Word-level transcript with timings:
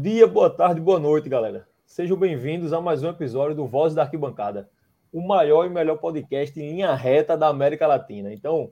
Dia, 0.00 0.28
boa 0.28 0.48
tarde, 0.48 0.80
boa 0.80 1.00
noite, 1.00 1.28
galera. 1.28 1.66
Sejam 1.84 2.16
bem-vindos 2.16 2.72
a 2.72 2.80
mais 2.80 3.02
um 3.02 3.08
episódio 3.08 3.56
do 3.56 3.66
Voz 3.66 3.96
da 3.96 4.02
Arquibancada, 4.02 4.70
o 5.12 5.20
maior 5.20 5.66
e 5.66 5.68
melhor 5.68 5.96
podcast 5.96 6.56
em 6.60 6.70
linha 6.70 6.94
reta 6.94 7.36
da 7.36 7.48
América 7.48 7.84
Latina. 7.84 8.32
Então, 8.32 8.70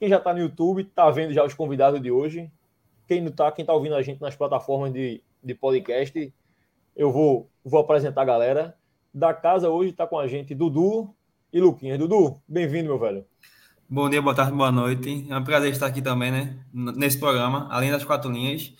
quem 0.00 0.08
já 0.08 0.16
está 0.16 0.32
no 0.32 0.38
YouTube 0.40 0.80
está 0.80 1.10
vendo 1.10 1.34
já 1.34 1.44
os 1.44 1.52
convidados 1.52 2.00
de 2.00 2.10
hoje. 2.10 2.50
Quem 3.06 3.20
não 3.20 3.28
está, 3.28 3.52
quem 3.52 3.62
está 3.62 3.74
ouvindo 3.74 3.94
a 3.94 4.00
gente 4.00 4.22
nas 4.22 4.34
plataformas 4.34 4.90
de, 4.90 5.22
de 5.42 5.54
podcast, 5.54 6.32
eu 6.96 7.12
vou, 7.12 7.46
vou 7.62 7.80
apresentar 7.80 8.22
a 8.22 8.24
galera. 8.24 8.74
Da 9.12 9.34
casa 9.34 9.68
hoje 9.68 9.90
está 9.90 10.06
com 10.06 10.18
a 10.18 10.26
gente 10.26 10.54
Dudu 10.54 11.14
e 11.52 11.60
Luquinhas. 11.60 11.98
Dudu, 11.98 12.40
bem-vindo, 12.48 12.88
meu 12.88 12.98
velho. 12.98 13.26
Bom 13.86 14.08
dia, 14.08 14.22
boa 14.22 14.34
tarde, 14.34 14.56
boa 14.56 14.72
noite. 14.72 15.26
É 15.28 15.36
um 15.36 15.44
prazer 15.44 15.70
estar 15.72 15.88
aqui 15.88 16.00
também, 16.00 16.32
né? 16.32 16.58
Nesse 16.72 17.20
programa, 17.20 17.68
além 17.70 17.90
das 17.90 18.02
quatro 18.02 18.30
linhas. 18.32 18.72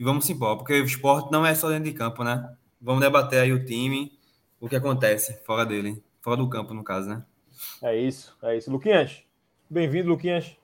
E 0.00 0.02
vamos 0.02 0.30
embora, 0.30 0.56
porque 0.56 0.72
o 0.80 0.84
esporte 0.86 1.30
não 1.30 1.44
é 1.44 1.54
só 1.54 1.68
dentro 1.68 1.84
de 1.84 1.92
campo, 1.92 2.24
né? 2.24 2.56
Vamos 2.80 3.02
debater 3.02 3.42
aí 3.42 3.52
o 3.52 3.66
time, 3.66 4.18
o 4.58 4.66
que 4.66 4.74
acontece 4.74 5.34
fora 5.44 5.66
dele, 5.66 6.02
fora 6.22 6.38
do 6.38 6.48
campo, 6.48 6.72
no 6.72 6.82
caso, 6.82 7.10
né? 7.10 7.22
É 7.82 7.94
isso, 7.94 8.34
é 8.42 8.56
isso. 8.56 8.70
Luquinhas, 8.70 9.22
bem-vindo, 9.68 10.08
Luquinhas. 10.08 10.56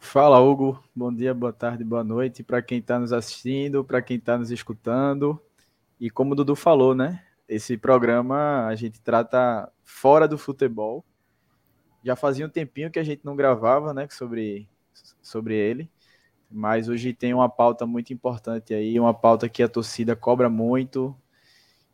Fala, 0.00 0.40
Hugo. 0.40 0.82
Bom 0.92 1.14
dia, 1.14 1.32
boa 1.32 1.52
tarde, 1.52 1.84
boa 1.84 2.02
noite 2.02 2.42
para 2.42 2.60
quem 2.60 2.78
está 2.78 2.98
nos 2.98 3.12
assistindo, 3.12 3.84
para 3.84 4.02
quem 4.02 4.16
está 4.16 4.36
nos 4.36 4.50
escutando. 4.50 5.40
E 6.00 6.10
como 6.10 6.32
o 6.32 6.34
Dudu 6.34 6.56
falou, 6.56 6.96
né? 6.96 7.22
Esse 7.48 7.76
programa 7.76 8.66
a 8.66 8.74
gente 8.74 9.00
trata 9.00 9.70
fora 9.84 10.26
do 10.26 10.36
futebol. 10.36 11.04
Já 12.02 12.16
fazia 12.16 12.44
um 12.44 12.50
tempinho 12.50 12.90
que 12.90 12.98
a 12.98 13.04
gente 13.04 13.20
não 13.22 13.36
gravava, 13.36 13.94
né, 13.94 14.08
sobre, 14.10 14.68
sobre 15.22 15.54
ele 15.54 15.88
mas 16.50 16.88
hoje 16.88 17.12
tem 17.12 17.34
uma 17.34 17.48
pauta 17.48 17.86
muito 17.86 18.12
importante 18.12 18.72
aí, 18.72 18.98
uma 18.98 19.14
pauta 19.14 19.48
que 19.48 19.62
a 19.62 19.68
torcida 19.68 20.14
cobra 20.14 20.48
muito 20.48 21.16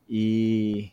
e 0.09 0.91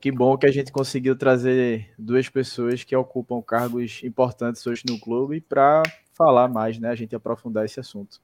que 0.00 0.10
bom 0.10 0.36
que 0.36 0.46
a 0.46 0.50
gente 0.50 0.72
conseguiu 0.72 1.16
trazer 1.16 1.92
duas 1.98 2.28
pessoas 2.28 2.82
que 2.82 2.96
ocupam 2.96 3.42
cargos 3.42 4.02
importantes 4.02 4.66
hoje 4.66 4.82
no 4.88 4.98
clube 4.98 5.40
para 5.40 5.82
falar 6.14 6.48
mais, 6.48 6.78
né? 6.78 6.88
A 6.88 6.94
gente 6.94 7.14
aprofundar 7.14 7.64
esse 7.64 7.78
assunto. 7.78 8.20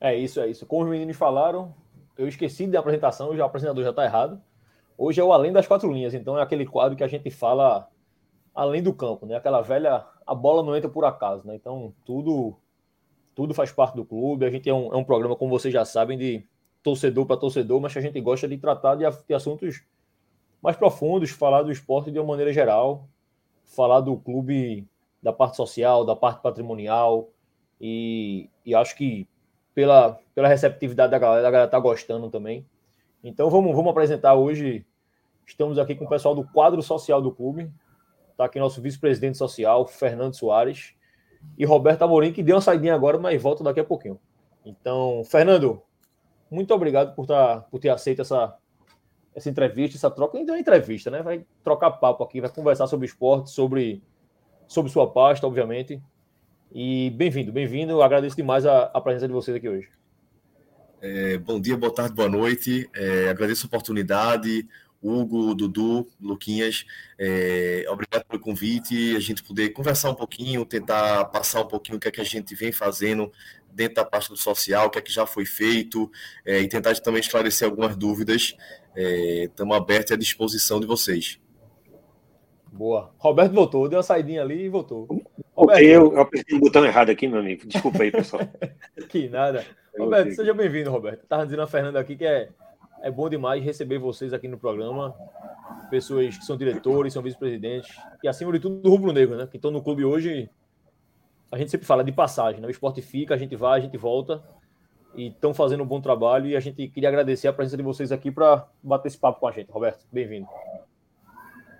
É 0.00 0.16
isso, 0.16 0.40
é 0.40 0.48
isso. 0.48 0.66
Como 0.66 0.84
os 0.84 0.90
meninos 0.90 1.16
falaram, 1.16 1.74
eu 2.18 2.28
esqueci 2.28 2.66
da 2.66 2.80
apresentação, 2.80 3.30
o 3.30 3.44
apresentador 3.44 3.82
já 3.82 3.90
está 3.90 4.04
errado. 4.04 4.40
Hoje 4.96 5.20
é 5.20 5.24
o 5.24 5.32
Além 5.32 5.52
das 5.52 5.66
Quatro 5.66 5.90
Linhas, 5.90 6.12
então 6.14 6.38
é 6.38 6.42
aquele 6.42 6.66
quadro 6.66 6.96
que 6.96 7.04
a 7.04 7.08
gente 7.08 7.30
fala 7.30 7.88
além 8.54 8.82
do 8.82 8.92
campo, 8.92 9.24
né? 9.26 9.36
Aquela 9.36 9.62
velha, 9.62 10.04
a 10.26 10.34
bola 10.34 10.62
não 10.62 10.76
entra 10.76 10.90
por 10.90 11.04
acaso, 11.04 11.46
né? 11.46 11.54
Então 11.54 11.94
tudo 12.04 12.56
tudo 13.34 13.54
faz 13.54 13.72
parte 13.72 13.94
do 13.94 14.04
clube. 14.04 14.44
A 14.44 14.50
gente 14.50 14.68
é 14.68 14.74
um, 14.74 14.92
é 14.92 14.96
um 14.96 15.04
programa, 15.04 15.36
como 15.36 15.50
vocês 15.50 15.72
já 15.72 15.84
sabem, 15.84 16.18
de 16.18 16.44
torcedor 16.82 17.26
para 17.26 17.36
torcedor, 17.36 17.80
mas 17.80 17.96
a 17.96 18.00
gente 18.00 18.20
gosta 18.20 18.48
de 18.48 18.58
tratar 18.58 18.96
de, 18.96 19.04
de 19.26 19.34
assuntos 19.34 19.82
mais 20.60 20.76
profundos, 20.76 21.30
falar 21.30 21.62
do 21.62 21.72
esporte 21.72 22.10
de 22.10 22.18
uma 22.18 22.26
maneira 22.26 22.52
geral, 22.52 23.08
falar 23.64 24.00
do 24.00 24.16
clube, 24.16 24.86
da 25.22 25.32
parte 25.32 25.56
social, 25.56 26.04
da 26.04 26.14
parte 26.14 26.40
patrimonial, 26.40 27.30
e, 27.80 28.48
e 28.64 28.74
acho 28.74 28.96
que 28.96 29.26
pela, 29.74 30.18
pela 30.34 30.48
receptividade 30.48 31.10
da 31.10 31.18
galera, 31.18 31.48
a 31.48 31.50
galera 31.50 31.68
está 31.68 31.78
gostando 31.78 32.30
também. 32.30 32.66
Então 33.24 33.48
vamos, 33.48 33.74
vamos 33.74 33.90
apresentar 33.90 34.34
hoje. 34.34 34.84
Estamos 35.46 35.78
aqui 35.78 35.94
com 35.94 36.04
o 36.04 36.08
pessoal 36.08 36.34
do 36.34 36.44
quadro 36.44 36.82
social 36.82 37.20
do 37.20 37.32
clube. 37.32 37.70
Está 38.30 38.44
aqui 38.44 38.58
nosso 38.58 38.80
vice-presidente 38.80 39.38
social, 39.38 39.86
Fernando 39.86 40.34
Soares 40.34 40.94
e 41.56 41.64
Roberto 41.64 42.02
Amorim, 42.02 42.32
que 42.32 42.42
deu 42.42 42.56
uma 42.56 42.62
saidinha 42.62 42.94
agora, 42.94 43.18
mas 43.18 43.40
volta 43.40 43.62
daqui 43.62 43.80
a 43.80 43.84
pouquinho. 43.84 44.18
Então, 44.64 45.22
Fernando, 45.24 45.82
muito 46.50 46.72
obrigado 46.74 47.14
por, 47.14 47.26
tá, 47.26 47.60
por 47.70 47.78
ter 47.78 47.88
aceito 47.88 48.22
essa, 48.22 48.56
essa 49.34 49.48
entrevista, 49.48 49.96
essa 49.96 50.10
troca. 50.10 50.36
Nem 50.36 50.46
uma 50.46 50.58
entrevista, 50.58 51.10
né? 51.10 51.22
Vai 51.22 51.44
trocar 51.64 51.90
papo 51.92 52.22
aqui, 52.22 52.40
vai 52.40 52.50
conversar 52.50 52.86
sobre 52.86 53.06
esporte, 53.06 53.50
sobre, 53.50 54.02
sobre 54.66 54.90
sua 54.90 55.10
pasta, 55.10 55.46
obviamente. 55.46 56.00
E 56.70 57.10
bem-vindo, 57.10 57.52
bem-vindo. 57.52 58.02
Agradeço 58.02 58.36
demais 58.36 58.64
a, 58.64 58.84
a, 58.84 59.00
presença 59.00 59.26
de 59.26 59.34
vocês 59.34 59.56
aqui 59.56 59.68
hoje. 59.68 59.88
É, 61.00 61.36
bom 61.38 61.60
dia, 61.60 61.76
boa 61.76 61.92
tarde, 61.92 62.14
boa 62.14 62.28
noite. 62.28 62.88
É, 62.94 63.28
agradeço 63.28 63.66
a 63.66 63.68
oportunidade. 63.68 64.66
Hugo, 65.02 65.54
Dudu, 65.54 66.06
Luquinhas, 66.20 66.84
é, 67.18 67.84
obrigado 67.88 68.24
pelo 68.24 68.40
convite, 68.40 69.16
a 69.16 69.20
gente 69.20 69.42
poder 69.42 69.70
conversar 69.70 70.10
um 70.10 70.14
pouquinho, 70.14 70.64
tentar 70.64 71.24
passar 71.26 71.62
um 71.62 71.66
pouquinho 71.66 71.98
o 71.98 72.00
que 72.00 72.08
é 72.08 72.10
que 72.10 72.20
a 72.20 72.24
gente 72.24 72.54
vem 72.54 72.70
fazendo 72.70 73.32
dentro 73.72 73.96
da 73.96 74.04
parte 74.04 74.28
do 74.28 74.36
social, 74.36 74.86
o 74.86 74.90
que 74.90 74.98
é 74.98 75.02
que 75.02 75.12
já 75.12 75.26
foi 75.26 75.44
feito, 75.44 76.10
é, 76.44 76.60
e 76.60 76.68
tentar 76.68 76.94
também 77.00 77.20
esclarecer 77.20 77.66
algumas 77.66 77.96
dúvidas. 77.96 78.54
Estamos 78.94 79.74
é, 79.74 79.78
abertos 79.78 80.12
à 80.12 80.16
disposição 80.16 80.78
de 80.78 80.86
vocês. 80.86 81.40
Boa. 82.70 83.12
Roberto 83.18 83.52
voltou, 83.52 83.88
deu 83.88 83.98
uma 83.98 84.02
saidinha 84.02 84.40
ali 84.40 84.64
e 84.64 84.68
voltou. 84.68 85.06
Roberto. 85.54 85.82
Eu, 85.82 86.12
eu 86.12 86.20
apertei 86.20 86.56
o 86.56 86.60
botão 86.60 86.84
errado 86.84 87.10
aqui, 87.10 87.28
meu 87.28 87.40
amigo. 87.40 87.66
Desculpa 87.66 88.02
aí, 88.02 88.10
pessoal. 88.10 88.42
que 89.10 89.28
nada. 89.28 89.64
Roberto, 89.98 90.34
seja 90.34 90.54
bem-vindo, 90.54 90.90
Roberto. 90.90 91.22
Estava 91.22 91.44
dizendo 91.44 91.62
a 91.62 91.66
Fernanda 91.66 92.00
aqui 92.00 92.16
que 92.16 92.24
é 92.24 92.48
é 93.02 93.10
bom 93.10 93.28
demais 93.28 93.62
receber 93.62 93.98
vocês 93.98 94.32
aqui 94.32 94.46
no 94.46 94.56
programa, 94.56 95.14
pessoas 95.90 96.38
que 96.38 96.44
são 96.44 96.56
diretores, 96.56 97.12
são 97.12 97.22
vice-presidentes, 97.22 97.94
e 98.22 98.28
acima 98.28 98.52
de 98.52 98.60
tudo 98.60 98.76
do 98.80 98.88
rubro-negro, 98.88 99.36
né? 99.36 99.46
Que 99.46 99.56
estão 99.56 99.70
no 99.70 99.82
clube 99.82 100.04
hoje, 100.04 100.48
a 101.50 101.58
gente 101.58 101.70
sempre 101.70 101.86
fala 101.86 102.04
de 102.04 102.12
passagem, 102.12 102.60
né? 102.60 102.68
O 102.68 102.70
esporte 102.70 103.02
fica, 103.02 103.34
a 103.34 103.36
gente 103.36 103.56
vai, 103.56 103.80
a 103.80 103.82
gente 103.82 103.96
volta, 103.96 104.42
e 105.14 105.26
estão 105.26 105.52
fazendo 105.52 105.82
um 105.82 105.86
bom 105.86 106.00
trabalho, 106.00 106.46
e 106.46 106.56
a 106.56 106.60
gente 106.60 106.88
queria 106.88 107.08
agradecer 107.08 107.48
a 107.48 107.52
presença 107.52 107.76
de 107.76 107.82
vocês 107.82 108.12
aqui 108.12 108.30
para 108.30 108.68
bater 108.82 109.08
esse 109.08 109.18
papo 109.18 109.40
com 109.40 109.48
a 109.48 109.52
gente. 109.52 109.70
Roberto, 109.70 110.06
bem-vindo. 110.10 110.46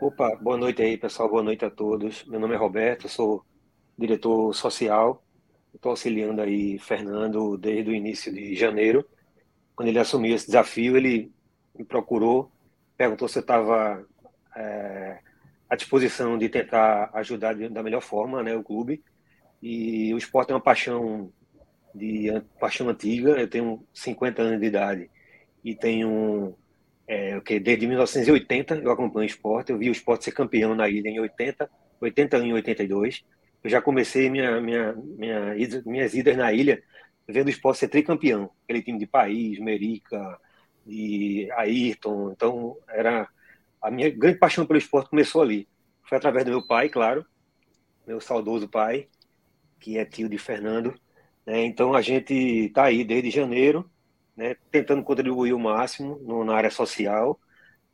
Opa, 0.01 0.37
boa 0.41 0.57
noite 0.57 0.83
aí, 0.83 0.99
pessoal, 0.99 1.29
boa 1.29 1.43
noite 1.45 1.65
a 1.65 1.71
todos. 1.71 2.25
Meu 2.25 2.41
nome 2.41 2.55
é 2.55 2.59
Roberto, 2.59 3.09
sou 3.09 3.45
diretor 3.97 4.53
social, 4.53 5.23
estou 5.73 5.91
auxiliando 5.91 6.43
aí 6.43 6.77
Fernando 6.81 7.57
desde 7.57 7.93
o 7.93 7.95
início 7.95 8.35
de 8.35 8.57
janeiro, 8.57 9.07
quando 9.75 9.89
ele 9.89 9.99
assumiu 9.99 10.35
esse 10.35 10.47
desafio, 10.47 10.97
ele 10.97 11.31
me 11.77 11.85
procurou, 11.85 12.51
perguntou 12.97 13.29
se 13.29 13.39
eu 13.39 13.43
estava 13.43 14.05
é, 14.57 15.19
à 15.69 15.77
disposição 15.77 16.37
de 16.37 16.49
tentar 16.49 17.11
ajudar 17.15 17.55
da 17.55 17.83
melhor 17.83 18.01
forma 18.01 18.43
né, 18.43 18.55
o 18.55 18.63
clube. 18.63 19.03
E 19.63 20.13
o 20.13 20.19
esporte 20.19 20.51
é 20.51 20.55
uma 20.55 20.61
paixão 20.61 21.33
de 21.95 22.29
paixão 22.59 22.89
antiga. 22.89 23.31
Eu 23.31 23.49
tenho 23.49 23.87
50 23.93 24.43
anos 24.43 24.61
de 24.61 24.67
idade 24.67 25.11
e 25.65 25.75
tenho 25.75 26.55
é, 27.07 27.37
okay, 27.37 27.61
desde 27.61 27.87
1980 27.87 28.77
eu 28.77 28.91
acompanho 28.91 29.25
o 29.25 29.31
esporte. 29.31 29.73
Eu 29.73 29.79
vi 29.79 29.89
o 29.89 29.93
esporte 29.93 30.25
ser 30.25 30.33
campeão 30.33 30.75
na 30.75 30.89
ilha 30.89 31.09
em 31.09 31.21
80, 31.21 31.71
81 32.01 32.47
e 32.47 32.53
82. 32.53 33.25
Eu 33.63 33.71
já 33.71 33.81
comecei 33.81 34.29
minha, 34.29 34.61
minha, 34.61 34.93
minha, 34.93 35.55
minhas 35.87 36.15
idas 36.15 36.37
na 36.37 36.53
ilha 36.53 36.83
vendo 37.29 37.47
o 37.47 37.51
esporte 37.51 37.81
ser 37.81 37.89
tricampeão, 37.89 38.51
aquele 38.65 38.83
time 38.83 38.99
de 38.99 39.07
País, 39.07 39.59
Merica 39.59 40.39
e 40.87 41.51
Ayrton. 41.53 42.33
Então, 42.33 42.77
era 42.89 43.29
a 43.81 43.91
minha 43.91 44.11
grande 44.11 44.39
paixão 44.39 44.67
pelo 44.67 44.79
esporte 44.79 45.11
começou 45.11 45.43
ali. 45.43 45.69
Foi 46.05 46.19
através 46.19 46.45
do 46.45 46.51
meu 46.51 46.67
pai, 46.67 46.89
claro, 46.89 47.25
meu 48.07 48.21
saudoso 48.21 48.69
pai, 48.69 49.09
que 49.81 49.99
é 49.99 50.05
tio 50.05 50.29
de 50.29 50.39
Fernando. 50.39 50.95
Né? 51.47 51.65
Então, 51.65 51.95
a 51.95 52.01
gente 52.01 52.35
está 52.35 52.85
aí 52.85 53.05
desde 53.05 53.31
janeiro, 53.31 53.91
né? 54.37 54.57
tentando 54.71 55.03
contribuir 55.03 55.53
o 55.53 55.59
máximo 55.59 56.19
no, 56.23 56.45
na 56.45 56.55
área 56.55 56.71
social 56.71 57.39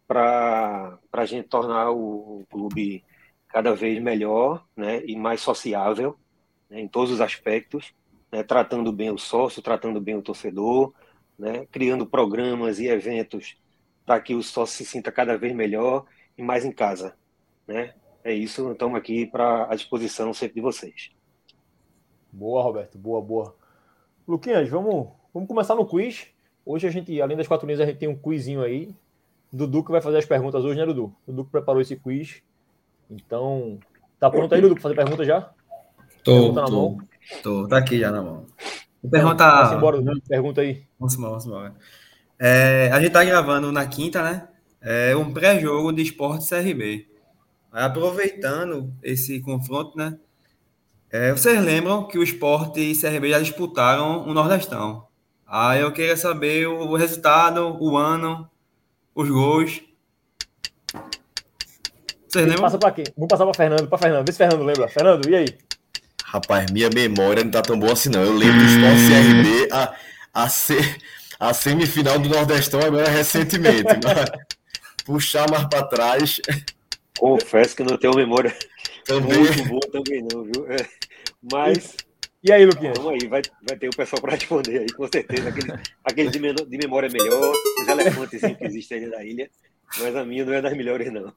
para 0.07 0.99
a 1.13 1.25
gente 1.27 1.49
tornar 1.49 1.91
o, 1.91 2.41
o, 2.41 2.47
clube 2.51 3.05
cada 3.49 3.75
vez 3.75 4.01
melhor 4.03 4.67
né? 4.77 5.05
e 5.05 5.17
mais 5.17 5.41
sociável 5.41 6.19
né? 6.71 6.81
em 6.81 6.89
todos 6.89 7.11
os 7.11 7.21
aspectos 7.21 7.95
né, 8.31 8.43
tratando 8.43 8.93
bem 8.93 9.11
o 9.11 9.19
sócio, 9.19 9.63
tratando 9.63 10.01
bem 10.01 10.17
o 10.17 10.23
torcedor, 10.23 10.93
né, 11.39 11.67
criando 11.71 12.07
programas 12.07 12.79
e 12.79 12.87
eventos 12.87 13.57
para 14.05 14.21
que 14.21 14.35
o 14.35 14.43
sócio 14.43 14.77
se 14.77 14.85
sinta 14.85 15.13
cada 15.13 15.37
vez 15.37 15.55
melhor 15.55 16.05
e 16.37 16.43
mais 16.43 16.65
em 16.65 16.73
casa. 16.73 17.15
Né? 17.67 17.95
É 18.25 18.33
isso, 18.33 18.73
estamos 18.73 18.99
aqui 18.99 19.27
para 19.27 19.71
a 19.71 19.75
disposição 19.75 20.33
sempre 20.33 20.57
de 20.57 20.61
vocês. 20.61 21.11
Boa, 22.33 22.63
Roberto, 22.63 22.99
boa, 22.99 23.21
boa. 23.21 23.55
Luquinhas, 24.27 24.69
vamos, 24.69 25.09
vamos 25.33 25.49
começar 25.49 25.75
no 25.75 25.87
quiz. 25.87 26.29
Hoje 26.65 26.87
a 26.87 26.91
gente, 26.91 27.21
além 27.21 27.37
das 27.37 27.49
quatro 27.49 27.67
linhas, 27.67 27.81
a 27.81 27.87
gente 27.87 27.99
tem 27.99 28.09
um 28.09 28.17
quizinho 28.17 28.63
aí. 28.63 28.95
Dudu 29.51 29.83
que 29.83 29.91
vai 29.91 30.03
fazer 30.03 30.19
as 30.19 30.27
perguntas 30.27 30.63
hoje, 30.65 30.79
né, 30.79 30.85
Dudu? 30.85 31.15
Dudu 31.27 31.45
que 31.45 31.51
preparou 31.51 31.81
esse 31.81 31.97
quiz. 31.97 32.43
Então, 33.11 33.79
tá 34.21 34.31
pronto 34.31 34.55
aí, 34.55 34.61
Dudu, 34.61 34.75
para 34.75 34.83
fazer 34.83 34.95
pergunta 34.95 35.25
já? 35.25 35.51
Tô, 36.23 36.33
Pergunta 36.33 36.61
tô. 36.61 36.61
na 36.63 36.71
mão. 36.71 36.99
Tô, 37.43 37.67
tá 37.69 37.79
aqui 37.79 37.99
já 37.99 38.11
na 38.11 38.23
mão. 38.23 38.47
Pergunta. 39.11 39.65
Vamos 39.65 39.77
embora, 39.77 40.21
pergunta 40.29 40.61
aí. 40.61 40.83
Vamos 40.99 41.15
embora, 41.15 41.31
vamos 41.31 41.47
embora. 41.47 41.75
É, 42.39 42.91
a 42.93 43.01
gente 43.01 43.13
tá 43.13 43.25
gravando 43.25 43.71
na 43.73 43.87
quinta, 43.87 44.23
né? 44.23 44.49
É 44.81 45.15
um 45.17 45.33
pré-jogo 45.33 45.93
de 45.93 46.03
esporte 46.03 46.49
CRB. 46.49 47.09
Aproveitando 47.73 48.93
esse 49.03 49.41
confronto, 49.41 49.97
né? 49.97 50.17
É, 51.11 51.33
vocês 51.33 51.63
lembram 51.63 52.07
que 52.07 52.19
o 52.19 52.23
esporte 52.23 52.81
e 52.81 52.99
CRB 52.99 53.31
já 53.31 53.41
disputaram 53.41 54.29
o 54.29 54.35
Nordestão 54.35 55.09
Aí 55.51 55.81
eu 55.81 55.91
queria 55.91 56.15
saber 56.15 56.67
o 56.67 56.95
resultado, 56.95 57.79
o 57.81 57.97
ano, 57.97 58.47
os 59.15 59.31
gols. 59.31 59.81
Vocês 62.29 62.45
lembram? 62.45 62.61
Passa 62.61 62.77
pra 62.77 62.91
quem? 62.93 63.05
Vamos 63.17 63.31
passar 63.31 63.45
pra 63.45 63.55
Fernando, 63.55 63.89
pra 63.89 63.97
Fernando. 63.97 64.27
Vê 64.27 64.33
se 64.33 64.37
Fernando 64.37 64.63
lembra. 64.63 64.89
Fernando, 64.89 65.27
e 65.27 65.35
aí? 65.35 65.59
Rapaz, 66.31 66.71
minha 66.71 66.91
memória 66.95 67.43
não 67.43 67.51
tá 67.51 67.63
tão 67.63 67.79
boa 67.79 67.93
assim, 67.95 68.11
não. 68.11 68.23
Eu 68.23 68.35
lembro 68.35 68.59
do 68.59 68.65
Sport 68.67 68.97
CRB 69.09 69.69
a, 69.73 69.95
a, 70.35 70.49
se, 70.49 70.75
a 71.41 71.55
semifinal 71.55 72.19
do 72.19 72.29
Nordestão 72.29 72.81
agora 72.81 73.09
recentemente. 73.09 73.85
mas 74.05 74.31
puxar 75.05 75.51
mais 75.51 75.65
para 75.69 75.85
trás. 75.87 76.41
Confesso 77.19 77.75
que 77.77 77.83
não 77.83 77.97
tenho 77.97 78.15
memória 78.15 78.55
Também. 79.05 79.39
muito 79.39 79.65
boa 79.65 79.81
também 79.91 80.23
não, 80.31 80.45
viu? 80.45 80.71
É, 80.71 80.77
Mas 81.51 81.97
E 82.43 82.53
aí, 82.53 82.65
Luquinhas? 82.67 82.97
vamos 82.99 83.13
aí, 83.15 83.29
vai, 83.29 83.43
vai 83.67 83.79
ter 83.79 83.89
o 83.89 83.97
pessoal 83.97 84.21
para 84.21 84.35
responder 84.35 84.81
aí, 84.81 84.93
com 84.93 85.09
certeza. 85.11 85.49
Aquele, 85.49 85.73
aquele 86.05 86.31
de, 86.31 86.39
meno- 86.39 86.67
de 86.67 86.77
memória 86.79 87.09
melhor, 87.09 87.53
os 87.83 87.89
elefantes 87.89 88.41
que 88.41 88.65
existem 88.65 88.99
ali 88.99 89.07
na 89.09 89.25
ilha. 89.25 89.51
Mas 89.99 90.15
a 90.15 90.25
minha 90.25 90.45
não 90.45 90.53
é 90.53 90.61
das 90.61 90.77
melhores, 90.77 91.11
não. 91.11 91.33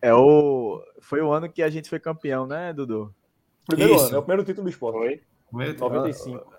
É 0.00 0.14
o. 0.14 0.80
Foi 1.02 1.20
o 1.20 1.32
ano 1.32 1.52
que 1.52 1.62
a 1.62 1.68
gente 1.68 1.88
foi 1.90 1.98
campeão, 1.98 2.46
né, 2.46 2.72
Dudu? 2.72 3.12
Primeiro 3.68 3.94
Isso. 3.94 4.06
ano, 4.06 4.16
é 4.16 4.18
o 4.18 4.22
primeiro 4.22 4.44
título 4.44 4.64
do 4.64 4.70
esporte. 4.70 4.98
Foi? 5.50 5.64
Deus. 5.66 5.78
95. 5.80 6.52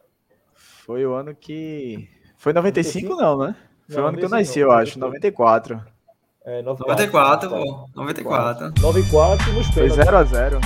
Foi 0.85 1.05
o 1.05 1.13
ano 1.13 1.35
que. 1.35 2.07
Foi 2.37 2.53
95, 2.53 3.15
não, 3.15 3.37
né? 3.39 3.55
Foi 3.87 3.97
Não, 3.97 4.03
o 4.05 4.07
ano 4.07 4.17
que 4.17 4.23
eu 4.25 4.29
95 4.29 4.29
nasci, 4.29 4.59
não, 4.59 4.67
eu 4.67 4.71
acho. 4.71 4.99
94. 4.99 5.75
94. 5.75 5.99
É, 6.45 6.61
94, 6.61 7.49
pô. 7.49 7.89
94. 7.95 8.71
94 8.81 9.53
nos 9.53 9.67
Foi 9.67 9.89
pênaltis. 9.89 10.31
0x0. 10.31 10.59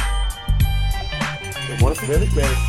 Foi 1.67 1.77
bom 1.77 1.87
assim? 1.89 2.05
Ganhando 2.07 2.23
os 2.25 2.33
pênaltis. 2.33 2.59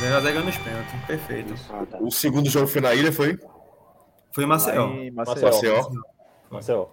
0x0 0.00 0.44
nos 0.44 0.56
pênaltis. 0.58 1.06
Perfeito. 1.06 1.54
Ah, 1.70 1.86
tá. 1.86 1.98
O 2.00 2.10
segundo 2.10 2.48
jogo 2.48 2.66
foi 2.66 2.80
na 2.80 2.94
ilha, 2.94 3.12
foi? 3.12 3.38
Foi 4.32 4.44
em 4.44 4.46
Maceió. 4.46 4.86
Maceió. 4.86 5.12
Maceió. 5.14 5.76
Maceió. 5.76 5.90
Marcelo. 6.50 6.90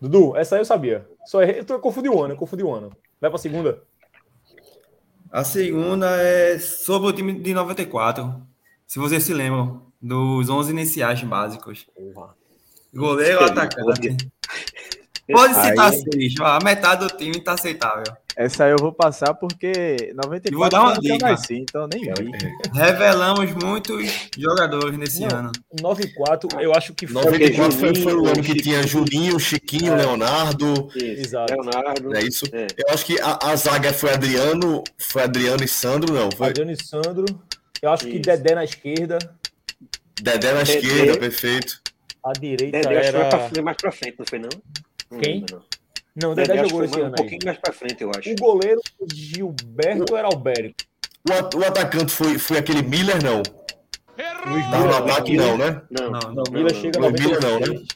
Dudu, 0.00 0.36
essa 0.36 0.54
aí 0.56 0.60
eu 0.60 0.64
sabia. 0.64 1.08
Só 1.26 1.42
errei. 1.42 1.60
Eu 1.60 1.64
tô- 1.64 1.74
eu 1.74 1.80
confundi 1.80 2.08
o 2.08 2.22
ano, 2.22 2.34
eu 2.34 2.38
confundi 2.38 2.62
o 2.62 2.72
ano. 2.72 2.90
Vai 3.20 3.28
pra 3.30 3.38
segunda. 3.38 3.82
A 5.30 5.44
segunda 5.44 6.10
é 6.20 6.58
sobre 6.58 7.08
o 7.08 7.12
time 7.12 7.38
de 7.38 7.52
94. 7.52 8.40
Se 8.86 8.98
vocês 8.98 9.22
se 9.22 9.34
lembram 9.34 9.82
dos 10.00 10.48
11 10.48 10.70
iniciais 10.70 11.22
básicos. 11.22 11.86
Goleiro, 12.94 13.44
atacante. 13.44 14.16
Pode 15.30 15.54
citar 15.54 15.92
Aí- 15.92 16.02
seis. 16.12 16.34
A 16.40 16.58
metade 16.64 17.06
do 17.06 17.16
time 17.16 17.40
tá 17.40 17.52
aceitável. 17.52 18.04
Essa 18.36 18.64
aí 18.66 18.70
eu 18.70 18.76
vou 18.78 18.92
passar 18.92 19.34
porque 19.34 20.12
94 20.14 20.48
E 20.52 20.54
vou 20.56 20.68
dar 20.68 20.80
uma 20.82 20.94
que 20.94 21.00
dica. 21.12 21.28
nasci, 21.30 21.54
então 21.56 21.88
nem 21.92 22.02
vi. 22.02 22.30
Revelamos 22.72 23.50
muitos 23.52 24.28
jogadores 24.38 24.96
nesse 24.96 25.22
Não. 25.26 25.36
ano. 25.38 25.52
94, 25.82 26.48
eu 26.60 26.72
acho 26.72 26.94
que 26.94 27.04
foi. 27.06 27.20
94 27.24 27.76
foi, 27.76 27.94
foi 27.96 28.14
o 28.14 28.26
ano 28.26 28.40
que 28.42 28.54
tinha 28.54 28.80
Juninho, 28.86 29.40
Chiquinho, 29.40 29.94
Leonardo. 29.96 30.88
Isso. 30.94 31.20
Exato. 31.20 31.52
Leonardo. 31.52 32.16
É 32.16 32.22
isso? 32.22 32.44
É. 32.52 32.68
Eu 32.78 32.94
acho 32.94 33.04
que 33.04 33.20
a, 33.20 33.38
a 33.42 33.56
zaga 33.56 33.92
foi 33.92 34.10
Adriano, 34.14 34.84
foi 34.98 35.22
Adriano 35.24 35.64
e 35.64 35.68
Sandro, 35.68 36.14
não. 36.14 36.30
Foi 36.30 36.48
Adriano 36.50 36.70
e 36.70 36.76
Sandro. 36.84 37.24
Eu 37.82 37.90
acho 37.90 38.04
que 38.04 38.12
Isso. 38.12 38.22
Dedé 38.22 38.54
na 38.54 38.62
esquerda. 38.64 39.18
Dedé 40.22 40.52
na 40.52 40.62
Dedé. 40.62 40.78
esquerda, 40.78 41.18
perfeito. 41.18 41.80
A 42.24 42.32
direita 42.32 42.78
Dedé 42.80 43.00
acho 43.00 43.10
que 43.10 43.16
era. 43.16 43.48
foi 43.48 43.62
mais 43.62 43.76
pra 43.76 43.90
frente, 43.90 44.16
não 44.18 44.26
foi 44.26 44.38
não? 44.38 44.48
Não 45.10 45.18
Quem? 45.20 45.44
não. 45.50 45.62
Não, 46.20 46.32
o 46.32 46.34
Dedé 46.34 46.54
Dedé 46.54 46.68
jogou 46.68 46.84
esse 46.84 46.94
ano 46.96 47.04
um 47.04 47.08
aí. 47.08 47.14
pouquinho 47.14 47.40
mais 47.44 47.58
pra 47.58 47.72
frente, 47.72 48.02
eu 48.02 48.10
acho. 48.16 48.30
O 48.30 48.34
goleiro 48.36 48.80
Gilberto 49.14 50.16
era 50.16 50.26
Albérico. 50.26 50.74
O, 51.28 51.32
at- 51.32 51.54
o 51.54 51.64
atacante 51.64 52.12
foi, 52.12 52.38
foi 52.38 52.58
aquele 52.58 52.82
Miller, 52.82 53.22
não. 53.22 53.40
Luiz 54.50 54.66
Miller. 54.68 54.96
ataque, 54.96 55.36
não, 55.36 55.56
né? 55.56 55.80
Não, 55.90 56.10
Não, 56.10 56.20
Não, 56.34 56.42
Miller 56.50 56.74
chega 56.74 56.98
Não, 56.98 57.10
Miller 57.12 57.40
não, 57.40 57.60
96. 57.60 57.88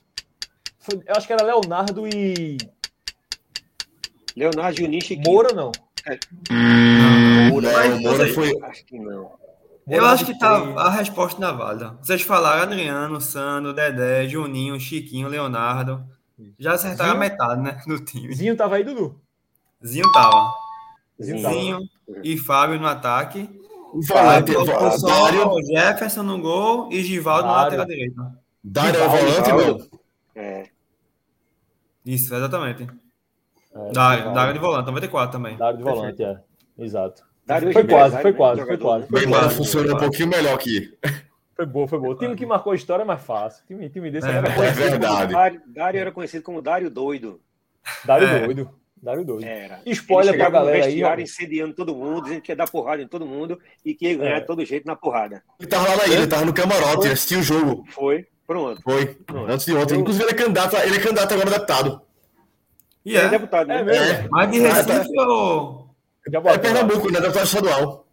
Foi- 0.78 1.00
eu 1.06 1.14
acho 1.16 1.26
que 1.26 1.32
era 1.32 1.44
Leonardo 1.44 2.06
e. 2.06 2.58
Leonardo 4.36 4.78
Juninho 4.78 5.02
Chiquinho. 5.02 5.24
Moura, 5.30 5.52
não. 5.52 5.72
Moura, 7.50 7.88
Não, 7.88 7.96
o 7.96 8.00
Moura 8.02 8.28
foi. 8.34 8.56
Acho 8.62 8.84
que 8.84 8.98
não. 8.98 9.32
Eu 9.88 10.04
acho 10.06 10.24
que 10.24 10.38
tá, 10.38 10.58
a 10.76 10.90
resposta 10.90 11.40
na 11.40 11.50
válida. 11.50 11.98
Vocês 12.00 12.22
falaram 12.22 12.62
Adriano, 12.62 13.20
Sandro, 13.20 13.72
Dedé, 13.72 14.28
Juninho, 14.28 14.78
Chiquinho, 14.78 15.26
Leonardo. 15.28 16.04
Já 16.58 16.72
acertaram 16.74 17.10
a 17.10 17.14
Zinho? 17.14 17.20
metade, 17.20 17.60
né? 17.62 17.82
Do 17.86 17.98
time. 18.04 18.34
Zinho 18.34 18.56
tava 18.56 18.76
aí, 18.76 18.84
Dudu? 18.84 19.20
Zinho 19.84 20.10
tava. 20.12 20.52
Zinho 21.22 21.42
tava. 21.42 21.54
Zinho 21.54 21.80
e 22.22 22.36
Fábio 22.38 22.80
no 22.80 22.86
ataque. 22.86 23.48
O 23.92 24.00
volante, 24.02 24.56
Aí, 24.56 24.64
va- 24.64 24.90
só 24.92 25.06
Dário, 25.06 25.50
Jefferson 25.66 26.22
no 26.22 26.40
gol 26.40 26.88
e 26.90 27.02
Givaldo 27.02 27.46
na 27.46 27.52
Dário. 27.54 27.64
lateral 27.78 27.86
direita. 27.86 28.38
Dário 28.64 29.00
é 29.00 29.06
o 29.06 29.10
volante, 29.10 29.48
não. 29.52 30.00
É. 30.34 30.66
Isso, 32.06 32.34
exatamente. 32.34 32.88
É, 33.74 33.92
Dário, 33.92 34.32
Dário 34.32 34.52
de 34.54 34.58
volante, 34.58 34.86
94 34.86 35.32
também. 35.32 35.56
Dário 35.56 35.76
de 35.78 35.84
volante, 35.84 36.22
é. 36.22 36.40
Exato. 36.78 37.22
Dário 37.46 37.72
Foi 37.72 37.82
hoje 37.82 37.90
quase, 37.92 38.22
foi 38.22 38.32
quase, 38.32 38.64
foi 38.64 38.78
quase. 38.78 39.02
né? 39.02 39.08
Foi 39.10 39.20
Bem, 39.20 39.28
mano, 39.28 39.42
quase. 39.44 39.56
funciona 39.56 39.94
um 39.94 39.98
pouquinho 39.98 40.28
melhor 40.28 40.54
aqui. 40.54 40.96
Foi 41.62 41.66
boa, 41.66 41.86
foi 41.88 41.98
boa. 42.00 42.14
O 42.14 42.18
time 42.18 42.34
que 42.34 42.44
marcou 42.44 42.72
a 42.72 42.76
história 42.76 43.02
é 43.02 43.06
mais 43.06 43.22
fácil. 43.22 43.62
O 43.62 43.66
time, 43.68 43.88
time 43.88 44.10
desse 44.10 44.26
É, 44.28 44.32
era 44.32 44.48
É 44.48 44.54
conhecido. 44.54 44.80
verdade. 44.90 45.32
Dário, 45.32 45.60
Dário 45.66 46.00
era 46.00 46.10
conhecido 46.12 46.42
como 46.42 46.60
Dário 46.60 46.90
Doido. 46.90 47.40
Dário 48.04 48.26
É. 48.26 48.46
doido. 48.46 48.70
Dário 49.00 49.24
doido. 49.24 49.44
Era. 49.44 49.80
Spoiler 49.86 50.36
pra 50.36 50.50
galera 50.50 50.86
aí. 50.86 51.02
ó. 51.04 51.14
incendiando 51.16 51.72
todo 51.74 51.94
mundo, 51.94 52.22
dizendo 52.24 52.40
que 52.40 52.50
ia 52.52 52.56
dar 52.56 52.68
porrada 52.70 53.00
em 53.02 53.06
todo 53.08 53.24
mundo 53.26 53.60
e 53.84 53.94
que 53.94 54.08
ia 54.08 54.16
ganhar 54.16 54.36
É. 54.36 54.40
de 54.40 54.46
todo 54.46 54.64
jeito 54.64 54.86
na 54.86 54.96
porrada. 54.96 55.42
Ele 55.60 55.68
tava 55.68 55.88
lá 55.88 55.96
na 55.96 56.06
ilha, 56.06 56.14
ele 56.16 56.26
tava 56.26 56.44
no 56.44 56.52
camarote, 56.52 57.06
assistiu 57.08 57.38
o 57.40 57.42
jogo. 57.42 57.84
Foi, 57.90 58.26
pronto. 58.46 58.80
Foi. 58.82 59.16
Antes 59.48 59.66
de 59.66 59.74
ontem. 59.76 59.94
Eu- 59.94 60.00
Inclusive, 60.00 60.24
ele 60.24 60.32
é 60.32 60.34
candidato, 60.34 60.76
ele 60.76 60.96
é 60.96 61.00
candidato 61.00 61.32
agora 61.34 61.48
a 61.48 61.52
deputado. 61.52 62.02
E 63.04 63.10
Ele 63.10 63.18
é 63.18 63.24
é. 63.24 63.28
deputado, 63.28 63.66
né? 63.68 63.80
É 63.80 63.84
mesmo? 63.84 64.04
É. 64.04 64.28
Mas 64.30 64.50
de 64.50 64.58
Recife 64.60 65.18
ou. 65.20 65.86
Já 66.30 66.38
É 66.38 66.42
lá. 66.42 66.58
Pernambuco, 66.58 67.10
né? 67.12 67.20
Deputado 67.20 67.44
estadual. 67.46 68.06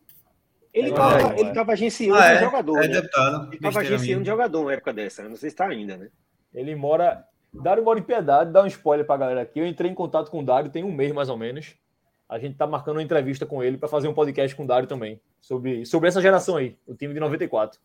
Ele 0.80 0.90
É, 0.92 0.94
tava, 0.94 1.22
é. 1.34 1.40
ele 1.40 1.54
tava 1.54 1.72
agenciando 1.74 2.20
Ah, 2.20 2.26
é, 2.34 2.40
jogador, 2.40 2.78
é 2.84 2.88
né? 2.88 2.94
deputado. 3.02 3.48
Ele 3.52 3.60
tava 3.62 3.74
Besteira 3.80 3.96
agenciando 3.96 4.26
jogador 4.26 4.66
na 4.66 4.74
época 4.74 4.94
dessa. 4.94 5.28
Não 5.28 5.36
sei 5.36 5.50
se 5.50 5.56
tá 5.56 5.68
ainda, 5.68 5.98
né? 5.98 6.10
Ele 6.54 6.76
mora. 6.76 7.26
Dário 7.54 7.84
mora 7.84 7.98
em 8.00 8.04
Piedade, 8.04 8.52
dá 8.52 8.62
um 8.64 8.68
spoiler 8.68 9.06
pra 9.06 9.18
galera 9.18 9.42
aqui. 9.42 9.60
Eu 9.60 9.66
entrei 9.66 9.90
em 9.90 9.96
contato 9.96 10.30
com 10.30 10.40
o 10.40 10.46
Dário 10.46 10.70
tem 10.70 10.84
um 10.84 10.92
mês 10.92 11.12
mais 11.12 11.30
ou 11.30 11.38
menos. 11.38 11.76
A 12.28 12.38
gente 12.38 12.56
tá 12.56 12.68
marcando 12.68 12.98
uma 12.98 13.04
entrevista 13.04 13.44
com 13.44 13.64
ele 13.64 13.76
para 13.78 13.90
fazer 13.90 14.08
um 14.08 14.14
podcast 14.14 14.56
com 14.56 14.64
o 14.64 14.68
Dário 14.68 14.88
também. 14.88 15.20
Sobre, 15.42 15.84
sobre 15.86 16.10
essa 16.10 16.22
geração 16.22 16.58
aí, 16.58 16.78
o 16.86 16.94
time 16.94 17.12
de 17.14 17.20
94. 17.20 17.80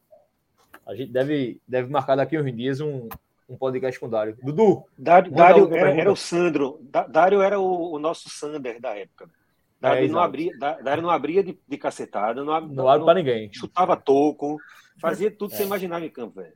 A 0.86 0.94
gente 0.94 1.10
deve, 1.10 1.60
deve 1.66 1.90
marcar 1.90 2.14
daqui 2.14 2.38
uns 2.38 2.54
dias 2.54 2.78
um, 2.78 3.08
um 3.48 3.56
podcast 3.56 3.98
com 3.98 4.04
o 4.04 4.08
Dário. 4.10 4.36
Dudu, 4.42 4.84
Dário, 4.98 5.32
Dário 5.32 5.74
era, 5.74 5.90
era 5.98 6.12
o 6.12 6.16
Sandro. 6.16 6.78
Dá- 6.82 7.06
Dário 7.06 7.40
era 7.40 7.58
o, 7.58 7.92
o 7.94 7.98
nosso 7.98 8.28
Sander 8.28 8.78
da 8.78 8.94
época. 8.94 9.30
Dário, 9.88 10.04
É, 10.04 10.08
não, 10.08 10.20
abria, 10.20 10.52
Dário 10.82 11.02
não 11.02 11.10
abria 11.10 11.42
de, 11.44 11.58
de 11.68 11.76
cacetada, 11.78 12.42
não, 12.44 12.60
não 12.60 12.88
abre 12.88 12.98
não- 13.00 13.04
pra 13.04 13.14
ninguém. 13.14 13.50
chutava 13.52 13.96
toco, 13.96 14.58
fazia 15.00 15.30
tudo 15.30 15.50
que 15.50 15.56
você 15.56 15.64
imaginava 15.64 16.04
em 16.04 16.10
campo, 16.10 16.40
velho. 16.40 16.54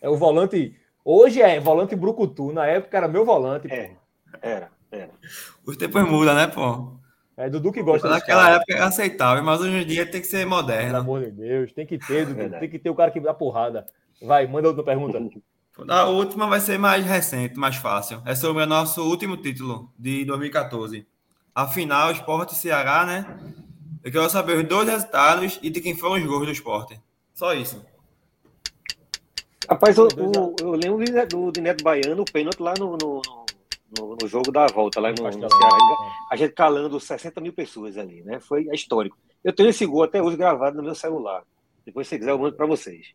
É 0.00 0.08
o 0.08 0.16
volante. 0.16 0.76
Hoje 1.04 1.40
é 1.42 1.58
volante 1.58 1.96
brucutu. 1.96 2.52
Na 2.52 2.66
época 2.66 2.96
era 2.96 3.08
meu 3.08 3.24
volante. 3.24 3.66
É. 3.72 3.96
Era, 4.42 4.70
era. 4.90 5.10
Os 5.66 5.76
tempos 5.76 6.02
mudam, 6.08 6.34
né, 6.34 6.46
pô? 6.46 6.96
É 7.36 7.48
Dudu 7.48 7.70
que 7.72 7.82
gosta 7.82 8.08
Naquela 8.08 8.42
cara. 8.42 8.56
época 8.56 8.74
era 8.74 8.86
aceitável, 8.86 9.44
mas 9.44 9.60
hoje 9.60 9.76
em 9.76 9.86
dia 9.86 10.04
tem 10.04 10.20
que 10.20 10.26
ser 10.26 10.38
Pelo 10.38 10.50
moderno. 10.50 10.96
amor 10.98 11.24
de 11.24 11.30
Deus, 11.30 11.72
tem 11.72 11.86
que 11.86 11.96
ter, 11.98 12.24
Dudu. 12.26 12.36
Verdade. 12.36 12.60
Tem 12.60 12.68
que 12.70 12.78
ter 12.78 12.90
o 12.90 12.94
cara 12.94 13.10
que 13.10 13.20
dá 13.20 13.32
porrada. 13.32 13.86
Vai, 14.20 14.46
manda 14.46 14.68
outra 14.68 14.82
pergunta. 14.82 15.18
A 15.88 16.06
última 16.06 16.48
vai 16.48 16.58
ser 16.58 16.76
mais 16.76 17.04
recente, 17.06 17.56
mais 17.56 17.76
fácil. 17.76 18.20
É 18.26 18.34
sobre 18.34 18.64
o 18.64 18.66
nosso 18.66 19.00
último 19.08 19.36
título 19.36 19.92
de 19.96 20.24
2014. 20.24 21.06
A 21.58 21.66
final, 21.66 22.12
Sport 22.12 22.52
e 22.52 22.54
Ceará, 22.54 23.04
né? 23.04 23.36
Eu 24.04 24.12
quero 24.12 24.30
saber 24.30 24.58
os 24.58 24.68
dois 24.68 24.88
resultados 24.88 25.58
e 25.60 25.68
de 25.68 25.80
quem 25.80 25.96
foram 25.96 26.14
os 26.14 26.24
gols 26.24 26.46
do 26.46 26.52
Sport. 26.52 26.92
Só 27.34 27.52
isso. 27.52 27.84
Rapaz, 29.68 29.98
eu, 29.98 30.06
o- 30.06 30.54
eu 30.60 30.70
lembro 30.70 31.04
do, 31.26 31.50
do, 31.50 31.60
Neto 31.60 31.82
Baiano, 31.82 32.22
o 32.22 32.32
pênalti 32.32 32.60
lá 32.60 32.74
no, 32.78 32.96
no, 32.96 33.20
no, 33.98 34.16
no 34.22 34.28
jogo 34.28 34.52
da 34.52 34.68
volta, 34.68 35.00
lá 35.00 35.08
no, 35.10 35.24
no. 35.24 35.32
Ceará. 35.32 35.76
A 36.30 36.36
gente 36.36 36.52
calando 36.54 37.00
60 37.00 37.40
mil 37.40 37.52
pessoas 37.52 37.98
ali, 37.98 38.22
né? 38.22 38.38
Foi 38.38 38.68
histórico. 38.72 39.18
Eu 39.42 39.52
tenho 39.52 39.70
esse 39.70 39.84
gol 39.84 40.04
até 40.04 40.22
hoje 40.22 40.36
gravado 40.36 40.76
no 40.76 40.84
meu 40.84 40.94
celular. 40.94 41.42
Depois, 41.84 42.06
se 42.06 42.10
você 42.10 42.18
quiser, 42.20 42.30
eu 42.30 42.38
mando 42.38 42.54
para 42.54 42.66
vocês. 42.66 43.14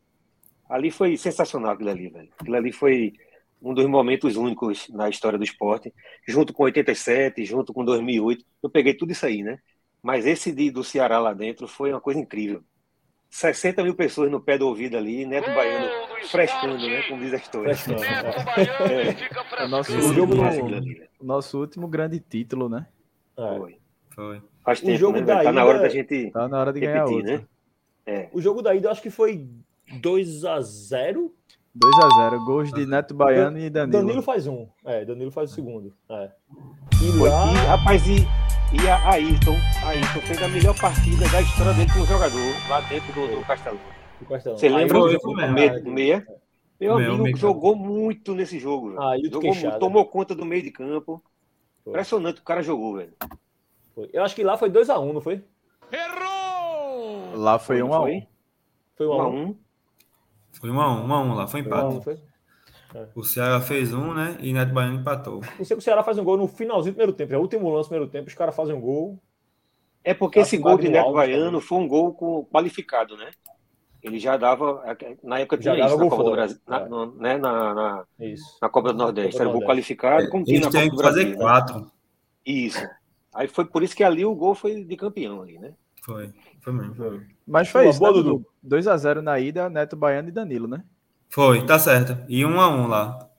Ali 0.69 0.91
foi 0.91 1.15
sensacional 1.15 1.71
aquilo 1.71 1.91
ali, 1.91 2.09
velho. 2.09 2.27
Aquilo 2.37 2.57
ali 2.57 2.73
foi 2.73 3.13
um 3.63 3.73
dos 3.73 3.85
momentos 3.87 4.35
únicos 4.35 4.87
na 4.89 5.09
história 5.09 5.37
do 5.39 5.43
esporte, 5.43 5.93
junto 6.27 6.51
com 6.53 6.63
87, 6.63 7.45
junto 7.45 7.73
com 7.73 7.83
2008. 7.85 8.43
Eu 8.61 8.69
peguei 8.69 8.93
tudo 8.93 9.11
isso 9.13 9.25
aí, 9.25 9.41
né? 9.41 9.57
Mas 10.01 10.25
esse 10.25 10.51
de, 10.51 10.69
do 10.69 10.83
Ceará 10.83 11.17
lá 11.17 11.33
dentro 11.33 11.67
foi 11.67 11.91
uma 11.91 12.01
coisa 12.01 12.19
incrível. 12.19 12.61
60 13.29 13.81
mil 13.83 13.95
pessoas 13.95 14.29
no 14.29 14.39
pé 14.39 14.57
do 14.57 14.67
ouvido 14.67 14.95
ali, 14.97 15.25
Neto 15.25 15.49
Baiano 15.55 15.87
frescando, 16.29 16.77
né? 16.87 17.01
Como 17.07 17.21
diz 17.23 17.33
a 17.33 17.37
história. 17.37 17.75
Frescando, 17.75 18.03
é. 18.91 19.63
É 19.63 19.65
o 19.65 19.67
nosso, 19.69 20.13
jogo 20.13 20.43
ali, 20.43 20.61
velho. 20.95 21.09
nosso 21.21 21.59
último 21.59 21.87
grande 21.87 22.19
título, 22.19 22.69
né? 22.69 22.85
É. 23.37 23.57
Foi. 23.57 23.77
Foi. 24.13 24.41
Faz 24.63 24.79
O 24.79 24.85
tempo, 24.85 24.97
jogo 24.99 25.19
né? 25.19 25.25
da 25.25 25.33
velho? 25.35 25.45
Tá 25.45 25.51
na 25.51 25.61
ida- 25.61 25.69
hora 25.69 25.79
da 25.79 25.89
gente 25.89 26.31
Tá 26.31 26.47
na 26.47 26.59
hora 26.59 26.73
de 26.73 26.79
ganhar 26.79 27.05
repetir, 27.05 27.15
outro. 27.17 27.31
né? 27.33 27.45
É. 28.05 28.29
O 28.33 28.41
jogo 28.41 28.61
da 28.61 28.75
ida 28.75 28.87
eu 28.87 28.91
acho 28.91 29.01
que 29.01 29.09
foi 29.09 29.47
2 29.99 30.45
a 30.45 30.61
0 30.61 31.33
2 31.75 31.91
a 32.03 32.29
0 32.29 32.45
gols 32.45 32.71
de 32.71 32.85
Neto 32.85 33.15
Baiano 33.15 33.57
e 33.57 33.67
Danilo. 33.67 33.99
Danilo 33.99 34.21
faz 34.21 34.45
um. 34.45 34.67
É, 34.85 35.03
Danilo 35.03 35.31
faz 35.31 35.51
o 35.51 35.55
segundo. 35.55 35.95
É. 36.07 36.31
E, 37.01 37.19
lá... 37.19 37.51
e 37.51 37.65
rapaz, 37.65 38.07
e, 38.07 38.17
e 38.73 38.87
a 38.87 39.09
Ayrton, 39.09 39.57
Ayrton 39.83 40.21
fez 40.21 40.41
a 40.43 40.47
melhor 40.49 40.79
partida 40.79 41.27
da 41.29 41.41
história 41.41 41.73
dele 41.73 41.91
como 41.91 42.05
jogador 42.05 42.69
lá 42.69 42.81
dentro 42.81 43.11
do, 43.13 43.39
do 43.39 43.45
Castelão. 43.45 43.79
Você 44.55 44.69
lembra 44.69 44.99
do, 44.99 45.33
meia? 45.53 45.79
Do 45.81 45.89
meia? 45.89 46.27
Meu 46.79 46.93
amigo 46.93 47.23
meio 47.23 47.37
jogou 47.37 47.75
muito 47.75 48.35
nesse 48.35 48.59
jogo. 48.59 48.95
Ah, 48.99 49.17
jogou 49.23 49.53
muito, 49.53 49.79
tomou 49.79 50.05
conta 50.05 50.35
do 50.35 50.45
meio 50.45 50.61
de 50.61 50.69
campo. 50.69 51.23
Foi. 51.83 51.91
Impressionante 51.91 52.39
o 52.39 52.43
cara 52.43 52.61
jogou, 52.61 52.97
velho. 52.97 53.13
Foi. 53.95 54.09
Eu 54.13 54.23
acho 54.23 54.35
que 54.35 54.43
lá 54.43 54.57
foi 54.57 54.69
2x1, 54.69 55.01
um, 55.01 55.13
não 55.13 55.21
foi? 55.21 55.43
Errou! 55.91 57.35
Lá 57.35 57.57
foi 57.57 57.79
1x1. 57.79 58.25
Um 59.09 59.25
um. 59.25 59.57
Foi 60.59 60.69
1x1. 60.69 60.75
Um, 60.75 61.03
um 61.03 61.07
foi 61.07 61.17
1x1, 61.17 61.31
1x1 61.31 61.35
lá, 61.35 61.47
foi 61.47 61.59
empate. 61.61 61.95
Um, 61.95 62.01
foi? 62.01 62.19
É. 62.95 63.07
O 63.15 63.23
Ceará 63.23 63.59
fez 63.59 63.93
um, 63.93 64.13
né? 64.13 64.37
E 64.39 64.53
Neto 64.53 64.73
Baiano 64.73 64.99
empatou. 64.99 65.41
Não 65.57 65.65
sei 65.65 65.75
que 65.75 65.81
o 65.81 65.81
Ceará 65.81 66.03
faz 66.03 66.17
um 66.17 66.23
gol 66.23 66.37
no 66.37 66.47
finalzinho 66.47 66.93
do 66.93 66.95
primeiro 66.95 67.13
tempo. 67.13 67.33
É 67.33 67.37
o 67.37 67.41
último 67.41 67.69
lance 67.69 67.87
do 67.87 67.89
primeiro 67.89 68.11
tempo, 68.11 68.27
os 68.27 68.35
caras 68.35 68.55
fazem 68.55 68.75
um 68.75 68.81
gol. 68.81 69.19
É 70.03 70.13
porque 70.13 70.39
esse 70.39 70.57
gol 70.57 70.77
de 70.77 70.89
Neto 70.89 71.13
Baiano 71.13 71.59
foi 71.59 71.77
um 71.79 71.87
gol 71.87 72.13
qualificado, 72.51 73.17
né? 73.17 73.31
Ele 74.01 74.19
já 74.19 74.35
dava. 74.35 74.83
Na 75.23 75.39
época 75.39 75.57
tinha 75.57 75.75
já 75.77 75.85
isso 75.85 75.97
na 75.97 76.03
Copa 76.03 76.15
fora. 76.17 76.29
do 76.29 76.35
Brasil. 76.35 76.57
Na, 76.67 76.79
é. 76.81 76.89
no, 76.89 77.15
né, 77.15 77.37
na, 77.37 77.73
na, 77.73 78.05
na, 78.61 78.69
Copa 78.69 78.91
do 78.91 78.97
Nordeste. 78.97 79.31
Copa 79.31 79.43
Era 79.43 79.49
um 79.49 79.53
gol 79.53 79.67
qualificado, 79.67 80.29
como 80.29 80.43
tinha 80.43 80.59
na 80.59 80.65
Copa 80.65 80.89
do 80.89 80.97
Brasil. 80.97 81.23
fazer 81.23 81.37
quatro. 81.37 81.79
Né? 81.79 81.87
Isso. 82.45 82.85
Aí 83.33 83.47
foi 83.47 83.65
por 83.65 83.81
isso 83.81 83.95
que 83.95 84.03
ali 84.03 84.25
o 84.25 84.35
gol 84.35 84.53
foi 84.53 84.83
de 84.83 84.97
campeão 84.97 85.41
ali, 85.41 85.57
né? 85.57 85.73
Foi, 86.01 86.31
foi 86.61 86.73
mesmo. 86.73 86.95
Foi. 86.95 87.21
Mas 87.45 87.69
foi 87.69 87.89
isso, 87.89 87.99
boa, 87.99 88.11
né, 88.11 88.17
Dudu? 88.17 88.45
2x0 88.65 89.21
na 89.21 89.39
ida, 89.39 89.69
Neto 89.69 89.95
Baiano 89.95 90.29
e 90.29 90.31
Danilo, 90.31 90.67
né? 90.67 90.83
Foi, 91.29 91.65
tá 91.65 91.77
certo. 91.79 92.17
E 92.29 92.43
1x1 92.43 92.87
lá. 92.87 93.29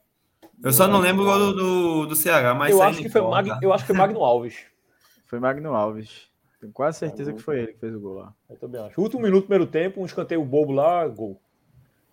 Eu 0.63 0.73
só 0.73 0.89
não 0.89 0.99
lembro 0.99 1.23
o 1.23 1.27
gol 1.27 1.39
do, 1.39 1.53
do, 1.53 2.07
do 2.07 2.17
Ceará, 2.17 2.55
mas. 2.55 2.71
Eu 2.71 2.83
acho, 2.83 3.03
que 3.03 3.09
foi 3.09 3.21
Mag, 3.21 3.51
eu 3.63 3.73
acho 3.73 3.85
que 3.85 3.89
foi 3.89 3.97
Magno 3.97 4.25
Alves. 4.25 4.57
Foi 5.27 5.41
Magno 5.41 5.75
Alves. 5.75 6.29
Tenho 6.61 6.73
quase 6.73 6.99
certeza 6.99 7.33
que 7.33 7.43
foi 7.43 7.59
ele 7.59 7.73
que 7.73 7.79
fez 7.81 7.95
o 7.95 7.99
gol 7.99 8.15
lá. 8.15 8.33
Eu 8.49 8.57
também 8.57 8.81
acho. 8.81 9.01
Último 9.01 9.23
minuto, 9.23 9.47
primeiro 9.47 9.67
tempo, 9.67 10.01
um 10.01 10.07
escanteio 10.07 10.45
bobo 10.45 10.71
lá, 10.71 11.07
gol. 11.09 11.41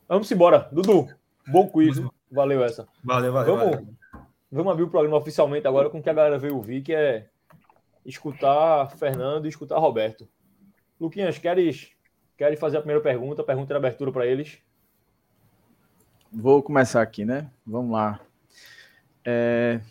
Vamos 0.10 0.32
embora. 0.32 0.68
Dudu, 0.72 1.08
bom 1.48 1.68
quiz. 1.68 2.02
Valeu 2.32 2.64
essa. 2.64 2.88
Valeu, 3.04 3.32
valeu. 3.32 3.56
Vamos, 3.56 3.72
valeu. 3.72 3.96
vamos 4.52 4.72
abrir 4.72 4.84
o 4.84 4.90
programa 4.90 5.18
oficialmente 5.18 5.68
agora 5.68 5.90
com 5.90 6.00
o 6.00 6.04
que 6.04 6.10
a 6.10 6.14
galera 6.14 6.40
veio 6.40 6.56
ouvir, 6.56 6.82
que 6.82 6.94
é 6.94 7.30
escutar 8.06 8.90
Fernando 8.98 9.46
e 9.46 9.50
escutar 9.50 9.78
Roberto. 9.78 10.28
Luquinhas, 11.02 11.40
queres, 11.40 11.90
queres 12.38 12.60
fazer 12.60 12.78
a 12.78 12.82
primeira 12.82 13.02
pergunta? 13.02 13.44
Pergunta 13.44 13.74
de 13.74 13.78
abertura 13.78 14.12
para 14.12 14.28
eles. 14.28 14.60
Vou 16.32 16.62
começar 16.62 17.02
aqui, 17.02 17.26
né? 17.26 17.50
Vamos 17.66 17.92
lá. 17.92 18.20
É... 19.26 19.82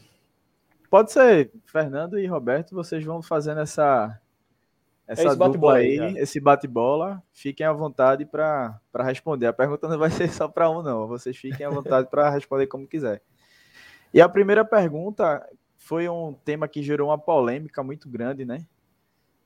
Pode 0.88 1.11
ser, 1.11 1.50
Fernando 1.67 2.17
e 2.17 2.26
Roberto, 2.26 2.76
vocês 2.76 3.05
vão 3.05 3.21
fazendo 3.23 3.61
essa 3.61 4.21
essa 5.05 5.33
é 5.33 5.35
dupla 5.35 5.79
aí, 5.79 5.99
aí 5.99 6.19
esse 6.19 6.38
bate-bola, 6.38 7.21
fiquem 7.33 7.67
à 7.67 7.73
vontade 7.73 8.25
para 8.25 8.81
responder. 9.00 9.47
A 9.47 9.52
pergunta 9.52 9.88
não 9.88 9.99
vai 9.99 10.11
ser 10.12 10.31
só 10.31 10.47
para 10.47 10.71
um, 10.71 10.81
não. 10.81 11.09
Vocês 11.09 11.37
fiquem 11.37 11.67
à 11.67 11.71
vontade 11.71 12.09
para 12.09 12.31
responder 12.31 12.69
como 12.69 12.87
quiser. 12.87 13.21
E 14.14 14.21
a 14.21 14.29
primeira 14.29 14.64
pergunta 14.64 15.45
foi 15.76 16.09
um 16.09 16.33
tema 16.33 16.69
que 16.69 16.85
gerou 16.85 17.09
uma 17.09 17.19
polêmica 17.19 17.83
muito 17.83 18.09
grande, 18.09 18.45
né? 18.45 18.64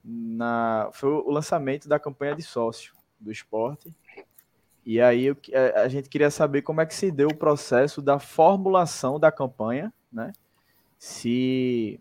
Na, 0.05 0.91
foi 0.93 1.11
o 1.11 1.31
lançamento 1.31 1.89
da 1.89 1.99
campanha 1.99 2.37
de 2.37 2.43
sócio 2.43 2.95
do 3.19 3.33
esporte. 3.33 3.93
E 4.85 5.01
aí 5.01 5.35
a 5.75 5.89
gente 5.89 6.11
queria 6.11 6.31
saber 6.31 6.61
como 6.61 6.81
é 6.83 6.87
que 6.87 6.95
se 6.95 7.11
deu 7.11 7.29
o 7.29 7.37
processo 7.37 8.03
da 8.03 8.19
formulação 8.19 9.19
da 9.19 9.33
campanha, 9.33 9.93
né? 10.13 10.33
Se 10.99 11.99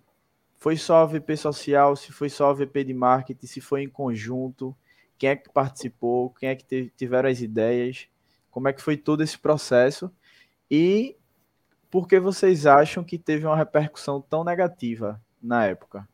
foi 0.58 0.76
só 0.76 0.98
a 0.98 1.06
VP 1.06 1.38
social, 1.38 1.96
se 1.96 2.12
foi 2.12 2.30
só 2.30 2.50
a 2.50 2.54
VP 2.54 2.84
de 2.84 2.94
marketing, 2.94 3.46
se 3.46 3.62
foi 3.62 3.84
em 3.84 3.90
conjunto, 3.90 4.76
quem 5.18 5.30
é 5.30 5.36
que 5.36 5.50
participou, 5.50 6.30
quem 6.32 6.50
é 6.50 6.56
que 6.56 6.92
tiveram 6.98 7.30
as 7.30 7.42
ideias, 7.42 8.08
como 8.52 8.68
é 8.68 8.74
que 8.74 8.82
foi 8.82 8.98
todo 8.98 9.24
esse 9.24 9.38
processo 9.38 10.12
e 10.70 11.16
por 11.90 12.08
que 12.08 12.20
vocês 12.20 12.66
acham 12.66 13.04
que 13.04 13.18
teve 13.18 13.46
uma 13.46 13.56
repercussão 13.56 14.22
tão 14.22 14.44
negativa 14.44 15.22
na 15.42 15.66
época? 15.66 16.08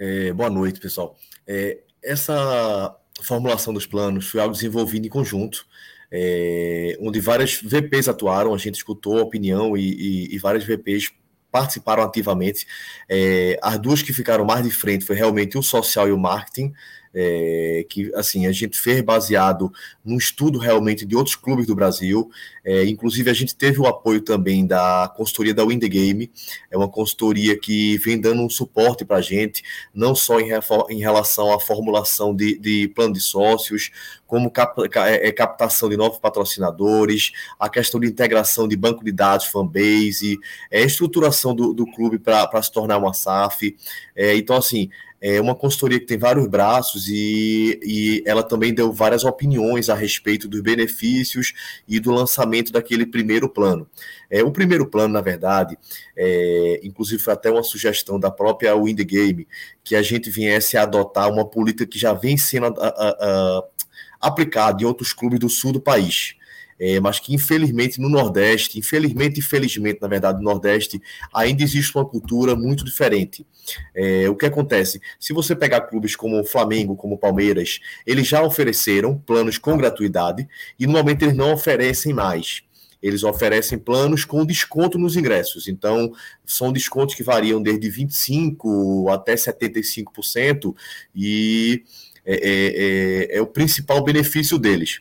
É, 0.00 0.32
boa 0.32 0.48
noite, 0.50 0.80
pessoal. 0.80 1.16
É, 1.46 1.78
essa 2.02 2.96
formulação 3.22 3.72
dos 3.72 3.86
planos 3.86 4.26
foi 4.26 4.40
algo 4.40 4.54
desenvolvido 4.54 5.06
em 5.06 5.10
conjunto 5.10 5.66
é, 6.10 6.96
onde 7.00 7.20
várias 7.20 7.60
VPs 7.62 8.08
atuaram, 8.08 8.52
a 8.52 8.58
gente 8.58 8.76
escutou 8.76 9.18
a 9.18 9.22
opinião 9.22 9.76
e, 9.76 9.92
e, 9.92 10.34
e 10.34 10.38
várias 10.38 10.64
VPs 10.64 11.12
participaram 11.52 12.02
ativamente. 12.02 12.66
É, 13.08 13.58
as 13.62 13.78
duas 13.78 14.02
que 14.02 14.12
ficaram 14.12 14.44
mais 14.44 14.64
de 14.64 14.70
frente 14.70 15.04
foi 15.04 15.16
realmente 15.16 15.56
o 15.56 15.62
social 15.62 16.08
e 16.08 16.12
o 16.12 16.18
marketing, 16.18 16.72
é, 17.14 17.84
que 17.88 18.12
assim 18.14 18.46
a 18.46 18.52
gente 18.52 18.78
fez 18.78 19.00
baseado 19.00 19.72
num 20.04 20.16
estudo 20.16 20.58
realmente 20.58 21.04
de 21.04 21.16
outros 21.16 21.36
clubes 21.36 21.66
do 21.66 21.74
Brasil. 21.74 22.30
É, 22.64 22.84
inclusive 22.84 23.30
a 23.30 23.34
gente 23.34 23.54
teve 23.54 23.80
o 23.80 23.86
apoio 23.86 24.20
também 24.20 24.66
da 24.66 25.12
consultoria 25.16 25.54
da 25.54 25.64
Wind 25.64 25.82
Game, 25.84 26.30
é 26.70 26.76
uma 26.76 26.88
consultoria 26.88 27.58
que 27.58 27.96
vem 27.98 28.20
dando 28.20 28.42
um 28.42 28.50
suporte 28.50 29.04
para 29.04 29.16
a 29.16 29.22
gente, 29.22 29.62
não 29.94 30.14
só 30.14 30.38
em, 30.38 30.50
em, 30.90 31.00
relação 31.00 31.52
à 31.52 31.58
formulação 31.58 32.34
de, 32.34 32.58
de 32.58 32.88
plano 32.88 33.14
de 33.14 33.20
sócios, 33.20 33.90
como 34.26 34.50
cap, 34.50 34.80
é, 34.82 35.28
é, 35.28 35.32
captação 35.32 35.88
de 35.88 35.96
novos 35.96 36.18
patrocinadores, 36.18 37.32
a 37.58 37.68
questão 37.68 37.98
de 37.98 38.06
integração 38.06 38.68
de 38.68 38.76
banco 38.76 39.04
de 39.04 39.10
dados, 39.10 39.46
fanbase, 39.46 40.38
é, 40.70 40.82
estruturação 40.82 41.54
do, 41.54 41.72
do 41.72 41.86
clube 41.86 42.18
para 42.18 42.62
se 42.62 42.70
tornar 42.70 42.98
uma 42.98 43.12
SAF. 43.12 43.76
É, 44.14 44.36
então, 44.36 44.56
assim, 44.56 44.90
é 45.20 45.40
uma 45.40 45.54
consultoria 45.54 46.00
que 46.00 46.06
tem 46.06 46.16
vários 46.16 46.46
braços 46.46 47.06
e, 47.08 47.78
e 47.82 48.22
ela 48.26 48.42
também 48.42 48.72
deu 48.72 48.90
várias 48.92 49.24
opiniões 49.24 49.90
a 49.90 49.94
respeito 49.94 50.48
dos 50.48 50.62
benefícios 50.62 51.52
e 51.86 52.00
do 52.00 52.10
lançamento 52.10 52.72
daquele 52.72 53.04
primeiro 53.04 53.48
plano. 53.48 53.86
É, 54.30 54.42
o 54.42 54.50
primeiro 54.50 54.86
plano, 54.86 55.12
na 55.12 55.20
verdade, 55.20 55.78
é, 56.16 56.80
inclusive 56.82 57.22
foi 57.22 57.34
até 57.34 57.50
uma 57.50 57.62
sugestão 57.62 58.18
da 58.18 58.30
própria 58.30 58.74
Wind 58.74 59.00
Game, 59.00 59.46
que 59.84 59.94
a 59.94 60.02
gente 60.02 60.30
viesse 60.30 60.76
a 60.76 60.82
adotar 60.82 61.30
uma 61.30 61.44
política 61.44 61.86
que 61.86 61.98
já 61.98 62.14
vem 62.14 62.38
sendo 62.38 62.66
a, 62.66 62.86
a, 62.86 63.08
a, 63.20 63.64
aplicada 64.20 64.82
em 64.82 64.86
outros 64.86 65.12
clubes 65.12 65.38
do 65.38 65.48
sul 65.50 65.72
do 65.72 65.80
país 65.80 66.39
é, 66.80 66.98
mas 66.98 67.20
que 67.20 67.34
infelizmente 67.34 68.00
no 68.00 68.08
Nordeste, 68.08 68.78
infelizmente 68.78 69.38
e 69.38 69.42
felizmente, 69.42 70.00
na 70.00 70.08
verdade, 70.08 70.38
no 70.38 70.44
Nordeste, 70.44 71.00
ainda 71.32 71.62
existe 71.62 71.94
uma 71.94 72.06
cultura 72.06 72.56
muito 72.56 72.82
diferente. 72.82 73.46
É, 73.94 74.28
o 74.30 74.34
que 74.34 74.46
acontece? 74.46 74.98
Se 75.18 75.34
você 75.34 75.54
pegar 75.54 75.82
clubes 75.82 76.16
como 76.16 76.40
o 76.40 76.44
Flamengo, 76.44 76.96
como 76.96 77.16
o 77.16 77.18
Palmeiras, 77.18 77.80
eles 78.06 78.26
já 78.26 78.42
ofereceram 78.42 79.18
planos 79.18 79.58
com 79.58 79.76
gratuidade 79.76 80.48
e 80.78 80.86
no 80.86 80.94
momento 80.94 81.22
eles 81.22 81.36
não 81.36 81.52
oferecem 81.52 82.14
mais 82.14 82.62
eles 83.02 83.24
oferecem 83.24 83.78
planos 83.78 84.26
com 84.26 84.44
desconto 84.44 84.98
nos 84.98 85.16
ingressos. 85.16 85.68
Então, 85.68 86.12
são 86.44 86.70
descontos 86.70 87.14
que 87.14 87.22
variam 87.22 87.62
desde 87.62 87.88
25% 87.90 89.10
até 89.10 89.34
75%, 89.36 90.74
e 91.16 91.82
é, 92.26 92.34
é, 92.34 93.32
é, 93.32 93.38
é 93.38 93.40
o 93.40 93.46
principal 93.46 94.04
benefício 94.04 94.58
deles 94.58 95.00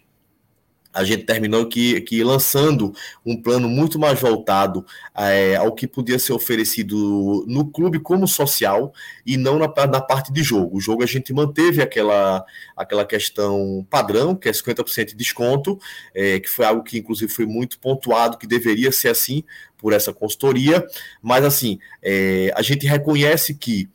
a 0.94 1.04
gente 1.04 1.24
terminou 1.24 1.68
que, 1.68 2.02
que 2.02 2.24
lançando 2.24 2.94
um 3.26 3.40
plano 3.40 3.70
muito 3.70 4.00
mais 4.00 4.20
voltado 4.20 4.86
é, 5.16 5.56
ao 5.56 5.74
que 5.74 5.88
podia 5.88 6.18
ser 6.18 6.34
oferecido 6.34 7.46
no 7.48 7.66
clube 7.66 8.00
como 8.00 8.28
social 8.28 8.92
e 9.26 9.38
não 9.38 9.60
na, 9.60 9.68
na 9.88 10.02
parte 10.02 10.34
de 10.34 10.42
jogo. 10.42 10.78
O 10.78 10.82
jogo 10.82 11.04
a 11.04 11.06
gente 11.06 11.32
manteve 11.32 11.82
aquela, 11.82 12.44
aquela 12.76 13.06
questão 13.06 13.86
padrão, 13.90 14.36
que 14.36 14.50
é 14.50 14.52
50% 14.52 15.10
de 15.10 15.16
desconto, 15.16 15.80
é, 16.14 16.40
que 16.40 16.50
foi 16.50 16.66
algo 16.66 16.84
que 16.84 16.98
inclusive 16.98 17.32
foi 17.32 17.46
muito 17.46 17.80
pontuado, 17.80 18.38
que 18.38 18.48
deveria 18.48 18.92
ser 18.92 19.10
assim 19.10 19.44
por 19.78 19.94
essa 19.94 20.12
consultoria, 20.12 20.86
mas 21.22 21.46
assim, 21.46 21.80
é, 22.02 22.52
a 22.56 22.62
gente 22.62 22.86
reconhece 22.86 23.54
que 23.54 23.90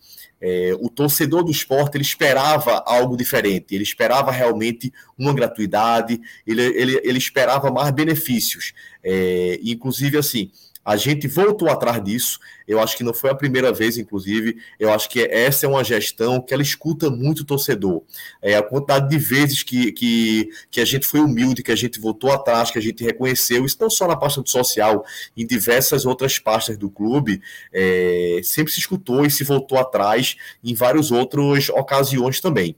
é, 0.46 0.76
o 0.78 0.90
torcedor 0.90 1.42
do 1.42 1.50
esporte 1.50 1.96
ele 1.96 2.02
esperava 2.04 2.84
algo 2.86 3.16
diferente, 3.16 3.74
ele 3.74 3.82
esperava 3.82 4.30
realmente 4.30 4.92
uma 5.16 5.32
gratuidade, 5.32 6.20
ele, 6.46 6.60
ele, 6.60 7.00
ele 7.02 7.16
esperava 7.16 7.70
mais 7.70 7.90
benefícios. 7.90 8.74
É, 9.02 9.58
inclusive, 9.62 10.18
assim, 10.18 10.50
a 10.85 10.97
gente 10.97 11.26
voltou 11.26 11.69
atrás 11.69 12.03
disso. 12.03 12.38
Eu 12.67 12.81
acho 12.81 12.97
que 12.97 13.05
não 13.05 13.14
foi 13.14 13.31
a 13.31 13.35
primeira 13.35 13.73
vez, 13.73 13.97
inclusive. 13.97 14.59
Eu 14.79 14.93
acho 14.93 15.09
que 15.09 15.21
essa 15.23 15.67
é 15.67 15.69
uma 15.69 15.83
gestão 15.83 16.41
que 16.41 16.53
ela 16.53 16.62
escuta 16.62 17.11
muito 17.11 17.41
o 17.41 17.45
torcedor. 17.45 18.03
É 18.43 18.57
a 18.57 18.62
quantidade 18.62 19.09
de 19.09 19.19
vezes 19.19 19.62
que, 19.62 19.93
que, 19.93 20.50
que 20.71 20.81
a 20.81 20.85
gente 20.85 21.07
foi 21.07 21.21
humilde, 21.21 21.62
que 21.62 21.73
a 21.73 21.76
gente 21.76 21.99
voltou 21.99 22.31
atrás, 22.33 22.71
que 22.71 22.79
a 22.79 22.83
gente 22.83 23.03
reconheceu, 23.03 23.64
isso 23.64 23.79
não 23.81 23.88
só 23.88 24.07
na 24.07 24.17
pasta 24.17 24.43
do 24.43 24.49
social, 24.49 25.05
em 25.37 25.47
diversas 25.47 26.05
outras 26.05 26.38
pastas 26.38 26.76
do 26.76 26.91
clube, 26.91 27.41
é, 27.73 28.41
sempre 28.43 28.73
se 28.73 28.81
escutou 28.81 29.25
e 29.25 29.31
se 29.31 29.45
voltou 29.45 29.79
atrás 29.79 30.37
em 30.62 30.75
várias 30.75 31.11
outras 31.11 31.69
ocasiões 31.69 32.41
também. 32.41 32.76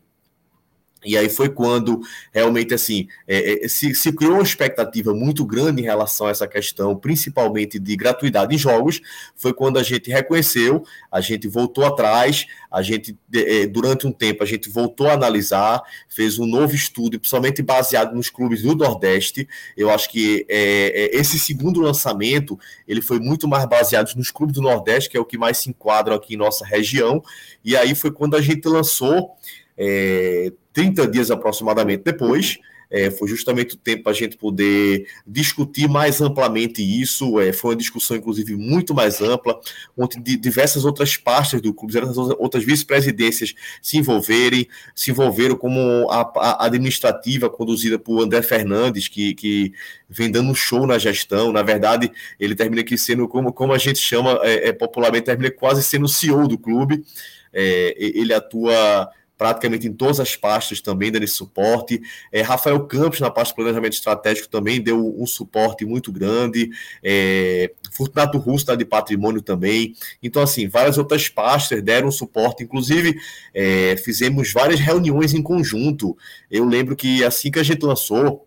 E 1.06 1.16
aí 1.16 1.28
foi 1.28 1.48
quando 1.48 2.00
realmente 2.32 2.74
assim 2.74 3.06
é, 3.28 3.64
é, 3.64 3.68
se, 3.68 3.94
se, 3.94 4.12
criou 4.12 4.34
uma 4.34 4.42
expectativa 4.42 5.14
muito 5.14 5.44
grande 5.44 5.80
em 5.80 5.84
relação 5.84 6.26
a 6.26 6.30
essa 6.30 6.48
questão, 6.48 6.96
principalmente 6.96 7.78
de 7.78 7.96
gratuidade 7.96 8.54
em 8.54 8.58
jogos. 8.58 9.00
Foi 9.36 9.54
quando 9.54 9.78
a 9.78 9.82
gente 9.82 10.10
reconheceu, 10.10 10.84
a 11.10 11.20
gente 11.20 11.46
voltou 11.46 11.84
atrás, 11.84 12.44
a 12.70 12.82
gente 12.82 13.16
é, 13.32 13.66
durante 13.66 14.06
um 14.06 14.12
tempo 14.12 14.42
a 14.42 14.46
gente 14.46 14.68
voltou 14.68 15.08
a 15.08 15.12
analisar, 15.12 15.80
fez 16.08 16.38
um 16.38 16.46
novo 16.46 16.74
estudo, 16.74 17.18
principalmente 17.20 17.62
baseado 17.62 18.14
nos 18.14 18.28
clubes 18.28 18.62
do 18.62 18.74
Nordeste. 18.74 19.48
Eu 19.76 19.90
acho 19.90 20.10
que 20.10 20.44
é, 20.48 21.14
é, 21.14 21.16
esse 21.16 21.38
segundo 21.38 21.80
lançamento 21.80 22.58
ele 22.88 23.00
foi 23.00 23.20
muito 23.20 23.46
mais 23.46 23.64
baseado 23.66 24.12
nos 24.16 24.32
clubes 24.32 24.56
do 24.56 24.62
Nordeste, 24.62 25.08
que 25.08 25.16
é 25.16 25.20
o 25.20 25.24
que 25.24 25.38
mais 25.38 25.58
se 25.58 25.70
enquadra 25.70 26.16
aqui 26.16 26.34
em 26.34 26.36
nossa 26.36 26.66
região. 26.66 27.22
E 27.64 27.76
aí 27.76 27.94
foi 27.94 28.10
quando 28.10 28.34
a 28.34 28.40
gente 28.40 28.66
lançou 28.66 29.36
é, 29.76 30.52
30 30.72 31.06
dias 31.08 31.30
aproximadamente 31.30 32.02
depois. 32.04 32.58
É, 32.88 33.10
foi 33.10 33.28
justamente 33.28 33.74
o 33.74 33.78
tempo 33.78 34.04
para 34.04 34.12
a 34.12 34.14
gente 34.14 34.36
poder 34.36 35.08
discutir 35.26 35.88
mais 35.88 36.20
amplamente 36.20 36.82
isso. 36.82 37.40
É, 37.40 37.52
foi 37.52 37.70
uma 37.70 37.76
discussão, 37.76 38.16
inclusive, 38.16 38.54
muito 38.54 38.94
mais 38.94 39.20
ampla, 39.20 39.58
onde 39.96 40.36
diversas 40.36 40.84
outras 40.84 41.16
pastas 41.16 41.60
do 41.60 41.74
clube, 41.74 41.94
outras 42.38 42.64
vice-presidências 42.64 43.54
se 43.82 43.98
envolverem, 43.98 44.68
se 44.94 45.10
envolveram 45.10 45.56
como 45.56 46.08
a, 46.10 46.20
a, 46.36 46.66
administrativa 46.66 47.50
conduzida 47.50 47.98
por 47.98 48.22
André 48.22 48.42
Fernandes, 48.42 49.08
que, 49.08 49.34
que 49.34 49.72
vem 50.08 50.30
dando 50.30 50.50
um 50.50 50.54
show 50.54 50.86
na 50.86 50.98
gestão. 50.98 51.52
Na 51.52 51.62
verdade, 51.62 52.12
ele 52.38 52.54
termina 52.54 52.82
aqui 52.82 52.96
sendo, 52.96 53.26
como, 53.26 53.52
como 53.52 53.72
a 53.72 53.78
gente 53.78 53.98
chama 53.98 54.38
é, 54.42 54.68
é 54.68 54.72
popularmente, 54.72 55.24
termina 55.24 55.50
quase 55.50 55.82
sendo 55.82 56.04
o 56.04 56.08
CEO 56.08 56.46
do 56.46 56.56
clube. 56.56 57.04
É, 57.52 57.94
ele 57.98 58.32
atua 58.34 59.10
praticamente 59.36 59.86
em 59.86 59.92
todas 59.92 60.20
as 60.20 60.34
pastas 60.34 60.80
também 60.80 61.10
dando 61.10 61.24
esse 61.24 61.34
suporte. 61.34 62.00
É, 62.32 62.40
Rafael 62.42 62.80
Campos, 62.86 63.20
na 63.20 63.30
parte 63.30 63.48
de 63.48 63.54
planejamento 63.56 63.92
estratégico, 63.92 64.48
também 64.48 64.80
deu 64.80 65.14
um 65.20 65.26
suporte 65.26 65.84
muito 65.84 66.10
grande. 66.10 66.70
É, 67.02 67.72
Fortunato 67.92 68.38
Russo, 68.38 68.76
de 68.76 68.84
patrimônio 68.84 69.42
também. 69.42 69.94
Então, 70.22 70.42
assim, 70.42 70.68
várias 70.68 70.98
outras 70.98 71.28
pastas 71.28 71.82
deram 71.82 72.10
suporte. 72.10 72.64
Inclusive, 72.64 73.16
é, 73.54 73.96
fizemos 73.96 74.52
várias 74.52 74.80
reuniões 74.80 75.34
em 75.34 75.42
conjunto. 75.42 76.16
Eu 76.50 76.64
lembro 76.64 76.96
que 76.96 77.24
assim 77.24 77.50
que 77.50 77.58
a 77.58 77.62
gente 77.62 77.84
lançou, 77.84 78.46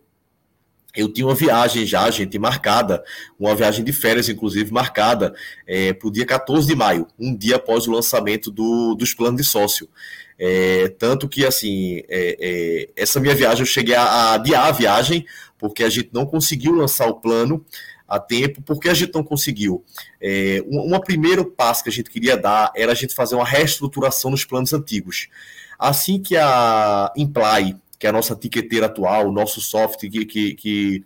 eu 0.96 1.08
tinha 1.08 1.27
uma 1.27 1.36
viagem 1.36 1.86
já, 1.86 2.10
gente, 2.10 2.38
marcada, 2.39 3.03
uma 3.39 3.55
viagem 3.55 3.86
de 3.86 3.93
férias, 3.93 4.27
inclusive, 4.27 4.74
marcada 4.74 5.34
é, 5.67 5.93
para 5.93 6.08
o 6.08 6.12
dia 6.12 6.25
14 6.25 6.67
de 6.67 6.75
maio, 6.75 7.08
um 7.17 7.36
dia 7.36 7.58
após 7.58 7.88
o 7.88 7.91
lançamento 7.91 8.50
do, 8.50 8.96
dos 8.96 9.13
planos 9.13 9.39
de 9.39 9.48
sócio. 9.48 9.88
É, 10.39 10.88
tanto 10.98 11.27
que, 11.27 11.46
assim, 11.46 12.01
é, 12.08 12.38
é, 12.39 12.89
essa 12.96 13.19
minha 13.19 13.36
viagem, 13.36 13.60
eu 13.60 13.65
cheguei 13.65 13.93
a, 13.93 14.03
a 14.03 14.34
adiar 14.36 14.67
a 14.67 14.72
viagem, 14.72 15.25
porque 15.58 15.84
a 15.84 15.89
gente 15.89 16.10
não 16.13 16.25
conseguiu 16.25 16.72
lançar 16.72 17.08
o 17.08 17.15
plano 17.15 17.65
a 18.08 18.17
tempo, 18.19 18.62
porque 18.62 18.88
a 18.88 18.93
gente 18.93 19.13
não 19.13 19.24
conseguiu. 19.24 19.84
É, 20.22 20.63
um, 20.65 20.98
primeiro 21.00 21.46
passo 21.46 21.84
que 21.84 21.89
a 21.89 21.91
gente 21.91 22.10
queria 22.10 22.38
dar 22.38 22.72
era 22.75 22.93
a 22.93 22.96
gente 22.96 23.13
fazer 23.13 23.36
uma 23.36 23.46
reestruturação 23.46 24.31
nos 24.31 24.46
planos 24.46 24.74
antigos. 24.74 25.27
Assim 25.77 26.19
que 26.22 26.38
a 26.38 27.12
Imply, 27.15 27.75
que 28.00 28.08
é 28.08 28.10
a 28.10 28.13
nossa 28.13 28.36
tiqueteira 28.36 28.86
atual, 28.86 29.27
o 29.27 29.31
nosso 29.31 29.62
software 29.62 30.10
que, 30.10 30.25
que, 30.25 30.55
que 30.55 31.05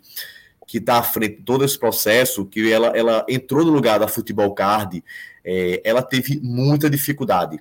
que 0.66 0.78
está 0.78 0.98
à 0.98 1.02
frente 1.02 1.36
de 1.36 1.42
todo 1.42 1.64
esse 1.64 1.78
processo, 1.78 2.44
que 2.46 2.72
ela, 2.72 2.88
ela 2.96 3.24
entrou 3.28 3.64
no 3.64 3.70
lugar 3.70 3.98
da 4.00 4.08
Futebol 4.08 4.52
Card, 4.54 5.04
é, 5.44 5.80
ela 5.84 6.02
teve 6.02 6.40
muita 6.42 6.88
dificuldade. 6.88 7.60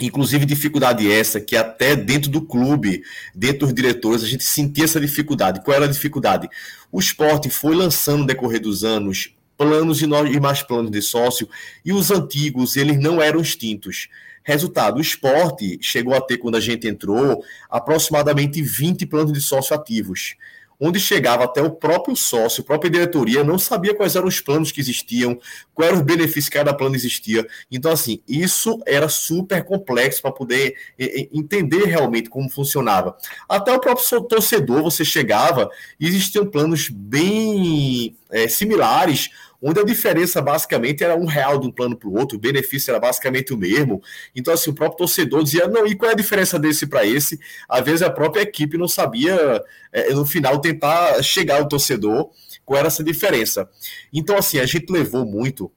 Inclusive, 0.00 0.46
dificuldade 0.46 1.10
essa 1.10 1.40
que 1.40 1.56
até 1.56 1.94
dentro 1.94 2.30
do 2.30 2.40
clube, 2.40 3.02
dentro 3.34 3.66
dos 3.66 3.74
diretores, 3.74 4.22
a 4.22 4.26
gente 4.26 4.44
sentia 4.44 4.84
essa 4.84 5.00
dificuldade. 5.00 5.62
Qual 5.62 5.76
era 5.76 5.84
a 5.84 5.88
dificuldade? 5.88 6.48
O 6.90 6.98
esporte 6.98 7.50
foi 7.50 7.74
lançando 7.74 8.20
no 8.20 8.26
decorrer 8.26 8.60
dos 8.60 8.82
anos 8.82 9.34
planos 9.56 10.00
e 10.00 10.40
mais 10.40 10.62
planos 10.62 10.90
de 10.90 11.02
sócio, 11.02 11.46
e 11.84 11.92
os 11.92 12.10
antigos, 12.10 12.76
eles 12.76 12.98
não 12.98 13.20
eram 13.20 13.42
extintos. 13.42 14.08
Resultado, 14.42 14.96
o 14.96 15.02
esporte 15.02 15.78
chegou 15.82 16.14
a 16.14 16.20
ter, 16.20 16.38
quando 16.38 16.56
a 16.56 16.60
gente 16.60 16.88
entrou, 16.88 17.44
aproximadamente 17.68 18.62
20 18.62 19.04
planos 19.04 19.34
de 19.34 19.40
sócio 19.40 19.76
ativos 19.76 20.34
onde 20.80 20.98
chegava 20.98 21.44
até 21.44 21.60
o 21.60 21.70
próprio 21.70 22.16
sócio, 22.16 22.62
a 22.62 22.64
própria 22.64 22.90
diretoria, 22.90 23.44
não 23.44 23.58
sabia 23.58 23.94
quais 23.94 24.16
eram 24.16 24.26
os 24.26 24.40
planos 24.40 24.72
que 24.72 24.80
existiam, 24.80 25.38
qual 25.74 25.88
era 25.88 25.96
os 25.96 26.02
benefícios 26.02 26.48
que 26.48 26.56
cada 26.56 26.72
plano 26.72 26.96
existia. 26.96 27.46
Então, 27.70 27.92
assim, 27.92 28.22
isso 28.26 28.80
era 28.86 29.08
super 29.08 29.62
complexo 29.64 30.22
para 30.22 30.32
poder 30.32 30.74
entender 30.98 31.84
realmente 31.84 32.30
como 32.30 32.48
funcionava. 32.48 33.16
Até 33.48 33.72
o 33.72 33.80
próprio 33.80 34.22
torcedor, 34.22 34.82
você 34.82 35.04
chegava 35.04 35.68
e 35.98 36.06
existiam 36.06 36.46
planos 36.46 36.88
bem 36.88 38.16
é, 38.30 38.48
similares, 38.48 39.28
onde 39.62 39.80
a 39.80 39.84
diferença 39.84 40.40
basicamente 40.40 41.04
era 41.04 41.16
um 41.16 41.26
real 41.26 41.58
de 41.58 41.66
um 41.66 41.70
plano 41.70 41.96
para 41.96 42.08
o 42.08 42.14
outro, 42.14 42.36
o 42.36 42.40
benefício 42.40 42.90
era 42.90 42.98
basicamente 42.98 43.52
o 43.52 43.58
mesmo. 43.58 44.02
Então, 44.34 44.54
assim, 44.54 44.70
o 44.70 44.74
próprio 44.74 44.98
torcedor 44.98 45.42
dizia: 45.42 45.68
não, 45.68 45.86
e 45.86 45.94
qual 45.94 46.10
é 46.10 46.14
a 46.14 46.16
diferença 46.16 46.58
desse 46.58 46.86
para 46.86 47.04
esse? 47.04 47.38
Às 47.68 47.84
vezes 47.84 48.02
a 48.02 48.10
própria 48.10 48.42
equipe 48.42 48.78
não 48.78 48.88
sabia, 48.88 49.62
é, 49.92 50.12
no 50.14 50.24
final, 50.24 50.60
tentar 50.60 51.22
chegar 51.22 51.58
ao 51.58 51.68
torcedor 51.68 52.30
qual 52.64 52.78
era 52.78 52.88
essa 52.88 53.02
diferença. 53.02 53.68
Então, 54.12 54.36
assim, 54.36 54.58
a 54.58 54.66
gente 54.66 54.90
levou 54.92 55.26
muito 55.26 55.70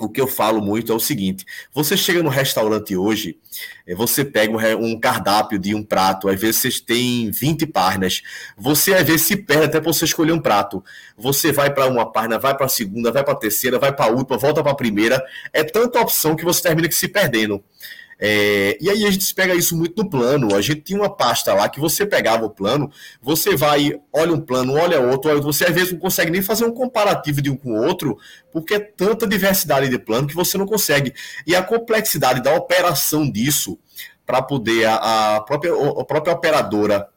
o 0.00 0.08
que 0.08 0.20
eu 0.20 0.26
falo 0.26 0.60
muito 0.60 0.90
é 0.90 0.94
o 0.94 0.98
seguinte: 0.98 1.44
você 1.72 1.96
chega 1.96 2.22
no 2.22 2.30
restaurante 2.30 2.96
hoje, 2.96 3.38
eh, 3.86 3.94
você 3.94 4.24
pega 4.24 4.56
um, 4.76 4.98
cardápio 4.98 5.58
de 5.58 5.74
um 5.74 5.82
prato, 5.82 6.28
às 6.28 6.40
vezes 6.40 6.56
vocês 6.56 6.80
têm 6.80 7.30
20 7.30 7.66
páginas, 7.66 8.22
você 8.56 8.94
às 8.94 9.06
vezes 9.06 9.22
se 9.22 9.36
perde 9.36 9.64
até 9.64 9.80
para 9.80 9.92
você 9.92 10.04
escolher 10.04 10.32
um 10.32 10.40
prato. 10.40 10.82
Você 11.16 11.52
vai 11.52 11.72
para 11.72 11.86
uma 11.86 12.10
página, 12.10 12.38
vai 12.38 12.56
para 12.56 12.66
a 12.66 12.68
segunda, 12.68 13.12
vai 13.12 13.22
para 13.22 13.34
a 13.34 13.36
terceira, 13.36 13.78
vai 13.78 13.94
para 13.94 14.06
a 14.06 14.08
última, 14.08 14.38
volta 14.38 14.62
para 14.62 14.72
a 14.72 14.76
primeira. 14.76 15.22
É 15.52 15.62
tanta 15.62 16.00
opção 16.00 16.34
que 16.34 16.44
você 16.44 16.62
termina 16.62 16.90
se 16.90 17.08
perdendo. 17.08 17.62
É, 18.20 18.76
e 18.80 18.90
aí 18.90 19.06
a 19.06 19.10
gente 19.10 19.34
pega 19.34 19.54
isso 19.54 19.74
muito 19.74 20.02
no 20.02 20.10
plano. 20.10 20.54
A 20.54 20.60
gente 20.60 20.82
tinha 20.82 20.98
uma 20.98 21.08
pasta 21.08 21.54
lá 21.54 21.68
que 21.68 21.80
você 21.80 22.04
pegava 22.04 22.44
o 22.44 22.50
plano, 22.50 22.90
você 23.22 23.56
vai, 23.56 23.98
olha 24.12 24.32
um 24.32 24.40
plano, 24.40 24.74
olha 24.74 25.00
outro, 25.00 25.30
olha, 25.30 25.40
você 25.40 25.64
às 25.64 25.74
vezes 25.74 25.92
não 25.92 25.98
consegue 25.98 26.30
nem 26.30 26.42
fazer 26.42 26.66
um 26.66 26.72
comparativo 26.72 27.40
de 27.40 27.48
um 27.48 27.56
com 27.56 27.70
o 27.72 27.82
outro, 27.82 28.18
porque 28.52 28.74
é 28.74 28.78
tanta 28.78 29.26
diversidade 29.26 29.88
de 29.88 29.98
plano 29.98 30.28
que 30.28 30.34
você 30.34 30.58
não 30.58 30.66
consegue. 30.66 31.14
E 31.46 31.56
a 31.56 31.62
complexidade 31.62 32.42
da 32.42 32.54
operação 32.54 33.30
disso, 33.30 33.78
para 34.26 34.42
poder 34.42 34.86
a, 34.86 35.36
a, 35.36 35.40
própria, 35.40 35.72
a 35.72 36.04
própria 36.04 36.34
operadora 36.34 37.08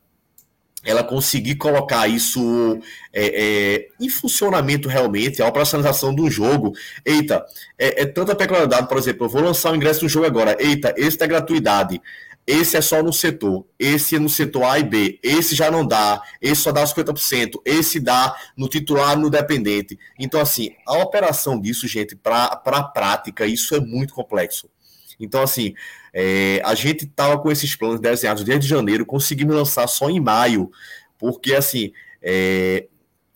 ela 0.83 1.03
conseguir 1.03 1.55
colocar 1.55 2.07
isso 2.07 2.79
é, 3.13 3.43
é, 3.43 3.87
em 3.99 4.09
funcionamento 4.09 4.87
realmente, 4.87 5.41
a 5.41 5.47
operacionalização 5.47 6.13
do 6.13 6.29
jogo. 6.29 6.73
Eita, 7.05 7.45
é, 7.77 8.01
é, 8.01 8.05
tanta 8.05 8.35
peculiaridade, 8.35 8.87
por 8.87 8.97
exemplo, 8.97 9.25
eu 9.25 9.29
vou 9.29 9.41
lançar 9.41 9.71
o 9.71 9.75
ingresso 9.75 10.01
do 10.01 10.09
jogo 10.09 10.25
agora. 10.25 10.57
Eita, 10.59 10.93
esse 10.97 11.23
é 11.23 11.27
gratuidade. 11.27 12.01
Esse 12.45 12.75
é 12.75 12.81
só 12.81 13.01
no 13.01 13.13
setor, 13.13 13.65
esse 13.79 14.17
é 14.17 14.19
no 14.19 14.27
setor 14.27 14.65
A 14.65 14.77
e 14.77 14.83
B, 14.83 15.17
esse 15.23 15.55
já 15.55 15.71
não 15.71 15.87
dá, 15.87 16.21
esse 16.41 16.61
só 16.61 16.73
dá 16.73 16.83
50%, 16.83 17.61
esse 17.63 18.01
dá 18.01 18.35
no 18.57 18.67
titular 18.67 19.17
no 19.17 19.29
dependente. 19.29 19.97
Então, 20.19 20.41
assim, 20.41 20.71
a 20.85 20.97
operação 20.97 21.57
disso, 21.57 21.87
gente, 21.87 22.17
para 22.17 22.59
a 22.65 22.83
prática, 22.83 23.45
isso 23.45 23.73
é 23.73 23.79
muito 23.79 24.13
complexo. 24.13 24.69
Então, 25.17 25.41
assim, 25.41 25.73
é, 26.13 26.61
a 26.63 26.75
gente 26.75 27.05
estava 27.05 27.39
com 27.39 27.51
esses 27.51 27.75
planos 27.75 27.99
desenhados 27.99 28.43
desde 28.43 28.67
janeiro, 28.67 29.05
conseguimos 29.05 29.55
lançar 29.55 29.87
só 29.87 30.09
em 30.09 30.19
maio, 30.19 30.71
porque, 31.17 31.55
assim, 31.55 31.91
é, 32.21 32.85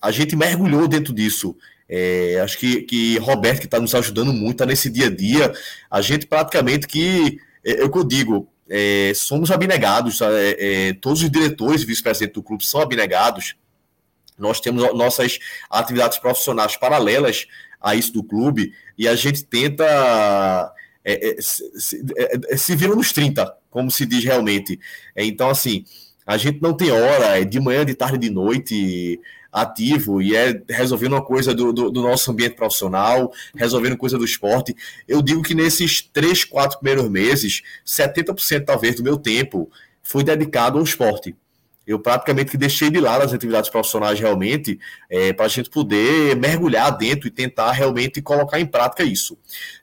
a 0.01 0.11
gente 0.11 0.35
mergulhou 0.35 0.87
dentro 0.87 1.13
disso. 1.13 1.55
É, 1.89 2.39
acho 2.43 2.57
que, 2.57 2.81
que 2.81 3.17
Roberto, 3.17 3.61
que 3.61 3.65
está 3.65 3.79
nos 3.79 3.95
ajudando 3.95 4.31
muito, 4.31 4.51
está 4.51 4.65
nesse 4.65 4.89
dia 4.89 5.07
a 5.07 5.09
dia, 5.09 5.53
a 5.89 6.01
gente 6.01 6.27
praticamente 6.27 6.85
que, 6.85 7.39
é, 7.63 7.83
é 7.83 7.89
que 7.89 7.97
eu 7.97 8.03
digo, 8.03 8.47
é, 8.69 9.13
somos 9.15 9.49
abnegados, 9.49 10.19
é, 10.21 10.93
todos 11.01 11.23
os 11.23 11.31
diretores 11.31 11.81
e 11.81 11.85
vice-presidentes 11.85 12.35
do 12.35 12.43
clube 12.43 12.65
são 12.65 12.81
abnegados, 12.81 13.55
nós 14.37 14.59
temos 14.59 14.83
nossas 14.93 15.39
atividades 15.69 16.19
profissionais 16.19 16.75
paralelas 16.75 17.47
a 17.81 17.95
isso 17.95 18.13
do 18.13 18.23
clube, 18.23 18.73
e 18.97 19.07
a 19.07 19.15
gente 19.15 19.43
tenta 19.43 20.73
é, 21.07 21.29
é, 21.29 21.35
se, 21.39 22.03
é, 22.17 22.37
é, 22.49 22.57
se 22.57 22.75
viram 22.75 22.95
nos 22.95 23.13
30, 23.13 23.55
como 23.69 23.89
se 23.89 24.05
diz 24.05 24.23
realmente. 24.25 24.77
É, 25.15 25.23
então, 25.23 25.49
assim, 25.49 25.85
a 26.25 26.35
gente 26.35 26.61
não 26.61 26.73
tem 26.73 26.91
hora, 26.91 27.39
é 27.39 27.45
de 27.45 27.59
manhã, 27.61 27.85
de 27.85 27.95
tarde, 27.95 28.17
de 28.17 28.29
noite, 28.29 29.17
ativo, 29.49 30.21
e 30.21 30.35
é 30.35 30.61
resolvendo 30.69 31.13
uma 31.13 31.23
coisa 31.23 31.53
do, 31.55 31.71
do, 31.71 31.89
do, 31.89 32.01
nosso 32.01 32.29
ambiente 32.29 32.55
profissional, 32.55 33.31
resolvendo 33.55 33.95
coisa 33.95 34.17
do 34.17 34.25
esporte. 34.25 34.75
Eu 35.07 35.21
digo 35.21 35.41
que 35.41 35.55
nesses 35.55 36.01
três, 36.01 36.43
quatro 36.43 36.77
primeiros 36.79 37.09
meses, 37.09 37.61
70% 37.85 38.65
talvez 38.65 38.95
do 38.95 39.03
meu 39.03 39.17
tempo 39.17 39.71
foi 40.03 40.25
dedicado 40.25 40.77
ao 40.77 40.83
esporte. 40.83 41.33
Eu 41.87 41.97
praticamente 41.97 42.57
deixei 42.57 42.91
de 42.91 42.99
lado 42.99 43.23
as 43.23 43.33
atividades 43.33 43.69
profissionais 43.69 44.19
realmente, 44.19 44.77
é, 45.09 45.31
para 45.31 45.45
a 45.45 45.49
gente 45.49 45.69
poder 45.69 46.35
mergulhar 46.35 46.95
dentro 46.97 47.29
e 47.29 47.31
tentar 47.31 47.71
realmente 47.71 48.21
colocar 48.21 48.59
em 48.59 48.65
prática 48.65 49.03
isso. 49.03 49.37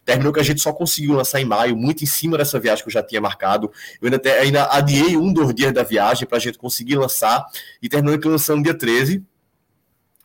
Terminou 0.05 0.31
que 0.31 0.38
a 0.38 0.43
gente 0.43 0.61
só 0.61 0.71
conseguiu 0.71 1.14
lançar 1.14 1.40
em 1.40 1.47
maio, 1.47 1.75
muito 1.75 2.05
em 2.05 2.07
cima 2.07 2.37
dessa 2.37 2.61
viagem 2.61 2.85
que 2.85 2.90
eu 2.90 2.93
já 2.93 3.03
tinha 3.03 3.23
marcado. 3.23 3.73
Eu 4.03 4.12
ainda, 4.12 4.33
ainda 4.40 4.64
adiei 4.67 5.17
um, 5.17 5.33
dois 5.33 5.55
dias 5.55 5.73
da 5.73 5.83
viagem 5.83 6.29
para 6.29 6.37
a 6.37 6.40
gente 6.40 6.59
conseguir 6.59 6.97
lançar, 6.97 7.47
e 7.81 7.88
terminou 7.88 8.19
que 8.19 8.29
lançamos 8.29 8.62
dia 8.62 8.75
13. 8.75 9.25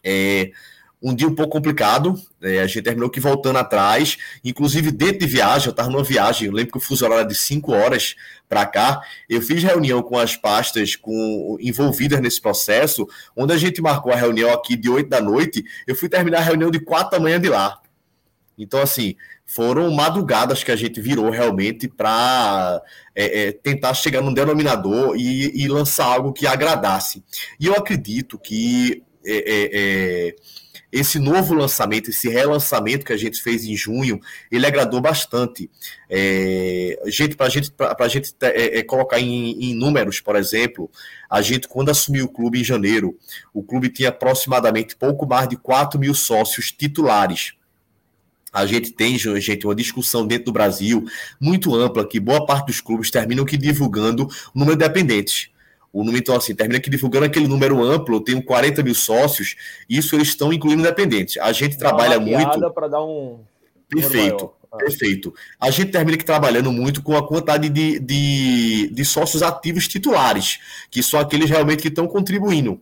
É, 0.03 0.51
um 1.01 1.15
dia 1.15 1.27
um 1.27 1.35
pouco 1.35 1.51
complicado. 1.51 2.15
É, 2.41 2.59
a 2.59 2.67
gente 2.67 2.81
terminou 2.81 3.09
que 3.09 3.19
voltando 3.19 3.57
atrás, 3.57 4.17
inclusive 4.43 4.91
dentro 4.91 5.19
de 5.19 5.27
viagem, 5.27 5.67
eu 5.67 5.71
estava 5.71 5.89
numa 5.89 6.03
viagem, 6.03 6.47
eu 6.47 6.53
lembro 6.53 6.73
que 6.73 6.77
o 6.77 6.81
fuso 6.81 7.05
horário 7.05 7.27
de 7.27 7.35
5 7.35 7.71
horas 7.71 8.15
para 8.49 8.65
cá. 8.65 9.01
Eu 9.29 9.41
fiz 9.41 9.63
reunião 9.63 10.01
com 10.01 10.17
as 10.17 10.35
pastas 10.35 10.95
com, 10.95 11.55
envolvidas 11.61 12.19
nesse 12.19 12.41
processo, 12.41 13.07
onde 13.37 13.53
a 13.53 13.57
gente 13.57 13.81
marcou 13.81 14.11
a 14.11 14.15
reunião 14.15 14.51
aqui 14.51 14.75
de 14.75 14.89
8 14.89 15.07
da 15.07 15.21
noite. 15.21 15.63
Eu 15.85 15.95
fui 15.95 16.09
terminar 16.09 16.39
a 16.39 16.43
reunião 16.43 16.71
de 16.71 16.79
4 16.79 17.11
da 17.11 17.19
manhã 17.19 17.39
de 17.39 17.47
lá. 17.47 17.79
Então, 18.57 18.81
assim, 18.81 19.15
foram 19.45 19.89
madrugadas 19.91 20.63
que 20.63 20.71
a 20.71 20.75
gente 20.75 20.99
virou 20.99 21.29
realmente 21.29 21.87
para 21.87 22.81
é, 23.15 23.47
é, 23.47 23.51
tentar 23.51 23.93
chegar 23.93 24.21
num 24.21 24.33
denominador 24.33 25.15
e, 25.15 25.63
e, 25.63 25.67
lançar 25.67 26.05
algo 26.05 26.33
que 26.33 26.45
agradasse. 26.45 27.23
E 27.59 27.67
eu 27.67 27.73
acredito 27.73 28.37
que. 28.37 29.03
É, 29.25 29.35
é, 29.35 29.69
é 29.73 30.35
esse 30.91 31.19
novo 31.19 31.53
lançamento, 31.53 32.09
esse 32.09 32.29
relançamento 32.29 33.05
que 33.05 33.13
a 33.13 33.17
gente 33.17 33.41
fez 33.41 33.63
em 33.63 33.75
junho, 33.75 34.19
ele 34.51 34.65
agradou 34.65 34.99
bastante. 34.99 35.69
É, 36.09 36.99
gente, 37.05 37.35
para 37.35 37.47
gente, 37.49 37.71
a 37.77 38.07
gente 38.07 38.33
é, 38.41 38.79
é, 38.79 38.83
colocar 38.83 39.19
em, 39.19 39.51
em, 39.63 39.75
números, 39.75 40.19
por 40.19 40.35
exemplo, 40.35 40.89
a 41.29 41.41
gente, 41.41 41.67
quando 41.67 41.89
assumiu 41.89 42.25
o 42.25 42.29
clube 42.29 42.59
em 42.59 42.63
janeiro, 42.63 43.17
o 43.53 43.61
clube 43.61 43.89
tinha 43.89 44.09
aproximadamente 44.09 44.95
pouco 44.95 45.27
mais 45.27 45.47
de 45.47 45.57
4 45.57 45.99
mil 45.99 46.13
sócios 46.15 46.71
titulares. 46.71 47.53
A 48.51 48.65
gente 48.65 48.91
tem, 48.91 49.15
gente, 49.17 49.67
uma 49.67 49.75
discussão 49.75 50.25
dentro 50.25 50.45
do 50.45 50.51
Brasil 50.51 51.05
muito 51.39 51.75
ampla 51.75 52.07
que 52.07 52.19
boa 52.19 52.45
parte 52.47 52.67
dos 52.67 52.81
clubes 52.81 53.11
terminam 53.11 53.45
que 53.45 53.55
divulgando 53.55 54.27
o 54.55 54.59
número 54.59 54.75
de 54.75 54.87
dependentes. 54.87 55.51
O 55.91 56.03
número, 56.03 56.19
então, 56.19 56.35
assim, 56.35 56.53
termina 56.53 56.77
aqui 56.77 56.89
divulgando 56.89 57.25
aquele 57.25 57.47
número 57.47 57.83
amplo, 57.83 58.17
eu 58.17 58.21
tenho 58.21 58.43
40 58.43 58.83
mil 58.83 58.93
sócios, 58.93 59.55
isso 59.89 60.15
eles 60.15 60.27
estão 60.27 60.53
incluindo 60.53 60.81
independentes. 60.81 61.37
A 61.37 61.51
gente 61.51 61.77
Dá 61.77 61.87
trabalha 61.87 62.19
muito. 62.19 62.71
para 62.71 62.87
dar 62.87 63.03
um. 63.03 63.39
Perfeito, 63.89 64.53
ah. 64.71 64.77
perfeito. 64.77 65.33
A 65.59 65.71
gente 65.71 65.91
termina 65.91 66.15
aqui 66.15 66.23
trabalhando 66.23 66.71
muito 66.71 67.01
com 67.01 67.17
a 67.17 67.27
quantidade 67.27 67.69
de, 67.69 67.99
de, 67.99 68.89
de 68.93 69.05
sócios 69.05 69.41
ativos 69.41 69.87
titulares, 69.87 70.59
que 70.91 71.01
são 71.01 71.19
aqueles 71.19 71.49
realmente 71.49 71.81
que 71.81 71.87
estão 71.87 72.07
contribuindo. 72.07 72.79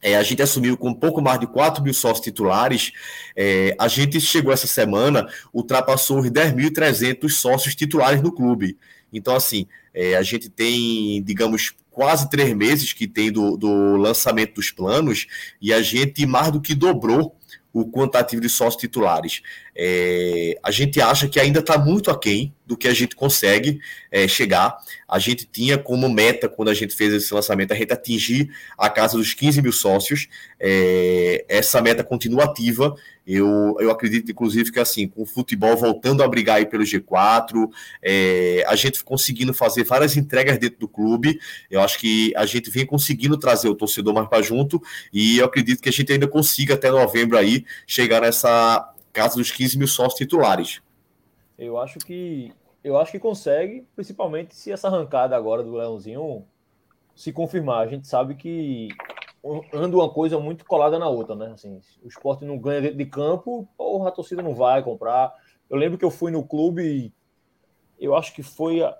É, 0.00 0.16
a 0.16 0.22
gente 0.22 0.40
assumiu 0.40 0.76
com 0.76 0.90
um 0.90 0.94
pouco 0.94 1.20
mais 1.20 1.40
de 1.40 1.46
4 1.46 1.82
mil 1.82 1.92
sócios 1.92 2.20
titulares. 2.20 2.92
É, 3.36 3.74
a 3.78 3.88
gente 3.88 4.20
chegou 4.20 4.52
essa 4.52 4.66
semana, 4.66 5.26
ultrapassou 5.52 6.20
os 6.20 6.30
10.300 6.30 7.28
sócios 7.30 7.74
titulares 7.74 8.22
no 8.22 8.32
clube. 8.32 8.78
Então, 9.12 9.34
assim, 9.34 9.66
é, 9.92 10.16
a 10.16 10.22
gente 10.22 10.48
tem, 10.48 11.22
digamos, 11.22 11.74
quase 11.98 12.30
três 12.30 12.54
meses 12.54 12.92
que 12.92 13.08
tem 13.08 13.32
do, 13.32 13.56
do 13.56 13.96
lançamento 13.96 14.54
dos 14.54 14.70
planos 14.70 15.26
e 15.60 15.74
a 15.74 15.82
gente 15.82 16.24
mais 16.24 16.52
do 16.52 16.60
que 16.60 16.72
dobrou 16.72 17.36
o 17.72 17.90
quantitativo 17.90 18.40
de 18.40 18.48
sócios 18.48 18.80
titulares. 18.80 19.42
É, 19.78 20.58
a 20.62 20.70
gente 20.70 21.00
acha 21.00 21.28
que 21.28 21.38
ainda 21.38 21.60
está 21.60 21.78
muito 21.78 22.10
aquém 22.10 22.52
do 22.66 22.76
que 22.76 22.88
a 22.88 22.94
gente 22.94 23.14
consegue 23.14 23.80
é, 24.10 24.26
chegar. 24.26 24.76
A 25.08 25.18
gente 25.18 25.46
tinha 25.46 25.78
como 25.78 26.08
meta, 26.08 26.48
quando 26.48 26.68
a 26.68 26.74
gente 26.74 26.96
fez 26.96 27.12
esse 27.14 27.32
lançamento, 27.32 27.72
a 27.72 27.76
gente 27.76 27.92
atingir 27.92 28.50
a 28.76 28.90
casa 28.90 29.16
dos 29.16 29.32
15 29.32 29.62
mil 29.62 29.72
sócios. 29.72 30.28
É, 30.58 31.44
essa 31.48 31.80
meta 31.80 32.02
continua 32.02 32.44
ativa 32.44 32.94
eu, 33.28 33.76
eu 33.78 33.90
acredito, 33.90 34.30
inclusive, 34.30 34.72
que 34.72 34.80
assim, 34.80 35.06
com 35.06 35.20
o 35.20 35.26
futebol 35.26 35.76
voltando 35.76 36.22
a 36.22 36.28
brigar 36.28 36.56
aí 36.56 36.66
pelo 36.66 36.82
G4, 36.82 37.68
é, 38.02 38.64
a 38.66 38.74
gente 38.74 39.04
conseguindo 39.04 39.52
fazer 39.52 39.84
várias 39.84 40.16
entregas 40.16 40.56
dentro 40.58 40.78
do 40.78 40.88
clube, 40.88 41.38
eu 41.70 41.82
acho 41.82 41.98
que 41.98 42.32
a 42.34 42.46
gente 42.46 42.70
vem 42.70 42.86
conseguindo 42.86 43.36
trazer 43.36 43.68
o 43.68 43.74
torcedor 43.74 44.14
mais 44.14 44.26
para 44.28 44.40
junto, 44.40 44.82
e 45.12 45.36
eu 45.36 45.44
acredito 45.44 45.82
que 45.82 45.90
a 45.90 45.92
gente 45.92 46.10
ainda 46.10 46.26
consiga 46.26 46.72
até 46.72 46.90
novembro 46.90 47.36
aí 47.36 47.66
chegar 47.86 48.22
nessa 48.22 48.94
casa 49.18 49.36
dos 49.36 49.50
15 49.50 49.78
mil 49.78 49.88
sócios 49.88 50.14
titulares. 50.14 50.80
Eu 51.58 51.78
acho 51.78 51.98
que 51.98 52.52
eu 52.82 52.96
acho 52.96 53.12
que 53.12 53.18
consegue, 53.18 53.86
principalmente 53.94 54.54
se 54.54 54.70
essa 54.70 54.88
arrancada 54.88 55.36
agora 55.36 55.62
do 55.62 55.74
Leãozinho 55.74 56.46
se 57.14 57.32
confirmar. 57.32 57.80
A 57.80 57.86
gente 57.86 58.06
sabe 58.06 58.34
que 58.36 58.88
anda 59.72 59.96
uma 59.96 60.08
coisa 60.08 60.38
muito 60.38 60.64
colada 60.64 60.98
na 60.98 61.08
outra, 61.08 61.34
né? 61.34 61.50
Assim, 61.52 61.80
o 62.02 62.08
esporte 62.08 62.44
não 62.44 62.56
ganha 62.56 62.80
dentro 62.80 62.96
de 62.96 63.06
campo, 63.06 63.68
porra, 63.76 64.08
a 64.08 64.12
torcida 64.12 64.42
não 64.42 64.54
vai 64.54 64.82
comprar. 64.82 65.32
Eu 65.68 65.76
lembro 65.76 65.98
que 65.98 66.04
eu 66.04 66.10
fui 66.10 66.30
no 66.30 66.44
clube, 66.44 67.12
eu 67.98 68.14
acho 68.14 68.32
que 68.32 68.42
foi 68.42 68.82
a... 68.82 68.96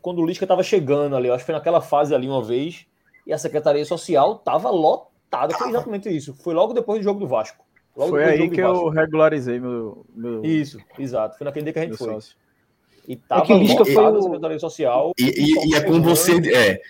quando 0.00 0.20
o 0.20 0.26
Lisca 0.26 0.44
estava 0.44 0.62
chegando 0.62 1.16
ali, 1.16 1.28
eu 1.28 1.34
acho 1.34 1.42
que 1.42 1.46
foi 1.46 1.54
naquela 1.54 1.80
fase 1.80 2.14
ali 2.14 2.28
uma 2.28 2.42
vez, 2.42 2.86
e 3.26 3.32
a 3.32 3.38
Secretaria 3.38 3.84
Social 3.84 4.36
estava 4.36 4.70
lotada. 4.70 5.54
Foi 5.54 5.68
exatamente 5.68 6.08
isso. 6.08 6.34
Foi 6.34 6.54
logo 6.54 6.72
depois 6.72 7.00
do 7.00 7.04
jogo 7.04 7.20
do 7.20 7.26
Vasco. 7.26 7.61
Logo 7.96 8.10
foi 8.10 8.24
aí 8.24 8.50
que 8.50 8.60
eu 8.60 8.88
regularizei 8.88 9.60
meu, 9.60 10.04
meu, 10.14 10.44
Isso, 10.44 10.78
exato. 10.98 11.36
Foi 11.36 11.44
naquele 11.44 11.64
dia 11.64 11.72
que 11.72 11.78
a 11.78 11.84
gente 11.84 11.96
foi. 11.96 12.14
Sócio. 12.14 12.36
E 13.06 13.16
tava 13.16 13.42
é 13.42 13.46
que 13.46 13.54
Lisca 13.54 13.84
foi 13.84 13.96
o... 13.96 14.16
a 14.16 14.22
Secretaria 14.22 14.58
Social. 14.58 15.12
E, 15.18 15.24
e, 15.24 15.70
e 15.70 15.74
é 15.74 15.80
como 15.80 16.02
você. 16.02 16.32
É, 16.54 16.80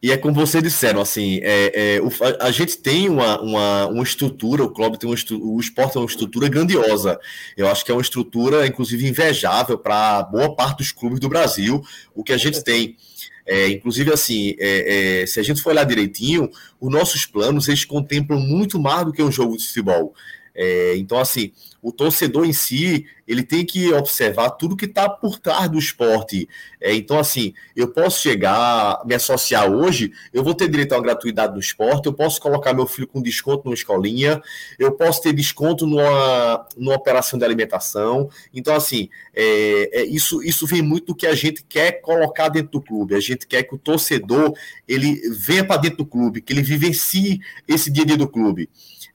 e 0.00 0.12
é 0.12 0.16
como 0.16 0.32
vocês 0.32 0.62
disseram, 0.62 1.00
assim, 1.00 1.40
é, 1.42 1.96
é, 1.96 2.00
o, 2.00 2.06
a, 2.06 2.46
a, 2.46 2.50
gente 2.52 2.78
tem 2.78 3.08
uma, 3.08 3.40
uma, 3.40 3.86
uma 3.88 4.02
estrutura, 4.04 4.62
o 4.62 4.70
clube 4.70 4.96
tem 4.96 5.10
uma 5.10 5.16
o 5.40 5.58
esporte 5.58 5.96
é 5.96 6.00
uma 6.00 6.06
estrutura 6.06 6.48
grandiosa. 6.48 7.18
Eu 7.56 7.66
acho 7.66 7.84
que 7.84 7.90
é 7.90 7.94
uma 7.94 8.00
estrutura, 8.00 8.64
inclusive, 8.64 9.08
invejável 9.08 9.76
para 9.76 10.22
boa 10.22 10.54
parte 10.54 10.78
dos 10.78 10.92
clubes 10.92 11.18
do 11.18 11.28
Brasil, 11.28 11.82
o 12.14 12.22
que 12.22 12.32
a 12.32 12.36
gente 12.38 12.62
tem. 12.62 12.96
É, 13.44 13.68
inclusive, 13.70 14.12
assim, 14.12 14.54
é, 14.60 15.22
é, 15.22 15.26
se 15.26 15.40
a 15.40 15.42
gente 15.42 15.60
for 15.60 15.70
olhar 15.70 15.84
direitinho, 15.84 16.48
os 16.80 16.92
nossos 16.92 17.26
planos, 17.26 17.66
eles 17.66 17.84
contemplam 17.84 18.38
muito 18.38 18.78
mais 18.78 19.04
do 19.04 19.12
que 19.12 19.22
um 19.22 19.32
jogo 19.32 19.56
de 19.56 19.66
futebol. 19.66 20.14
É, 20.60 20.96
então, 20.96 21.20
assim, 21.20 21.52
o 21.80 21.92
torcedor 21.92 22.44
em 22.44 22.52
si, 22.52 23.06
ele 23.28 23.44
tem 23.44 23.64
que 23.64 23.92
observar 23.92 24.50
tudo 24.50 24.76
que 24.76 24.86
está 24.86 25.08
por 25.08 25.38
trás 25.38 25.70
do 25.70 25.78
esporte. 25.78 26.48
É, 26.80 26.92
então, 26.92 27.16
assim, 27.16 27.54
eu 27.76 27.86
posso 27.92 28.20
chegar, 28.20 29.00
me 29.06 29.14
associar 29.14 29.70
hoje, 29.70 30.10
eu 30.32 30.42
vou 30.42 30.54
ter 30.54 30.68
direito 30.68 30.94
a 30.94 30.96
uma 30.96 31.02
gratuidade 31.04 31.54
no 31.54 31.60
esporte, 31.60 32.06
eu 32.06 32.12
posso 32.12 32.40
colocar 32.40 32.74
meu 32.74 32.88
filho 32.88 33.06
com 33.06 33.22
desconto 33.22 33.66
numa 33.66 33.74
escolinha, 33.74 34.42
eu 34.80 34.90
posso 34.90 35.22
ter 35.22 35.32
desconto 35.32 35.86
numa, 35.86 36.66
numa 36.76 36.96
operação 36.96 37.38
de 37.38 37.44
alimentação. 37.44 38.28
Então, 38.52 38.74
assim, 38.74 39.08
é, 39.32 40.00
é, 40.00 40.04
isso, 40.06 40.42
isso 40.42 40.66
vem 40.66 40.82
muito 40.82 41.06
do 41.06 41.14
que 41.14 41.26
a 41.28 41.36
gente 41.36 41.62
quer 41.62 42.00
colocar 42.00 42.48
dentro 42.48 42.72
do 42.72 42.82
clube. 42.82 43.14
A 43.14 43.20
gente 43.20 43.46
quer 43.46 43.62
que 43.62 43.76
o 43.76 43.78
torcedor 43.78 44.52
ele 44.88 45.20
venha 45.30 45.64
para 45.64 45.80
dentro 45.80 45.98
do 45.98 46.06
clube, 46.06 46.40
que 46.40 46.52
ele 46.52 46.62
vivencie 46.62 47.38
esse 47.68 47.92
dia 47.92 48.02
a 48.02 48.06
dia 48.06 48.16
do 48.16 48.26
clube. 48.26 48.68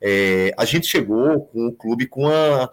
É, 0.05 0.53
a 0.57 0.65
gente 0.65 0.85
chegou 0.85 1.45
com 1.45 1.67
o 1.67 1.71
clube 1.71 2.05
com 2.07 2.27
a, 2.27 2.69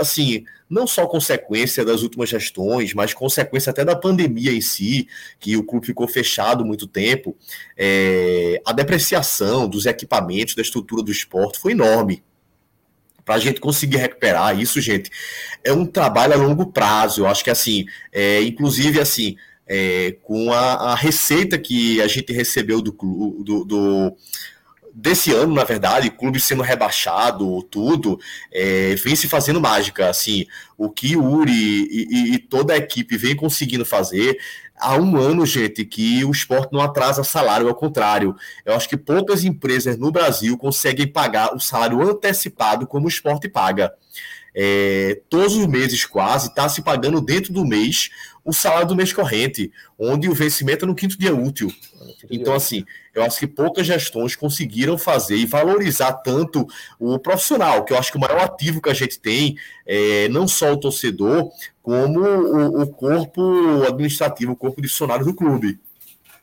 assim, 0.00 0.44
não 0.68 0.88
só 0.88 1.06
consequência 1.06 1.84
das 1.84 2.02
últimas 2.02 2.28
gestões, 2.28 2.92
mas 2.94 3.14
consequência 3.14 3.70
até 3.70 3.84
da 3.84 3.94
pandemia 3.94 4.52
em 4.52 4.60
si, 4.60 5.06
que 5.38 5.56
o 5.56 5.62
clube 5.62 5.86
ficou 5.86 6.08
fechado 6.08 6.64
muito 6.64 6.88
tempo. 6.88 7.36
É, 7.76 8.60
a 8.66 8.72
depreciação 8.72 9.68
dos 9.68 9.86
equipamentos, 9.86 10.56
da 10.56 10.62
estrutura 10.62 11.00
do 11.00 11.12
esporte 11.12 11.60
foi 11.60 11.72
enorme. 11.72 12.24
Para 13.24 13.36
a 13.36 13.38
gente 13.38 13.60
conseguir 13.60 13.98
recuperar 13.98 14.58
isso, 14.58 14.80
gente, 14.80 15.10
é 15.62 15.72
um 15.72 15.86
trabalho 15.86 16.32
a 16.32 16.36
longo 16.36 16.72
prazo. 16.72 17.20
Eu 17.20 17.26
acho 17.28 17.44
que 17.44 17.50
assim, 17.50 17.84
é, 18.10 18.42
inclusive 18.42 18.98
assim, 18.98 19.36
é, 19.68 20.16
com 20.22 20.50
a, 20.52 20.92
a, 20.92 20.94
receita 20.94 21.58
que 21.58 22.00
a 22.00 22.08
gente 22.08 22.32
recebeu 22.32 22.80
do, 22.80 22.90
do, 22.90 23.64
do 23.64 24.16
desse 25.00 25.32
ano, 25.32 25.54
na 25.54 25.62
verdade, 25.62 26.10
clube 26.10 26.40
sendo 26.40 26.60
rebaixado, 26.60 27.62
tudo, 27.70 28.18
é, 28.52 28.96
vem 28.96 29.14
se 29.14 29.28
fazendo 29.28 29.60
mágica. 29.60 30.10
Assim, 30.10 30.44
o 30.76 30.90
que 30.90 31.16
o 31.16 31.24
Uri 31.24 31.52
e, 31.52 32.06
e, 32.10 32.34
e, 32.34 32.38
toda 32.38 32.72
a 32.72 32.76
equipe 32.76 33.16
vem 33.16 33.36
conseguindo 33.36 33.84
fazer. 33.84 34.36
Há 34.76 34.96
um 34.96 35.16
ano, 35.16 35.46
gente, 35.46 35.84
que 35.84 36.24
o 36.24 36.32
esporte 36.32 36.72
não 36.72 36.80
atrasa 36.80 37.22
salário, 37.22 37.68
ao 37.68 37.74
contrário. 37.76 38.34
Eu 38.64 38.74
acho 38.74 38.88
que 38.88 38.96
poucas 38.96 39.44
empresas 39.44 39.96
no 39.96 40.10
Brasil 40.10 40.58
conseguem 40.58 41.06
pagar 41.06 41.54
o 41.54 41.60
salário 41.60 42.02
antecipado 42.02 42.84
como 42.84 43.06
o 43.06 43.08
esporte 43.08 43.48
paga. 43.48 43.92
É, 44.60 45.20
todos 45.30 45.54
os 45.54 45.68
meses, 45.68 46.04
quase, 46.04 46.48
está 46.48 46.68
se 46.68 46.82
pagando 46.82 47.20
dentro 47.20 47.52
do 47.52 47.64
mês 47.64 48.10
o 48.44 48.52
salário 48.52 48.88
do 48.88 48.96
mês 48.96 49.12
corrente, 49.12 49.70
onde 49.96 50.28
o 50.28 50.34
vencimento 50.34 50.84
é 50.84 50.88
no 50.88 50.96
quinto 50.96 51.16
dia 51.16 51.32
útil. 51.32 51.72
Então, 52.28 52.54
assim, 52.54 52.84
eu 53.14 53.22
acho 53.22 53.38
que 53.38 53.46
poucas 53.46 53.86
gestões 53.86 54.34
conseguiram 54.34 54.98
fazer 54.98 55.36
e 55.36 55.46
valorizar 55.46 56.12
tanto 56.14 56.66
o 56.98 57.20
profissional, 57.20 57.84
que 57.84 57.92
eu 57.92 57.98
acho 57.98 58.10
que 58.10 58.18
o 58.18 58.20
maior 58.20 58.40
ativo 58.40 58.82
que 58.82 58.90
a 58.90 58.94
gente 58.94 59.20
tem 59.20 59.56
é 59.86 60.28
não 60.28 60.48
só 60.48 60.72
o 60.72 60.80
torcedor, 60.80 61.52
como 61.80 62.18
o, 62.20 62.82
o 62.82 62.86
corpo 62.88 63.84
administrativo, 63.86 64.52
o 64.52 64.56
corpo 64.56 64.82
de 64.82 64.88
funcionários 64.88 65.26
do 65.26 65.34
clube. 65.34 65.78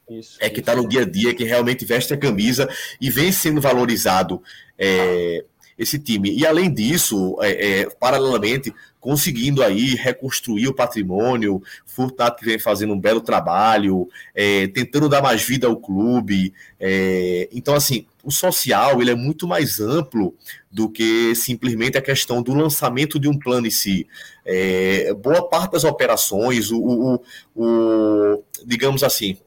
Isso, 0.09 0.37
é 0.39 0.49
que 0.49 0.59
está 0.61 0.73
no 0.73 0.87
dia 0.87 1.01
a 1.01 1.05
dia, 1.05 1.33
que 1.33 1.43
realmente 1.43 1.83
veste 1.83 2.13
a 2.13 2.17
camisa 2.17 2.69
e 3.01 3.09
vem 3.09 3.31
sendo 3.31 3.59
valorizado 3.59 4.41
é, 4.77 5.43
esse 5.77 5.99
time. 5.99 6.35
E 6.35 6.45
além 6.45 6.73
disso, 6.73 7.37
é, 7.41 7.81
é, 7.81 7.89
paralelamente, 7.89 8.73
conseguindo 8.99 9.61
aí 9.61 9.95
reconstruir 9.95 10.67
o 10.67 10.73
patrimônio, 10.73 11.61
Furtado 11.85 12.37
que 12.37 12.45
vem 12.45 12.57
fazendo 12.57 12.93
um 12.93 12.99
belo 12.99 13.21
trabalho, 13.21 14.09
é, 14.33 14.67
tentando 14.67 15.07
dar 15.07 15.21
mais 15.21 15.43
vida 15.43 15.67
ao 15.67 15.77
clube. 15.77 16.53
É, 16.79 17.47
então, 17.51 17.75
assim, 17.75 18.05
o 18.23 18.31
social 18.31 19.01
ele 19.01 19.11
é 19.11 19.15
muito 19.15 19.47
mais 19.47 19.79
amplo 19.79 20.33
do 20.71 20.89
que 20.89 21.35
simplesmente 21.35 21.97
a 21.97 22.01
questão 22.01 22.41
do 22.41 22.53
lançamento 22.53 23.19
de 23.19 23.29
um 23.29 23.37
plano 23.37 23.67
em 23.67 23.71
si. 23.71 24.07
É, 24.43 25.13
boa 25.13 25.47
parte 25.47 25.73
das 25.73 25.83
operações, 25.83 26.71
o, 26.71 26.79
o, 26.79 27.21
o 27.55 28.43
digamos 28.65 29.03
assim, 29.03 29.37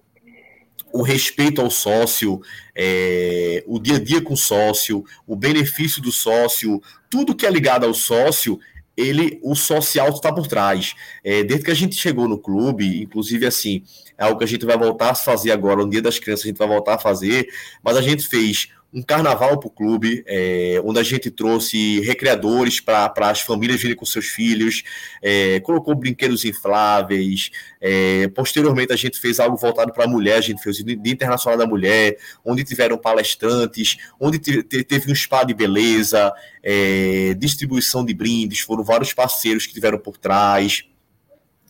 o 0.99 1.03
respeito 1.03 1.61
ao 1.61 1.71
sócio, 1.71 2.41
é, 2.75 3.63
o 3.69 3.79
dia 3.79 3.97
a 3.97 4.01
dia 4.01 4.21
com 4.21 4.35
o 4.35 4.37
sócio, 4.37 5.05
o 5.27 5.37
benefício 5.37 6.03
do 6.03 6.11
sócio, 6.11 6.83
tudo 7.09 7.37
que 7.37 7.47
é 7.47 7.51
ligado 7.51 7.87
ao 7.87 7.95
sócio, 7.95 8.59
ele, 8.97 9.39
o 9.45 9.55
social 9.55 10.09
está 10.09 10.33
por 10.33 10.49
trás. 10.49 10.97
É, 11.23 11.45
desde 11.45 11.65
que 11.65 11.71
a 11.71 11.75
gente 11.75 11.95
chegou 11.95 12.27
no 12.27 12.37
clube, 12.37 13.03
inclusive 13.03 13.47
assim, 13.47 13.85
é 14.19 14.25
algo 14.25 14.39
que 14.39 14.45
a 14.45 14.49
gente 14.49 14.67
vai 14.67 14.77
voltar 14.77 15.11
a 15.11 15.15
fazer 15.15 15.53
agora, 15.53 15.85
no 15.85 15.91
Dia 15.91 16.03
das 16.03 16.19
Crianças 16.19 16.45
a 16.45 16.49
gente 16.49 16.59
vai 16.59 16.67
voltar 16.67 16.95
a 16.95 16.99
fazer, 16.99 17.49
mas 17.81 17.97
a 17.97 18.03
gente 18.03 18.27
fez 18.27 18.71
um 18.93 19.03
carnaval 19.03 19.59
para 19.59 19.67
o 19.67 19.71
clube, 19.71 20.25
é, 20.27 20.81
onde 20.83 20.99
a 20.99 21.03
gente 21.03 21.31
trouxe 21.31 22.01
recreadores 22.01 22.81
para 22.81 23.13
as 23.19 23.43
famílias 23.43 23.81
virem 23.81 23.95
com 23.95 24.07
seus 24.07 24.27
filhos, 24.27 24.83
é, 25.23 25.61
colocou 25.61 25.95
brinquedos 25.95 26.45
infláveis. 26.45 27.51
É, 27.81 28.29
posteriormente, 28.29 28.93
a 28.93 28.97
gente 28.97 29.21
fez 29.21 29.39
algo 29.39 29.57
voltado 29.57 29.93
para 29.93 30.05
a 30.05 30.09
mulher, 30.09 30.39
a 30.39 30.41
gente 30.41 30.63
fez 30.63 30.81
o 30.81 30.85
Dia 30.85 31.13
Internacional 31.13 31.59
da 31.59 31.67
Mulher, 31.67 32.17
onde 32.45 32.65
tiveram 32.65 32.97
palestrantes, 32.97 33.99
onde 34.19 34.39
teve 34.39 35.13
um 35.13 35.15
spa 35.15 35.45
de 35.45 35.53
beleza, 35.53 36.33
é, 36.63 37.35
distribuição 37.35 38.05
de 38.05 38.15
brindes, 38.15 38.61
foram 38.61 38.83
vários 38.83 39.13
parceiros 39.13 39.67
que 39.67 39.75
tiveram 39.75 39.99
por 39.99 40.17
trás. 40.17 40.85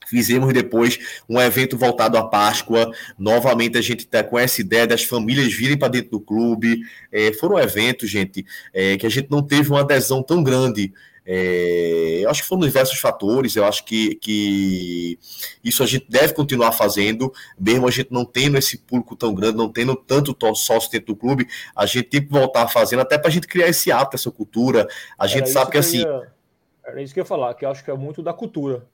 Fizemos 0.08 0.52
depois 0.54 0.98
um 1.28 1.38
evento 1.38 1.76
voltado 1.76 2.16
à 2.16 2.26
Páscoa. 2.26 2.90
Novamente 3.18 3.76
a 3.76 3.82
gente 3.82 4.00
está 4.00 4.24
com 4.24 4.38
essa 4.38 4.60
ideia 4.60 4.86
das 4.86 5.04
famílias 5.04 5.52
virem 5.52 5.76
para 5.76 5.88
dentro 5.88 6.12
do 6.12 6.20
clube. 6.20 6.80
É, 7.12 7.32
foram 7.34 7.58
eventos, 7.58 8.08
gente, 8.08 8.44
é, 8.72 8.96
que 8.96 9.06
a 9.06 9.10
gente 9.10 9.30
não 9.30 9.42
teve 9.42 9.68
uma 9.68 9.80
adesão 9.80 10.22
tão 10.22 10.42
grande. 10.42 10.94
É, 11.30 12.20
eu 12.22 12.30
acho 12.30 12.40
que 12.40 12.48
foram 12.48 12.62
diversos 12.62 12.98
fatores, 13.00 13.54
eu 13.54 13.62
acho 13.66 13.84
que, 13.84 14.14
que 14.14 15.18
isso 15.62 15.82
a 15.82 15.86
gente 15.86 16.06
deve 16.08 16.32
continuar 16.32 16.72
fazendo, 16.72 17.30
mesmo 17.60 17.86
a 17.86 17.90
gente 17.90 18.10
não 18.10 18.24
tendo 18.24 18.56
esse 18.56 18.78
público 18.78 19.14
tão 19.14 19.34
grande, 19.34 19.58
não 19.58 19.70
tendo 19.70 19.94
tanto 19.94 20.34
sócio 20.54 20.90
dentro 20.90 21.08
do 21.08 21.16
clube, 21.16 21.46
a 21.76 21.84
gente 21.84 22.04
tem 22.04 22.22
que 22.22 22.32
voltar 22.32 22.66
fazendo, 22.68 23.00
até 23.00 23.18
para 23.18 23.28
a 23.28 23.30
gente 23.30 23.46
criar 23.46 23.68
esse 23.68 23.92
hábito, 23.92 24.16
essa 24.16 24.30
cultura. 24.30 24.88
A 25.18 25.26
gente 25.26 25.50
sabe 25.50 25.66
que, 25.66 25.72
que 25.72 25.78
assim. 25.78 25.98
Ia, 25.98 26.32
era 26.82 27.02
isso 27.02 27.12
que 27.12 27.20
eu 27.20 27.24
ia 27.24 27.28
falar, 27.28 27.52
que 27.52 27.66
eu 27.66 27.70
acho 27.70 27.84
que 27.84 27.90
é 27.90 27.94
muito 27.94 28.22
da 28.22 28.32
cultura. 28.32 28.86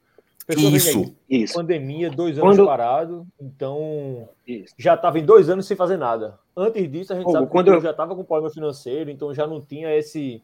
Isso, 0.49 1.17
isso. 1.29 1.55
Pandemia, 1.55 2.11
dois 2.11 2.39
anos 2.39 2.57
quando... 2.57 2.67
parado, 2.67 3.27
então 3.41 4.29
isso. 4.47 4.75
já 4.79 4.95
estava 4.95 5.19
em 5.19 5.25
dois 5.25 5.49
anos 5.49 5.67
sem 5.67 5.77
fazer 5.77 5.97
nada. 5.97 6.39
Antes 6.55 6.91
disso, 6.91 7.13
a 7.13 7.17
gente 7.17 7.33
sabe 7.33 7.47
quando 7.47 7.71
que 7.71 7.77
eu... 7.77 7.81
já 7.81 7.93
estava 7.93 8.15
com 8.15 8.23
problema 8.23 8.53
financeiro, 8.53 9.11
então 9.11 9.33
já 9.33 9.47
não 9.47 9.61
tinha 9.61 9.95
esse 9.97 10.43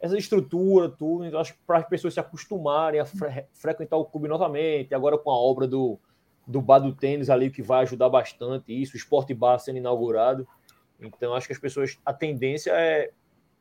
essa 0.00 0.16
estrutura, 0.16 0.88
tudo. 0.88 1.26
Então, 1.26 1.38
acho 1.38 1.52
que 1.52 1.58
para 1.66 1.78
as 1.78 1.88
pessoas 1.88 2.14
se 2.14 2.20
acostumarem 2.20 3.00
a 3.00 3.04
fre 3.04 3.44
frequentar 3.52 3.98
o 3.98 4.04
clube 4.04 4.26
novamente, 4.26 4.94
agora 4.94 5.18
com 5.18 5.30
a 5.30 5.38
obra 5.38 5.68
do, 5.68 5.98
do 6.46 6.60
bar 6.60 6.78
do 6.78 6.92
tênis 6.92 7.28
ali, 7.28 7.50
que 7.50 7.62
vai 7.62 7.82
ajudar 7.82 8.08
bastante 8.08 8.72
isso, 8.72 8.94
o 8.94 8.96
esporte 8.96 9.34
bar 9.34 9.58
sendo 9.58 9.76
inaugurado. 9.76 10.48
Então, 10.98 11.34
acho 11.34 11.46
que 11.46 11.52
as 11.52 11.58
pessoas, 11.58 11.98
a 12.04 12.12
tendência 12.12 12.72
é, 12.72 13.10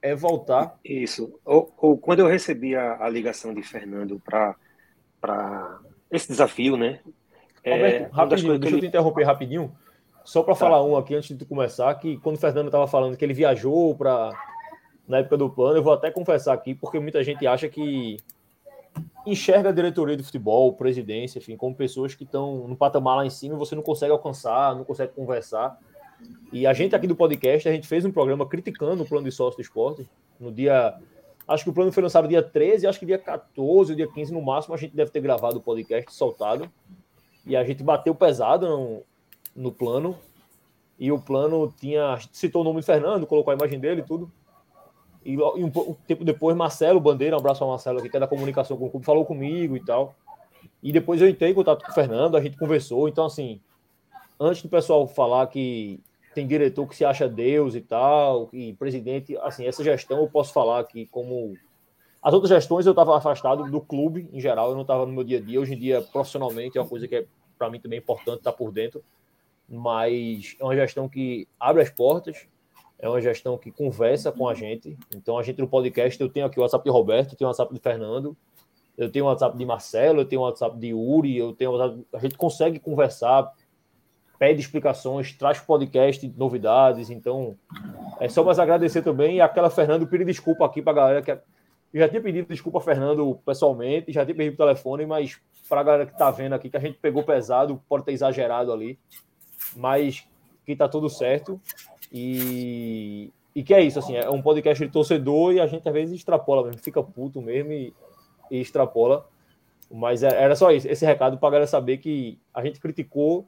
é 0.02 0.16
voltar. 0.16 0.78
Isso. 0.84 1.40
Ou, 1.46 1.74
ou 1.78 1.98
quando 1.98 2.20
eu 2.20 2.28
recebi 2.28 2.76
a, 2.76 3.04
a 3.04 3.10
ligação 3.10 3.54
de 3.54 3.62
Fernando 3.62 4.20
para 4.24 4.56
para 5.20 5.80
esse 6.12 6.28
desafio, 6.28 6.78
né? 6.78 7.00
É, 7.64 7.74
Roberto, 7.74 8.12
rapidinho, 8.12 8.60
deixa 8.60 8.76
eu 8.76 8.80
te 8.80 8.88
interromper 8.88 9.24
rapidinho, 9.24 9.76
só 10.24 10.44
para 10.44 10.54
tá. 10.54 10.60
falar 10.60 10.84
um 10.84 10.96
aqui 10.96 11.16
antes 11.16 11.30
de 11.30 11.38
tu 11.38 11.46
começar, 11.46 11.94
que 11.96 12.18
quando 12.18 12.36
o 12.36 12.40
Fernando 12.40 12.68
estava 12.68 12.88
falando 12.88 13.18
que 13.18 13.26
ele 13.26 13.34
viajou 13.34 13.96
para 13.96 14.32
na 15.08 15.18
época 15.18 15.38
do 15.38 15.50
plano, 15.50 15.78
eu 15.78 15.84
vou 15.84 15.94
até 15.94 16.12
confessar 16.12 16.54
aqui, 16.54 16.76
porque 16.76 17.00
muita 17.00 17.24
gente 17.24 17.46
acha 17.48 17.68
que 17.68 18.18
enxerga 19.26 19.70
a 19.70 19.72
diretoria 19.72 20.16
de 20.16 20.24
futebol, 20.24 20.74
presidência, 20.74 21.40
enfim, 21.40 21.58
como 21.58 21.76
pessoas 21.76 22.14
que 22.14 22.24
estão 22.24 22.68
no 22.68 22.76
patamar 22.76 23.18
lá 23.18 23.26
em 23.26 23.30
cima 23.30 23.56
e 23.56 23.58
você 23.58 23.76
não 23.76 23.82
consegue 23.82 24.12
alcançar, 24.12 24.76
não 24.76 24.84
consegue 24.84 25.14
conversar. 25.14 25.78
E 26.52 26.68
a 26.68 26.74
gente 26.74 26.96
aqui 26.96 27.08
do 27.08 27.16
podcast, 27.16 27.68
a 27.68 27.72
gente 27.72 27.88
fez 27.88 28.06
um 28.06 28.12
programa 28.12 28.46
criticando 28.46 29.04
o 29.04 29.08
plano 29.08 29.26
de 29.26 29.32
sócio 29.32 29.58
do 29.58 29.62
esporte 29.62 30.08
no 30.40 30.52
dia 30.52 30.96
Acho 31.50 31.64
que 31.64 31.72
o 31.72 31.74
plano 31.74 31.92
foi 31.92 32.04
lançado 32.04 32.28
dia 32.28 32.44
13, 32.44 32.86
acho 32.86 33.00
que 33.00 33.08
dia 33.08 33.18
14, 33.18 33.96
dia 33.96 34.08
15 34.08 34.32
no 34.32 34.40
máximo, 34.40 34.76
a 34.76 34.78
gente 34.78 34.96
deve 34.96 35.10
ter 35.10 35.20
gravado 35.20 35.58
o 35.58 35.60
podcast, 35.60 36.14
soltado. 36.14 36.72
E 37.44 37.58
a 37.58 37.64
gente 37.64 37.82
bateu 37.82 38.14
pesado 38.14 38.68
no, 38.68 39.02
no 39.56 39.72
plano. 39.72 40.16
E 41.00 41.12
o 41.12 41.20
plano 41.20 41.74
tinha. 41.80 42.20
Citou 42.32 42.62
o 42.62 42.64
nome 42.64 42.82
de 42.82 42.86
Fernando, 42.86 43.26
colocou 43.26 43.52
a 43.52 43.56
imagem 43.56 43.80
dele 43.80 44.02
e 44.02 44.04
tudo. 44.04 44.32
E, 45.26 45.34
e 45.34 45.38
um, 45.40 45.72
um, 45.76 45.96
tempo 46.06 46.24
depois, 46.24 46.56
Marcelo 46.56 47.00
Bandeira, 47.00 47.36
um 47.36 47.40
abraço 47.40 47.64
ao 47.64 47.72
Marcelo 47.72 47.98
aqui, 47.98 48.10
que 48.10 48.18
é 48.18 48.20
da 48.20 48.28
comunicação 48.28 48.78
com 48.78 48.86
o 48.86 48.90
clube, 48.92 49.04
falou 49.04 49.26
comigo 49.26 49.76
e 49.76 49.84
tal. 49.84 50.14
E 50.84 50.92
depois 50.92 51.20
eu 51.20 51.28
entrei 51.28 51.50
em 51.50 51.56
contato 51.56 51.84
com 51.84 51.90
o 51.90 51.96
Fernando, 51.96 52.38
a 52.38 52.42
gente 52.42 52.60
conversou. 52.60 53.10
Então, 53.10 53.26
assim, 53.26 53.60
antes 54.40 54.62
do 54.62 54.70
pessoal 54.70 55.08
falar 55.08 55.48
que 55.48 56.00
tem 56.34 56.48
diretor 56.48 56.88
que 56.88 56.96
se 56.96 57.04
acha 57.04 57.28
Deus 57.28 57.76
e 57.76 57.82
tal, 57.82 58.50
e 58.54 58.74
presidente, 58.74 59.38
assim, 59.38 59.66
essa 59.66 59.84
gestão 59.84 60.20
eu 60.20 60.30
posso 60.30 60.54
falar 60.54 60.84
que 60.84 61.06
como 61.08 61.58
as 62.22 62.34
outras 62.34 62.50
gestões 62.50 62.86
eu 62.86 62.92
estava 62.92 63.18
afastado 63.18 63.70
do 63.70 63.80
clube 63.80 64.30
em 64.32 64.40
geral, 64.40 64.70
eu 64.70 64.76
não 64.76 64.82
estava 64.82 65.06
no 65.06 65.14
meu 65.14 65.24
dia 65.24 65.38
a 65.38 65.42
dia. 65.42 65.60
Hoje 65.60 65.74
em 65.74 65.78
dia, 65.78 66.02
profissionalmente, 66.02 66.78
é 66.78 66.82
uma 66.82 66.88
coisa 66.88 67.08
que 67.08 67.16
é 67.16 67.26
para 67.58 67.70
mim 67.70 67.80
também 67.80 68.00
importante 68.00 68.40
estar 68.40 68.54
por 68.54 68.72
dentro, 68.72 69.04
mas 69.68 70.56
é 70.60 70.64
uma 70.64 70.76
gestão 70.76 71.08
que 71.08 71.48
abre 71.60 71.82
as 71.82 71.90
portas, 71.90 72.48
é 72.98 73.08
uma 73.08 73.22
gestão 73.22 73.58
que 73.58 73.72
conversa 73.72 74.32
com 74.32 74.48
a 74.48 74.54
gente. 74.54 74.98
Então, 75.16 75.38
a 75.38 75.44
gente 75.44 75.60
no 75.60 75.68
podcast, 75.68 76.20
eu 76.20 76.30
tenho 76.30 76.46
aqui 76.46 76.60
o 76.60 76.62
WhatsApp 76.62 76.84
de 76.84 76.90
Roberto, 76.90 77.36
tenho 77.36 77.48
o 77.48 77.50
WhatsApp 77.50 77.74
de 77.74 77.80
Fernando, 77.80 78.36
eu 78.98 79.10
tenho 79.10 79.26
o 79.26 79.28
WhatsApp 79.30 79.58
de 79.58 79.66
Marcelo, 79.66 80.22
eu 80.22 80.26
tenho 80.26 80.42
o 80.42 80.46
WhatsApp 80.46 80.78
de 80.78 80.94
Uri, 80.94 81.38
eu 81.38 81.54
tenho 81.54 81.72
WhatsApp... 81.72 82.06
a 82.14 82.20
gente 82.20 82.38
consegue 82.38 82.80
conversar, 82.80 83.54
pede 84.40 84.62
explicações, 84.62 85.34
traz 85.34 85.60
podcast, 85.60 86.34
novidades. 86.38 87.10
Então, 87.10 87.58
é 88.20 88.30
só 88.30 88.42
mais 88.42 88.58
agradecer 88.58 89.02
também. 89.02 89.36
E 89.36 89.42
aquela 89.42 89.70
Fernando, 89.70 90.08
pedir 90.08 90.26
desculpa 90.26 90.66
aqui 90.66 90.82
para 90.82 90.94
a 90.94 90.96
galera 90.96 91.22
que. 91.22 91.32
Eu 91.32 92.00
já 92.00 92.08
tinha 92.08 92.22
pedido 92.22 92.48
desculpa 92.48 92.78
a 92.78 92.82
Fernando 92.82 93.40
pessoalmente, 93.44 94.12
já 94.14 94.24
tinha 94.24 94.36
pedido 94.36 94.56
por 94.56 94.64
telefone, 94.64 95.08
mas 95.08 95.40
para 95.68 95.82
a 95.82 95.84
galera 95.84 96.06
que 96.06 96.12
está 96.12 96.30
vendo 96.30 96.54
aqui, 96.54 96.70
que 96.70 96.78
a 96.78 96.80
gente 96.80 97.00
pegou 97.00 97.24
pesado, 97.24 97.82
pode 97.90 98.06
ter 98.06 98.12
exagerado 98.12 98.72
ali, 98.72 98.98
mas 99.76 100.24
que 100.66 100.74
está 100.74 100.88
tudo 100.88 101.10
certo. 101.10 101.60
E, 102.12 103.32
e 103.56 103.64
que 103.64 103.74
é 103.74 103.82
isso, 103.82 103.98
assim, 103.98 104.16
é 104.16 104.30
um 104.30 104.42
podcast 104.42 104.86
de 104.86 104.92
torcedor 104.92 105.54
e 105.54 105.60
a 105.60 105.66
gente 105.66 105.88
às 105.88 105.94
vezes 105.94 106.16
extrapola 106.16 106.64
mesmo, 106.64 106.80
fica 106.80 107.02
puto 107.02 107.42
mesmo 107.42 107.72
e, 107.72 107.92
e 108.52 108.62
extrapola. 108.62 109.28
Mas 109.92 110.22
é, 110.22 110.28
era 110.28 110.56
só 110.56 110.72
isso, 110.72 110.88
esse 110.88 111.04
recado 111.04 111.40
para 111.40 111.48
a 111.48 111.52
galera 111.52 111.68
saber 111.68 111.98
que 111.98 112.40
a 112.54 112.64
gente 112.64 112.80
criticou 112.80 113.48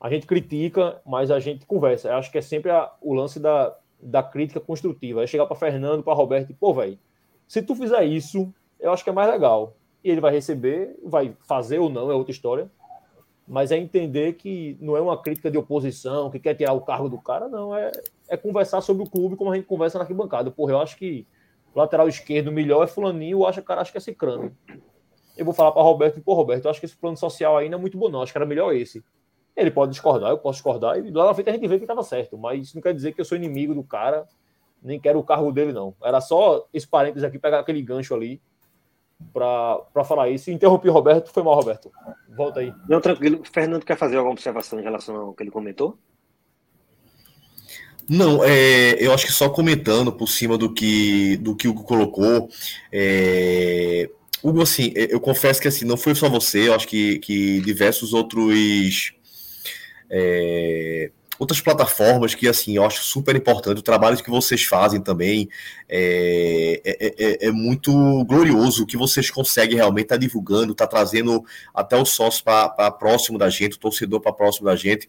a 0.00 0.08
gente 0.08 0.26
critica, 0.26 1.00
mas 1.04 1.30
a 1.30 1.38
gente 1.38 1.66
conversa. 1.66 2.08
Eu 2.08 2.14
acho 2.14 2.32
que 2.32 2.38
é 2.38 2.40
sempre 2.40 2.70
a, 2.70 2.90
o 3.02 3.12
lance 3.12 3.38
da, 3.38 3.76
da 4.00 4.22
crítica 4.22 4.58
construtiva. 4.58 5.22
É 5.22 5.26
chegar 5.26 5.44
para 5.44 5.56
Fernando, 5.56 6.02
para 6.02 6.14
Roberto 6.14 6.50
e, 6.50 6.54
pô, 6.54 6.72
velho, 6.72 6.98
se 7.46 7.60
tu 7.60 7.74
fizer 7.74 8.04
isso, 8.04 8.52
eu 8.78 8.92
acho 8.92 9.04
que 9.04 9.10
é 9.10 9.12
mais 9.12 9.30
legal. 9.30 9.74
E 10.02 10.10
ele 10.10 10.20
vai 10.20 10.32
receber, 10.32 10.96
vai 11.04 11.36
fazer 11.46 11.78
ou 11.78 11.90
não, 11.90 12.10
é 12.10 12.14
outra 12.14 12.32
história. 12.32 12.70
Mas 13.46 13.70
é 13.70 13.76
entender 13.76 14.34
que 14.34 14.78
não 14.80 14.96
é 14.96 15.00
uma 15.00 15.20
crítica 15.20 15.50
de 15.50 15.58
oposição, 15.58 16.30
que 16.30 16.38
quer 16.38 16.54
tirar 16.54 16.72
o 16.72 16.80
cargo 16.80 17.08
do 17.08 17.18
cara, 17.18 17.48
não. 17.48 17.76
É, 17.76 17.90
é 18.28 18.36
conversar 18.36 18.80
sobre 18.80 19.02
o 19.02 19.10
clube 19.10 19.36
como 19.36 19.52
a 19.52 19.56
gente 19.56 19.66
conversa 19.66 19.98
na 19.98 20.04
arquibancada. 20.04 20.50
Porra, 20.50 20.72
eu 20.72 20.80
acho 20.80 20.96
que 20.96 21.26
lateral 21.74 22.08
esquerdo 22.08 22.50
melhor 22.50 22.84
é 22.84 22.86
fulaninho, 22.86 23.40
eu 23.40 23.46
acho, 23.46 23.62
cara, 23.62 23.80
acho 23.80 23.92
que 23.92 23.98
é 23.98 24.00
Cicrano. 24.00 24.56
Eu 25.36 25.44
vou 25.44 25.52
falar 25.52 25.72
para 25.72 25.82
Roberto, 25.82 26.20
pô, 26.20 26.34
Roberto, 26.34 26.64
eu 26.64 26.70
acho 26.70 26.80
que 26.80 26.86
esse 26.86 26.96
plano 26.96 27.16
social 27.16 27.60
não 27.68 27.78
é 27.78 27.80
muito 27.80 27.98
bom, 27.98 28.08
não. 28.08 28.22
Acho 28.22 28.32
que 28.32 28.38
era 28.38 28.46
melhor 28.46 28.74
esse. 28.74 29.02
Ele 29.60 29.70
pode 29.70 29.92
discordar, 29.92 30.30
eu 30.30 30.38
posso 30.38 30.56
discordar, 30.56 30.98
e 30.98 31.10
lá 31.10 31.26
na 31.26 31.34
frente 31.34 31.50
a 31.50 31.52
gente 31.52 31.68
vê 31.68 31.76
que 31.76 31.84
estava 31.84 32.02
certo, 32.02 32.38
mas 32.38 32.68
isso 32.68 32.76
não 32.76 32.82
quer 32.82 32.94
dizer 32.94 33.12
que 33.12 33.20
eu 33.20 33.24
sou 33.24 33.36
inimigo 33.36 33.74
do 33.74 33.82
cara, 33.82 34.26
nem 34.82 34.98
quero 34.98 35.18
o 35.18 35.24
carro 35.24 35.52
dele, 35.52 35.72
não. 35.72 35.94
Era 36.02 36.20
só 36.20 36.66
esse 36.72 36.88
parênteses 36.88 37.24
aqui, 37.24 37.38
pegar 37.38 37.60
aquele 37.60 37.82
gancho 37.82 38.14
ali 38.14 38.40
para 39.32 40.04
falar 40.04 40.30
isso. 40.30 40.50
Interrompi 40.50 40.88
o 40.88 40.92
Roberto, 40.92 41.30
foi 41.30 41.42
mal, 41.42 41.54
Roberto. 41.54 41.90
Volta 42.34 42.60
aí. 42.60 42.72
Não, 42.88 43.00
tranquilo. 43.00 43.40
O 43.40 43.44
Fernando 43.44 43.84
quer 43.84 43.96
fazer 43.96 44.16
alguma 44.16 44.32
observação 44.32 44.80
em 44.80 44.82
relação 44.82 45.14
ao 45.16 45.34
que 45.34 45.42
ele 45.42 45.50
comentou? 45.50 45.98
Não, 48.08 48.42
é, 48.42 48.96
eu 48.98 49.12
acho 49.12 49.26
que 49.26 49.32
só 49.32 49.48
comentando 49.48 50.10
por 50.12 50.26
cima 50.26 50.58
do 50.58 50.72
que 50.72 51.36
do 51.36 51.54
que 51.54 51.68
o 51.68 51.70
Hugo 51.70 51.84
colocou, 51.84 52.48
é, 52.92 54.10
Hugo, 54.42 54.62
assim, 54.62 54.92
eu 54.96 55.20
confesso 55.20 55.60
que 55.60 55.68
assim, 55.68 55.84
não 55.84 55.96
foi 55.96 56.14
só 56.16 56.28
você, 56.28 56.68
eu 56.68 56.74
acho 56.74 56.88
que, 56.88 57.20
que 57.20 57.60
diversos 57.60 58.12
outros 58.12 59.12
é, 60.10 61.10
outras 61.40 61.60
plataformas 61.60 62.34
que, 62.34 62.46
assim, 62.46 62.76
eu 62.76 62.84
acho 62.84 63.02
super 63.02 63.34
importante. 63.34 63.78
O 63.78 63.82
trabalho 63.82 64.22
que 64.22 64.28
vocês 64.28 64.64
fazem 64.64 65.00
também 65.00 65.48
é, 65.88 66.82
é, 66.84 67.14
é, 67.18 67.46
é 67.46 67.50
muito 67.50 67.92
glorioso. 68.24 68.82
O 68.82 68.86
que 68.86 68.96
vocês 68.96 69.30
conseguem 69.30 69.76
realmente 69.76 70.04
estar 70.04 70.16
tá 70.16 70.20
divulgando, 70.20 70.74
tá 70.74 70.86
trazendo 70.86 71.42
até 71.74 71.96
o 71.96 72.04
sócio 72.04 72.44
para 72.44 72.90
próximo 72.90 73.38
da 73.38 73.48
gente, 73.48 73.76
o 73.76 73.80
torcedor 73.80 74.20
para 74.20 74.34
próximo 74.34 74.66
da 74.66 74.76
gente. 74.76 75.08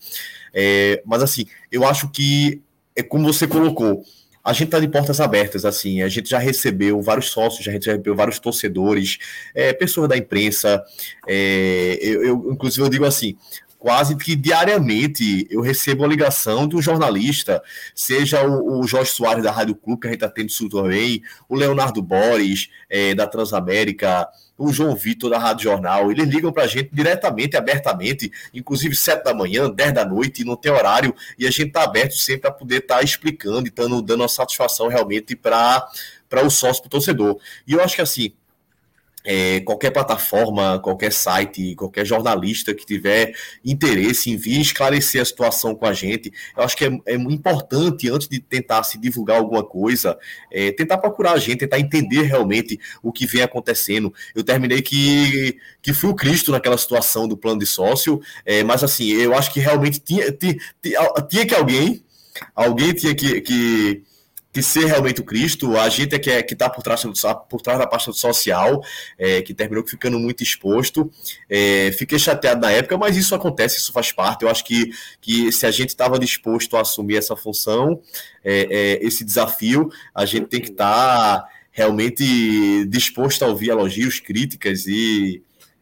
É, 0.53 1.01
mas, 1.05 1.21
assim, 1.21 1.45
eu 1.69 1.85
acho 1.85 2.09
que, 2.09 2.61
é 2.95 3.03
como 3.03 3.31
você 3.31 3.45
colocou, 3.45 4.01
a 4.43 4.53
gente 4.53 4.65
está 4.65 4.79
de 4.79 4.87
portas 4.87 5.19
abertas, 5.19 5.65
assim, 5.65 6.01
a 6.01 6.07
gente 6.07 6.29
já 6.29 6.39
recebeu 6.39 6.99
vários 7.01 7.29
sócios, 7.29 7.63
já 7.63 7.71
recebeu 7.71 8.15
vários 8.15 8.39
torcedores, 8.39 9.19
é, 9.53 9.71
pessoas 9.71 10.09
da 10.09 10.17
imprensa, 10.17 10.83
é, 11.27 11.99
eu, 12.01 12.23
eu, 12.23 12.51
inclusive 12.51 12.83
eu 12.83 12.89
digo 12.89 13.05
assim, 13.05 13.37
quase 13.81 14.15
que 14.15 14.35
diariamente 14.35 15.47
eu 15.49 15.59
recebo 15.59 16.05
a 16.05 16.07
ligação 16.07 16.67
de 16.67 16.75
um 16.75 16.81
jornalista, 16.83 17.63
seja 17.95 18.47
o, 18.47 18.79
o 18.79 18.87
Jorge 18.87 19.09
Soares 19.09 19.43
da 19.43 19.51
Rádio 19.51 19.73
Clube, 19.73 20.01
que 20.01 20.07
a 20.07 20.11
gente 20.11 20.23
atende 20.23 20.51
isso 20.51 20.69
também, 20.69 21.23
o 21.49 21.55
Leonardo 21.55 21.99
Boris, 21.99 22.69
é, 22.87 23.15
da 23.15 23.25
Transamérica, 23.25 24.29
o 24.55 24.71
João 24.71 24.95
Vitor 24.95 25.31
da 25.31 25.39
Rádio 25.39 25.63
Jornal, 25.63 26.11
eles 26.11 26.27
ligam 26.27 26.53
para 26.53 26.65
a 26.65 26.67
gente 26.67 26.91
diretamente, 26.93 27.57
abertamente, 27.57 28.31
inclusive 28.53 28.95
sete 28.95 29.23
da 29.23 29.33
manhã, 29.33 29.67
dez 29.67 29.91
da 29.91 30.05
noite, 30.05 30.43
não 30.43 30.55
tem 30.55 30.71
horário, 30.71 31.15
e 31.35 31.47
a 31.47 31.49
gente 31.49 31.69
está 31.69 31.81
aberto 31.81 32.13
sempre 32.13 32.41
para 32.41 32.51
poder 32.51 32.81
estar 32.81 32.97
tá 32.97 33.03
explicando 33.03 33.67
e 33.67 33.71
dando, 33.71 33.99
dando 34.03 34.21
uma 34.21 34.27
satisfação 34.27 34.89
realmente 34.89 35.35
para 35.35 35.89
o 36.45 36.51
sócio, 36.51 36.83
para 36.83 36.87
o 36.87 36.91
torcedor. 36.91 37.39
E 37.65 37.73
eu 37.73 37.83
acho 37.83 37.95
que 37.95 38.01
assim, 38.03 38.31
é, 39.23 39.59
qualquer 39.61 39.91
plataforma, 39.91 40.79
qualquer 40.79 41.11
site, 41.11 41.75
qualquer 41.75 42.05
jornalista 42.05 42.73
que 42.73 42.85
tiver 42.85 43.33
interesse 43.63 44.29
em 44.29 44.37
vir 44.37 44.59
esclarecer 44.61 45.21
a 45.21 45.25
situação 45.25 45.75
com 45.75 45.85
a 45.85 45.93
gente, 45.93 46.31
eu 46.55 46.63
acho 46.63 46.75
que 46.75 46.85
é, 46.85 46.99
é 47.05 47.15
importante, 47.15 48.09
antes 48.09 48.27
de 48.27 48.39
tentar 48.39 48.83
se 48.83 48.97
divulgar 48.97 49.37
alguma 49.37 49.63
coisa, 49.63 50.17
é, 50.51 50.71
tentar 50.71 50.97
procurar 50.97 51.33
a 51.33 51.39
gente, 51.39 51.59
tentar 51.59 51.79
entender 51.79 52.23
realmente 52.23 52.79
o 53.01 53.11
que 53.11 53.25
vem 53.25 53.41
acontecendo. 53.41 54.13
Eu 54.35 54.43
terminei 54.43 54.81
que, 54.81 55.57
que 55.81 55.93
fui 55.93 56.09
o 56.09 56.15
Cristo 56.15 56.51
naquela 56.51 56.77
situação 56.77 57.27
do 57.27 57.37
plano 57.37 57.59
de 57.59 57.65
sócio, 57.65 58.21
é, 58.45 58.63
mas 58.63 58.83
assim, 58.83 59.09
eu 59.11 59.33
acho 59.35 59.51
que 59.53 59.59
realmente 59.59 59.99
tinha, 59.99 60.31
tinha, 60.31 60.55
tinha 61.29 61.45
que 61.45 61.55
alguém, 61.55 62.03
alguém 62.55 62.93
tinha 62.93 63.13
que, 63.13 63.41
que 63.41 64.03
que 64.51 64.61
ser 64.61 64.85
realmente 64.85 65.21
o 65.21 65.23
Cristo, 65.23 65.77
a 65.77 65.87
gente 65.87 66.15
é 66.15 66.19
que 66.19 66.29
é, 66.29 66.39
está 66.41 66.69
por 66.69 66.83
trás, 66.83 67.03
por 67.49 67.61
trás 67.61 67.79
da 67.79 67.87
pasta 67.87 68.11
social, 68.11 68.83
é, 69.17 69.41
que 69.41 69.53
terminou 69.53 69.85
ficando 69.87 70.19
muito 70.19 70.43
exposto. 70.43 71.09
É, 71.49 71.91
fiquei 71.93 72.19
chateado 72.19 72.61
na 72.61 72.71
época, 72.71 72.97
mas 72.97 73.15
isso 73.15 73.33
acontece, 73.33 73.77
isso 73.77 73.93
faz 73.93 74.11
parte. 74.11 74.43
Eu 74.43 74.49
acho 74.49 74.65
que, 74.65 74.91
que 75.21 75.51
se 75.51 75.65
a 75.65 75.71
gente 75.71 75.89
estava 75.89 76.19
disposto 76.19 76.75
a 76.75 76.81
assumir 76.81 77.17
essa 77.17 77.35
função, 77.35 78.01
é, 78.43 78.67
é, 78.69 79.05
esse 79.05 79.23
desafio, 79.23 79.89
a 80.13 80.25
gente 80.25 80.47
tem 80.47 80.59
que 80.59 80.69
estar 80.69 81.39
tá 81.39 81.47
realmente 81.71 82.85
disposto 82.87 83.43
a 83.43 83.47
ouvir 83.47 83.69
elogios, 83.69 84.19
críticas 84.19 84.85
e 84.85 85.41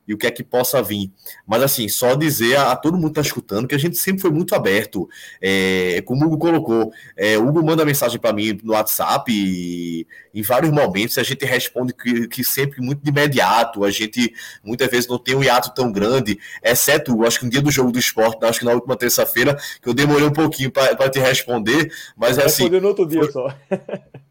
e 0.09 0.13
o 0.15 0.17
que 0.17 0.25
é 0.25 0.31
que 0.31 0.43
possa 0.43 0.81
vir. 0.81 1.11
Mas, 1.45 1.61
assim, 1.61 1.87
só 1.87 2.15
dizer 2.15 2.55
a, 2.55 2.71
a 2.71 2.75
todo 2.75 2.95
mundo 2.95 3.13
que 3.13 3.19
está 3.19 3.21
escutando 3.21 3.67
que 3.67 3.75
a 3.75 3.77
gente 3.77 3.95
sempre 3.95 4.23
foi 4.23 4.31
muito 4.31 4.55
aberto. 4.55 5.07
É, 5.39 6.01
como 6.03 6.25
o 6.25 6.27
Hugo 6.27 6.39
colocou, 6.39 6.91
é, 7.15 7.37
o 7.37 7.47
Hugo 7.47 7.63
manda 7.63 7.85
mensagem 7.85 8.19
para 8.19 8.33
mim 8.33 8.59
no 8.63 8.73
WhatsApp 8.73 9.31
e, 9.31 10.07
em 10.33 10.41
vários 10.41 10.71
momentos 10.71 11.19
a 11.19 11.23
gente 11.23 11.45
responde 11.45 11.93
que, 11.93 12.27
que, 12.27 12.43
sempre 12.43 12.81
muito 12.81 13.03
de 13.03 13.09
imediato. 13.11 13.83
A 13.83 13.91
gente 13.91 14.33
muitas 14.63 14.89
vezes 14.89 15.07
não 15.07 15.19
tem 15.19 15.35
um 15.35 15.43
hiato 15.43 15.75
tão 15.75 15.91
grande, 15.91 16.39
exceto, 16.63 17.11
eu 17.11 17.27
acho 17.27 17.37
que 17.37 17.45
no 17.45 17.51
dia 17.51 17.61
do 17.61 17.69
jogo 17.69 17.91
do 17.91 17.99
esporte, 17.99 18.43
acho 18.43 18.59
que 18.59 18.65
na 18.65 18.73
última 18.73 18.95
terça-feira, 18.95 19.55
que 19.79 19.87
eu 19.87 19.93
demorei 19.93 20.25
um 20.25 20.33
pouquinho 20.33 20.71
para 20.71 21.07
te 21.07 21.19
responder, 21.19 21.93
mas 22.17 22.39
é 22.39 22.45
assim. 22.45 22.63
Respondeu 22.63 22.81
no 22.81 22.87
outro 22.87 23.05
dia 23.05 23.21
foi... 23.21 23.31
só. 23.31 23.55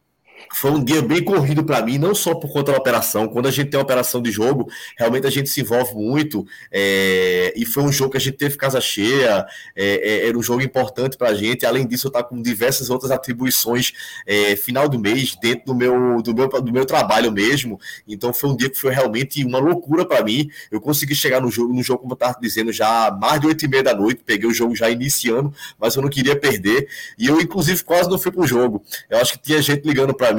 foi 0.55 0.71
um 0.71 0.83
dia 0.83 1.03
bem 1.03 1.23
corrido 1.23 1.65
para 1.65 1.85
mim, 1.85 1.99
não 1.99 2.15
só 2.15 2.35
por 2.35 2.53
conta 2.53 2.73
da 2.73 2.79
operação. 2.79 3.29
Quando 3.29 3.47
a 3.47 3.51
gente 3.51 3.71
tem 3.71 3.79
uma 3.79 3.85
operação 3.85 4.23
de 4.23 4.31
jogo, 4.31 4.69
realmente 4.97 5.27
a 5.27 5.31
gente 5.31 5.49
se 5.49 5.61
envolve 5.61 5.95
muito. 5.95 6.47
É, 6.71 7.53
e 7.57 7.65
foi 7.65 7.83
um 7.83 7.93
jogo 7.93 8.13
que 8.13 8.17
a 8.17 8.21
gente 8.21 8.37
teve 8.37 8.57
casa 8.57 8.81
cheia, 8.81 9.47
é, 9.77 10.25
é, 10.25 10.29
era 10.29 10.39
um 10.39 10.43
jogo 10.43 10.63
importante 10.63 11.17
para 11.17 11.31
a 11.31 11.35
gente. 11.35 11.67
Além 11.67 11.87
disso, 11.87 12.07
eu 12.07 12.11
estou 12.11 12.25
com 12.25 12.41
diversas 12.41 12.91
outras 12.91 13.11
atribuições 13.11 13.93
é, 14.27 14.57
final 14.57 14.89
do 14.89 14.99
mês, 14.99 15.37
dentro 15.41 15.67
do 15.67 15.75
meu, 15.75 16.23
do, 16.23 16.35
meu, 16.35 16.49
do 16.49 16.73
meu 16.73 16.85
trabalho 16.85 17.31
mesmo. 17.31 17.79
Então 18.07 18.33
foi 18.33 18.51
um 18.51 18.57
dia 18.57 18.71
que 18.71 18.79
foi 18.79 18.93
realmente 18.93 19.45
uma 19.45 19.59
loucura 19.59 20.05
para 20.05 20.25
mim. 20.25 20.49
Eu 20.71 20.81
consegui 20.81 21.15
chegar 21.15 21.41
no 21.41 21.51
jogo, 21.51 21.73
no 21.73 21.83
jogo, 21.83 22.01
como 22.01 22.13
eu 22.13 22.15
estava 22.15 22.39
dizendo, 22.41 22.73
já 22.73 23.11
mais 23.11 23.41
de 23.41 23.47
oito 23.47 23.65
e 23.65 23.69
meia 23.69 23.83
da 23.83 23.95
noite. 23.95 24.23
Peguei 24.25 24.49
o 24.49 24.55
jogo 24.55 24.75
já 24.75 24.89
iniciando, 24.91 25.53
mas 25.79 25.95
eu 25.95 26.03
não 26.03 26.09
queria 26.09 26.39
perder. 26.39 26.89
E 27.19 27.27
eu, 27.27 27.41
inclusive, 27.41 27.83
quase 27.85 28.09
não 28.09 28.19
fui 28.19 28.33
pro 28.33 28.47
jogo. 28.47 28.83
Eu 29.11 29.19
acho 29.19 29.35
que 29.35 29.39
tinha 29.39 29.61
gente 29.61 29.87
ligando 29.87 30.15
para 30.15 30.33
mim, 30.33 30.38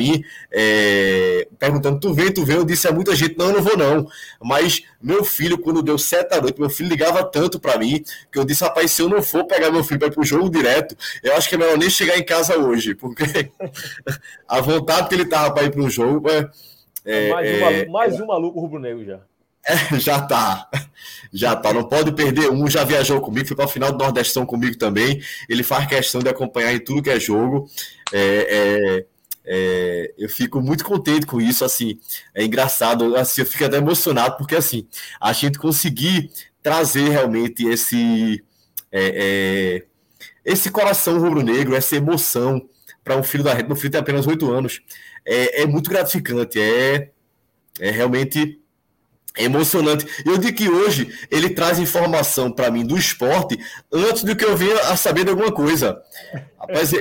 é, 0.51 1.47
perguntando: 1.57 1.99
tu 1.99 2.13
vem, 2.13 2.31
tu 2.31 2.45
vem? 2.45 2.57
Eu 2.57 2.65
disse 2.65 2.88
a 2.88 2.91
muita 2.91 3.15
gente: 3.15 3.38
não, 3.38 3.47
eu 3.47 3.53
não 3.53 3.62
vou 3.62 3.77
não. 3.77 4.07
Mas 4.41 4.83
meu 5.01 5.23
filho, 5.23 5.57
quando 5.57 5.81
deu 5.81 5.97
sete 5.97 6.29
da 6.29 6.41
noite, 6.41 6.59
meu 6.59 6.69
filho 6.69 6.89
ligava 6.89 7.23
tanto 7.23 7.59
para 7.59 7.77
mim 7.77 8.03
que 8.31 8.38
eu 8.39 8.45
disse: 8.45 8.63
rapaz, 8.63 8.91
se 8.91 9.01
eu 9.01 9.09
não 9.09 9.21
for 9.21 9.45
pegar 9.45 9.71
meu 9.71 9.83
filho 9.83 9.99
para 9.99 10.07
ir 10.07 10.12
pro 10.12 10.23
jogo 10.23 10.49
direto, 10.49 10.95
eu 11.23 11.35
acho 11.35 11.47
que 11.49 11.55
é 11.55 11.57
melhor 11.57 11.77
nem 11.77 11.89
chegar 11.89 12.17
em 12.17 12.23
casa 12.23 12.57
hoje, 12.57 12.95
porque 12.95 13.23
a 14.47 14.62
vontade 14.62 15.09
que 15.09 15.15
ele 15.15 15.25
tava 15.25 15.53
para 15.53 15.63
ir 15.63 15.71
pro 15.71 15.89
jogo. 15.89 16.29
É, 16.29 16.49
é, 17.05 17.29
mais, 17.29 17.49
um 17.49 17.53
é, 17.53 17.59
maluco, 17.59 17.91
mais 17.91 18.19
um 18.19 18.25
maluco 18.25 18.59
rubro-negro 18.59 19.05
já. 19.05 19.19
É, 19.67 19.99
já 19.99 20.21
tá. 20.21 20.69
Já 21.31 21.55
tá. 21.55 21.73
Não 21.73 21.83
pode 21.83 22.12
perder 22.13 22.49
um. 22.49 22.67
Já 22.67 22.83
viajou 22.83 23.21
comigo, 23.21 23.47
foi 23.47 23.55
para 23.55 23.65
o 23.65 23.69
final 23.69 23.91
do 23.91 23.97
Nordestão 23.97 24.45
comigo 24.45 24.77
também. 24.77 25.21
Ele 25.47 25.63
faz 25.63 25.85
questão 25.85 26.21
de 26.21 26.29
acompanhar 26.29 26.73
em 26.73 26.79
tudo 26.79 27.03
que 27.03 27.09
é 27.09 27.19
jogo. 27.19 27.67
É, 28.12 28.47
é, 28.49 29.05
é, 29.45 30.13
eu 30.17 30.30
fico 30.30 30.62
muito 30.62 30.84
contente 30.84 31.25
com 31.25 31.41
isso, 31.41 31.65
assim, 31.65 31.99
é 32.34 32.43
engraçado, 32.43 33.15
assim, 33.15 33.41
eu 33.41 33.47
fico 33.47 33.65
até 33.65 33.78
emocionado, 33.78 34.38
porque 34.38 34.56
assim, 34.56 34.88
a 35.19 35.34
gente 35.34 35.58
conseguir 35.58 36.32
trazer 36.62 37.10
realmente 37.10 37.65
esse 37.65 38.43
é, 38.91 39.84
é, 39.84 39.86
esse 40.43 40.71
coração 40.71 41.19
rubro-negro, 41.19 41.75
essa 41.75 41.95
emoção 41.95 42.67
para 43.04 43.17
um 43.17 43.23
filho 43.23 43.43
da 43.43 43.56
gente, 43.56 43.67
meu 43.67 43.75
filho 43.75 43.91
tem 43.91 44.02
apenas 44.02 44.28
oito 44.28 44.52
anos, 44.52 44.82
é, 45.25 45.63
é 45.63 45.65
muito 45.65 45.89
gratificante, 45.89 46.60
é, 46.60 47.10
é 47.80 47.91
realmente 47.91 48.60
emocionante. 49.38 50.06
Eu 50.25 50.38
digo 50.38 50.58
que 50.58 50.69
hoje 50.69 51.13
ele 51.32 51.49
traz 51.49 51.80
informação 51.80 52.52
para 52.52 52.69
mim 52.71 52.86
do 52.86 52.97
esporte 52.97 53.58
antes 53.91 54.23
do 54.23 54.36
que 54.36 54.43
eu 54.43 54.58
venha 54.58 54.80
a 54.89 54.97
saber 54.97 55.23
de 55.23 55.30
alguma 55.30 55.52
coisa. 55.52 56.02
Rapaz, 56.60 56.91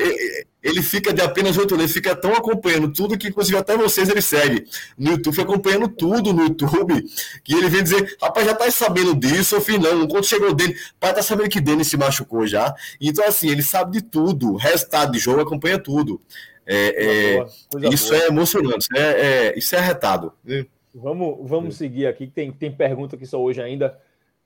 ele 0.63 0.83
fica 0.83 1.13
de 1.13 1.23
apenas 1.23 1.57
oito 1.57 1.75
ele 1.75 1.87
fica 1.87 2.17
tão 2.17 2.33
acompanhando 2.33 2.93
tudo 2.93 3.17
que, 3.17 3.29
inclusive, 3.29 3.57
até 3.57 3.77
vocês 3.77 4.09
ele 4.09 4.21
segue 4.21 4.67
no 4.97 5.13
YouTube, 5.13 5.35
fica 5.35 5.49
acompanhando 5.49 5.89
tudo 5.89 6.33
no 6.33 6.43
YouTube, 6.43 7.05
que 7.45 7.55
ele 7.55 7.69
vem 7.69 7.83
dizer, 7.83 8.17
rapaz, 8.21 8.47
já 8.47 8.55
tá 8.55 8.69
sabendo 8.71 9.15
disso, 9.15 9.55
eu 9.55 9.61
fiz 9.61 9.79
não, 9.79 10.07
quando 10.09 10.25
chegou 10.25 10.53
dele, 10.53 10.77
pai 10.99 11.15
tá 11.15 11.23
sabendo 11.23 11.49
que 11.49 11.61
Denis 11.61 11.89
se 11.89 11.97
machucou 11.97 12.47
já. 12.47 12.75
Então, 13.01 13.25
assim, 13.27 13.49
ele 13.49 13.63
sabe 13.63 13.93
de 13.93 14.03
tudo, 14.03 14.57
resultado 14.57 15.13
de 15.13 15.19
jogo, 15.19 15.41
acompanha 15.41 15.79
tudo. 15.79 16.21
É, 16.67 17.37
é, 17.37 17.47
isso 17.91 18.11
boa. 18.11 18.23
é 18.23 18.27
emocionante, 18.27 18.89
é, 18.95 19.01
é, 19.01 19.59
isso 19.59 19.75
é 19.75 19.79
arretado. 19.79 20.33
Né? 20.45 20.67
Vamos, 20.95 21.49
vamos 21.49 21.77
seguir 21.77 22.07
aqui, 22.07 22.27
tem, 22.27 22.51
tem 22.51 22.71
pergunta 22.71 23.15
aqui 23.17 23.27
só 23.27 23.41
hoje 23.41 23.63
ainda. 23.63 23.99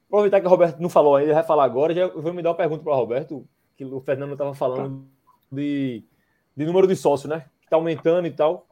Aproveitar 0.09 0.41
que 0.41 0.47
o 0.47 0.51
Roberto 0.51 0.79
não 0.79 0.91
falou 0.91 1.17
ainda, 1.17 1.33
vai 1.33 1.43
falar 1.43 1.65
agora. 1.65 1.95
Já 1.95 2.07
vou 2.07 2.35
me 2.35 2.43
dar 2.43 2.51
uma 2.51 2.55
pergunta 2.55 2.85
para 2.85 2.93
o 2.93 2.97
Roberto, 2.97 3.47
que 3.79 3.85
o 3.85 3.99
Fernando 4.01 4.33
estava 4.33 4.55
falando 4.55 5.07
de, 5.53 6.03
de 6.57 6.65
número 6.65 6.87
de 6.87 6.97
sócios, 6.97 7.29
né? 7.29 7.41
Que 7.61 7.67
está 7.67 7.77
aumentando 7.77 8.27
e 8.27 8.31
tal. 8.31 8.67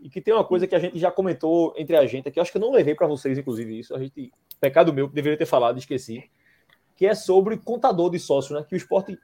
E 0.00 0.10
que 0.10 0.20
tem 0.20 0.34
uma 0.34 0.44
coisa 0.44 0.66
que 0.66 0.74
a 0.74 0.78
gente 0.78 0.98
já 0.98 1.10
comentou 1.10 1.74
entre 1.76 1.96
a 1.96 2.04
gente 2.06 2.28
aqui, 2.28 2.38
acho 2.38 2.52
que 2.52 2.58
eu 2.58 2.60
não 2.60 2.70
levei 2.70 2.94
para 2.94 3.06
vocês, 3.06 3.38
inclusive, 3.38 3.78
isso. 3.78 3.94
A 3.94 3.98
gente, 3.98 4.32
pecado 4.60 4.92
meu, 4.92 5.08
deveria 5.08 5.38
ter 5.38 5.46
falado, 5.46 5.78
esqueci. 5.78 6.30
Que 6.94 7.06
é 7.06 7.14
sobre 7.14 7.56
contador 7.56 8.10
de 8.10 8.18
sócios, 8.18 8.58
né? 8.58 8.66
Que 8.68 8.74
o 8.74 8.76
esporte. 8.76 9.18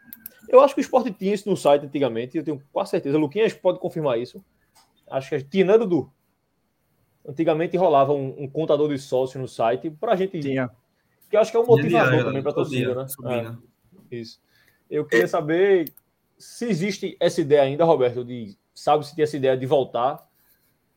Eu 0.48 0.60
acho 0.60 0.74
que 0.74 0.80
o 0.80 0.82
esporte 0.82 1.12
tinha 1.12 1.34
isso 1.34 1.48
no 1.48 1.56
site 1.56 1.86
antigamente, 1.86 2.36
eu 2.36 2.44
tenho 2.44 2.60
quase 2.72 2.90
certeza. 2.90 3.16
O 3.16 3.20
Luquinhas 3.20 3.52
pode 3.52 3.78
confirmar 3.78 4.18
isso. 4.18 4.42
Acho 5.10 5.30
que 5.30 5.42
tinha, 5.42 5.64
né, 5.64 5.78
Dudu? 5.78 6.10
Antigamente 7.26 7.76
rolava 7.76 8.12
um, 8.12 8.34
um 8.42 8.48
contador 8.48 8.88
de 8.88 8.98
sócios 8.98 9.40
no 9.40 9.46
site 9.46 9.90
para 9.90 10.12
a 10.12 10.16
gente. 10.16 10.40
Tinha. 10.40 10.70
Que 11.30 11.36
eu 11.36 11.40
acho 11.40 11.50
que 11.50 11.56
é 11.56 11.60
um 11.60 11.66
motivador 11.66 12.24
também 12.24 12.42
para 12.42 12.50
a 12.50 12.54
torcida, 12.54 12.94
né? 12.94 13.06
É, 14.10 14.16
Isso. 14.16 14.40
Eu 14.90 15.06
queria 15.06 15.26
saber 15.26 15.92
se 16.42 16.66
existe 16.66 17.16
essa 17.20 17.40
ideia 17.40 17.62
ainda, 17.62 17.84
Roberto, 17.84 18.24
de 18.24 18.56
sabe 18.74 19.06
se 19.06 19.14
tem 19.14 19.22
essa 19.22 19.36
ideia 19.36 19.56
de 19.56 19.66
voltar 19.66 20.18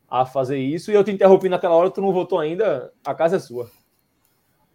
a 0.09 0.25
fazer 0.25 0.57
isso. 0.57 0.91
E 0.91 0.95
eu 0.95 1.03
te 1.03 1.11
interrompi 1.11 1.49
naquela 1.49 1.75
hora, 1.75 1.91
tu 1.91 2.01
não 2.01 2.11
voltou 2.11 2.39
ainda, 2.39 2.91
a 3.05 3.13
casa 3.13 3.35
é 3.35 3.39
sua. 3.39 3.69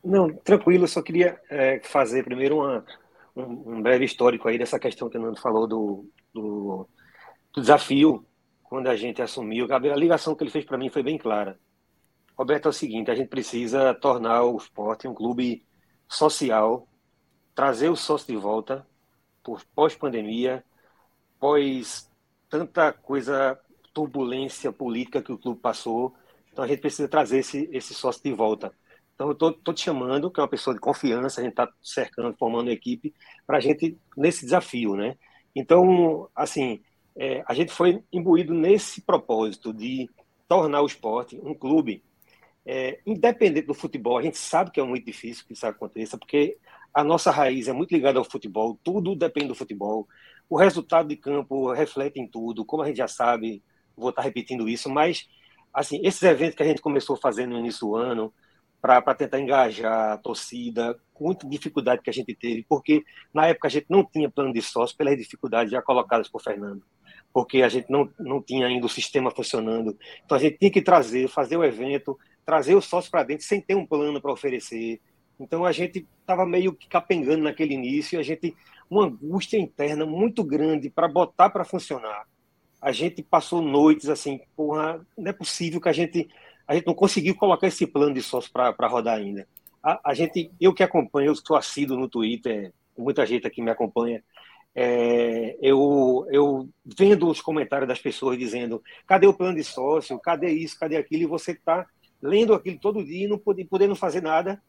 Não, 0.03 0.33
tranquilo, 0.33 0.85
eu 0.85 0.89
só 0.89 1.03
queria 1.03 1.41
é, 1.51 1.81
fazer 1.83 2.25
primeiro 2.25 2.59
uma, 2.59 2.85
um, 3.37 3.75
um, 3.75 3.83
breve 3.83 4.05
histórico 4.05 4.49
aí 4.49 4.59
dessa 4.59 4.79
questão 4.79 5.11
que 5.11 5.19
o 5.19 5.21
Nando 5.21 5.41
falou 5.41 5.67
do, 5.67 6.09
do, 6.33 6.89
do 7.53 7.61
desafio 7.61 8.25
quando 8.63 8.87
a 8.87 8.97
gente 8.97 9.21
assumiu, 9.21 9.67
a 9.71 9.79
ligação 9.97 10.35
que 10.35 10.45
ele 10.45 10.51
fez 10.51 10.65
para 10.65 10.79
mim 10.79 10.89
foi 10.89 11.03
bem 11.03 11.19
clara. 11.19 11.59
Roberto, 12.39 12.67
é 12.67 12.69
o 12.69 12.73
seguinte: 12.73 13.11
a 13.11 13.15
gente 13.15 13.29
precisa 13.29 13.93
tornar 13.93 14.45
o 14.45 14.57
esporte 14.57 15.09
um 15.09 15.15
clube 15.15 15.65
social 16.09 16.87
trazer 17.55 17.91
o 17.91 17.97
sócio 17.97 18.27
de 18.29 18.37
volta, 18.37 18.87
pós-pandemia, 19.75 20.65
pós 21.39 22.11
tanta 22.49 22.93
coisa, 22.93 23.59
turbulência 23.95 24.73
política 24.73 25.23
que 25.23 25.33
o 25.33 25.39
clube 25.39 25.61
passou. 25.61 26.15
Então 26.53 26.65
a 26.65 26.69
gente 26.69 26.81
precisa 26.81 27.09
trazer 27.09 27.39
esse, 27.39 27.69
esse 27.73 27.95
sócio 27.95 28.23
de 28.23 28.33
volta. 28.33 28.73
Então 29.15 29.29
eu 29.29 29.51
estou 29.51 29.75
te 29.75 29.83
chamando, 29.83 30.31
que 30.31 30.41
é 30.41 30.43
uma 30.43 30.49
pessoa 30.49 30.75
de 30.75 30.81
confiança, 30.81 31.41
a 31.41 31.45
gente 31.45 31.53
está 31.53 31.71
cercando, 31.83 32.37
formando 32.39 32.69
uma 32.69 32.73
equipe, 32.73 33.15
para 33.47 33.59
a 33.59 33.61
gente, 33.61 33.97
nesse 34.17 34.45
desafio, 34.45 34.97
né? 34.97 35.17
Então, 35.55 36.29
assim, 36.35 36.81
é, 37.17 37.43
a 37.47 37.55
gente 37.55 37.73
foi 37.73 38.03
imbuído 38.13 38.55
nesse 38.55 39.03
propósito 39.03 39.73
de 39.73 40.09
tornar 40.49 40.81
o 40.83 40.87
esporte 40.87 41.39
um 41.43 41.55
clube 41.55 42.03
é, 42.65 42.99
independente 43.07 43.67
do 43.67 43.75
futebol. 43.75 44.17
A 44.17 44.23
gente 44.23 44.39
sabe 44.39 44.71
que 44.71 44.81
é 44.81 44.83
muito 44.83 45.05
difícil 45.05 45.45
que 45.47 45.53
isso 45.53 45.67
aconteça, 45.67 46.17
porque 46.17 46.57
a 46.93 47.05
nossa 47.05 47.31
raiz 47.31 47.69
é 47.69 47.73
muito 47.73 47.93
ligada 47.93 48.19
ao 48.19 48.25
futebol, 48.25 48.79
tudo 48.83 49.15
depende 49.15 49.49
do 49.49 49.55
futebol. 49.55 50.09
O 50.49 50.57
resultado 50.57 51.09
de 51.09 51.17
campo 51.17 51.73
reflete 51.73 52.21
em 52.21 52.27
tudo, 52.27 52.65
como 52.65 52.83
a 52.83 52.87
gente 52.87 52.97
já 52.97 53.09
sabe, 53.09 53.63
vou 53.97 54.11
estar 54.11 54.23
repetindo 54.23 54.69
isso, 54.69 54.91
mas 54.91 55.29
assim, 55.73 56.01
esses 56.05 56.23
eventos 56.23 56.57
que 56.57 56.63
a 56.63 56.67
gente 56.67 56.83
começou 56.83 57.17
fazer 57.17 57.47
no 57.47 57.59
início 57.59 57.87
do 57.87 57.97
ano, 57.97 58.33
para 58.81 59.15
tentar 59.15 59.39
engajar 59.39 60.13
a 60.13 60.17
torcida, 60.17 60.99
com 61.13 61.27
muita 61.27 61.47
dificuldade 61.47 62.01
que 62.03 62.09
a 62.09 62.13
gente 62.13 62.35
teve, 62.35 62.65
porque 62.67 63.05
na 63.33 63.47
época 63.47 63.69
a 63.69 63.71
gente 63.71 63.87
não 63.91 64.03
tinha 64.03 64.31
plano 64.31 64.53
de 64.53 64.63
sócio 64.63 64.97
pelas 64.97 65.17
dificuldades 65.19 65.71
já 65.71 65.83
colocadas 65.83 66.29
por 66.29 66.41
Fernando, 66.41 66.83
porque 67.33 67.63
a 67.63 67.69
gente 67.69 67.91
não, 67.91 68.11
não 68.19 68.43
tinha 68.43 68.67
ainda 68.67 68.87
o 68.87 68.89
sistema 68.89 69.31
funcionando. 69.31 69.97
Então 70.25 70.37
a 70.37 70.41
gente 70.41 70.57
tinha 70.59 70.71
que 70.71 70.81
trazer, 70.81 71.29
fazer 71.29 71.59
o 71.59 71.65
evento, 71.65 72.19
trazer 72.45 72.75
o 72.75 72.81
sócio 72.81 73.11
para 73.11 73.23
dentro 73.23 73.45
sem 73.45 73.61
ter 73.61 73.75
um 73.75 73.87
plano 73.87 74.21
para 74.21 74.33
oferecer, 74.33 74.99
então 75.41 75.65
a 75.65 75.73
gente 75.73 76.07
estava 76.21 76.45
meio 76.45 76.75
que 76.75 76.87
capengando 76.87 77.43
naquele 77.43 77.73
início, 77.73 78.21
a 78.21 78.23
gente 78.23 78.55
uma 78.91 79.07
angústia 79.07 79.57
interna 79.57 80.05
muito 80.05 80.45
grande 80.45 80.91
para 80.91 81.09
botar 81.09 81.49
para 81.49 81.65
funcionar. 81.65 82.27
A 82.83 82.93
gente 82.93 83.23
passou 83.23 83.63
noites 83.63 84.09
assim, 84.09 84.41
porra, 84.55 85.05
não 85.17 85.31
é 85.31 85.33
possível 85.33 85.81
que 85.81 85.89
a 85.89 85.93
gente 85.93 86.29
a 86.69 86.75
gente 86.75 86.87
não 86.87 86.95
conseguiu 86.95 87.35
colocar 87.35 87.67
esse 87.67 87.87
plano 87.87 88.15
de 88.15 88.23
sócio 88.23 88.51
para 88.53 88.87
rodar 88.87 89.19
ainda. 89.19 89.49
A, 89.83 90.11
a, 90.11 90.15
gente, 90.15 90.53
eu 90.61 90.73
que 90.73 90.85
acompanho, 90.85 91.29
eu 91.29 91.33
estou 91.33 91.57
assíduo 91.57 91.97
no 91.97 92.09
Twitter, 92.09 92.73
muita 92.97 93.27
gente 93.27 93.45
aqui 93.47 93.61
me 93.61 93.71
acompanha. 93.71 94.23
É, 94.73 95.57
eu, 95.61 96.29
eu 96.31 96.69
vendo 96.85 97.27
os 97.29 97.41
comentários 97.41 97.89
das 97.89 97.99
pessoas 97.99 98.39
dizendo 98.39 98.81
cadê 99.05 99.27
o 99.27 99.35
plano 99.35 99.57
de 99.57 99.65
sócio, 99.65 100.19
cadê 100.21 100.53
isso, 100.53 100.79
cadê 100.79 100.97
aquilo, 100.97 101.25
e 101.25 101.27
você 101.27 101.53
está 101.53 101.87
lendo 102.23 102.55
aquilo 102.55 102.79
todo 102.79 103.05
dia 103.05 103.25
e 103.25 103.29
não 103.29 103.39
podendo 103.39 103.97
fazer 103.97 104.23
nada 104.23 104.63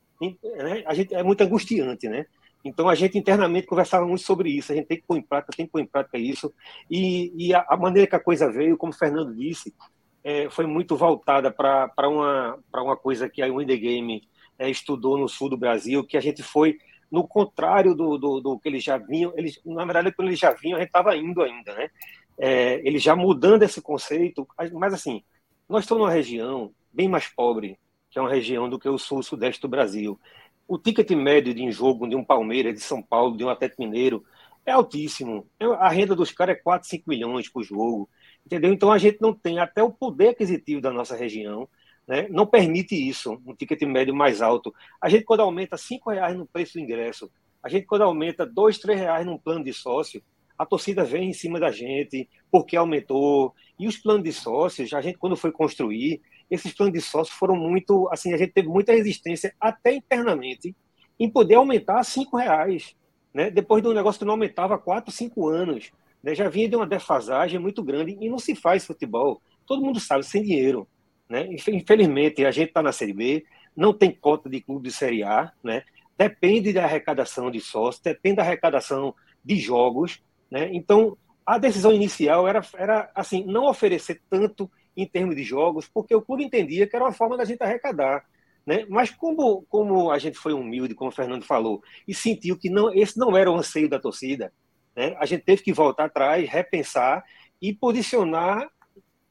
a 0.86 0.94
gente, 0.94 1.14
é 1.14 1.24
muito 1.24 1.42
angustiante, 1.42 2.08
né? 2.08 2.26
Então 2.64 2.88
a 2.88 2.96
gente 2.96 3.18
internamente 3.18 3.68
conversava 3.68 4.06
muito 4.06 4.24
sobre 4.24 4.50
isso, 4.50 4.72
a 4.72 4.76
gente 4.76 4.88
tem 4.88 4.98
que 4.98 5.06
pôr 5.08 5.18
em 5.18 5.22
prática, 5.22 5.54
tem 5.56 5.66
que 5.66 5.72
pôr 5.72 5.80
em 5.80 5.86
prática 5.86 6.18
isso. 6.18 6.54
E, 6.90 7.34
e 7.36 7.54
a, 7.54 7.66
a, 7.68 7.76
maneira 7.76 8.08
que 8.08 8.16
a 8.16 8.20
coisa 8.20 8.52
veio, 8.52 8.78
como 8.78 8.94
o 8.94 8.96
Fernando 8.96 9.36
disse, 9.36 9.74
é, 10.24 10.50
foi 10.50 10.68
muito 10.68 10.96
voltada 10.96 11.52
para 11.52 12.08
uma, 12.08 12.60
uma 12.74 12.96
coisa 12.96 13.28
que 13.28 13.42
a 13.42 13.52
Windy 13.52 13.78
Game 13.78 14.22
é, 14.60 14.70
estudou 14.70 15.18
no 15.18 15.28
sul 15.28 15.50
do 15.50 15.58
Brasil, 15.58 16.04
que 16.04 16.18
a 16.18 16.22
gente 16.22 16.44
foi 16.44 16.78
no 17.12 17.28
contrário 17.28 17.94
do, 17.96 18.18
do, 18.18 18.40
do 18.40 18.60
que 18.60 18.70
eles 18.70 18.84
já 18.84 18.98
vinham, 18.98 19.34
eles, 19.36 19.60
na 19.66 19.84
verdade, 19.84 20.14
quando 20.14 20.30
eles 20.30 20.40
já 20.40 20.52
vinham, 20.52 20.78
a 20.78 20.80
gente 20.80 20.90
estava 20.90 21.16
indo 21.18 21.42
ainda, 21.42 21.74
né? 21.74 21.90
É, 22.38 22.88
eles 22.88 23.04
já 23.04 23.16
mudando 23.16 23.64
esse 23.64 23.82
conceito, 23.82 24.48
mas 24.74 24.94
assim, 24.94 25.22
nós 25.68 25.84
estamos 25.84 26.04
numa 26.04 26.14
região 26.14 26.72
bem 26.94 27.10
mais 27.10 27.28
pobre, 27.28 27.78
que 28.12 28.20
é 28.20 28.22
uma 28.22 28.30
região 28.30 28.70
do 28.70 28.78
que 28.78 28.89
o 28.89 28.97
sul-sudeste 28.97 29.62
do 29.62 29.70
Brasil. 29.70 30.20
O 30.68 30.78
ticket 30.78 31.09
médio 31.12 31.53
de 31.53 31.64
um 31.64 31.72
jogo 31.72 32.07
de 32.07 32.16
um 32.16 32.24
Palmeiras, 32.24 32.76
de 32.76 32.82
São 32.82 33.01
Paulo, 33.01 33.38
de 33.38 33.43
um 33.43 33.49
Atlético 33.49 33.82
Mineiro, 33.82 34.24
é 34.66 34.72
altíssimo. 34.72 35.47
É, 35.57 35.66
a 35.66 35.89
renda 35.89 36.16
dos 36.16 36.32
caras 36.32 36.57
é 36.57 36.59
4, 36.59 36.88
5 36.88 37.09
milhões 37.09 37.49
por 37.49 37.64
jogo. 37.64 38.09
Entendeu? 38.45 38.72
Então 38.74 38.91
a 38.91 38.97
gente 38.97 39.20
não 39.22 39.34
tem 39.34 39.59
até 39.59 39.82
o 39.82 39.91
poder 39.91 40.30
aquisitivo 40.30 40.82
da 40.82 40.91
nossa 40.91 41.16
região, 41.16 41.70
né? 42.07 42.28
não 42.30 42.45
permite 42.45 42.95
isso, 42.95 43.41
um 43.45 43.55
ticket 43.55 43.82
médio 43.84 44.14
mais 44.14 44.41
alto. 44.41 44.74
A 44.99 45.07
gente, 45.07 45.24
quando 45.24 45.41
aumenta 45.41 45.78
5 45.78 46.09
reais 46.09 46.36
no 46.36 46.45
preço 46.45 46.74
do 46.74 46.80
ingresso, 46.80 47.32
a 47.64 47.70
gente, 47.70 47.86
quando 47.86 48.01
aumenta 48.01 48.45
2, 48.45 48.80
3 48.80 48.99
reais 48.99 49.26
num 49.26 49.38
plano 49.38 49.64
de 49.64 49.72
sócio, 49.72 50.22
a 50.57 50.66
torcida 50.66 51.03
vem 51.03 51.30
em 51.30 51.34
cima 51.34 51.59
da 51.59 51.72
gente, 51.72 52.28
porque 52.51 52.76
aumentou. 52.76 53.53
E 53.80 53.88
os 53.88 53.97
planos 53.97 54.24
de 54.24 54.34
sócios, 54.34 54.93
a 54.93 55.01
gente, 55.01 55.18
quando 55.18 55.36
foi 55.36 55.51
construir, 55.51 56.22
esses 56.52 56.74
planos 56.74 56.93
de 56.93 57.02
sócio 57.02 57.34
foram 57.34 57.56
muito, 57.56 58.10
assim, 58.12 58.34
a 58.34 58.38
gente 58.38 58.52
teve 58.52 58.68
muita 58.68 58.91
resistência 58.91 59.56
até 59.60 59.93
internamente 59.93 60.76
em 61.18 61.30
poder 61.30 61.56
aumentar 61.56 61.99
a 61.99 62.04
cinco 62.04 62.36
reais, 62.36 62.93
né? 63.34 63.49
Depois 63.49 63.82
de 63.82 63.88
um 63.88 63.93
negócio 63.93 64.20
que 64.20 64.26
não 64.26 64.34
aumentava 64.34 64.76
há 64.76 64.78
quatro, 64.78 65.12
cinco 65.12 65.47
anos, 65.47 65.91
né? 66.22 66.36
Já 66.36 66.49
vinha 66.49 66.68
de 66.68 66.76
uma 66.76 66.86
defasagem 66.86 67.58
muito 67.58 67.82
grande 67.82 68.18
e 68.20 68.28
não 68.28 68.38
se 68.38 68.54
faz 68.54 68.86
futebol. 68.86 69.41
Todo 69.66 69.82
mundo 69.82 69.99
sabe, 69.99 70.26
sem 70.26 70.43
dinheiro, 70.43 70.86
né? 71.30 71.47
Infelizmente, 71.70 72.45
a 72.45 72.52
gente 72.52 72.68
está 72.68 72.84
na 72.84 72.91
Série 72.91 73.14
B, 73.14 73.45
não 73.76 73.93
tem 73.93 74.12
cota 74.12 74.49
de 74.49 74.60
clube 74.60 74.89
de 74.89 74.93
Série 74.93 75.24
A, 75.24 75.54
né? 75.64 75.84
Depende 76.18 76.74
da 76.74 76.84
arrecadação 76.84 77.49
de 77.49 77.62
sócios, 77.62 78.04
depende 78.04 78.36
da 78.36 78.41
arrecadação 78.43 79.16
de 79.43 79.56
jogos, 79.56 80.22
né? 80.49 80.70
Então, 80.74 81.18
a 81.45 81.58
decisão 81.58 81.93
inicial 81.93 82.47
era, 82.47 82.62
era 82.76 83.10
assim, 83.16 83.45
não 83.45 83.66
oferecer 83.66 84.22
tanto 84.30 84.70
em 84.96 85.06
termos 85.06 85.36
de 85.36 85.44
jogos, 85.44 85.88
porque 85.88 86.14
o 86.14 86.22
clube 86.22 86.44
entendia 86.44 86.88
que 86.88 86.96
era 86.96 87.06
uma 87.06 87.12
forma 87.12 87.38
da 87.38 87.46
gente 87.46 87.62
arrecadar. 87.62 88.26
Né? 88.66 88.86
Mas 88.89 89.10
como, 89.10 89.64
como 89.64 90.12
a 90.12 90.20
gente 90.20 90.38
foi 90.38 90.54
humilde, 90.54 90.94
como 90.94 91.10
o 91.10 91.14
Fernando 91.14 91.44
falou, 91.44 91.82
e 92.08 92.14
sentiu 92.14 92.58
que 92.58 92.70
não, 92.70 92.94
esse 92.94 93.18
não 93.18 93.36
era 93.36 93.52
o 93.52 93.56
anseio 93.56 93.89
da 93.89 94.00
torcida, 94.00 94.54
né? 94.96 95.16
a 95.18 95.26
gente 95.26 95.44
teve 95.44 95.64
que 95.64 95.74
voltar 95.74 96.06
atrás, 96.06 96.48
repensar 96.50 97.24
e 97.62 97.74
posicionar 97.74 98.70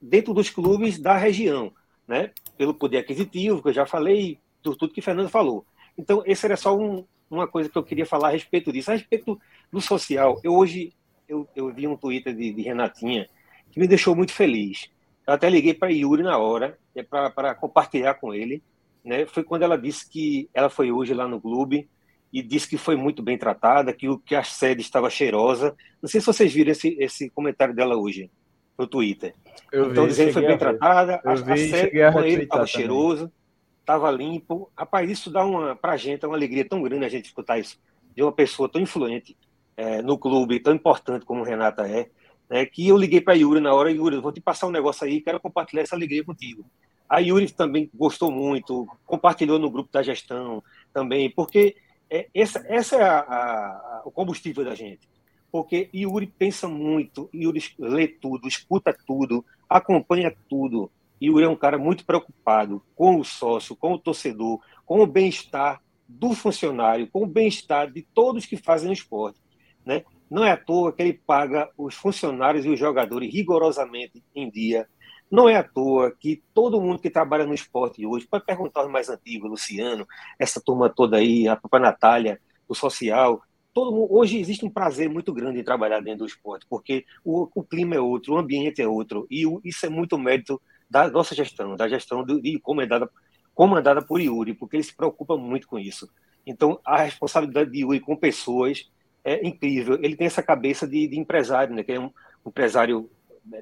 dentro 0.00 0.32
dos 0.32 0.50
clubes 0.50 0.98
da 0.98 1.16
região, 1.16 1.72
né? 2.08 2.32
pelo 2.56 2.74
poder 2.74 2.98
aquisitivo, 2.98 3.62
que 3.62 3.68
eu 3.68 3.74
já 3.74 3.86
falei, 3.86 4.38
por 4.62 4.76
tudo 4.76 4.92
que 4.92 5.00
o 5.00 5.02
Fernando 5.02 5.28
falou. 5.28 5.64
Então, 5.96 6.22
esse 6.26 6.44
era 6.46 6.56
só 6.56 6.76
um, 6.76 7.04
uma 7.30 7.46
coisa 7.46 7.68
que 7.68 7.76
eu 7.76 7.84
queria 7.84 8.06
falar 8.06 8.28
a 8.28 8.32
respeito 8.32 8.72
disso. 8.72 8.90
A 8.90 8.94
respeito 8.94 9.40
do 9.72 9.80
social, 9.80 10.40
eu 10.42 10.54
hoje 10.54 10.92
eu, 11.28 11.48
eu 11.54 11.72
vi 11.72 11.86
um 11.86 11.96
Twitter 11.96 12.34
de, 12.34 12.52
de 12.52 12.62
Renatinha 12.62 13.28
que 13.70 13.78
me 13.78 13.86
deixou 13.86 14.16
muito 14.16 14.32
feliz. 14.32 14.90
Eu 15.26 15.34
até 15.34 15.48
liguei 15.48 15.74
para 15.74 15.92
Yuri 15.92 16.22
na 16.22 16.38
hora, 16.38 16.78
é 16.94 17.02
para 17.02 17.54
compartilhar 17.54 18.14
com 18.14 18.34
ele. 18.34 18.62
Né? 19.04 19.26
Foi 19.26 19.42
quando 19.42 19.62
ela 19.62 19.78
disse 19.78 20.08
que 20.08 20.48
ela 20.52 20.68
foi 20.68 20.90
hoje 20.90 21.14
lá 21.14 21.26
no 21.26 21.40
clube 21.40 21.88
e 22.32 22.42
disse 22.42 22.68
que 22.68 22.78
foi 22.78 22.96
muito 22.96 23.22
bem 23.22 23.36
tratada, 23.36 23.92
que, 23.92 24.08
o, 24.08 24.18
que 24.18 24.34
a 24.34 24.42
sede 24.42 24.80
estava 24.80 25.10
cheirosa. 25.10 25.74
Não 26.00 26.08
sei 26.08 26.20
se 26.20 26.26
vocês 26.26 26.52
viram 26.52 26.72
esse, 26.72 26.96
esse 27.00 27.28
comentário 27.30 27.74
dela 27.74 27.96
hoje 27.96 28.30
no 28.78 28.86
Twitter. 28.86 29.34
Eu 29.72 29.90
então, 29.90 30.04
vi, 30.04 30.10
dizendo 30.10 30.28
que 30.28 30.32
foi 30.34 30.46
bem 30.46 30.58
tratada, 30.58 31.20
a, 31.24 31.34
vi, 31.34 31.52
a 31.52 31.56
sede 31.56 32.12
com 32.12 32.20
ele 32.20 32.44
estava 32.44 32.66
cheiroso, 32.66 33.32
estava 33.80 34.10
limpo. 34.10 34.70
Rapaz, 34.76 35.10
isso 35.10 35.30
dá 35.30 35.44
uma, 35.44 35.74
para 35.74 35.92
a 35.92 35.96
gente, 35.96 36.24
é 36.24 36.28
uma 36.28 36.36
alegria 36.36 36.64
tão 36.64 36.82
grande 36.82 37.04
a 37.04 37.08
gente 37.08 37.26
escutar 37.26 37.58
isso 37.58 37.78
de 38.14 38.22
uma 38.22 38.32
pessoa 38.32 38.68
tão 38.68 38.80
influente 38.80 39.36
é, 39.76 40.02
no 40.02 40.18
clube, 40.18 40.60
tão 40.60 40.74
importante 40.74 41.24
como 41.24 41.42
Renata 41.42 41.88
é 41.88 42.08
né, 42.51 42.66
que 42.66 42.88
eu 42.88 42.96
liguei 42.96 43.20
para 43.20 43.34
Yuri 43.34 43.61
na 43.61 43.72
hora, 43.72 43.92
Yuri, 43.92 44.18
vou 44.18 44.32
te 44.32 44.40
passar 44.40 44.66
um 44.66 44.72
negócio 44.72 45.07
aí, 45.07 45.20
quero 45.20 45.38
compartilhar 45.38 45.82
essa 45.82 45.94
alegria 45.94 46.24
contigo. 46.24 46.66
A 47.09 47.20
Yuri 47.20 47.51
também 47.53 47.88
gostou 47.94 48.30
muito, 48.30 48.88
compartilhou 49.07 49.59
no 49.59 49.70
grupo 49.70 49.90
da 49.92 50.03
gestão 50.03 50.62
também, 50.92 51.30
porque 51.30 51.76
é, 52.11 52.28
essa, 52.34 52.64
essa 52.68 52.96
é 52.96 53.03
a, 53.03 53.20
a, 53.20 54.03
o 54.05 54.11
combustível 54.11 54.64
da 54.64 54.74
gente. 54.74 55.09
Porque 55.53 55.88
Yuri 55.94 56.26
pensa 56.26 56.68
muito, 56.68 57.30
Yuri 57.32 57.62
lê 57.78 58.09
tudo, 58.09 58.48
escuta 58.48 58.96
tudo, 59.07 59.44
acompanha 59.68 60.34
tudo. 60.48 60.90
Yuri 61.22 61.44
é 61.44 61.48
um 61.48 61.57
cara 61.57 61.78
muito 61.78 62.05
preocupado 62.05 62.82
com 62.96 63.16
o 63.16 63.24
sócio, 63.24 63.76
com 63.76 63.92
o 63.92 63.98
torcedor, 63.98 64.61
com 64.84 65.01
o 65.01 65.07
bem-estar 65.07 65.80
do 66.09 66.32
funcionário, 66.34 67.09
com 67.09 67.22
o 67.22 67.26
bem-estar 67.26 67.90
de 67.90 68.03
todos 68.03 68.46
que 68.46 68.57
fazem 68.57 68.90
o 68.90 68.92
esporte. 68.92 69.38
Né? 69.84 70.05
Não 70.30 70.44
é 70.44 70.52
à 70.52 70.56
toa 70.56 70.92
que 70.92 71.02
ele 71.02 71.14
paga 71.14 71.68
os 71.76 71.94
funcionários 71.94 72.64
e 72.64 72.68
os 72.68 72.78
jogadores 72.78 73.32
rigorosamente 73.32 74.22
em 74.34 74.48
dia. 74.50 74.86
Não 75.30 75.48
é 75.48 75.56
à 75.56 75.62
toa 75.62 76.10
que 76.12 76.42
todo 76.54 76.80
mundo 76.80 77.00
que 77.00 77.10
trabalha 77.10 77.46
no 77.46 77.54
esporte 77.54 78.06
hoje, 78.06 78.26
pode 78.26 78.44
perguntar 78.44 78.84
os 78.84 78.90
mais 78.90 79.08
antigos, 79.08 79.50
Luciano, 79.50 80.06
essa 80.38 80.60
turma 80.60 80.88
toda 80.88 81.16
aí, 81.16 81.48
a 81.48 81.56
própria 81.56 81.80
Natália, 81.80 82.40
o 82.68 82.74
social, 82.74 83.42
todo 83.72 83.92
mundo, 83.92 84.12
hoje 84.12 84.38
existe 84.38 84.64
um 84.64 84.70
prazer 84.70 85.08
muito 85.08 85.32
grande 85.32 85.60
em 85.60 85.64
trabalhar 85.64 86.00
dentro 86.00 86.20
do 86.20 86.26
esporte, 86.26 86.66
porque 86.68 87.04
o, 87.24 87.48
o 87.54 87.62
clima 87.62 87.94
é 87.94 88.00
outro, 88.00 88.34
o 88.34 88.38
ambiente 88.38 88.82
é 88.82 88.88
outro, 88.88 89.26
e 89.30 89.46
o, 89.46 89.60
isso 89.64 89.86
é 89.86 89.88
muito 89.88 90.18
mérito 90.18 90.60
da 90.88 91.08
nossa 91.08 91.34
gestão, 91.34 91.76
da 91.76 91.88
gestão 91.88 92.24
de, 92.24 92.40
de 92.40 92.58
comandada, 92.58 93.08
comandada 93.54 94.02
por 94.02 94.20
Yuri, 94.20 94.54
porque 94.54 94.76
ele 94.76 94.82
se 94.82 94.94
preocupa 94.94 95.36
muito 95.36 95.68
com 95.68 95.78
isso. 95.78 96.08
Então, 96.44 96.80
a 96.84 97.02
responsabilidade 97.02 97.70
de 97.70 97.80
Yuri 97.80 98.00
com 98.00 98.16
pessoas 98.16 98.90
é 99.24 99.46
incrível. 99.46 99.98
Ele 100.02 100.16
tem 100.16 100.26
essa 100.26 100.42
cabeça 100.42 100.86
de, 100.86 101.06
de 101.08 101.18
empresário, 101.18 101.74
né? 101.74 101.82
Que 101.82 101.92
é 101.92 102.00
um, 102.00 102.10
empresário 102.46 103.10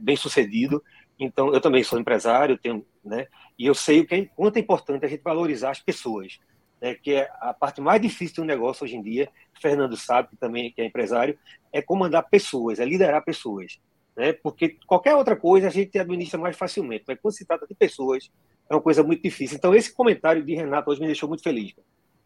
bem 0.01 0.17
sucedido. 0.17 0.83
Então, 1.19 1.53
eu 1.53 1.61
também 1.61 1.83
sou 1.83 1.99
empresário, 1.99 2.59
tenho, 2.59 2.85
né? 3.05 3.27
E 3.59 3.67
eu 3.67 3.75
sei 3.75 4.01
o 4.01 4.07
que 4.07 4.15
é, 4.15 4.25
quanto 4.27 4.57
é 4.57 4.61
importante 4.61 5.05
a 5.05 5.09
gente 5.09 5.23
valorizar 5.23 5.71
as 5.71 5.81
pessoas. 5.81 6.39
né, 6.81 6.95
que 6.95 7.13
é 7.13 7.29
a 7.41 7.53
parte 7.53 7.81
mais 7.81 8.01
difícil 8.01 8.37
do 8.37 8.45
negócio 8.45 8.85
hoje 8.85 8.97
em 8.97 9.03
dia, 9.03 9.29
Fernando 9.61 9.97
sabe, 9.97 10.29
que 10.29 10.37
também 10.37 10.71
que 10.73 10.81
é 10.81 10.85
empresário, 10.85 11.37
é 11.73 11.83
comandar 11.83 12.29
pessoas, 12.29 12.79
é 12.79 12.85
liderar 12.85 13.25
pessoas. 13.25 13.81
Né? 14.17 14.33
Porque 14.33 14.77
qualquer 14.87 15.15
outra 15.17 15.37
coisa 15.37 15.67
a 15.67 15.71
gente 15.71 15.99
administra 15.99 16.39
mais 16.41 16.57
facilmente, 16.57 17.05
mas 17.07 17.19
quando 17.21 17.35
se 17.35 17.45
trata 17.45 17.67
de 17.67 17.75
pessoas, 17.75 18.31
é 18.71 18.75
uma 18.75 18.81
coisa 18.81 19.03
muito 19.03 19.23
difícil. 19.23 19.57
Então, 19.57 19.75
esse 19.75 19.93
comentário 19.93 20.45
de 20.45 20.55
Renato 20.55 20.91
hoje 20.91 21.01
me 21.01 21.07
deixou 21.07 21.29
muito 21.29 21.43
feliz, 21.43 21.75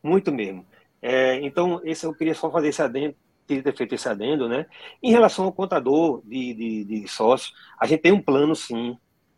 muito 0.03 0.33
mesmo. 0.33 0.66
É, 1.03 1.41
então, 1.45 1.81
esse 1.83 2.07
eu 2.07 2.15
queria 2.15 2.35
só 2.35 2.51
fazer 2.51 2.69
esse 2.69 2.81
adendo, 2.81 3.17
ter 3.47 3.77
feito 3.77 3.95
esse 3.95 4.09
adendo, 4.09 4.49
né? 4.49 4.67
Em 5.03 5.11
relação 5.11 5.45
ao 5.45 5.53
contador 5.53 6.23
de, 6.25 6.55
de, 6.55 6.85
de 6.85 7.09
sócio, 7.09 7.53
a 7.79 7.87
gente 7.87 8.01
tem 8.01 8.13
um 8.13 8.23
plano, 8.23 8.55
sim, 8.55 8.97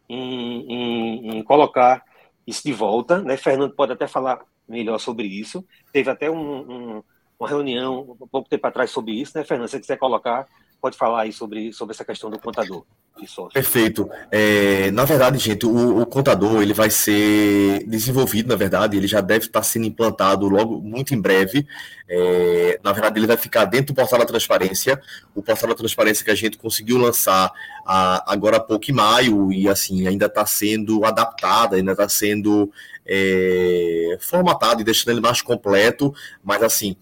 em, 0.08 0.72
em, 0.72 1.38
em, 1.38 1.42
colocar 1.42 2.04
isso 2.46 2.62
de 2.62 2.72
volta, 2.72 3.22
né? 3.22 3.36
Fernando 3.38 3.74
pode 3.74 3.92
até 3.92 4.06
falar 4.06 4.44
melhor 4.68 4.98
sobre 4.98 5.26
isso. 5.26 5.64
Teve 5.90 6.10
até 6.10 6.30
um, 6.30 6.36
um, 6.38 7.02
uma 7.38 7.48
reunião 7.48 8.16
um 8.20 8.28
pouco 8.28 8.48
tempo 8.48 8.66
atrás 8.66 8.90
sobre 8.90 9.12
isso, 9.12 9.36
né, 9.36 9.42
Fernando? 9.42 9.68
Se 9.68 9.72
você 9.72 9.80
quiser 9.80 9.96
colocar, 9.96 10.46
pode 10.84 10.98
falar 10.98 11.22
aí 11.22 11.32
sobre, 11.32 11.72
sobre 11.72 11.94
essa 11.94 12.04
questão 12.04 12.28
do 12.28 12.38
contador. 12.38 12.84
Perfeito. 13.54 14.06
É, 14.30 14.90
na 14.90 15.06
verdade, 15.06 15.38
gente, 15.38 15.64
o, 15.64 16.02
o, 16.02 16.04
contador 16.04 16.60
ele 16.60 16.74
vai 16.74 16.90
ser 16.90 17.82
desenvolvido, 17.86 18.50
na 18.50 18.54
verdade, 18.54 18.94
ele 18.94 19.06
já 19.06 19.22
deve 19.22 19.46
estar 19.46 19.62
sendo 19.62 19.86
implantado 19.86 20.46
logo 20.46 20.82
muito 20.82 21.14
em 21.14 21.20
breve. 21.20 21.66
É, 22.06 22.78
na 22.84 22.92
verdade, 22.92 23.18
ele 23.18 23.26
vai 23.26 23.38
ficar 23.38 23.64
dentro 23.64 23.94
do 23.94 23.96
portal 23.96 24.18
da 24.18 24.26
transparência, 24.26 25.00
o 25.34 25.42
portal 25.42 25.70
da 25.70 25.74
transparência 25.74 26.22
que 26.22 26.30
a 26.30 26.34
gente 26.34 26.58
conseguiu 26.58 26.98
lançar 26.98 27.50
a, 27.86 28.30
agora 28.30 28.58
há 28.58 28.60
pouco 28.60 28.90
em 28.90 28.94
maio 28.94 29.50
e 29.50 29.66
assim 29.66 30.06
ainda 30.06 30.26
está 30.26 30.44
sendo 30.44 31.02
adaptado, 31.06 31.76
ainda 31.76 31.92
está 31.92 32.10
sendo 32.10 32.70
é, 33.06 34.18
formatado 34.20 34.82
e 34.82 34.84
deixando 34.84 35.12
ele 35.12 35.20
mais 35.22 35.40
completo, 35.40 36.14
mas 36.42 36.62
assim 36.62 36.94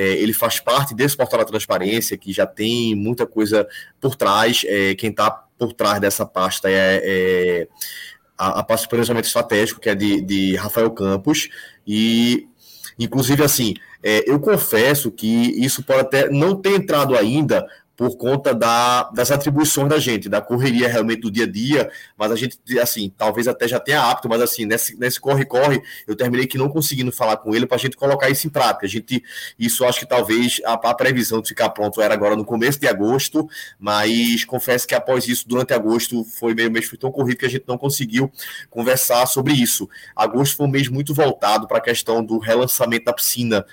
é, 0.00 0.14
ele 0.14 0.32
faz 0.32 0.58
parte 0.58 0.94
desse 0.94 1.14
portal 1.14 1.40
da 1.40 1.44
transparência, 1.44 2.16
que 2.16 2.32
já 2.32 2.46
tem 2.46 2.94
muita 2.94 3.26
coisa 3.26 3.68
por 4.00 4.16
trás. 4.16 4.62
É, 4.64 4.94
quem 4.94 5.10
está 5.10 5.30
por 5.30 5.74
trás 5.74 6.00
dessa 6.00 6.24
pasta 6.24 6.70
é, 6.70 7.02
é 7.04 7.68
a, 8.38 8.60
a, 8.60 8.62
pasta 8.62 8.84
de 8.86 8.88
planejamento 8.88 9.26
estratégico, 9.26 9.78
que 9.78 9.90
é 9.90 9.94
de, 9.94 10.22
de 10.22 10.56
Rafael 10.56 10.90
Campos, 10.92 11.50
e 11.86 12.48
inclusive 12.98 13.44
assim, 13.44 13.74
é, 14.02 14.24
eu 14.26 14.40
confesso 14.40 15.10
que 15.10 15.26
isso 15.62 15.82
pode 15.82 16.00
até 16.00 16.30
não 16.30 16.56
ter 16.56 16.76
entrado 16.76 17.14
ainda 17.14 17.66
por 18.00 18.16
conta 18.16 18.54
da, 18.54 19.10
das 19.10 19.30
atribuições 19.30 19.90
da 19.90 19.98
gente, 19.98 20.26
da 20.26 20.40
correria 20.40 20.88
realmente 20.88 21.20
do 21.20 21.30
dia 21.30 21.44
a 21.44 21.46
dia, 21.46 21.90
mas 22.16 22.32
a 22.32 22.34
gente, 22.34 22.58
assim, 22.78 23.12
talvez 23.14 23.46
até 23.46 23.68
já 23.68 23.78
tenha 23.78 24.00
apto, 24.00 24.26
mas 24.26 24.40
assim, 24.40 24.64
nesse 24.64 25.20
corre-corre, 25.20 25.82
eu 26.08 26.16
terminei 26.16 26.46
que 26.46 26.56
não 26.56 26.70
conseguindo 26.70 27.12
falar 27.12 27.36
com 27.36 27.54
ele 27.54 27.66
para 27.66 27.76
a 27.76 27.78
gente 27.78 27.98
colocar 27.98 28.30
isso 28.30 28.46
em 28.46 28.50
prática. 28.50 28.86
A 28.86 28.88
gente, 28.88 29.22
isso 29.58 29.84
acho 29.84 30.00
que 30.00 30.06
talvez 30.06 30.62
a, 30.64 30.72
a, 30.72 30.94
previsão 30.94 31.42
de 31.42 31.48
ficar 31.48 31.68
pronto 31.68 32.00
era 32.00 32.14
agora 32.14 32.34
no 32.34 32.42
começo 32.42 32.80
de 32.80 32.88
agosto, 32.88 33.46
mas 33.78 34.46
confesso 34.46 34.88
que 34.88 34.94
após 34.94 35.28
isso, 35.28 35.46
durante 35.46 35.74
agosto, 35.74 36.24
foi 36.24 36.54
meio 36.54 36.70
mês 36.70 36.86
foi 36.86 36.96
tão 36.96 37.12
corrido 37.12 37.36
que 37.36 37.44
a 37.44 37.50
gente 37.50 37.64
não 37.68 37.76
conseguiu 37.76 38.32
conversar 38.70 39.26
sobre 39.26 39.52
isso. 39.52 39.86
Agosto 40.16 40.56
foi 40.56 40.64
um 40.64 40.70
mês 40.70 40.88
muito 40.88 41.12
voltado 41.12 41.68
para 41.68 41.76
a 41.76 41.82
questão 41.82 42.24
do 42.24 42.38
relançamento 42.38 43.04
da 43.04 43.12
piscina, 43.12 43.66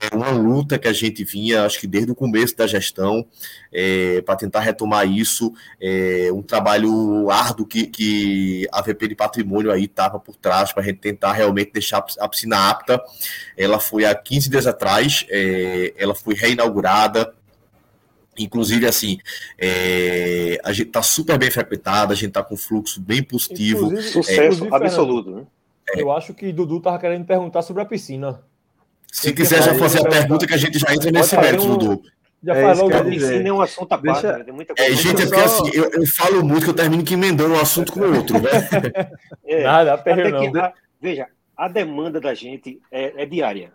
é 0.00 0.14
uma 0.14 0.30
luta 0.30 0.78
que 0.78 0.88
a 0.88 0.92
gente 0.92 1.24
vinha, 1.24 1.64
acho 1.64 1.80
que 1.80 1.86
desde 1.86 2.12
o 2.12 2.14
começo 2.14 2.56
da 2.56 2.66
gestão, 2.66 3.26
é, 3.72 4.20
para 4.22 4.36
tentar 4.36 4.60
retomar 4.60 5.08
isso, 5.08 5.52
é, 5.80 6.30
um 6.32 6.42
trabalho 6.42 7.30
árduo 7.30 7.66
que, 7.66 7.86
que 7.86 8.68
a 8.72 8.82
VP 8.82 9.08
de 9.08 9.14
Patrimônio 9.14 9.70
aí 9.70 9.84
estava 9.84 10.18
por 10.18 10.36
trás 10.36 10.72
para 10.72 10.82
a 10.82 10.86
gente 10.86 10.98
tentar 10.98 11.32
realmente 11.32 11.72
deixar 11.72 12.04
a 12.18 12.28
piscina 12.28 12.70
apta. 12.70 13.02
Ela 13.56 13.78
foi 13.78 14.04
há 14.04 14.14
15 14.14 14.50
dias 14.50 14.66
atrás, 14.66 15.24
é, 15.28 15.94
ela 15.96 16.14
foi 16.14 16.34
reinaugurada, 16.34 17.32
Inclusive, 18.36 18.84
assim, 18.84 19.18
é, 19.56 20.58
a 20.64 20.72
gente 20.72 20.88
está 20.88 21.02
super 21.02 21.38
bem 21.38 21.52
frequentada, 21.52 22.12
a 22.12 22.16
gente 22.16 22.30
está 22.30 22.42
com 22.42 22.56
fluxo 22.56 23.00
bem 23.00 23.22
positivo. 23.22 23.86
Inclusive, 23.86 24.08
sucesso 24.08 24.64
é, 24.64 24.74
absoluto, 24.74 25.30
né? 25.30 25.46
Eu 25.96 26.10
acho 26.10 26.34
que 26.34 26.52
Dudu 26.52 26.78
estava 26.78 26.98
querendo 26.98 27.24
perguntar 27.24 27.62
sobre 27.62 27.82
a 27.82 27.86
piscina. 27.86 28.42
Se 29.14 29.32
quiser 29.32 29.62
já 29.62 29.74
fazer 29.76 30.00
a 30.00 30.10
pergunta, 30.10 30.44
que 30.44 30.54
a 30.54 30.56
gente 30.56 30.76
já 30.76 30.92
entra 30.92 31.08
nesse 31.12 31.36
mérito, 31.36 31.62
um... 31.62 31.78
Dudu. 31.78 32.02
Já 32.42 32.52
é 32.52 32.74
falou 32.74 32.90
que 32.90 33.10
piscina 33.10 33.48
é 33.48 33.52
um 33.52 33.60
assunto 33.60 33.92
à 33.92 33.98
parte. 33.98 34.22
Deixa... 34.22 34.38
Né? 34.38 34.52
Muita 34.52 34.74
coisa. 34.74 34.92
É, 34.92 34.96
gente, 34.96 35.22
é 35.22 35.26
porque 35.26 35.40
assim, 35.40 35.70
eu, 35.72 35.90
eu, 35.92 36.06
falo 36.08 36.44
muito 36.44 36.64
que 36.64 36.70
eu 36.70 36.74
termino 36.74 37.04
que 37.04 37.14
emendando 37.14 37.54
um 37.54 37.60
assunto 37.60 37.92
com 37.92 38.00
o 38.00 38.16
outro, 38.16 38.40
né? 38.40 38.50
É, 39.46 39.62
Nada, 39.62 40.02
não. 40.32 40.60
A, 40.60 40.72
veja, 41.00 41.28
a 41.56 41.68
demanda 41.68 42.20
da 42.20 42.34
gente 42.34 42.80
é, 42.90 43.22
é 43.22 43.24
diária. 43.24 43.72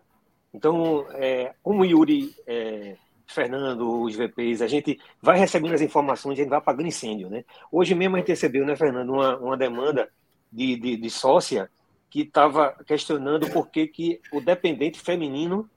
Então, 0.54 1.06
é, 1.14 1.54
como 1.64 1.84
o 1.84 1.86
Yuri, 1.86 2.36
é, 2.46 2.96
Fernando, 3.26 4.02
os 4.02 4.18
VPs, 4.18 4.62
a 4.62 4.68
gente 4.68 5.00
vai 5.22 5.40
recebendo 5.40 5.74
as 5.74 5.82
informações, 5.82 6.34
a 6.34 6.42
gente 6.42 6.50
vai 6.50 6.60
apagando 6.60 6.88
incêndio, 6.88 7.30
né? 7.30 7.46
Hoje 7.72 7.96
mesmo 7.96 8.18
a 8.18 8.20
gente 8.20 8.28
recebeu, 8.28 8.66
né, 8.66 8.76
Fernando, 8.76 9.14
uma, 9.14 9.38
uma 9.38 9.56
demanda 9.56 10.10
de, 10.52 10.76
de, 10.76 10.98
de 10.98 11.10
sócia 11.10 11.70
que 12.10 12.22
estava 12.22 12.76
questionando 12.86 13.50
por 13.50 13.68
que, 13.68 13.88
que 13.88 14.22
o 14.34 14.42
dependente 14.42 15.00
feminino 15.00 15.70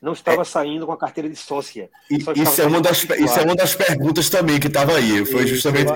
não 0.00 0.12
estava 0.12 0.42
é. 0.42 0.44
saindo 0.44 0.84
com 0.84 0.92
a 0.92 0.96
carteira 0.96 1.28
de 1.28 1.36
sócia. 1.36 1.88
Isso 2.10 2.60
é, 2.60 2.66
uma 2.66 2.80
das, 2.80 3.04
isso 3.04 3.38
é 3.38 3.44
uma 3.44 3.54
das 3.54 3.74
perguntas 3.74 4.28
também 4.28 4.58
que 4.58 4.66
estava 4.66 4.96
aí. 4.96 5.24
Foi 5.24 5.46
justamente. 5.46 5.92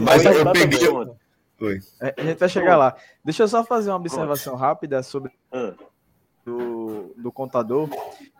Mas 0.00 0.24
eu, 0.24 0.32
eu 0.32 0.52
peguei. 0.52 0.78
Foi. 1.58 1.80
É, 2.00 2.14
a 2.16 2.22
gente 2.22 2.38
vai 2.38 2.48
chegar 2.48 2.76
lá. 2.76 2.96
Deixa 3.24 3.42
eu 3.42 3.48
só 3.48 3.64
fazer 3.64 3.90
uma 3.90 3.96
observação 3.96 4.54
rápida 4.54 5.02
sobre 5.02 5.32
ah. 5.52 5.74
do, 6.44 7.12
do 7.16 7.32
contador, 7.32 7.88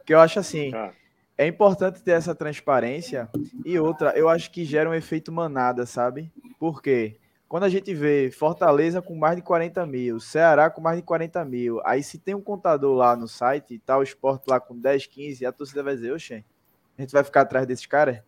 que 0.06 0.14
eu 0.14 0.20
acho 0.20 0.38
assim. 0.38 0.72
Ah. 0.72 0.92
É 1.36 1.46
importante 1.46 2.02
ter 2.02 2.12
essa 2.12 2.34
transparência. 2.34 3.28
E 3.64 3.78
outra, 3.78 4.10
eu 4.16 4.28
acho 4.28 4.50
que 4.50 4.64
gera 4.64 4.90
um 4.90 4.94
efeito 4.94 5.30
manada, 5.30 5.86
sabe? 5.86 6.32
Por 6.58 6.82
quê? 6.82 7.16
Quando 7.48 7.64
a 7.64 7.68
gente 7.68 7.94
vê 7.94 8.30
Fortaleza 8.30 9.00
com 9.00 9.14
mais 9.14 9.36
de 9.36 9.42
40 9.42 9.86
mil, 9.86 10.20
Ceará 10.20 10.68
com 10.68 10.82
mais 10.82 10.98
de 10.98 11.02
40 11.02 11.42
mil, 11.46 11.80
aí 11.82 12.02
se 12.02 12.18
tem 12.18 12.34
um 12.34 12.42
contador 12.42 12.94
lá 12.94 13.16
no 13.16 13.26
site 13.26 13.74
e 13.74 13.78
tá 13.78 13.96
o 13.96 14.02
esporte 14.02 14.44
lá 14.48 14.60
com 14.60 14.78
10, 14.78 15.06
15, 15.06 15.46
a 15.46 15.52
torcida 15.52 15.82
vai 15.82 15.94
dizer, 15.94 16.12
oxe, 16.12 16.44
a 16.98 17.00
gente 17.00 17.10
vai 17.10 17.24
ficar 17.24 17.40
atrás 17.40 17.66
desses 17.66 17.86
caras? 17.86 18.20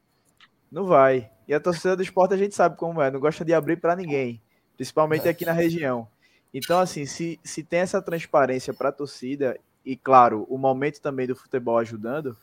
Não 0.72 0.86
vai. 0.86 1.30
E 1.46 1.52
a 1.52 1.60
torcida 1.60 1.94
do 1.94 2.02
esporte 2.02 2.32
a 2.32 2.36
gente 2.38 2.54
sabe 2.54 2.78
como 2.78 3.02
é, 3.02 3.10
não 3.10 3.20
gosta 3.20 3.44
de 3.44 3.52
abrir 3.52 3.76
para 3.76 3.94
ninguém, 3.94 4.40
principalmente 4.74 5.28
aqui 5.28 5.44
na 5.44 5.52
região. 5.52 6.08
Então, 6.54 6.80
assim, 6.80 7.04
se, 7.04 7.38
se 7.44 7.62
tem 7.62 7.80
essa 7.80 8.00
transparência 8.00 8.72
para 8.72 8.88
a 8.88 8.92
torcida, 8.92 9.58
e 9.84 9.96
claro, 9.96 10.46
o 10.48 10.56
momento 10.56 11.00
também 11.00 11.26
do 11.26 11.36
futebol 11.36 11.76
ajudando, 11.76 12.36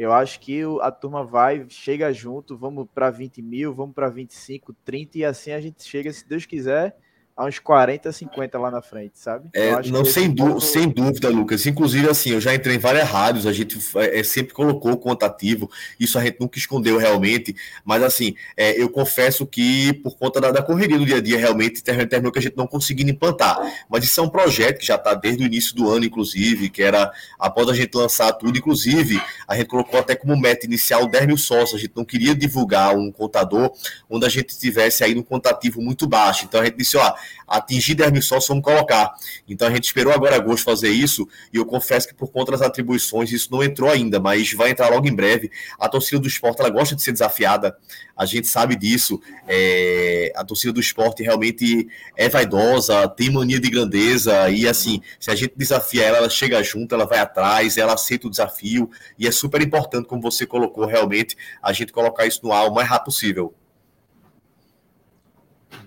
eu 0.00 0.14
acho 0.14 0.40
que 0.40 0.62
a 0.80 0.90
turma 0.90 1.22
vai, 1.22 1.66
chega 1.68 2.10
junto, 2.10 2.56
vamos 2.56 2.88
para 2.94 3.10
20 3.10 3.42
mil, 3.42 3.74
vamos 3.74 3.94
para 3.94 4.08
25, 4.08 4.72
30 4.82 5.18
e 5.18 5.24
assim 5.26 5.52
a 5.52 5.60
gente 5.60 5.82
chega, 5.84 6.10
se 6.10 6.26
Deus 6.26 6.46
quiser, 6.46 6.96
a 7.36 7.46
uns 7.46 7.58
40, 7.58 8.12
50 8.12 8.58
lá 8.58 8.70
na 8.70 8.82
frente, 8.82 9.18
sabe? 9.18 9.48
É, 9.52 9.80
não, 9.88 10.04
sem, 10.04 10.34
ponto... 10.34 10.60
sem 10.60 10.88
dúvida, 10.88 11.28
Lucas. 11.28 11.66
Inclusive, 11.66 12.08
assim, 12.08 12.30
eu 12.30 12.40
já 12.40 12.54
entrei 12.54 12.76
em 12.76 12.78
várias 12.78 13.08
rádios, 13.08 13.46
a 13.46 13.52
gente 13.52 13.78
é, 13.96 14.22
sempre 14.22 14.52
colocou 14.52 14.92
o 14.92 14.96
contativo, 14.96 15.70
isso 15.98 16.18
a 16.18 16.24
gente 16.24 16.38
nunca 16.40 16.58
escondeu 16.58 16.98
realmente, 16.98 17.54
mas 17.84 18.02
assim, 18.02 18.34
é, 18.56 18.80
eu 18.80 18.88
confesso 18.90 19.46
que 19.46 19.92
por 20.02 20.16
conta 20.18 20.40
da, 20.40 20.50
da, 20.50 20.62
correria 20.62 20.98
do 20.98 21.06
dia 21.06 21.16
a 21.16 21.20
dia, 21.20 21.38
realmente 21.38 21.82
terminou 21.82 22.30
que 22.30 22.38
a 22.38 22.42
gente 22.42 22.56
não 22.56 22.66
conseguiu 22.66 23.08
implantar. 23.08 23.58
Mas 23.88 24.04
isso 24.04 24.20
é 24.20 24.22
um 24.22 24.28
projeto 24.28 24.78
que 24.78 24.86
já 24.86 24.96
está 24.96 25.14
desde 25.14 25.42
o 25.42 25.46
início 25.46 25.74
do 25.74 25.90
ano, 25.90 26.04
inclusive, 26.04 26.68
que 26.68 26.82
era 26.82 27.10
após 27.38 27.68
a 27.68 27.74
gente 27.74 27.94
lançar 27.94 28.32
tudo, 28.34 28.58
inclusive, 28.58 29.20
a 29.48 29.56
gente 29.56 29.66
colocou 29.66 29.98
até 29.98 30.14
como 30.14 30.36
meta 30.36 30.66
inicial 30.66 31.06
10 31.06 31.26
mil 31.26 31.38
sócios, 31.38 31.74
a 31.74 31.78
gente 31.78 31.92
não 31.96 32.04
queria 32.04 32.34
divulgar 32.34 32.94
um 32.94 33.10
contador 33.10 33.72
onde 34.08 34.26
a 34.26 34.28
gente 34.28 34.58
tivesse 34.58 35.02
aí 35.02 35.16
um 35.16 35.22
contativo 35.22 35.80
muito 35.80 36.06
baixo. 36.06 36.44
Então 36.44 36.60
a 36.60 36.64
gente 36.64 36.76
disse, 36.76 36.96
ó, 36.96 37.14
atingir 37.46 37.94
10 37.94 38.12
mil 38.12 38.22
sócios, 38.22 38.48
vamos 38.48 38.64
colocar. 38.64 39.12
Então 39.48 39.68
a 39.68 39.70
gente 39.70 39.84
esperou 39.84 40.12
agora 40.12 40.36
agosto 40.36 40.64
fazer 40.64 40.90
isso, 40.90 41.28
e 41.52 41.56
eu 41.56 41.66
confesso 41.66 42.08
que 42.08 42.14
por 42.14 42.30
conta 42.30 42.52
das 42.52 42.62
atribuições 42.62 43.32
isso 43.32 43.48
não 43.50 43.62
entrou 43.62 43.90
ainda, 43.90 44.20
mas 44.20 44.52
vai 44.52 44.70
entrar 44.70 44.88
logo 44.88 45.06
em 45.06 45.14
breve. 45.14 45.50
A 45.78 45.88
torcida 45.88 46.18
do 46.18 46.28
esporte 46.28 46.60
ela 46.60 46.70
gosta 46.70 46.94
de 46.94 47.02
ser 47.02 47.12
desafiada, 47.12 47.76
a 48.16 48.24
gente 48.24 48.46
sabe 48.46 48.76
disso. 48.76 49.20
É, 49.48 50.32
a 50.36 50.44
torcida 50.44 50.72
do 50.72 50.80
esporte 50.80 51.22
realmente 51.22 51.88
é 52.16 52.28
vaidosa, 52.28 53.08
tem 53.08 53.30
mania 53.30 53.58
de 53.58 53.70
grandeza, 53.70 54.48
e 54.50 54.68
assim, 54.68 55.00
se 55.18 55.30
a 55.30 55.34
gente 55.34 55.54
desafia 55.56 56.04
ela, 56.04 56.18
ela 56.18 56.30
chega 56.30 56.62
junto, 56.62 56.94
ela 56.94 57.06
vai 57.06 57.18
atrás, 57.18 57.76
ela 57.76 57.94
aceita 57.94 58.26
o 58.26 58.30
desafio, 58.30 58.90
e 59.18 59.26
é 59.26 59.30
super 59.30 59.60
importante, 59.62 60.06
como 60.06 60.22
você 60.22 60.46
colocou, 60.46 60.86
realmente, 60.86 61.36
a 61.62 61.72
gente 61.72 61.92
colocar 61.92 62.26
isso 62.26 62.40
no 62.42 62.52
ar 62.52 62.68
o 62.68 62.74
mais 62.74 62.88
rápido 62.88 63.06
possível. 63.06 63.54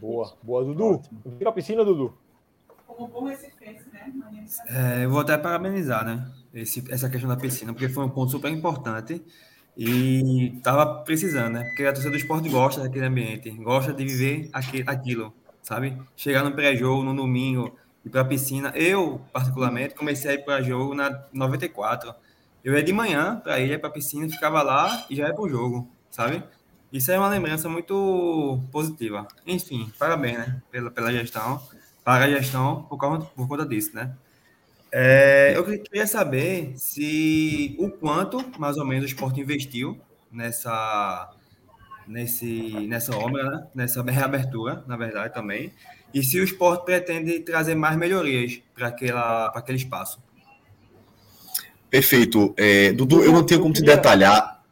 Boa, 0.04 0.36
boa, 0.44 0.66
Dudu. 0.66 1.02
Vira 1.38 1.50
a 1.50 1.54
piscina, 1.54 1.86
Dudu. 1.86 2.14
Como 2.86 3.08
bom 3.08 3.30
esse 3.30 3.50
fez, 3.52 3.86
né? 3.94 4.14
É, 4.68 5.06
eu 5.06 5.10
vou 5.10 5.22
até 5.22 5.38
parabenizar, 5.38 6.04
né? 6.04 6.30
Esse, 6.54 6.84
essa 6.92 7.10
questão 7.10 7.30
da 7.30 7.38
piscina, 7.38 7.72
porque 7.72 7.88
foi 7.88 8.04
um 8.04 8.10
ponto 8.10 8.30
super 8.30 8.52
importante 8.52 9.24
e 9.78 10.60
tava 10.62 11.04
precisando, 11.04 11.54
né? 11.54 11.64
Porque 11.64 11.86
a 11.86 11.94
torcida 11.94 12.12
do 12.12 12.18
esporte 12.18 12.50
gosta 12.50 12.82
daquele 12.82 13.06
ambiente, 13.06 13.50
gosta 13.52 13.94
de 13.94 14.04
viver 14.04 14.50
aquele, 14.52 14.84
aquilo, 14.86 15.34
sabe? 15.62 15.98
Chegar 16.18 16.44
no 16.44 16.52
pré-jogo, 16.52 17.02
no 17.02 17.16
domingo, 17.16 17.74
ir 18.04 18.10
para 18.10 18.22
a 18.22 18.26
piscina. 18.26 18.74
Eu, 18.76 19.22
particularmente, 19.32 19.96
comecei 19.96 20.32
a 20.32 20.34
ir 20.34 20.44
para 20.44 20.62
jogo 20.62 20.94
na 20.94 21.24
94. 21.32 22.14
Eu 22.62 22.74
ia 22.74 22.84
de 22.84 22.92
manhã 22.92 23.40
para 23.42 23.58
ir 23.62 23.80
para 23.80 23.88
a 23.88 23.94
piscina, 23.94 24.28
ficava 24.28 24.62
lá 24.62 25.06
e 25.10 25.16
já 25.16 25.30
ia 25.30 25.34
para 25.34 25.44
o 25.44 25.48
jogo, 25.48 25.90
sabe? 26.12 26.44
Isso 26.94 27.12
é 27.12 27.18
uma 27.18 27.28
lembrança 27.28 27.68
muito 27.68 28.60
positiva. 28.72 29.28
Enfim, 29.48 29.92
parabéns, 29.98 30.38
né? 30.38 30.62
Pela, 30.70 30.92
pela 30.92 31.12
gestão, 31.12 31.60
para 32.04 32.26
a 32.26 32.30
gestão 32.30 32.84
por, 32.84 32.98
causa, 33.00 33.26
por 33.36 33.48
conta 33.48 33.66
disso, 33.66 33.96
né? 33.96 34.14
É, 34.92 35.54
eu 35.58 35.64
queria 35.64 36.06
saber 36.06 36.74
se 36.76 37.76
o 37.80 37.90
quanto, 37.90 38.46
mais 38.60 38.78
ou 38.78 38.86
menos, 38.86 39.06
o 39.06 39.08
esporte 39.08 39.42
investiu 39.42 40.00
nessa, 40.32 41.32
nesse, 42.08 42.86
nessa 42.88 43.18
obra, 43.18 43.44
né? 43.44 43.68
nessa 43.74 44.04
reabertura, 44.04 44.84
na 44.86 44.96
verdade, 44.96 45.34
também, 45.34 45.74
e 46.14 46.22
se 46.22 46.40
o 46.40 46.44
esporte 46.44 46.86
pretende 46.86 47.40
trazer 47.40 47.74
mais 47.74 47.98
melhorias 47.98 48.62
para 48.76 48.90
aquele 49.56 49.78
espaço. 49.80 50.22
Perfeito. 51.90 52.54
É, 52.56 52.92
Dudu, 52.92 53.24
eu 53.24 53.32
não 53.32 53.44
tenho 53.44 53.62
como 53.62 53.74
te 53.74 53.82
detalhar. 53.82 54.63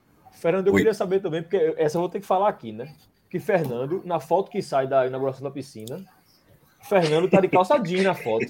Fernando, 0.42 0.66
eu 0.66 0.74
Oi. 0.74 0.80
queria 0.80 0.94
saber 0.94 1.20
também, 1.20 1.44
porque 1.44 1.76
essa 1.78 1.98
eu 1.98 2.02
vou 2.02 2.10
ter 2.10 2.20
que 2.20 2.26
falar 2.26 2.50
aqui, 2.50 2.72
né? 2.72 2.92
Que 3.30 3.40
Fernando, 3.40 4.02
na 4.04 4.20
foto 4.20 4.50
que 4.50 4.60
sai 4.60 4.88
da 4.88 5.06
inauguração 5.06 5.44
da 5.44 5.52
piscina, 5.52 6.04
Fernando 6.82 7.30
tá 7.30 7.40
de 7.40 7.48
calça 7.48 7.78
jeans 7.78 8.04
na 8.04 8.16
foto. 8.16 8.48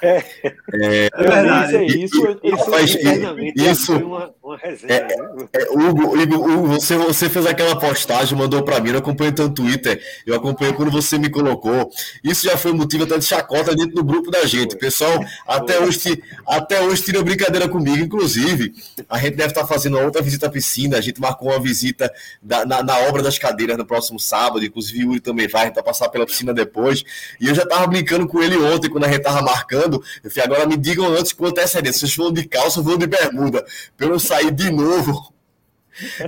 É, 0.00 0.16
é, 0.16 1.06
é 1.06 1.10
verdade. 1.12 1.84
Isso, 1.84 2.38
isso, 2.42 2.74
isso, 2.80 3.54
isso 3.54 3.96
uma, 3.98 4.34
uma 4.56 4.58
resenha, 4.58 4.92
é, 4.94 5.16
é, 5.52 5.70
Hugo, 5.70 6.16
Hugo, 6.16 6.66
você, 6.68 6.96
você 6.96 7.28
fez 7.28 7.46
aquela 7.46 7.78
postagem, 7.78 8.36
mandou 8.36 8.62
para 8.62 8.80
mim, 8.80 8.90
eu 8.90 8.98
acompanho 8.98 9.32
teu 9.32 9.48
Twitter, 9.50 10.02
eu 10.26 10.34
acompanhei 10.34 10.72
quando 10.72 10.90
você 10.90 11.18
me 11.18 11.28
colocou. 11.28 11.90
Isso 12.24 12.44
já 12.44 12.56
foi 12.56 12.72
motivo 12.72 13.04
até 13.04 13.18
de 13.18 13.24
chacota 13.24 13.74
dentro 13.74 13.94
do 13.94 14.04
grupo 14.04 14.30
da 14.30 14.44
gente. 14.46 14.76
Pessoal, 14.76 15.22
até 15.46 15.78
hoje, 15.78 16.22
até 16.46 16.80
hoje 16.80 17.02
tira 17.02 17.22
brincadeira 17.22 17.68
comigo. 17.68 17.98
Inclusive, 17.98 18.72
a 19.08 19.18
gente 19.18 19.36
deve 19.36 19.50
estar 19.50 19.66
fazendo 19.66 19.98
outra 19.98 20.22
visita 20.22 20.46
à 20.46 20.50
piscina. 20.50 20.96
A 20.96 21.00
gente 21.00 21.20
marcou 21.20 21.50
uma 21.50 21.60
visita 21.60 22.12
da, 22.42 22.64
na, 22.64 22.82
na 22.82 22.98
obra 23.00 23.22
das 23.22 23.38
cadeiras 23.38 23.76
no 23.76 23.84
próximo 23.84 24.18
sábado. 24.18 24.64
Inclusive, 24.64 25.00
o 25.00 25.02
Yuri 25.08 25.20
também 25.20 25.46
vai, 25.46 25.62
a 25.62 25.64
gente 25.66 25.74
vai 25.74 25.84
passar 25.84 26.08
pela 26.08 26.26
piscina 26.26 26.54
depois. 26.54 27.04
E 27.40 27.48
eu 27.48 27.54
já 27.54 27.66
tava 27.66 27.86
brincando 27.86 28.26
com 28.26 28.42
ele 28.42 28.56
ontem, 28.56 28.88
quando 28.88 29.04
a 29.04 29.08
gente 29.08 29.22
tava 29.22 29.42
marcando. 29.42 30.02
Eu 30.22 30.30
falei, 30.30 30.44
agora 30.46 30.66
me 30.66 30.76
digam 30.76 31.06
antes 31.06 31.32
com 31.32 31.46
antecedência, 31.46 32.00
vocês 32.00 32.16
vão 32.16 32.32
de 32.32 32.46
calça 32.46 32.80
ou 32.80 32.84
vão 32.84 32.96
de 32.96 33.06
bermuda? 33.06 33.64
Pra 33.96 34.06
eu 34.06 34.18
sair 34.18 34.45
de 34.50 34.70
novo 34.70 35.34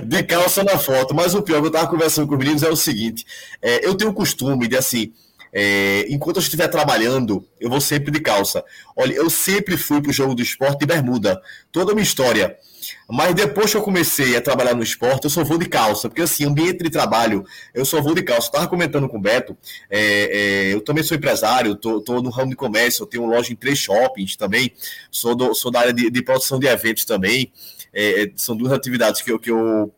de 0.03 0.23
calça 0.23 0.63
na 0.63 0.77
foto. 0.77 1.13
Mas 1.13 1.35
o 1.35 1.41
pior 1.41 1.61
que 1.61 1.67
eu 1.67 1.71
tava 1.71 1.87
conversando 1.87 2.27
com 2.27 2.33
os 2.33 2.39
meninos 2.39 2.63
é 2.63 2.69
o 2.69 2.75
seguinte: 2.75 3.25
é, 3.61 3.85
eu 3.85 3.95
tenho 3.95 4.11
o 4.11 4.13
costume 4.13 4.67
de 4.67 4.77
assim. 4.77 5.13
É, 5.51 6.05
enquanto 6.09 6.35
eu 6.35 6.43
estiver 6.43 6.67
trabalhando, 6.67 7.43
eu 7.59 7.69
vou 7.69 7.81
sempre 7.81 8.11
de 8.11 8.19
calça. 8.19 8.63
Olha, 8.95 9.13
eu 9.13 9.31
sempre 9.31 9.77
fui 9.77 9.99
pro 9.99 10.13
jogo 10.13 10.35
do 10.35 10.43
esporte 10.43 10.79
de 10.79 10.85
bermuda. 10.85 11.41
Toda 11.71 11.91
a 11.91 11.95
minha 11.95 12.03
história. 12.03 12.55
Mas 13.07 13.33
depois 13.33 13.71
que 13.71 13.77
eu 13.77 13.81
comecei 13.81 14.35
a 14.35 14.41
trabalhar 14.41 14.75
no 14.75 14.83
esporte, 14.83 15.25
eu 15.25 15.29
só 15.29 15.43
vou 15.43 15.57
de 15.57 15.67
calça, 15.67 16.07
porque 16.07 16.21
assim, 16.21 16.45
ambiente 16.45 16.83
de 16.83 16.89
trabalho, 16.89 17.43
eu 17.73 17.83
só 17.83 18.01
vou 18.01 18.13
de 18.13 18.21
calça. 18.21 18.47
Eu 18.47 18.51
estava 18.51 18.67
comentando 18.67 19.09
com 19.09 19.17
o 19.17 19.21
Beto, 19.21 19.57
é, 19.89 20.69
é, 20.69 20.73
eu 20.73 20.81
também 20.81 21.03
sou 21.03 21.17
empresário, 21.17 21.75
tô, 21.75 21.99
tô, 22.01 22.21
no 22.21 22.29
ramo 22.29 22.51
de 22.51 22.55
comércio, 22.55 23.03
eu 23.03 23.07
tenho 23.07 23.25
loja 23.25 23.51
em 23.51 23.55
três 23.55 23.79
shoppings 23.79 24.35
também, 24.35 24.71
sou, 25.11 25.35
do, 25.35 25.53
sou 25.53 25.71
da 25.71 25.79
área 25.79 25.93
de, 25.93 26.09
de 26.09 26.21
produção 26.21 26.59
de 26.59 26.67
eventos 26.67 27.05
também. 27.05 27.51
É, 27.93 28.23
é 28.23 28.31
são 28.35 28.55
duas 28.55 28.71
atividades 28.71 29.21
que 29.21 29.31
eu, 29.31 29.39
que 29.39 29.51
eu 29.51 29.93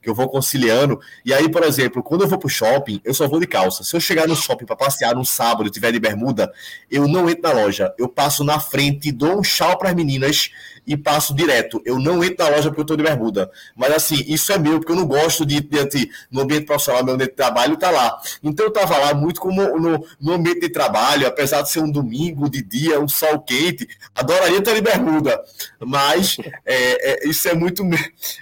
que 0.00 0.08
eu 0.08 0.14
vou 0.14 0.28
conciliando. 0.28 1.00
E 1.24 1.34
aí, 1.34 1.50
por 1.50 1.62
exemplo, 1.62 2.02
quando 2.02 2.22
eu 2.22 2.28
vou 2.28 2.38
pro 2.38 2.48
shopping, 2.48 3.00
eu 3.04 3.12
só 3.12 3.28
vou 3.28 3.40
de 3.40 3.46
calça. 3.46 3.82
Se 3.82 3.94
eu 3.94 4.00
chegar 4.00 4.26
no 4.26 4.36
shopping 4.36 4.64
para 4.64 4.76
passear 4.76 5.14
num 5.14 5.24
sábado 5.24 5.68
e 5.68 5.70
tiver 5.70 5.92
de 5.92 5.98
bermuda, 5.98 6.52
eu 6.90 7.08
não 7.08 7.28
entro 7.28 7.42
na 7.42 7.52
loja. 7.52 7.92
Eu 7.98 8.08
passo 8.08 8.44
na 8.44 8.60
frente, 8.60 9.12
dou 9.12 9.38
um 9.38 9.42
tchau 9.42 9.76
para 9.76 9.90
as 9.90 9.94
meninas 9.94 10.50
e 10.88 10.96
passo 10.96 11.34
direto. 11.34 11.82
Eu 11.84 11.98
não 11.98 12.24
entro 12.24 12.42
na 12.42 12.50
loja 12.50 12.70
porque 12.70 12.80
eu 12.80 12.82
estou 12.82 12.96
de 12.96 13.02
bermuda. 13.02 13.50
Mas 13.76 13.92
assim, 13.92 14.24
isso 14.26 14.50
é 14.50 14.58
meu, 14.58 14.80
porque 14.80 14.90
eu 14.90 14.96
não 14.96 15.06
gosto 15.06 15.44
de, 15.44 15.60
de, 15.60 16.10
no 16.30 16.40
ambiente 16.40 16.64
profissional, 16.64 17.04
meu 17.04 17.14
ambiente 17.14 17.30
de 17.30 17.36
trabalho 17.36 17.76
tá 17.76 17.90
lá. 17.90 18.18
Então 18.42 18.64
eu 18.64 18.70
estava 18.70 18.96
lá 18.96 19.12
muito 19.12 19.38
como 19.38 19.78
no, 19.78 20.06
no 20.18 20.32
ambiente 20.32 20.60
de 20.60 20.70
trabalho, 20.70 21.26
apesar 21.26 21.60
de 21.60 21.70
ser 21.70 21.80
um 21.80 21.90
domingo 21.90 22.48
de 22.48 22.62
dia, 22.62 22.98
um 22.98 23.06
sol 23.06 23.38
quente, 23.40 23.86
adoraria 24.14 24.58
estar 24.58 24.72
de 24.72 24.80
bermuda. 24.80 25.38
Mas 25.78 26.38
é, 26.64 27.26
é, 27.26 27.28
isso 27.28 27.46
é 27.46 27.54
muito 27.54 27.84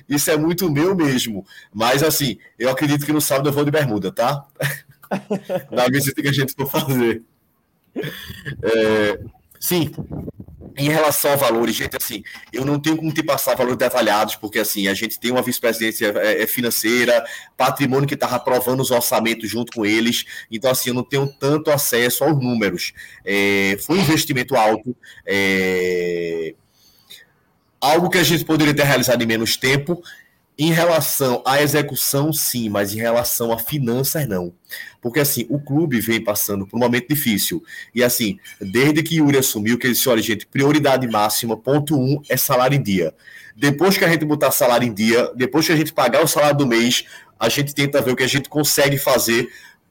isso 0.09 0.31
é 0.31 0.37
muito 0.37 0.71
meu 0.71 0.95
mesmo. 0.95 1.45
Mas 1.75 2.05
assim, 2.05 2.39
eu 2.57 2.71
acredito 2.71 3.05
que 3.05 3.13
no 3.13 3.21
sábado 3.21 3.49
eu 3.49 3.53
vou 3.53 3.65
de 3.65 3.73
bermuda, 3.73 4.13
tá? 4.13 4.47
Na 5.71 5.89
visita 5.89 6.23
que 6.23 6.29
a 6.29 6.33
gente 6.33 6.55
for 6.55 6.71
fazer. 6.71 7.23
É, 8.63 9.19
sim, 9.61 9.91
em 10.77 10.91
relação 10.91 11.33
a 11.33 11.37
valores, 11.37 11.75
gente, 11.75 11.97
assim, 11.97 12.23
eu 12.53 12.65
não 12.65 12.79
tenho 12.79 12.97
como 12.97 13.11
te 13.11 13.23
passar 13.23 13.55
valores 13.55 13.79
detalhados, 13.79 14.37
porque 14.37 14.59
assim, 14.59 14.89
a 14.89 14.95
gente 14.95 15.19
tem 15.19 15.31
uma 15.31 15.41
vice-presidência 15.41 16.13
é, 16.17 16.43
é 16.43 16.47
financeira, 16.47 17.25
patrimônio 17.57 18.07
que 18.07 18.15
estava 18.15 18.37
aprovando 18.37 18.81
os 18.81 18.91
orçamentos 18.91 19.49
junto 19.49 19.73
com 19.73 19.87
eles, 19.87 20.27
então 20.51 20.71
assim, 20.71 20.91
eu 20.91 20.95
não 20.95 21.03
tenho 21.03 21.27
tanto 21.27 21.71
acesso 21.71 22.25
aos 22.25 22.37
números. 22.37 22.93
É, 23.25 23.79
foi 23.81 23.99
um 23.99 24.03
investimento 24.03 24.55
alto, 24.55 24.95
é, 25.25 26.55
algo 27.81 28.11
que 28.11 28.19
a 28.19 28.23
gente 28.23 28.45
poderia 28.45 28.75
ter 28.75 28.85
realizado 28.85 29.23
em 29.23 29.27
menos 29.27 29.57
tempo, 29.57 30.03
em 30.59 30.73
relação 30.73 31.43
à 31.45 31.61
execução, 31.61 32.33
sim, 32.33 32.69
mas 32.69 32.95
em 32.95 32.97
relação 32.99 33.53
a 33.53 33.59
finanças, 33.59 34.27
não. 34.27 34.55
Porque, 35.03 35.21
assim, 35.21 35.47
o 35.51 35.61
clube 35.61 36.01
vem 36.01 36.23
passando 36.23 36.67
por 36.67 36.77
um 36.77 36.81
momento 36.81 37.09
difícil. 37.09 37.63
E, 37.95 38.03
assim, 38.03 38.39
desde 38.61 39.03
que 39.03 39.17
Yuri 39.17 39.37
assumiu, 39.37 39.79
que 39.79 39.87
ele 39.87 39.95
disse: 39.95 40.09
olha, 40.09 40.23
gente, 40.23 40.47
prioridade 40.47 41.07
máxima, 41.07 41.57
ponto 41.57 41.99
um, 41.99 42.21
é 42.29 42.37
salário 42.37 42.77
em 42.77 42.83
dia. 42.83 43.15
Depois 43.55 43.99
que 43.99 44.05
a 44.05 44.09
gente 44.09 44.25
botar 44.25 44.51
salário 44.51 44.87
em 44.87 44.93
dia, 44.93 45.31
depois 45.35 45.67
que 45.67 45.73
a 45.73 45.77
gente 45.77 45.93
pagar 45.93 46.25
o 46.25 46.29
salário 46.29 46.57
do 46.57 46.67
mês, 46.67 47.05
a 47.39 47.49
gente 47.49 47.75
tenta 47.75 48.01
ver 48.01 48.13
o 48.13 48.17
que 48.17 48.23
a 48.23 48.29
gente 48.29 48.49
consegue 48.49 48.97
fazer 48.97 49.49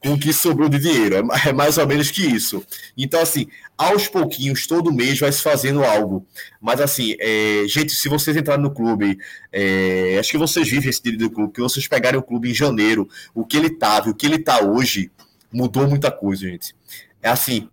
o 0.10 0.20
que 0.20 0.32
sobrou 0.32 0.70
de 0.70 0.80
dinheiro. 0.80 1.16
É, 1.16 1.50
é 1.50 1.54
mais 1.54 1.78
ou 1.78 1.88
menos 1.88 2.12
que 2.12 2.26
isso. 2.26 2.66
Então, 2.98 3.22
assim, 3.22 3.48
aos 3.78 4.08
pouquinhos, 4.08 4.68
todo 4.68 4.94
mês 4.94 5.20
vai 5.20 5.32
se 5.32 5.42
fazendo 5.42 5.84
algo. 5.84 6.26
Mas, 6.62 6.80
assim, 6.80 7.16
é, 7.20 7.64
gente, 7.68 7.94
se 7.94 8.08
vocês 8.10 8.36
entrarem 8.36 8.64
no 8.64 8.74
clube, 8.74 9.18
é, 9.52 10.18
acho 10.20 10.32
que 10.32 10.38
vocês 10.38 10.70
vivem 10.70 10.90
esse 10.90 11.02
direito 11.02 11.22
do 11.22 11.32
clube, 11.32 11.54
que 11.54 11.62
vocês 11.62 11.88
pegarem 11.88 12.20
o 12.20 12.24
clube 12.24 12.50
em 12.50 12.54
janeiro, 12.54 13.08
o 13.34 13.46
que 13.46 13.58
ele 13.58 13.68
estava, 13.68 14.10
o 14.10 14.16
que 14.16 14.26
ele 14.26 14.36
está 14.36 14.64
hoje, 14.64 15.12
mudou 15.52 15.88
muita 15.88 16.12
coisa, 16.12 16.48
gente. 16.48 16.76
É 17.22 17.30
assim, 17.30 17.70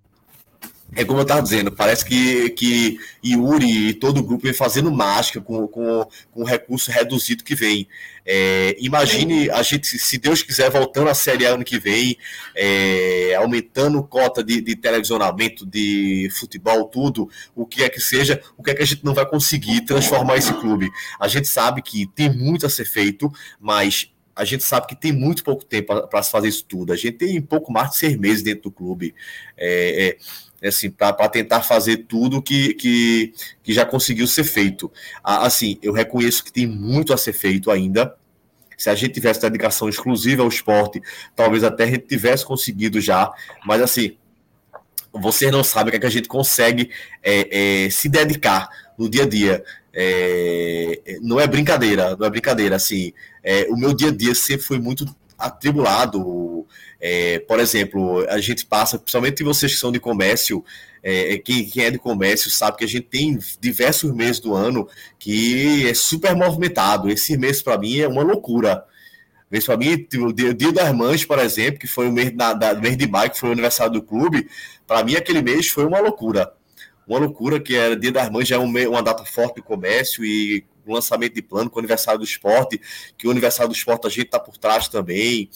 é 0.95 1.05
como 1.05 1.20
eu 1.20 1.22
estava 1.22 1.43
dizendo, 1.43 1.72
parece 1.72 2.05
que, 2.05 2.51
que 2.51 2.99
Yuri 3.24 3.88
e 3.88 3.95
todo 3.95 4.18
o 4.18 4.22
grupo 4.22 4.45
vem 4.45 4.53
fazendo 4.53 4.93
mágica 4.93 5.40
com, 5.40 5.66
com, 5.66 6.07
com 6.30 6.43
o 6.43 6.45
recurso 6.45 6.90
reduzido 6.90 7.43
que 7.43 7.55
vem. 7.55 7.88
É, 8.26 8.76
imagine 8.78 9.51
a 9.51 9.62
gente, 9.62 9.99
se 9.99 10.18
Deus 10.18 10.43
quiser, 10.43 10.70
voltando 10.70 11.09
à 11.09 11.14
Série 11.14 11.47
A 11.47 11.55
ano 11.55 11.64
que 11.64 11.78
vem, 11.78 12.16
é, 12.55 13.34
aumentando 13.36 14.03
cota 14.03 14.45
de, 14.45 14.61
de 14.61 14.76
televisionamento, 14.76 15.64
de 15.64 16.28
futebol, 16.38 16.84
tudo, 16.84 17.28
o 17.55 17.64
que 17.64 17.82
é 17.82 17.88
que 17.88 18.01
seja, 18.01 18.40
o 18.57 18.62
que 18.62 18.70
é 18.70 18.74
que 18.74 18.82
a 18.82 18.86
gente 18.86 19.05
não 19.05 19.14
vai 19.14 19.26
conseguir 19.26 19.80
transformar 19.82 20.36
esse 20.36 20.53
clube. 20.55 20.90
A 21.18 21.26
gente 21.26 21.49
sabe 21.49 21.80
que 21.80 22.07
tem 22.07 22.30
muito 22.30 22.66
a 22.66 22.68
ser 22.68 22.84
feito, 22.84 23.32
mas 23.59 24.12
a 24.34 24.45
gente 24.45 24.64
sabe 24.64 24.86
que 24.86 24.97
tem 24.97 25.12
muito 25.12 25.45
pouco 25.45 25.64
tempo 25.64 26.07
para 26.09 26.22
se 26.22 26.30
fazer 26.30 26.49
isso 26.49 26.64
tudo. 26.64 26.93
A 26.93 26.97
gente 26.97 27.18
tem 27.18 27.40
pouco 27.40 27.72
mais 27.72 27.90
de 27.90 27.97
seis 27.97 28.16
meses 28.16 28.43
dentro 28.43 28.64
do 28.64 28.70
clube. 28.70 29.14
É, 29.57 30.09
é, 30.09 30.16
assim, 30.68 30.90
para 30.90 31.28
tentar 31.28 31.62
fazer 31.62 31.98
tudo 32.08 32.42
que, 32.42 32.74
que, 32.74 33.32
que 33.62 33.72
já 33.72 33.84
conseguiu 33.84 34.26
ser 34.26 34.44
feito. 34.44 34.90
Assim, 35.22 35.78
eu 35.82 35.92
reconheço 35.92 36.44
que 36.44 36.52
tem 36.52 36.66
muito 36.66 37.12
a 37.12 37.16
ser 37.16 37.32
feito 37.32 37.70
ainda. 37.70 38.14
Se 38.76 38.90
a 38.90 38.94
gente 38.94 39.14
tivesse 39.14 39.40
dedicação 39.40 39.88
exclusiva 39.88 40.42
ao 40.42 40.48
esporte, 40.48 41.00
talvez 41.36 41.62
até 41.62 41.84
a 41.84 41.86
gente 41.86 42.06
tivesse 42.06 42.44
conseguido 42.44 43.00
já, 43.00 43.30
mas 43.64 43.80
assim, 43.80 44.16
vocês 45.12 45.52
não 45.52 45.62
sabem 45.62 45.88
o 45.88 45.90
que, 45.90 45.96
é 45.98 46.00
que 46.00 46.06
a 46.06 46.10
gente 46.10 46.28
consegue 46.28 46.90
é, 47.22 47.84
é, 47.84 47.90
se 47.90 48.08
dedicar 48.08 48.68
no 48.98 49.08
dia 49.08 49.24
a 49.24 49.28
dia. 49.28 49.64
É, 49.94 51.18
não 51.20 51.38
é 51.38 51.46
brincadeira, 51.46 52.16
não 52.16 52.26
é 52.26 52.30
brincadeira. 52.30 52.76
Assim, 52.76 53.12
é, 53.42 53.66
o 53.68 53.76
meu 53.76 53.92
dia 53.92 54.08
a 54.08 54.16
dia 54.16 54.34
sempre 54.34 54.64
foi 54.64 54.78
muito 54.78 55.04
atribulado. 55.47 56.66
É, 57.01 57.40
por 57.40 57.59
exemplo, 57.59 58.24
a 58.28 58.38
gente 58.38 58.64
passa, 58.64 58.99
principalmente 58.99 59.43
vocês 59.43 59.72
que 59.72 59.78
são 59.78 59.90
de 59.90 59.99
comércio, 59.99 60.64
é, 61.03 61.34
é, 61.34 61.38
quem, 61.38 61.68
quem, 61.68 61.84
é 61.84 61.90
de 61.90 61.99
comércio 61.99 62.51
sabe 62.51 62.78
que 62.78 62.84
a 62.84 62.88
gente 62.88 63.09
tem 63.09 63.38
diversos 63.61 64.14
meses 64.14 64.38
do 64.38 64.55
ano 64.55 64.88
que 65.18 65.88
é 65.88 65.95
super 65.95 66.34
movimentado. 66.36 67.11
Esse 67.11 67.36
mês, 67.36 67.61
para 67.61 67.76
mim, 67.76 67.99
é 67.99 68.07
uma 68.07 68.22
loucura. 68.22 68.84
Mês 69.51 69.66
para 69.66 69.76
mim, 69.76 70.07
o 70.18 70.32
dia, 70.32 70.51
o 70.51 70.55
dia 70.55 70.72
das 70.72 70.95
mães, 70.95 71.24
por 71.24 71.38
exemplo, 71.38 71.78
que 71.78 71.86
foi 71.86 72.09
o 72.09 72.12
mês, 72.12 72.32
na, 72.34 72.55
da, 72.55 72.74
mês 72.74 72.97
de 72.97 73.07
maio, 73.07 73.30
que 73.30 73.38
foi 73.38 73.51
o 73.51 73.53
aniversário 73.53 73.93
do 73.93 74.03
clube, 74.03 74.49
para 74.86 75.05
mim 75.05 75.14
aquele 75.14 75.43
mês 75.43 75.68
foi 75.68 75.84
uma 75.84 76.01
loucura. 76.01 76.53
Uma 77.07 77.18
loucura 77.18 77.61
que 77.61 77.74
era 77.74 77.97
Dia 77.97 78.12
das 78.12 78.30
Mães, 78.30 78.49
já 78.49 78.57
é 78.57 78.59
uma 78.59 79.03
data 79.03 79.24
forte 79.24 79.57
do 79.57 79.62
comércio 79.62 80.24
e 80.24 80.64
lançamento 80.86 81.34
de 81.34 81.42
plano 81.42 81.68
com 81.68 81.76
o 81.76 81.80
aniversário 81.80 82.18
do 82.18 82.24
esporte, 82.24 82.80
que 83.16 83.28
o 83.28 83.30
aniversário 83.30 83.68
do 83.70 83.74
esporte 83.74 84.06
a 84.06 84.10
gente 84.10 84.26
está 84.26 84.38
por 84.38 84.56
trás 84.56 84.88
também. 84.88 85.48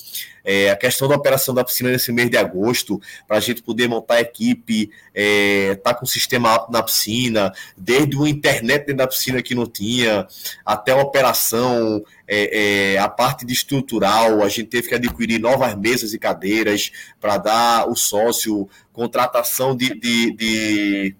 É, 0.45 0.71
a 0.71 0.77
questão 0.77 1.09
da 1.09 1.17
operação 1.17 1.53
da 1.53 1.65
piscina 1.65 1.91
nesse 1.91 2.13
mês 2.13 2.31
de 2.31 2.37
agosto, 2.37 3.01
para 3.27 3.37
a 3.37 3.41
gente 3.41 3.63
poder 3.63 3.89
montar 3.89 4.15
a 4.15 4.21
equipe, 4.21 4.91
é, 5.13 5.75
tá 5.83 5.93
com 5.93 6.05
o 6.05 6.09
sistema 6.09 6.67
na 6.71 6.83
piscina, 6.85 7.53
desde 7.77 8.17
o 8.17 8.27
internet 8.27 8.87
dentro 8.87 8.99
da 8.99 9.09
piscina 9.09 9.43
que 9.43 9.57
não 9.57 9.67
tinha, 9.67 10.27
até 10.65 10.93
a 10.93 10.99
operação, 10.99 12.05
é, 12.29 12.95
é, 12.95 12.99
a 12.99 13.09
parte 13.09 13.45
de 13.45 13.53
estrutural, 13.53 14.43
a 14.43 14.49
gente 14.49 14.69
teve 14.69 14.89
que 14.89 14.95
adquirir 14.95 15.41
novas 15.41 15.75
mesas 15.75 16.15
e 16.15 16.19
cadeiras 16.19 16.93
para 17.21 17.39
dar 17.39 17.89
o 17.89 17.97
sócio, 17.97 18.69
contratação 18.93 19.77
de, 19.77 19.99
de, 19.99 20.31
de 20.33 21.17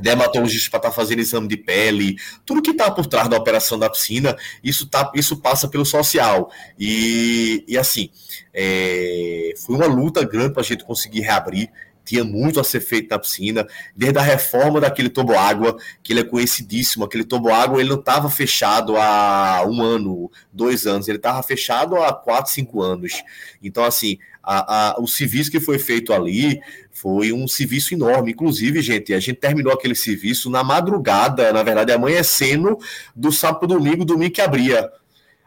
dermatologista 0.00 0.70
para 0.70 0.78
estar 0.78 0.90
tá 0.90 0.94
fazendo 0.94 1.20
exame 1.20 1.48
de 1.48 1.56
pele, 1.56 2.16
tudo 2.44 2.62
que 2.62 2.70
está 2.70 2.90
por 2.90 3.06
trás 3.06 3.28
da 3.28 3.36
operação 3.36 3.78
da 3.78 3.90
piscina, 3.90 4.36
isso, 4.62 4.86
tá, 4.86 5.10
isso 5.14 5.36
passa 5.38 5.68
pelo 5.68 5.84
social. 5.84 6.50
E, 6.78 7.64
e 7.66 7.76
assim, 7.78 8.10
é, 8.52 9.54
foi 9.64 9.76
uma 9.76 9.86
luta 9.86 10.24
grande 10.24 10.52
para 10.52 10.62
a 10.62 10.64
gente 10.64 10.84
conseguir 10.84 11.20
reabrir 11.20 11.70
tinha 12.06 12.22
muito 12.22 12.60
a 12.60 12.64
ser 12.64 12.80
feito 12.80 13.10
na 13.10 13.18
piscina, 13.18 13.66
desde 13.94 14.18
a 14.18 14.22
reforma 14.22 14.80
daquele 14.80 15.10
toboágua, 15.10 15.76
que 16.02 16.12
ele 16.12 16.20
é 16.20 16.24
conhecidíssimo, 16.24 17.04
aquele 17.04 17.24
toboágua 17.24 17.80
ele 17.80 17.90
não 17.90 17.98
estava 17.98 18.30
fechado 18.30 18.96
há 18.96 19.64
um 19.66 19.82
ano, 19.82 20.30
dois 20.52 20.86
anos, 20.86 21.08
ele 21.08 21.18
estava 21.18 21.42
fechado 21.42 21.96
há 21.96 22.14
quatro, 22.14 22.52
cinco 22.52 22.80
anos. 22.80 23.24
Então, 23.60 23.84
assim, 23.84 24.18
a, 24.46 24.92
a, 24.92 25.00
o 25.00 25.08
serviço 25.08 25.50
que 25.50 25.58
foi 25.58 25.76
feito 25.76 26.12
ali 26.12 26.60
foi 26.92 27.32
um 27.32 27.48
serviço 27.48 27.92
enorme. 27.92 28.30
Inclusive, 28.30 28.80
gente, 28.80 29.12
a 29.12 29.18
gente 29.18 29.38
terminou 29.38 29.72
aquele 29.72 29.96
serviço 29.96 30.48
na 30.48 30.62
madrugada, 30.62 31.52
na 31.52 31.64
verdade, 31.64 31.92
amanhecendo 31.92 32.78
do 33.14 33.32
sábado 33.32 33.66
domingo, 33.66 34.04
domingo 34.04 34.32
que 34.32 34.40
abria. 34.40 34.88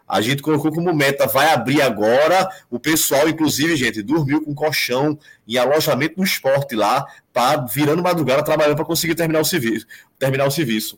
A 0.05 0.21
gente 0.21 0.41
colocou 0.41 0.71
como 0.71 0.93
meta, 0.93 1.27
vai 1.27 1.53
abrir 1.53 1.81
agora. 1.81 2.49
O 2.69 2.79
pessoal, 2.79 3.29
inclusive, 3.29 3.75
gente, 3.77 4.01
dormiu 4.01 4.43
com 4.43 4.53
colchão 4.53 5.17
em 5.47 5.55
alojamento 5.55 6.15
no 6.17 6.23
esporte 6.23 6.75
lá, 6.75 7.05
tá 7.31 7.55
virando 7.57 8.03
madrugada, 8.03 8.43
trabalhando 8.43 8.75
para 8.75 8.85
conseguir 8.85 9.15
terminar 9.15 9.39
o 9.39 9.45
serviço. 9.45 9.87
Terminar 10.17 10.47
o 10.47 10.51
serviço. 10.51 10.97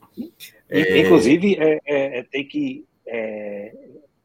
É... 0.69 0.99
Inclusive, 0.99 1.55
é, 1.59 1.79
é, 1.85 2.19
é 2.19 2.23
tem 2.23 2.47
que 2.47 2.85
é, 3.05 3.73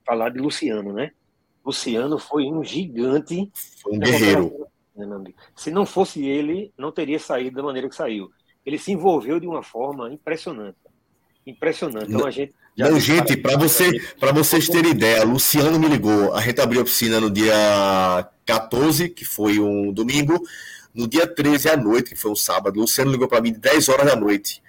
falar 0.06 0.30
de 0.30 0.38
Luciano, 0.38 0.92
né? 0.92 1.10
Luciano 1.66 2.16
foi 2.16 2.44
um 2.44 2.62
gigante. 2.62 3.50
Foi 3.82 3.96
um 3.96 3.98
guerreiro. 3.98 4.68
Se 5.56 5.72
não 5.72 5.84
fosse 5.84 6.24
ele, 6.24 6.72
não 6.78 6.92
teria 6.92 7.18
saído 7.18 7.56
da 7.56 7.62
maneira 7.64 7.88
que 7.88 7.96
saiu. 7.96 8.30
Ele 8.64 8.78
se 8.78 8.92
envolveu 8.92 9.40
de 9.40 9.48
uma 9.48 9.64
forma 9.64 10.12
impressionante. 10.12 10.78
Impressionante. 11.44 12.12
Então 12.12 12.24
a 12.24 12.30
gente. 12.30 12.54
Não, 12.78 13.00
gente, 13.00 13.36
para 13.36 13.56
você, 13.56 13.90
para 14.20 14.32
vocês 14.32 14.68
terem 14.68 14.92
ideia, 14.92 15.24
Luciano 15.24 15.78
me 15.78 15.88
ligou. 15.88 16.34
A 16.34 16.40
gente 16.40 16.60
abriu 16.60 16.82
a 16.82 16.84
piscina 16.84 17.18
no 17.18 17.30
dia 17.30 18.28
14, 18.44 19.08
que 19.08 19.24
foi 19.24 19.58
um 19.58 19.92
domingo. 19.92 20.40
No 20.94 21.08
dia 21.08 21.26
13 21.26 21.70
à 21.70 21.76
noite, 21.76 22.10
que 22.10 22.16
foi 22.16 22.30
um 22.30 22.36
sábado, 22.36 22.78
Luciano 22.78 23.10
ligou 23.10 23.28
para 23.28 23.40
mim 23.40 23.52
de 23.52 23.58
10 23.58 23.88
horas 23.88 24.06
da 24.06 24.16
noite. 24.16 24.62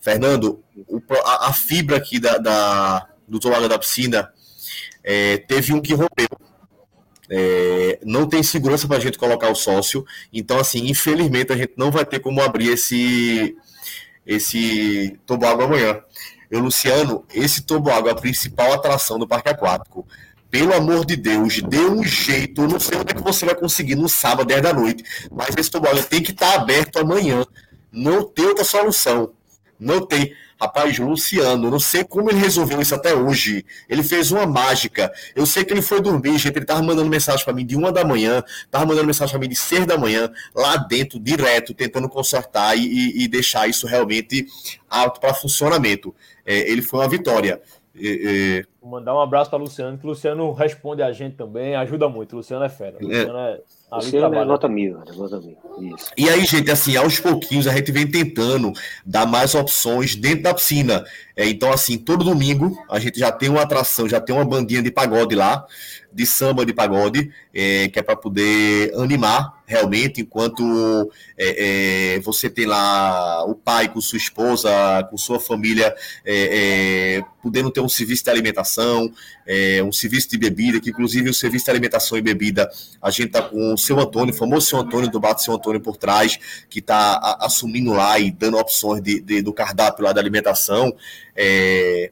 Fernando, 0.00 0.62
a, 1.24 1.52
fibra 1.52 1.96
aqui 1.96 2.20
da, 2.20 2.36
da 2.38 3.08
do 3.26 3.38
tomada 3.38 3.68
da 3.68 3.78
piscina 3.78 4.32
é, 5.04 5.38
teve 5.38 5.72
um 5.72 5.80
que 5.80 5.94
rompeu. 5.94 6.28
É, 7.28 7.98
não 8.04 8.28
tem 8.28 8.42
segurança 8.42 8.86
para 8.86 8.98
a 8.98 9.00
gente 9.00 9.18
colocar 9.18 9.48
o 9.48 9.54
sócio. 9.54 10.04
Então, 10.32 10.58
assim, 10.58 10.88
infelizmente, 10.88 11.52
a 11.52 11.56
gente 11.56 11.72
não 11.76 11.90
vai 11.90 12.04
ter 12.04 12.20
como 12.20 12.42
abrir 12.42 12.68
esse, 12.68 13.56
esse 14.26 15.18
toboágua 15.26 15.64
amanhã. 15.64 16.00
Eu, 16.50 16.60
Luciano, 16.60 17.24
esse 17.32 17.62
toboágua 17.62 18.10
é 18.10 18.12
a 18.12 18.16
principal 18.16 18.72
atração 18.72 19.18
do 19.18 19.26
parque 19.26 19.48
aquático. 19.48 20.06
Pelo 20.50 20.74
amor 20.74 21.06
de 21.06 21.16
Deus, 21.16 21.62
dê 21.62 21.80
um 21.80 22.04
jeito. 22.04 22.60
Eu 22.60 22.68
não 22.68 22.78
sei 22.78 22.98
onde 22.98 23.12
é 23.12 23.14
que 23.14 23.22
você 23.22 23.46
vai 23.46 23.54
conseguir 23.54 23.94
no 23.94 24.06
sábado, 24.06 24.48
10 24.48 24.60
da 24.60 24.74
noite. 24.74 25.02
Mas 25.30 25.56
esse 25.56 25.70
toboágua 25.70 26.02
tem 26.02 26.22
que 26.22 26.32
estar 26.32 26.52
aberto 26.54 26.98
amanhã. 26.98 27.46
Não 27.90 28.22
tem 28.22 28.44
outra 28.44 28.64
solução. 28.64 29.32
Não 29.80 30.04
tem. 30.04 30.34
Rapaz, 30.62 30.96
Luciano, 30.96 31.68
não 31.68 31.80
sei 31.80 32.04
como 32.04 32.30
ele 32.30 32.38
resolveu 32.38 32.80
isso 32.80 32.94
até 32.94 33.12
hoje. 33.12 33.66
Ele 33.88 34.00
fez 34.00 34.30
uma 34.30 34.46
mágica. 34.46 35.12
Eu 35.34 35.44
sei 35.44 35.64
que 35.64 35.72
ele 35.72 35.82
foi 35.82 36.00
dormir, 36.00 36.38
gente. 36.38 36.56
Ele 36.56 36.64
tava 36.64 36.80
mandando 36.80 37.10
mensagem 37.10 37.44
para 37.44 37.52
mim 37.52 37.66
de 37.66 37.74
uma 37.74 37.90
da 37.90 38.04
manhã, 38.04 38.44
tava 38.70 38.86
mandando 38.86 39.08
mensagem 39.08 39.32
para 39.32 39.40
mim 39.40 39.48
de 39.48 39.56
seis 39.56 39.84
da 39.84 39.98
manhã, 39.98 40.30
lá 40.54 40.76
dentro, 40.76 41.18
direto, 41.18 41.74
tentando 41.74 42.08
consertar 42.08 42.78
e, 42.78 42.82
e, 42.86 43.24
e 43.24 43.28
deixar 43.28 43.68
isso 43.68 43.88
realmente 43.88 44.46
alto 44.88 45.18
para 45.18 45.34
funcionamento. 45.34 46.14
É, 46.46 46.70
ele 46.70 46.80
foi 46.80 47.00
uma 47.00 47.08
vitória. 47.08 47.60
É, 48.00 48.64
Vou 48.80 48.92
mandar 48.92 49.16
um 49.16 49.20
abraço 49.20 49.50
para 49.50 49.58
Luciano, 49.58 49.98
que 49.98 50.06
o 50.06 50.10
Luciano 50.10 50.52
responde 50.52 51.02
a 51.02 51.10
gente 51.10 51.34
também, 51.34 51.74
ajuda 51.74 52.08
muito. 52.08 52.36
Luciano 52.36 52.64
é 52.64 52.68
fera. 52.68 52.98
É. 53.00 53.04
Luciano 53.04 53.38
é 53.38 53.60
você 54.00 54.16
é 54.16 54.44
nota 54.44 54.68
mil, 54.68 54.98
nota 55.16 55.40
mil. 55.40 55.56
Isso. 55.94 56.10
E 56.16 56.28
aí, 56.28 56.44
gente, 56.44 56.70
assim, 56.70 56.96
aos 56.96 57.18
pouquinhos 57.18 57.66
a 57.66 57.74
gente 57.74 57.92
vem 57.92 58.06
tentando 58.06 58.72
dar 59.04 59.26
mais 59.26 59.54
opções 59.54 60.14
dentro 60.14 60.44
da 60.44 60.54
piscina. 60.54 61.04
É, 61.36 61.48
então, 61.48 61.72
assim, 61.72 61.98
todo 61.98 62.24
domingo 62.24 62.76
a 62.90 62.98
gente 62.98 63.18
já 63.18 63.30
tem 63.30 63.48
uma 63.48 63.62
atração, 63.62 64.08
já 64.08 64.20
tem 64.20 64.34
uma 64.34 64.44
bandinha 64.44 64.82
de 64.82 64.90
pagode 64.90 65.34
lá 65.34 65.66
de 66.12 66.26
samba 66.26 66.66
de 66.66 66.74
pagode, 66.74 67.32
é, 67.54 67.88
que 67.88 67.98
é 67.98 68.02
para 68.02 68.16
poder 68.16 68.92
animar 68.96 69.61
realmente, 69.66 70.20
enquanto 70.20 71.10
é, 71.38 72.16
é, 72.16 72.20
você 72.20 72.50
tem 72.50 72.66
lá 72.66 73.44
o 73.44 73.54
pai 73.54 73.88
com 73.88 74.00
sua 74.00 74.18
esposa, 74.18 74.70
com 75.10 75.16
sua 75.16 75.40
família, 75.40 75.94
é, 76.24 77.18
é, 77.18 77.24
podendo 77.42 77.70
ter 77.70 77.80
um 77.80 77.88
serviço 77.88 78.24
de 78.24 78.30
alimentação, 78.30 79.12
é, 79.46 79.82
um 79.82 79.92
serviço 79.92 80.28
de 80.28 80.38
bebida, 80.38 80.80
que 80.80 80.90
inclusive 80.90 81.30
o 81.30 81.34
serviço 81.34 81.66
de 81.66 81.70
alimentação 81.70 82.18
e 82.18 82.22
bebida, 82.22 82.68
a 83.00 83.10
gente 83.10 83.28
está 83.28 83.42
com 83.42 83.74
o 83.74 83.78
seu 83.78 83.98
Antônio, 83.98 84.34
o 84.34 84.36
famoso 84.36 84.66
seu 84.66 84.78
Antônio 84.78 85.10
do 85.10 85.20
Bato 85.20 85.42
Seu 85.42 85.54
Antônio 85.54 85.80
por 85.80 85.96
trás, 85.96 86.38
que 86.68 86.78
está 86.78 87.38
assumindo 87.40 87.92
lá 87.92 88.18
e 88.18 88.30
dando 88.30 88.58
opções 88.58 89.02
de, 89.02 89.20
de, 89.20 89.42
do 89.42 89.52
cardápio 89.52 90.04
lá 90.04 90.12
da 90.12 90.20
alimentação. 90.20 90.94
É, 91.34 92.10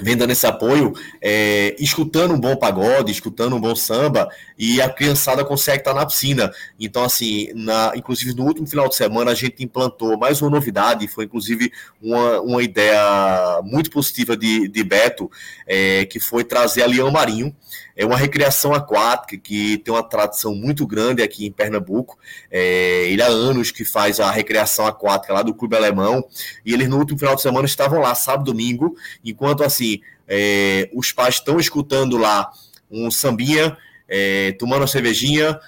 vem 0.00 0.16
dando 0.16 0.30
esse 0.30 0.46
apoio, 0.46 0.92
é, 1.22 1.74
escutando 1.78 2.34
um 2.34 2.40
bom 2.40 2.56
pagode, 2.56 3.10
escutando 3.10 3.56
um 3.56 3.60
bom 3.60 3.74
samba, 3.74 4.28
e 4.58 4.80
a 4.80 4.88
criançada 4.88 5.44
consegue 5.44 5.78
estar 5.78 5.94
na 5.94 6.04
piscina. 6.04 6.52
Então, 6.78 7.02
assim, 7.02 7.48
na, 7.54 7.92
inclusive 7.96 8.34
no 8.34 8.44
último 8.44 8.66
final 8.66 8.88
de 8.88 8.94
semana, 8.94 9.30
a 9.30 9.34
gente 9.34 9.64
implantou 9.64 10.18
mais 10.18 10.42
uma 10.42 10.50
novidade, 10.50 11.08
foi 11.08 11.24
inclusive 11.24 11.72
uma, 12.00 12.40
uma 12.40 12.62
ideia 12.62 13.60
muito 13.62 13.90
positiva 13.90 14.36
de, 14.36 14.68
de 14.68 14.84
Beto, 14.84 15.30
é, 15.66 16.04
que 16.04 16.20
foi 16.20 16.44
trazer 16.44 16.82
a 16.82 16.86
Leão 16.86 17.10
Marinho, 17.10 17.54
é 17.96 18.04
uma 18.04 18.16
recreação 18.16 18.74
aquática 18.74 19.38
que 19.38 19.78
tem 19.78 19.92
uma 19.92 20.02
tradição 20.02 20.54
muito 20.54 20.86
grande 20.86 21.22
aqui 21.22 21.46
em 21.46 21.50
Pernambuco. 21.50 22.18
É, 22.50 23.08
ele 23.08 23.22
há 23.22 23.26
anos 23.26 23.70
que 23.70 23.84
faz 23.84 24.20
a 24.20 24.30
recreação 24.30 24.86
aquática 24.86 25.32
lá 25.32 25.42
do 25.42 25.54
Clube 25.54 25.76
Alemão. 25.76 26.24
E 26.64 26.74
eles 26.74 26.88
no 26.88 26.98
último 26.98 27.18
final 27.18 27.34
de 27.34 27.42
semana 27.42 27.64
estavam 27.64 27.98
lá, 28.00 28.14
sábado 28.14 28.52
domingo, 28.52 28.94
enquanto 29.24 29.64
assim 29.64 30.00
é, 30.28 30.90
os 30.92 31.10
pais 31.10 31.36
estão 31.36 31.58
escutando 31.58 32.18
lá 32.18 32.50
um 32.90 33.10
sambinha, 33.10 33.76
é, 34.06 34.52
tomando 34.52 34.82
uma 34.82 34.86
cervejinha, 34.86 35.58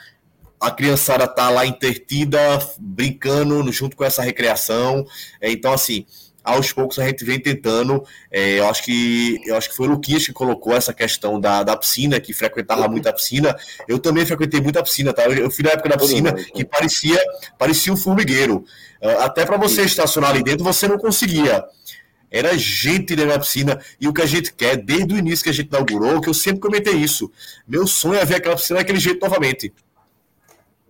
a 0.60 0.70
criançada 0.70 1.26
tá 1.26 1.48
lá 1.50 1.64
intertida, 1.64 2.38
brincando 2.78 3.70
junto 3.72 3.96
com 3.96 4.04
essa 4.04 4.22
recreação. 4.22 5.06
É, 5.40 5.50
então, 5.50 5.72
assim, 5.72 6.04
aos 6.48 6.72
poucos 6.72 6.98
a 6.98 7.06
gente 7.06 7.24
vem 7.24 7.38
tentando. 7.38 8.02
É, 8.30 8.58
eu 8.58 8.68
acho 8.68 8.82
que 8.82 9.40
eu 9.44 9.56
acho 9.56 9.68
que 9.68 9.76
foi 9.76 9.86
o 9.86 9.90
Luquinhas 9.90 10.26
que 10.26 10.32
colocou 10.32 10.74
essa 10.74 10.92
questão 10.92 11.38
da, 11.40 11.62
da 11.62 11.76
piscina, 11.76 12.18
que 12.18 12.32
frequentava 12.32 12.88
muito 12.88 13.08
a 13.08 13.12
piscina. 13.12 13.56
Eu 13.86 13.98
também 13.98 14.24
frequentei 14.24 14.60
muito 14.60 14.78
a 14.78 14.82
piscina, 14.82 15.12
tá? 15.12 15.24
Eu, 15.24 15.32
eu 15.34 15.50
fui 15.50 15.64
na 15.64 15.70
época 15.70 15.88
da 15.88 15.98
piscina 15.98 16.32
que 16.32 16.64
parecia, 16.64 17.20
parecia 17.58 17.92
um 17.92 17.96
formigueiro. 17.96 18.64
Uh, 19.02 19.20
até 19.20 19.44
para 19.44 19.56
você 19.56 19.82
estacionar 19.82 20.30
ali 20.30 20.42
dentro, 20.42 20.64
você 20.64 20.88
não 20.88 20.98
conseguia. 20.98 21.64
Era 22.30 22.56
gente 22.58 23.16
dentro 23.16 23.32
da 23.32 23.38
piscina. 23.38 23.80
E 24.00 24.06
o 24.06 24.12
que 24.12 24.22
a 24.22 24.26
gente 24.26 24.52
quer, 24.52 24.76
desde 24.76 25.14
o 25.14 25.18
início 25.18 25.44
que 25.44 25.50
a 25.50 25.52
gente 25.52 25.68
inaugurou, 25.68 26.20
que 26.20 26.28
eu 26.28 26.34
sempre 26.34 26.60
comentei 26.60 26.94
isso. 26.94 27.30
Meu 27.66 27.86
sonho 27.86 28.18
é 28.18 28.24
ver 28.24 28.36
aquela 28.36 28.56
piscina 28.56 28.78
daquele 28.78 29.00
jeito 29.00 29.20
novamente. 29.20 29.72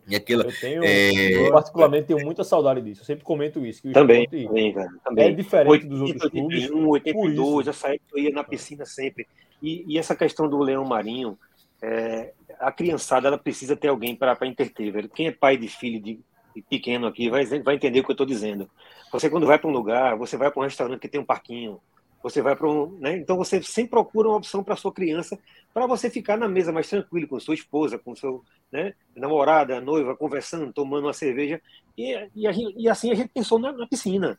E 0.08 0.16
aquilo, 0.16 0.42
eu, 0.42 0.60
tenho, 0.60 0.82
é... 0.82 1.32
eu 1.32 1.52
particularmente 1.52 2.06
tenho 2.06 2.24
muita 2.24 2.42
saudade 2.42 2.80
disso. 2.80 3.02
Eu 3.02 3.04
sempre 3.04 3.24
comento 3.24 3.64
isso. 3.64 3.82
também, 3.92 4.26
também, 4.26 4.72
cara, 4.72 4.88
também. 5.04 5.28
É 5.28 5.32
diferente 5.32 5.86
dos 5.86 6.00
outros 6.00 6.24
81, 6.24 6.48
clubes. 6.48 7.06
82, 7.06 7.66
já 7.66 7.72
saí, 7.74 8.00
eu 8.12 8.18
ia 8.18 8.30
na 8.30 8.42
piscina 8.42 8.86
sempre. 8.86 9.26
E, 9.62 9.84
e 9.86 9.98
essa 9.98 10.16
questão 10.16 10.48
do 10.48 10.58
leão 10.58 10.82
marinho, 10.84 11.38
é, 11.82 12.32
a 12.58 12.72
criançada 12.72 13.28
ela 13.28 13.36
precisa 13.36 13.76
ter 13.76 13.88
alguém 13.88 14.16
para 14.16 14.46
interter, 14.46 14.90
velho. 14.90 15.10
Quem 15.10 15.26
é 15.26 15.32
pai 15.32 15.58
de 15.58 15.68
filho 15.68 16.00
de, 16.00 16.18
de 16.56 16.62
pequeno 16.62 17.06
aqui 17.06 17.28
vai, 17.28 17.44
vai 17.44 17.74
entender 17.74 18.00
o 18.00 18.04
que 18.04 18.10
eu 18.10 18.14
estou 18.14 18.26
dizendo. 18.26 18.68
Você 19.12 19.28
quando 19.28 19.46
vai 19.46 19.58
para 19.58 19.68
um 19.68 19.72
lugar, 19.72 20.16
você 20.16 20.38
vai 20.38 20.50
para 20.50 20.60
um 20.60 20.64
restaurante 20.64 21.00
que 21.00 21.08
tem 21.08 21.20
um 21.20 21.24
parquinho, 21.24 21.78
você 22.22 22.42
vai 22.42 22.56
para 22.56 22.68
um. 22.68 22.96
Né? 22.98 23.16
Então 23.16 23.36
você 23.36 23.62
sempre 23.62 23.90
procura 23.90 24.28
uma 24.28 24.38
opção 24.38 24.64
para 24.64 24.76
sua 24.76 24.92
criança, 24.92 25.38
para 25.72 25.86
você 25.86 26.10
ficar 26.10 26.36
na 26.36 26.48
mesa 26.48 26.72
mais 26.72 26.88
tranquilo, 26.88 27.28
com 27.28 27.38
sua 27.38 27.54
esposa, 27.54 27.98
com 27.98 28.14
seu 28.16 28.42
né, 28.70 28.94
namorada, 29.14 29.80
noiva, 29.80 30.16
conversando, 30.16 30.72
tomando 30.72 31.06
uma 31.06 31.12
cerveja. 31.12 31.60
E, 31.96 32.14
e, 32.34 32.46
a, 32.46 32.52
e 32.52 32.88
assim 32.88 33.10
a 33.10 33.14
gente 33.14 33.30
pensou 33.30 33.58
na, 33.58 33.72
na, 33.72 33.86
piscina. 33.86 34.38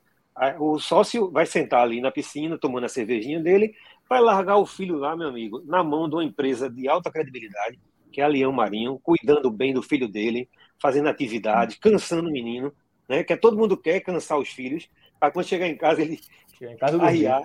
O 0.59 0.79
sócio 0.79 1.29
vai 1.29 1.45
sentar 1.45 1.81
ali 1.81 1.99
na 1.99 2.11
piscina, 2.11 2.57
tomando 2.57 2.85
a 2.85 2.89
cervejinha 2.89 3.41
dele, 3.41 3.75
vai 4.07 4.21
largar 4.21 4.57
o 4.57 4.65
filho 4.65 4.97
lá, 4.97 5.15
meu 5.15 5.27
amigo, 5.27 5.61
na 5.65 5.83
mão 5.83 6.07
de 6.07 6.15
uma 6.15 6.23
empresa 6.23 6.69
de 6.69 6.87
alta 6.87 7.11
credibilidade, 7.11 7.77
que 8.11 8.21
é 8.21 8.23
a 8.23 8.27
Leão 8.27 8.51
Marinho, 8.51 8.99
cuidando 9.03 9.51
bem 9.51 9.73
do 9.73 9.83
filho 9.83 10.07
dele, 10.07 10.49
fazendo 10.81 11.09
atividade, 11.09 11.77
cansando 11.77 12.29
o 12.29 12.31
menino, 12.31 12.73
né? 13.07 13.23
Que 13.23 13.33
é, 13.33 13.37
todo 13.37 13.57
mundo 13.57 13.75
quer 13.75 13.99
cansar 13.99 14.39
os 14.39 14.49
filhos, 14.49 14.87
para 15.19 15.31
quando 15.31 15.45
chegar 15.45 15.67
em 15.67 15.75
casa 15.75 16.01
ele 16.01 16.19
chegar 16.57 16.73
em 16.73 16.77
casa 16.77 17.01
arriar. 17.01 17.43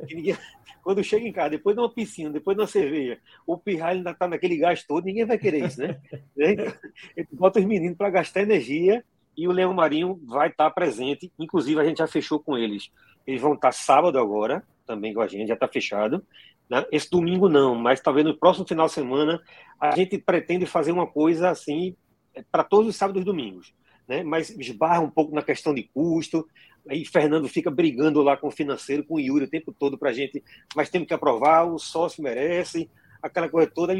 Ninguém, 0.00 0.36
quando 0.82 1.02
chega 1.02 1.26
em 1.26 1.32
casa, 1.32 1.50
depois 1.50 1.74
de 1.74 1.82
uma 1.82 1.92
piscina, 1.92 2.30
depois 2.30 2.56
de 2.56 2.62
uma 2.62 2.66
cerveja, 2.68 3.18
o 3.46 3.56
pirralho 3.56 3.98
ainda 3.98 4.10
está 4.10 4.28
naquele 4.28 4.56
gás 4.56 4.84
todo, 4.84 5.04
ninguém 5.04 5.24
vai 5.24 5.38
querer 5.38 5.64
isso, 5.64 5.80
né? 5.80 6.00
então, 7.16 7.38
bota 7.38 7.58
os 7.58 7.64
meninos 7.64 7.96
para 7.96 8.10
gastar 8.10 8.42
energia 8.42 9.04
e 9.36 9.48
o 9.48 9.52
Leão 9.52 9.72
Marinho 9.72 10.20
vai 10.26 10.48
estar 10.48 10.64
tá 10.64 10.70
presente. 10.70 11.32
Inclusive, 11.38 11.80
a 11.80 11.84
gente 11.84 11.98
já 11.98 12.06
fechou 12.06 12.38
com 12.38 12.56
eles. 12.56 12.90
Eles 13.26 13.40
vão 13.40 13.54
estar 13.54 13.68
tá 13.68 13.72
sábado 13.72 14.18
agora, 14.18 14.62
também 14.86 15.14
com 15.14 15.20
a 15.20 15.26
gente, 15.26 15.48
já 15.48 15.54
está 15.54 15.66
fechado. 15.66 16.24
Né? 16.68 16.84
Esse 16.90 17.10
domingo 17.10 17.48
não, 17.48 17.74
mas 17.74 18.00
talvez 18.00 18.26
no 18.26 18.36
próximo 18.36 18.66
final 18.66 18.86
de 18.86 18.92
semana 18.92 19.40
a 19.80 19.94
gente 19.94 20.18
pretende 20.18 20.66
fazer 20.66 20.92
uma 20.92 21.06
coisa 21.06 21.50
assim 21.50 21.96
é, 22.34 22.42
para 22.50 22.64
todos 22.64 22.88
os 22.88 22.96
sábados 22.96 23.22
e 23.22 23.24
domingos. 23.24 23.74
Né? 24.06 24.22
Mas 24.22 24.50
esbarra 24.50 25.00
um 25.00 25.10
pouco 25.10 25.34
na 25.34 25.42
questão 25.42 25.74
de 25.74 25.84
custo. 25.94 26.46
Aí 26.88 27.04
Fernando 27.04 27.48
fica 27.48 27.70
brigando 27.70 28.22
lá 28.22 28.36
com 28.36 28.48
o 28.48 28.50
financeiro, 28.50 29.04
com 29.04 29.14
o 29.14 29.20
Yuri 29.20 29.44
o 29.46 29.50
tempo 29.50 29.72
todo 29.72 29.96
para 29.96 30.10
a 30.10 30.12
gente, 30.12 30.42
mas 30.76 30.90
temos 30.90 31.08
que 31.08 31.14
aprovar, 31.14 31.64
o 31.64 31.78
sócio 31.78 32.22
merece, 32.22 32.90
aquela 33.22 33.48
coisa 33.48 33.70
toda. 33.70 33.94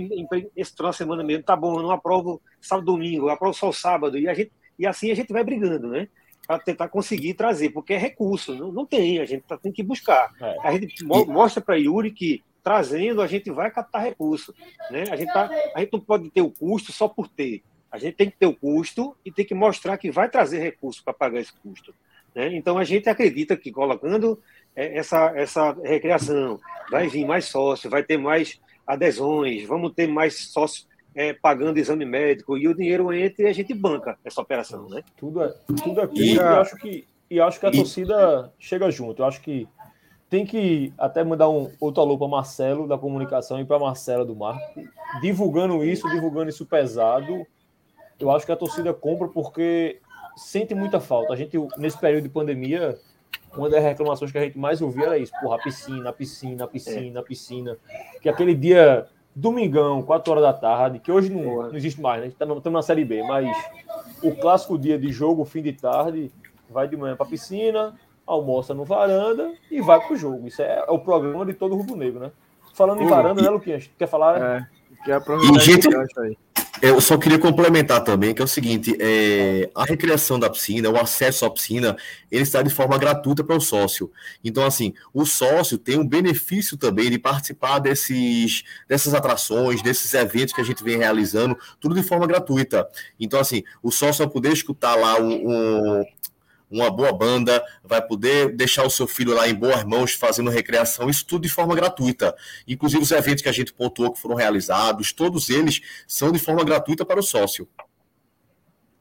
Esse 0.54 0.76
final 0.76 0.90
de 0.90 0.96
semana 0.96 1.24
mesmo, 1.24 1.44
tá 1.44 1.56
bom, 1.56 1.78
eu 1.78 1.82
não 1.82 1.90
aprovo 1.90 2.42
sábado 2.60 2.86
domingo, 2.86 3.26
eu 3.26 3.30
aprovo 3.30 3.54
só 3.54 3.68
o 3.68 3.72
sábado. 3.72 4.18
E, 4.18 4.28
a 4.28 4.34
gente, 4.34 4.52
e 4.78 4.86
assim 4.86 5.10
a 5.10 5.14
gente 5.14 5.32
vai 5.32 5.42
brigando, 5.42 5.88
né? 5.88 6.08
Para 6.46 6.58
tentar 6.58 6.88
conseguir 6.88 7.32
trazer, 7.32 7.70
porque 7.70 7.94
é 7.94 7.98
recurso, 7.98 8.54
não, 8.54 8.70
não 8.70 8.84
tem, 8.84 9.18
a 9.18 9.24
gente 9.24 9.44
tá, 9.44 9.56
tem 9.56 9.72
que 9.72 9.82
buscar. 9.82 10.30
É. 10.38 10.56
A 10.62 10.72
gente 10.72 11.02
mostra 11.04 11.62
para 11.62 11.76
Yuri 11.76 12.10
que 12.10 12.42
trazendo 12.62 13.22
a 13.22 13.26
gente 13.26 13.50
vai 13.50 13.70
captar 13.70 14.02
recurso. 14.02 14.54
Né? 14.90 15.04
A, 15.10 15.16
gente 15.16 15.32
tá, 15.32 15.50
a 15.74 15.80
gente 15.80 15.92
não 15.92 16.00
pode 16.00 16.30
ter 16.30 16.42
o 16.42 16.50
custo 16.50 16.92
só 16.92 17.08
por 17.08 17.28
ter. 17.28 17.62
A 17.90 17.98
gente 17.98 18.14
tem 18.14 18.28
que 18.28 18.36
ter 18.36 18.46
o 18.46 18.56
custo 18.56 19.16
e 19.24 19.30
tem 19.30 19.44
que 19.44 19.54
mostrar 19.54 19.96
que 19.96 20.10
vai 20.10 20.28
trazer 20.28 20.58
recurso 20.58 21.04
para 21.04 21.14
pagar 21.14 21.40
esse 21.40 21.52
custo. 21.52 21.94
Né? 22.34 22.54
Então 22.56 22.76
a 22.78 22.84
gente 22.84 23.08
acredita 23.08 23.56
que 23.56 23.70
colocando 23.70 24.40
é, 24.74 24.98
essa, 24.98 25.32
essa 25.36 25.72
recreação 25.82 26.58
vai 26.90 27.08
vir 27.08 27.24
mais 27.26 27.46
sócio, 27.46 27.88
vai 27.88 28.02
ter 28.02 28.16
mais 28.16 28.60
adesões, 28.86 29.66
vamos 29.66 29.92
ter 29.92 30.06
mais 30.06 30.50
sócios 30.50 30.86
é, 31.14 31.32
pagando 31.32 31.78
exame 31.78 32.04
médico 32.04 32.58
e 32.58 32.66
o 32.66 32.74
dinheiro 32.74 33.12
entra 33.12 33.44
e 33.44 33.46
a 33.46 33.52
gente 33.52 33.72
banca 33.72 34.18
essa 34.24 34.40
operação, 34.40 34.88
né? 34.88 35.02
Tudo, 35.16 35.42
é, 35.42 35.54
tudo 35.82 36.00
aqui. 36.00 36.32
E, 36.32 36.34
eu 36.34 36.60
acho 36.60 36.76
que, 36.76 37.06
e 37.30 37.40
acho 37.40 37.60
que 37.60 37.66
a 37.66 37.70
e, 37.70 37.76
torcida 37.76 38.52
chega 38.58 38.90
junto. 38.90 39.22
Eu 39.22 39.26
acho 39.26 39.40
que 39.40 39.68
tem 40.28 40.44
que 40.44 40.92
até 40.98 41.22
mandar 41.22 41.48
um 41.48 41.70
outro 41.78 42.02
alô 42.02 42.18
para 42.18 42.26
Marcelo 42.26 42.88
da 42.88 42.98
comunicação 42.98 43.60
e 43.60 43.64
para 43.64 43.78
Marcela 43.78 44.24
do 44.24 44.34
Marco, 44.34 44.82
divulgando 45.20 45.84
isso, 45.84 46.10
divulgando 46.10 46.50
isso 46.50 46.66
pesado. 46.66 47.46
Eu 48.18 48.30
acho 48.32 48.44
que 48.44 48.50
a 48.50 48.56
torcida 48.56 48.92
compra 48.92 49.28
porque 49.28 50.00
sente 50.36 50.74
muita 50.74 51.00
falta. 51.00 51.32
A 51.32 51.36
gente, 51.36 51.56
nesse 51.76 51.98
período 51.98 52.24
de 52.24 52.28
pandemia, 52.28 52.98
uma 53.56 53.68
das 53.68 53.82
reclamações 53.82 54.32
que 54.32 54.38
a 54.38 54.42
gente 54.42 54.58
mais 54.58 54.82
ouvia 54.82 55.06
era 55.06 55.18
isso: 55.18 55.32
porra, 55.40 55.56
a 55.56 55.58
piscina, 55.58 56.10
a 56.10 56.12
piscina, 56.12 56.64
a 56.64 56.68
piscina, 56.68 57.20
a 57.20 57.22
piscina. 57.22 57.78
Que 58.20 58.28
aquele 58.28 58.54
dia, 58.54 59.06
domingão, 59.34 60.02
4 60.02 60.30
horas 60.30 60.44
da 60.44 60.52
tarde, 60.52 60.98
que 60.98 61.10
hoje 61.10 61.30
não, 61.30 61.68
não 61.68 61.76
existe 61.76 62.00
mais, 62.00 62.20
né? 62.20 62.28
Estamos 62.28 62.62
tá 62.62 62.70
na 62.70 62.82
Série 62.82 63.04
B, 63.04 63.22
mas 63.22 63.48
o 64.22 64.34
clássico 64.34 64.78
dia 64.78 64.98
de 64.98 65.12
jogo, 65.12 65.44
fim 65.44 65.62
de 65.62 65.72
tarde, 65.72 66.30
vai 66.68 66.88
de 66.88 66.96
manhã 66.96 67.16
para 67.16 67.26
a 67.26 67.28
piscina, 67.28 67.94
almoça 68.26 68.74
no 68.74 68.84
varanda 68.84 69.52
e 69.70 69.80
vai 69.80 70.00
pro 70.06 70.16
jogo. 70.16 70.46
Isso 70.48 70.62
é, 70.62 70.84
é 70.86 70.90
o 70.90 70.98
programa 70.98 71.44
de 71.46 71.54
todo 71.54 71.76
rubro-negro, 71.76 72.20
né? 72.20 72.32
Falando 72.74 73.02
em 73.02 73.06
varanda, 73.06 73.40
né, 73.40 73.48
Luquinhas? 73.48 73.88
Quer 73.96 74.08
falar? 74.08 74.40
É, 74.40 74.66
e, 75.06 75.60
gente. 75.60 75.88
Eu 76.82 77.00
só 77.00 77.16
queria 77.16 77.38
complementar 77.38 78.02
também, 78.02 78.34
que 78.34 78.42
é 78.42 78.44
o 78.44 78.48
seguinte, 78.48 78.96
é, 79.00 79.70
a 79.74 79.84
recreação 79.84 80.38
da 80.38 80.50
piscina, 80.50 80.90
o 80.90 80.98
acesso 80.98 81.46
à 81.46 81.50
piscina, 81.50 81.96
ele 82.30 82.42
está 82.42 82.62
de 82.62 82.68
forma 82.68 82.98
gratuita 82.98 83.44
para 83.44 83.56
o 83.56 83.60
sócio. 83.60 84.10
Então, 84.42 84.66
assim, 84.66 84.92
o 85.12 85.24
sócio 85.24 85.78
tem 85.78 85.98
um 85.98 86.06
benefício 86.06 86.76
também 86.76 87.10
de 87.10 87.18
participar 87.18 87.78
desses, 87.78 88.64
dessas 88.88 89.14
atrações, 89.14 89.82
desses 89.82 90.12
eventos 90.14 90.52
que 90.52 90.60
a 90.60 90.64
gente 90.64 90.82
vem 90.82 90.98
realizando, 90.98 91.56
tudo 91.80 91.94
de 91.94 92.02
forma 92.02 92.26
gratuita. 92.26 92.86
Então, 93.18 93.38
assim, 93.38 93.62
o 93.82 93.90
sócio 93.90 94.24
vai 94.24 94.32
poder 94.32 94.52
escutar 94.52 94.96
lá 94.96 95.18
um, 95.20 96.00
um 96.00 96.04
uma 96.74 96.90
boa 96.90 97.12
banda, 97.12 97.64
vai 97.82 98.00
poder 98.00 98.54
deixar 98.54 98.84
o 98.84 98.90
seu 98.90 99.06
filho 99.06 99.34
lá 99.34 99.48
em 99.48 99.54
boas 99.54 99.84
mãos 99.84 100.14
fazendo 100.14 100.50
recreação, 100.50 101.08
isso 101.08 101.26
tudo 101.26 101.42
de 101.42 101.48
forma 101.48 101.74
gratuita. 101.74 102.34
Inclusive 102.66 103.02
os 103.02 103.10
eventos 103.10 103.42
que 103.42 103.48
a 103.48 103.52
gente 103.52 103.72
pontuou 103.72 104.12
que 104.12 104.20
foram 104.20 104.34
realizados, 104.34 105.12
todos 105.12 105.50
eles 105.50 105.80
são 106.06 106.32
de 106.32 106.38
forma 106.38 106.64
gratuita 106.64 107.04
para 107.04 107.20
o 107.20 107.22
sócio. 107.22 107.68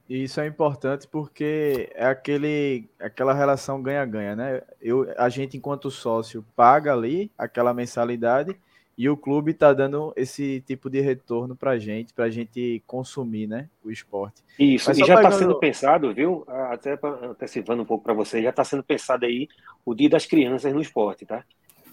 E 0.08 0.24
isso 0.24 0.38
é 0.38 0.46
importante 0.46 1.08
porque 1.08 1.90
é 1.94 2.06
aquele, 2.06 2.88
aquela 3.00 3.32
relação 3.32 3.82
ganha-ganha, 3.82 4.36
né? 4.36 4.62
Eu, 4.80 5.10
a 5.16 5.30
gente, 5.30 5.56
enquanto 5.56 5.90
sócio, 5.90 6.44
paga 6.54 6.92
ali 6.92 7.30
aquela 7.38 7.72
mensalidade 7.72 8.54
e 8.96 9.08
o 9.08 9.16
clube 9.16 9.50
está 9.50 9.72
dando 9.72 10.12
esse 10.16 10.60
tipo 10.60 10.88
de 10.88 11.00
retorno 11.00 11.56
para 11.56 11.72
a 11.72 11.78
gente, 11.78 12.12
para 12.12 12.26
a 12.26 12.30
gente 12.30 12.82
consumir 12.86 13.46
né, 13.46 13.68
o 13.84 13.90
esporte. 13.90 14.42
Isso, 14.58 14.90
e 14.92 14.94
já 14.94 15.04
está 15.04 15.16
pegando... 15.16 15.38
sendo 15.38 15.58
pensado, 15.58 16.14
viu? 16.14 16.44
Até 16.48 16.98
antecipando 17.02 17.82
um 17.82 17.86
pouco 17.86 18.04
para 18.04 18.14
você, 18.14 18.42
já 18.42 18.50
está 18.50 18.62
sendo 18.64 18.84
pensado 18.84 19.24
aí 19.24 19.48
o 19.84 19.94
Dia 19.94 20.08
das 20.08 20.26
Crianças 20.26 20.72
no 20.72 20.80
esporte, 20.80 21.26
tá? 21.26 21.44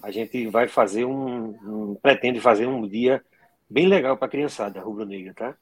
A 0.03 0.11
gente 0.11 0.47
vai 0.47 0.67
fazer 0.67 1.05
um, 1.05 1.55
um 1.63 1.97
pretende 2.01 2.39
fazer 2.39 2.65
um 2.65 2.87
dia 2.87 3.23
bem 3.69 3.87
legal 3.87 4.17
para 4.17 4.27
a 4.27 4.31
criançada 4.31 4.81
rubro-negra, 4.81 5.33
tá? 5.33 5.55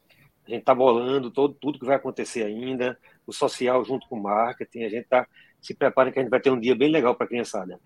A 0.46 0.50
gente 0.50 0.62
está 0.62 0.74
bolando 0.74 1.30
todo, 1.30 1.54
tudo 1.54 1.80
que 1.80 1.86
vai 1.86 1.96
acontecer 1.96 2.44
ainda, 2.44 2.98
o 3.28 3.32
social 3.32 3.84
junto 3.86 4.08
com 4.08 4.18
o 4.18 4.24
marketing, 4.24 4.84
a 4.84 4.90
gente 4.90 5.04
está 5.04 5.28
se 5.62 5.74
prepara 5.74 6.12
que 6.12 6.20
a 6.20 6.22
gente 6.22 6.32
vai 6.32 6.40
ter 6.40 6.50
um 6.50 6.60
dia 6.60 6.76
bem 6.76 6.90
legal 6.90 7.16
para 7.16 7.26
a 7.26 7.30
criançada. 7.30 7.80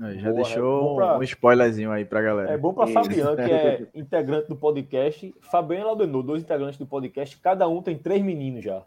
Aí, 0.00 0.18
já 0.18 0.30
Boa, 0.30 0.42
deixou 0.42 0.92
é 0.92 0.96
pra... 0.96 1.18
um 1.18 1.22
spoilerzinho 1.22 1.92
aí 1.92 2.04
pra 2.04 2.20
galera. 2.20 2.50
É 2.52 2.58
bom 2.58 2.74
pra 2.74 2.86
Fabiano, 2.88 3.36
que 3.36 3.42
é 3.42 3.86
integrante 3.94 4.48
do 4.48 4.56
podcast. 4.56 5.32
Fabiano 5.50 5.84
e 5.84 5.86
Laudenor, 5.86 6.22
dois 6.22 6.42
integrantes 6.42 6.78
do 6.78 6.86
podcast. 6.86 7.36
Cada 7.38 7.68
um 7.68 7.80
tem 7.80 7.96
três 7.96 8.22
meninos 8.22 8.64
já. 8.64 8.82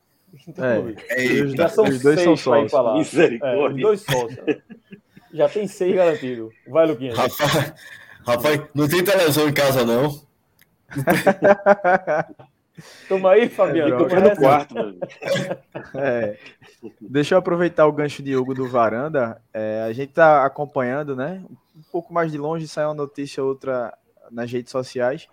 Então, 0.47 0.65
é, 1.09 1.47
já 1.55 1.69
são 1.69 1.85
os 1.85 2.01
dois 2.01 2.19
são 2.19 2.35
sócios. 2.35 3.17
É, 3.17 3.67
os 3.67 3.81
dois 3.81 4.01
sócios. 4.01 4.61
já 5.33 5.47
tem 5.47 5.65
seis 5.67 5.95
garantidos. 5.95 6.53
Vai, 6.67 6.85
Luquinha. 6.85 7.15
Rapaz, 7.15 7.73
rapaz, 8.25 8.61
não 8.75 8.89
tem 8.89 9.03
televisão 9.03 9.47
em 9.47 9.53
casa, 9.53 9.85
não. 9.85 10.21
Toma 13.07 13.31
aí, 13.31 13.49
Fabiano. 13.49 14.07
É, 14.07 14.29
no 14.29 14.35
quarto, 14.35 14.75
é. 15.95 16.37
Deixa 17.01 17.35
eu 17.35 17.39
aproveitar 17.39 17.87
o 17.87 17.91
gancho 17.91 18.21
de 18.21 18.35
Hugo 18.35 18.53
do 18.53 18.67
Varanda. 18.67 19.41
É, 19.53 19.83
a 19.83 19.93
gente 19.93 20.09
está 20.09 20.45
acompanhando, 20.45 21.15
né? 21.15 21.43
Um 21.75 21.81
pouco 21.91 22.13
mais 22.13 22.31
de 22.31 22.37
longe 22.37 22.67
saiu 22.67 22.89
uma 22.89 22.93
notícia 22.93 23.43
outra 23.43 23.97
nas 24.29 24.51
redes 24.51 24.71
sociais. 24.71 25.27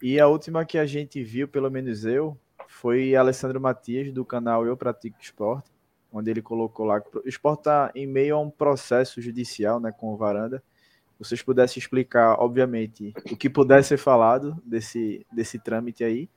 E 0.00 0.20
a 0.20 0.28
última 0.28 0.64
que 0.64 0.78
a 0.78 0.86
gente 0.86 1.22
viu, 1.22 1.48
pelo 1.48 1.70
menos 1.70 2.04
eu, 2.04 2.38
foi 2.68 3.16
Alessandro 3.16 3.60
Matias, 3.60 4.12
do 4.12 4.24
canal 4.24 4.64
Eu 4.64 4.76
Pratico 4.76 5.16
Esporte, 5.20 5.68
onde 6.12 6.30
ele 6.30 6.42
colocou 6.42 6.86
lá 6.86 7.00
que 7.00 7.18
o 7.18 7.22
esporte 7.26 7.60
está 7.60 7.90
em 7.94 8.06
meio 8.06 8.36
a 8.36 8.40
um 8.40 8.50
processo 8.50 9.20
judicial 9.20 9.80
né, 9.80 9.90
com 9.90 10.12
o 10.12 10.16
Varanda. 10.16 10.62
Vocês 11.18 11.42
pudessem 11.42 11.80
explicar, 11.80 12.36
obviamente, 12.38 13.12
o 13.32 13.36
que 13.36 13.50
pudesse 13.50 13.88
ser 13.88 13.96
falado 13.96 14.56
desse, 14.64 15.26
desse 15.32 15.58
trâmite 15.58 16.04
aí 16.04 16.28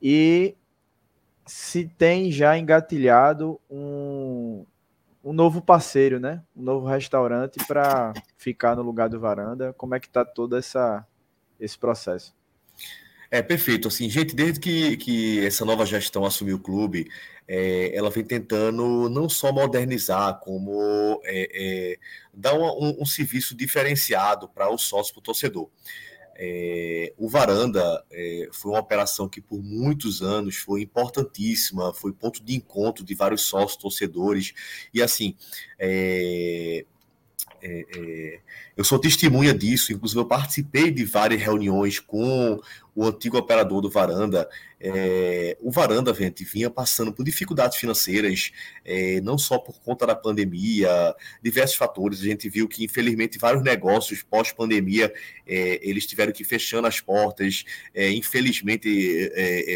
e 0.00 0.54
se 1.46 1.86
tem 1.86 2.30
já 2.30 2.58
engatilhado 2.58 3.60
um, 3.70 4.64
um 5.24 5.32
novo 5.32 5.62
parceiro, 5.62 6.18
né? 6.18 6.42
Um 6.56 6.62
novo 6.62 6.86
restaurante 6.86 7.64
para 7.66 8.12
ficar 8.36 8.76
no 8.76 8.82
lugar 8.82 9.08
do 9.08 9.20
varanda. 9.20 9.72
Como 9.74 9.94
é 9.94 10.00
que 10.00 10.06
está 10.06 10.24
todo 10.24 10.56
essa, 10.56 11.06
esse 11.58 11.78
processo? 11.78 12.34
É 13.30 13.42
perfeito. 13.42 13.88
Assim, 13.88 14.08
gente, 14.08 14.34
desde 14.34 14.60
que, 14.60 14.96
que 14.96 15.44
essa 15.44 15.64
nova 15.64 15.84
gestão 15.84 16.24
assumiu 16.24 16.56
o 16.56 16.62
clube, 16.62 17.08
é, 17.48 17.96
ela 17.96 18.10
vem 18.10 18.24
tentando 18.24 19.08
não 19.08 19.28
só 19.28 19.52
modernizar, 19.52 20.38
como 20.40 21.20
é, 21.24 21.48
é, 21.52 21.98
dar 22.32 22.54
um, 22.54 23.02
um, 23.02 23.06
serviço 23.06 23.56
diferenciado 23.56 24.48
para 24.48 24.68
o 24.70 24.78
sócio, 24.78 25.12
para 25.12 25.20
o 25.20 25.24
torcedor. 25.24 25.68
É, 26.38 27.12
o 27.16 27.28
Varanda 27.28 28.04
é, 28.10 28.48
foi 28.52 28.72
uma 28.72 28.80
operação 28.80 29.28
que 29.28 29.40
por 29.40 29.62
muitos 29.62 30.22
anos 30.22 30.56
foi 30.56 30.82
importantíssima, 30.82 31.94
foi 31.94 32.12
ponto 32.12 32.42
de 32.42 32.54
encontro 32.54 33.04
de 33.04 33.14
vários 33.14 33.42
sócios 33.42 33.76
torcedores. 33.76 34.52
E 34.92 35.02
assim 35.02 35.34
é, 35.78 36.84
é, 37.62 37.86
é, 37.96 38.40
eu 38.76 38.84
sou 38.84 38.98
testemunha 38.98 39.52
disso, 39.52 39.92
inclusive 39.92 40.20
eu 40.20 40.26
participei 40.26 40.90
de 40.90 41.04
várias 41.04 41.40
reuniões 41.40 41.98
com 41.98 42.60
o 42.94 43.04
antigo 43.04 43.36
operador 43.36 43.80
do 43.80 43.90
Varanda. 43.90 44.48
É, 44.80 45.56
o 45.60 45.70
Varanda, 45.70 46.14
gente, 46.14 46.44
vinha 46.44 46.70
passando 46.70 47.12
por 47.12 47.24
dificuldades 47.24 47.78
financeiras, 47.78 48.52
é, 48.84 49.20
não 49.20 49.36
só 49.36 49.58
por 49.58 49.78
conta 49.80 50.06
da 50.06 50.14
pandemia, 50.14 51.14
diversos 51.42 51.76
fatores. 51.76 52.20
A 52.20 52.24
gente 52.24 52.48
viu 52.48 52.66
que, 52.68 52.84
infelizmente, 52.84 53.38
vários 53.38 53.62
negócios 53.62 54.22
pós-pandemia 54.22 55.12
é, 55.46 55.80
eles 55.82 56.06
tiveram 56.06 56.32
que 56.32 56.42
ir 56.42 56.46
fechando 56.46 56.86
as 56.86 57.00
portas. 57.00 57.64
É, 57.94 58.10
infelizmente, 58.10 59.30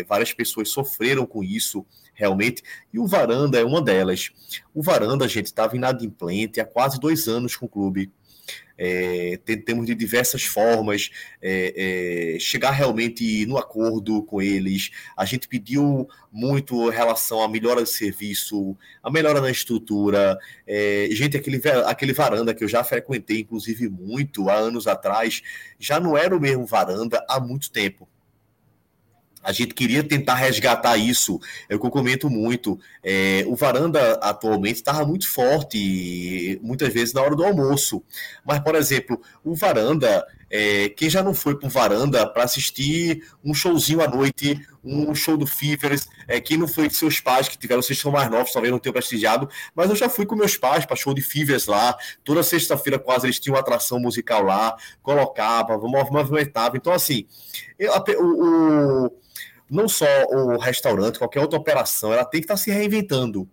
várias 0.07 0.33
pessoas 0.33 0.69
sofreram 0.69 1.27
com 1.27 1.43
isso 1.43 1.85
realmente, 2.21 2.63
e 2.93 2.99
o 2.99 3.07
Varanda 3.07 3.59
é 3.59 3.65
uma 3.65 3.81
delas. 3.81 4.31
O 4.75 4.83
Varanda, 4.83 5.27
gente, 5.27 5.47
estava 5.47 5.75
inadimplente 5.75 6.61
há 6.61 6.67
quase 6.67 7.01
dois 7.01 7.27
anos 7.27 7.57
com 7.57 7.65
o 7.65 7.69
clube. 7.69 8.13
É, 8.83 9.39
tentamos 9.45 9.85
de 9.85 9.95
diversas 9.95 10.43
formas 10.43 11.11
é, 11.43 12.35
é, 12.35 12.39
chegar 12.41 12.71
realmente 12.71 13.45
no 13.47 13.59
acordo 13.59 14.23
com 14.23 14.41
eles. 14.41 14.91
A 15.17 15.27
gente 15.27 15.47
pediu 15.47 16.09
muito 16.33 16.91
em 16.91 16.95
relação 16.95 17.43
à 17.43 17.49
melhora 17.49 17.83
do 17.83 17.87
serviço, 17.87 18.77
a 19.03 19.11
melhora 19.11 19.41
na 19.41 19.51
estrutura. 19.51 20.39
É, 20.67 21.09
gente, 21.13 21.37
aquele, 21.37 21.61
aquele 21.85 22.13
varanda 22.15 22.55
que 22.55 22.65
eu 22.65 22.69
já 22.69 22.83
frequentei, 22.83 23.41
inclusive, 23.41 23.89
muito 23.89 24.49
há 24.49 24.55
anos 24.55 24.87
atrás, 24.87 25.43
já 25.79 26.01
não 26.01 26.17
era 26.17 26.35
o 26.35 26.41
mesmo 26.41 26.67
varanda 26.67 27.25
há 27.29 27.39
muito 27.39 27.71
tempo. 27.71 28.09
A 29.43 29.53
gente 29.53 29.75
queria 29.75 30.05
tentar 30.05 30.35
resgatar 30.35 30.97
isso, 30.99 31.41
é 31.69 31.75
o 31.75 31.81
que 31.81 31.87
eu 31.87 31.91
comento 31.91 32.29
muito. 32.29 32.79
É, 33.03 33.45
o 33.47 33.57
Varanda 33.57 34.13
atualmente 34.23 34.77
estava 34.77 35.05
muito 35.07 35.29
forte, 35.29 36.61
muitas 36.63 36.93
vezes 36.93 37.15
na 37.15 37.23
hora 37.23 37.35
do 37.35 37.45
almoço. 37.45 38.03
Mas, 38.45 38.61
por 38.61 38.75
exemplo, 38.75 39.21
o 39.43 39.55
Varanda, 39.55 40.27
é, 40.51 40.91
quem 40.91 41.09
já 41.09 41.23
não 41.23 41.33
foi 41.33 41.59
para 41.59 41.67
o 41.67 41.71
Varanda 41.71 42.27
para 42.27 42.45
assistir 42.45 43.25
um 43.43 43.55
showzinho 43.55 44.03
à 44.03 44.09
noite, 44.09 44.61
um 44.85 45.15
show 45.15 45.37
do 45.37 45.47
Fivers, 45.47 46.07
é, 46.29 46.39
quem 46.39 46.59
não 46.59 46.69
foi 46.69 46.89
com 46.89 46.95
seus 46.95 47.19
pais, 47.21 47.49
que 47.49 47.57
tiveram, 47.57 47.81
vocês 47.81 47.99
são 47.99 48.13
mais 48.13 48.31
novos, 48.31 48.53
talvez 48.53 48.71
não 48.71 48.79
tenham 48.79 48.93
prestigiado, 48.93 49.49
mas 49.75 49.89
eu 49.89 49.97
já 49.97 50.09
fui 50.09 50.27
com 50.27 50.37
meus 50.37 50.57
pais 50.57 50.85
para 50.85 50.97
show 50.97 51.15
de 51.15 51.23
Fivers 51.23 51.67
lá. 51.67 51.97
Toda 52.25 52.43
sexta-feira 52.43 52.99
quase 52.99 53.27
eles 53.27 53.41
tinham 53.41 53.55
uma 53.55 53.61
atração 53.61 53.99
musical 53.99 54.43
lá, 54.43 54.77
colocava, 55.03 55.79
movimentava. 55.79 56.77
Então, 56.77 56.93
assim, 56.93 57.27
eu, 57.79 57.93
o, 58.19 59.07
o 59.07 59.20
não 59.71 59.89
só 59.89 60.07
o 60.31 60.59
restaurante, 60.59 61.19
qualquer 61.19 61.41
outra 61.41 61.59
operação, 61.59 62.13
ela 62.13 62.25
tem 62.25 62.41
que 62.41 62.45
estar 62.45 62.55
tá 62.55 62.61
se 62.61 62.71
reinventando. 62.71 63.49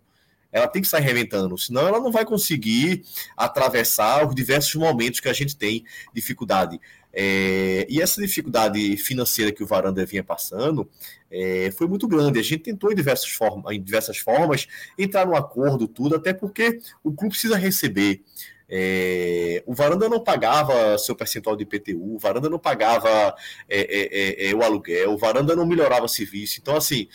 Ela 0.52 0.68
tem 0.68 0.82
que 0.82 0.88
estar 0.88 1.00
reinventando, 1.00 1.58
senão 1.58 1.88
ela 1.88 2.00
não 2.00 2.12
vai 2.12 2.26
conseguir 2.26 3.04
atravessar 3.36 4.28
os 4.28 4.34
diversos 4.34 4.74
momentos 4.76 5.20
que 5.20 5.28
a 5.28 5.34
gente 5.34 5.56
tem 5.56 5.84
dificuldade. 6.14 6.80
É, 7.14 7.86
e 7.90 8.02
essa 8.02 8.22
dificuldade 8.22 8.96
financeira 8.98 9.52
que 9.52 9.64
o 9.64 9.68
Varanda 9.68 10.06
vinha 10.06 10.24
passando 10.24 10.90
é, 11.32 11.72
foi 11.72 11.88
muito 11.88 12.08
grande. 12.08 12.40
A 12.40 12.44
gente 12.44 12.60
tentou 12.60 12.92
em 12.92 12.96
diversas, 12.96 13.30
formas, 13.30 13.76
em 13.76 13.82
diversas 13.82 14.18
formas 14.18 14.68
entrar 14.98 15.26
num 15.26 15.36
acordo, 15.36 15.88
tudo, 15.88 16.16
até 16.16 16.34
porque 16.34 16.80
o 17.04 17.12
clube 17.12 17.32
precisa 17.32 17.58
receber. 17.58 18.22
É, 18.70 19.64
o 19.66 19.74
Varanda 19.74 20.10
não 20.10 20.22
pagava 20.22 20.98
seu 20.98 21.16
percentual 21.16 21.56
de 21.56 21.64
IPTU, 21.64 22.16
o 22.16 22.20
Varanda 22.20 22.50
não 22.50 22.60
pagava 22.60 23.34
é, 23.70 23.80
é, 23.80 24.48
é, 24.48 24.50
é, 24.50 24.56
o 24.56 24.62
aluguel, 24.62 25.14
o 25.14 25.18
Varanda 25.18 25.56
não 25.56 25.66
melhorava 25.66 26.06
o 26.06 26.10
serviço. 26.10 26.60
Então, 26.60 26.76
assim, 26.76 27.08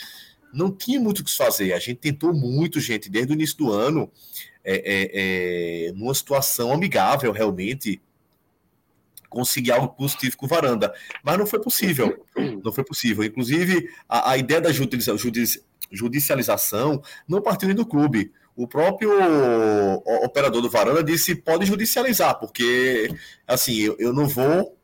não 0.53 0.71
tinha 0.71 0.99
muito 0.99 1.21
o 1.21 1.25
que 1.25 1.37
fazer. 1.37 1.75
A 1.75 1.79
gente 1.79 1.99
tentou 1.99 2.33
muito, 2.33 2.81
gente, 2.81 3.11
desde 3.11 3.33
o 3.33 3.35
início 3.35 3.59
do 3.59 3.71
ano, 3.71 4.11
é, 4.65 5.93
numa 5.95 6.15
situação 6.15 6.73
amigável, 6.73 7.33
realmente, 7.33 8.01
conseguir 9.29 9.73
algo 9.73 9.89
positivo 9.89 10.37
com 10.37 10.47
o 10.47 10.49
Varanda. 10.49 10.95
Mas 11.23 11.39
não 11.39 11.47
foi 11.47 11.61
possível. 11.61 12.25
Não 12.63 12.73
foi 12.73 12.85
possível. 12.85 13.25
Inclusive, 13.25 13.91
a, 14.09 14.33
a 14.33 14.37
ideia 14.39 14.61
da 14.61 14.71
judicialização 15.91 17.03
não 17.27 17.43
partiu 17.43 17.69
nem 17.69 17.77
do 17.77 17.87
clube 17.87 18.31
o 18.57 18.67
próprio 18.67 19.11
operador 20.25 20.61
do 20.61 20.71
Varanda 20.71 21.03
disse 21.03 21.35
pode 21.35 21.65
judicializar, 21.65 22.39
porque 22.39 23.09
assim, 23.47 23.79
eu, 23.79 23.97
eu 23.99 24.13
não 24.13 24.27
vou 24.27 24.77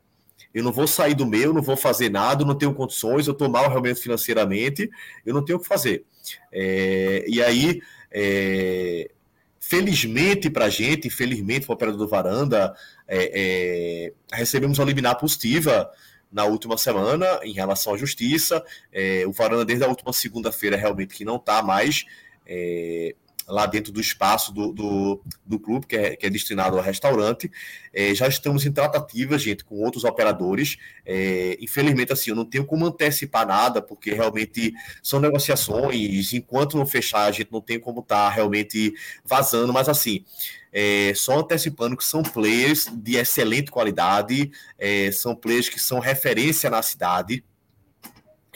eu 0.53 0.63
não 0.63 0.71
vou 0.71 0.87
sair 0.87 1.13
do 1.13 1.27
meu, 1.27 1.53
não 1.53 1.61
vou 1.61 1.77
fazer 1.77 2.09
nada, 2.09 2.43
não 2.43 2.55
tenho 2.55 2.73
condições, 2.73 3.27
eu 3.27 3.33
estou 3.33 3.49
mal 3.49 3.69
realmente 3.69 3.99
financeiramente, 3.99 4.89
eu 5.25 5.33
não 5.33 5.45
tenho 5.45 5.59
o 5.59 5.61
que 5.61 5.67
fazer. 5.67 6.05
É, 6.51 7.23
e 7.27 7.41
aí, 7.41 7.81
é, 8.11 9.11
felizmente 9.59 10.49
para 10.49 10.65
a 10.65 10.69
gente, 10.69 11.07
infelizmente 11.07 11.65
para 11.65 11.73
o 11.73 11.75
operador 11.75 11.99
do 11.99 12.07
Varanda, 12.07 12.73
é, 13.07 14.11
é, 14.31 14.35
recebemos 14.35 14.79
uma 14.79 14.85
liminar 14.85 15.19
positiva 15.19 15.89
na 16.31 16.45
última 16.45 16.77
semana 16.77 17.39
em 17.43 17.53
relação 17.53 17.93
à 17.93 17.97
justiça. 17.97 18.63
É, 18.91 19.25
o 19.27 19.31
Varanda, 19.31 19.65
desde 19.65 19.85
a 19.85 19.87
última 19.87 20.11
segunda-feira, 20.13 20.75
realmente 20.75 21.15
que 21.15 21.25
não 21.25 21.35
está 21.35 21.61
mais 21.61 22.05
é, 22.45 23.15
lá 23.49 23.65
dentro 23.65 23.91
do 23.91 23.99
espaço 23.99 24.53
do, 24.53 24.71
do, 24.71 25.21
do 25.45 25.59
clube, 25.59 25.87
que 25.87 25.95
é, 25.95 26.15
que 26.15 26.25
é, 26.25 26.29
destinado 26.29 26.77
ao 26.77 26.83
restaurante. 26.83 27.51
É, 27.91 28.13
já 28.13 28.27
estamos 28.27 28.65
em 28.65 28.71
tratativas, 28.71 29.41
gente, 29.41 29.65
com 29.65 29.75
outros 29.83 30.03
operadores. 30.03 30.77
É, 31.05 31.57
infelizmente, 31.59 32.13
assim, 32.13 32.29
eu 32.29 32.35
não 32.35 32.45
tenho 32.45 32.65
como 32.65 32.85
antecipar 32.85 33.47
nada, 33.47 33.81
porque 33.81 34.13
realmente 34.13 34.73
são 35.01 35.19
negociações. 35.19 36.31
Enquanto 36.33 36.77
não 36.77 36.85
fechar, 36.85 37.25
a 37.25 37.31
gente 37.31 37.51
não 37.51 37.61
tem 37.61 37.79
como 37.79 38.01
estar 38.01 38.29
tá 38.29 38.29
realmente 38.29 38.93
vazando, 39.25 39.73
mas 39.73 39.89
assim. 39.89 40.23
É, 40.71 41.13
só 41.15 41.39
antecipando 41.39 41.97
que 41.97 42.05
são 42.05 42.21
players 42.21 42.87
de 42.93 43.15
excelente 43.15 43.71
qualidade, 43.71 44.51
é, 44.77 45.11
são 45.11 45.35
players 45.35 45.67
que 45.67 45.79
são 45.79 45.99
referência 45.99 46.69
na 46.69 46.83
cidade, 46.83 47.43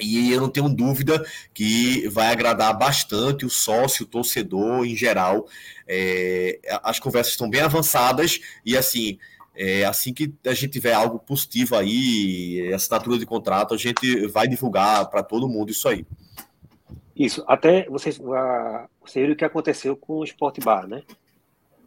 e 0.03 0.31
eu 0.31 0.41
não 0.41 0.49
tenho 0.49 0.69
dúvida 0.69 1.25
que 1.53 2.07
vai 2.09 2.27
agradar 2.27 2.77
bastante 2.77 3.45
o 3.45 3.49
sócio, 3.49 4.05
o 4.05 4.07
torcedor 4.07 4.85
em 4.85 4.95
geral. 4.95 5.47
É, 5.87 6.59
as 6.83 6.99
conversas 6.99 7.33
estão 7.33 7.49
bem 7.49 7.61
avançadas 7.61 8.39
e 8.65 8.77
assim, 8.77 9.17
é, 9.55 9.85
assim 9.85 10.13
que 10.13 10.33
a 10.45 10.53
gente 10.53 10.73
tiver 10.73 10.93
algo 10.93 11.19
positivo 11.19 11.75
aí, 11.75 12.71
assinatura 12.73 13.17
de 13.17 13.25
contrato, 13.25 13.73
a 13.73 13.77
gente 13.77 14.27
vai 14.27 14.47
divulgar 14.47 15.09
para 15.09 15.23
todo 15.23 15.47
mundo 15.47 15.71
isso 15.71 15.87
aí. 15.87 16.05
Isso, 17.15 17.43
até 17.47 17.87
vocês, 17.89 18.19
você 19.01 19.23
viu 19.23 19.33
o 19.33 19.35
que 19.35 19.45
aconteceu 19.45 19.95
com 19.95 20.17
o 20.17 20.23
Sport 20.23 20.59
Bar, 20.63 20.87
né? 20.87 21.03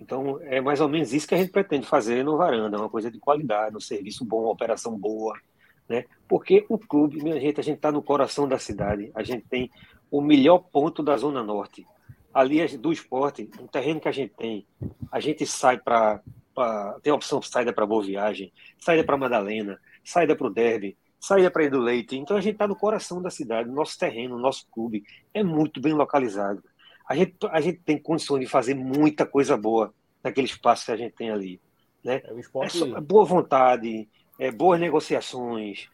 Então, 0.00 0.38
é 0.42 0.60
mais 0.60 0.80
ou 0.80 0.88
menos 0.88 1.12
isso 1.12 1.26
que 1.26 1.34
a 1.34 1.38
gente 1.38 1.50
pretende 1.50 1.86
fazer 1.86 2.22
no 2.22 2.36
Varanda, 2.36 2.78
uma 2.78 2.88
coisa 2.88 3.10
de 3.10 3.18
qualidade, 3.18 3.76
um 3.76 3.80
serviço 3.80 4.24
bom, 4.24 4.42
uma 4.42 4.52
operação 4.52 4.96
boa, 4.96 5.36
né? 5.88 6.04
Porque 6.28 6.64
o 6.68 6.78
clube, 6.78 7.22
minha 7.22 7.40
gente, 7.40 7.60
a 7.60 7.62
gente 7.62 7.76
está 7.76 7.92
no 7.92 8.02
coração 8.02 8.48
da 8.48 8.58
cidade, 8.58 9.10
a 9.14 9.22
gente 9.22 9.44
tem 9.48 9.70
o 10.10 10.20
melhor 10.20 10.58
ponto 10.58 11.02
da 11.02 11.16
Zona 11.16 11.42
Norte. 11.42 11.86
Ali 12.32 12.66
do 12.76 12.92
esporte, 12.92 13.48
o 13.58 13.66
terreno 13.66 14.00
que 14.00 14.08
a 14.08 14.12
gente 14.12 14.34
tem, 14.36 14.66
a 15.10 15.20
gente 15.20 15.46
sai 15.46 15.78
para. 15.78 16.20
Tem 17.02 17.12
a 17.12 17.16
opção 17.16 17.38
de 17.40 17.48
saída 17.48 17.72
para 17.72 17.86
Boa 17.86 18.02
Viagem, 18.02 18.52
saída 18.78 19.04
para 19.04 19.16
Madalena, 19.16 19.78
saída 20.04 20.34
para 20.34 20.46
o 20.46 20.50
Derby, 20.50 20.96
saída 21.20 21.50
para 21.50 21.68
do 21.68 21.78
Leite. 21.78 22.16
Então 22.16 22.36
a 22.36 22.40
gente 22.40 22.54
está 22.54 22.66
no 22.66 22.76
coração 22.76 23.20
da 23.20 23.30
cidade, 23.30 23.70
nosso 23.70 23.98
terreno, 23.98 24.38
nosso 24.38 24.66
clube 24.70 25.04
é 25.34 25.42
muito 25.42 25.80
bem 25.80 25.92
localizado. 25.92 26.62
A 27.08 27.14
gente, 27.14 27.36
a 27.50 27.60
gente 27.60 27.80
tem 27.80 27.98
condições 27.98 28.40
de 28.40 28.46
fazer 28.46 28.74
muita 28.74 29.24
coisa 29.26 29.56
boa 29.56 29.94
naquele 30.22 30.46
espaço 30.46 30.86
que 30.86 30.92
a 30.92 30.96
gente 30.96 31.14
tem 31.14 31.30
ali. 31.30 31.60
Né? 32.02 32.22
É, 32.24 32.34
esporte... 32.38 32.76
é 32.76 32.78
só, 32.78 33.00
boa 33.00 33.24
vontade, 33.24 34.08
é, 34.38 34.50
boas 34.50 34.80
negociações. 34.80 35.88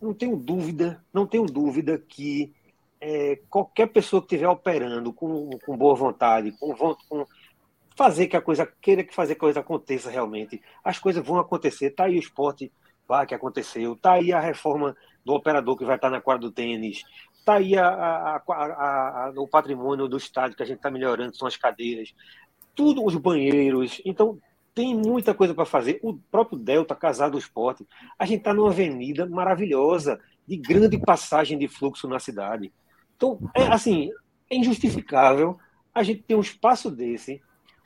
Não 0.00 0.12
tenho 0.12 0.36
dúvida, 0.36 1.04
não 1.12 1.26
tenho 1.26 1.46
dúvida 1.46 1.98
que 1.98 2.52
é, 3.00 3.40
qualquer 3.48 3.86
pessoa 3.88 4.20
que 4.20 4.34
estiver 4.34 4.48
operando 4.48 5.12
com, 5.12 5.50
com 5.64 5.76
boa 5.76 5.94
vontade, 5.94 6.52
com, 6.52 6.74
com 6.74 7.26
fazer 7.96 8.26
que 8.26 8.36
a 8.36 8.42
coisa 8.42 8.66
queira 8.80 9.02
que 9.02 9.14
fazer 9.14 9.34
que 9.34 9.38
a 9.38 9.40
coisa 9.40 9.60
aconteça 9.60 10.10
realmente, 10.10 10.60
as 10.84 10.98
coisas 10.98 11.24
vão 11.24 11.38
acontecer. 11.38 11.90
Tá 11.90 12.04
aí 12.04 12.16
o 12.16 12.20
esporte 12.20 12.70
vai 13.08 13.26
que 13.26 13.34
aconteceu, 13.34 13.96
tá 13.96 14.14
aí 14.14 14.32
a 14.32 14.40
reforma 14.40 14.96
do 15.24 15.32
operador 15.32 15.76
que 15.76 15.84
vai 15.84 15.96
estar 15.96 16.10
na 16.10 16.20
quadra 16.20 16.42
do 16.42 16.52
tênis, 16.52 17.04
tá 17.44 17.54
aí 17.54 17.76
a, 17.76 17.88
a, 17.88 18.36
a, 18.48 19.32
o 19.36 19.46
patrimônio 19.46 20.08
do 20.08 20.16
estádio 20.16 20.56
que 20.56 20.62
a 20.62 20.66
gente 20.66 20.78
está 20.78 20.90
melhorando, 20.90 21.36
são 21.36 21.46
as 21.46 21.56
cadeiras, 21.56 22.12
tudo 22.74 23.04
os 23.04 23.14
banheiros. 23.14 24.02
Então 24.04 24.38
tem 24.76 24.94
muita 24.94 25.32
coisa 25.32 25.54
para 25.54 25.64
fazer. 25.64 25.98
O 26.02 26.12
próprio 26.30 26.58
Delta, 26.58 26.94
casado 26.94 27.32
do 27.32 27.38
esporte, 27.38 27.86
a 28.18 28.26
gente 28.26 28.40
está 28.40 28.52
numa 28.52 28.68
avenida 28.68 29.24
maravilhosa, 29.24 30.20
de 30.46 30.54
grande 30.58 30.98
passagem 30.98 31.58
de 31.58 31.66
fluxo 31.66 32.06
na 32.06 32.18
cidade. 32.18 32.70
Então, 33.16 33.38
é 33.54 33.62
assim, 33.62 34.10
é 34.50 34.56
injustificável 34.56 35.58
a 35.94 36.02
gente 36.02 36.24
ter 36.24 36.34
um 36.34 36.42
espaço 36.42 36.90
desse, 36.90 37.40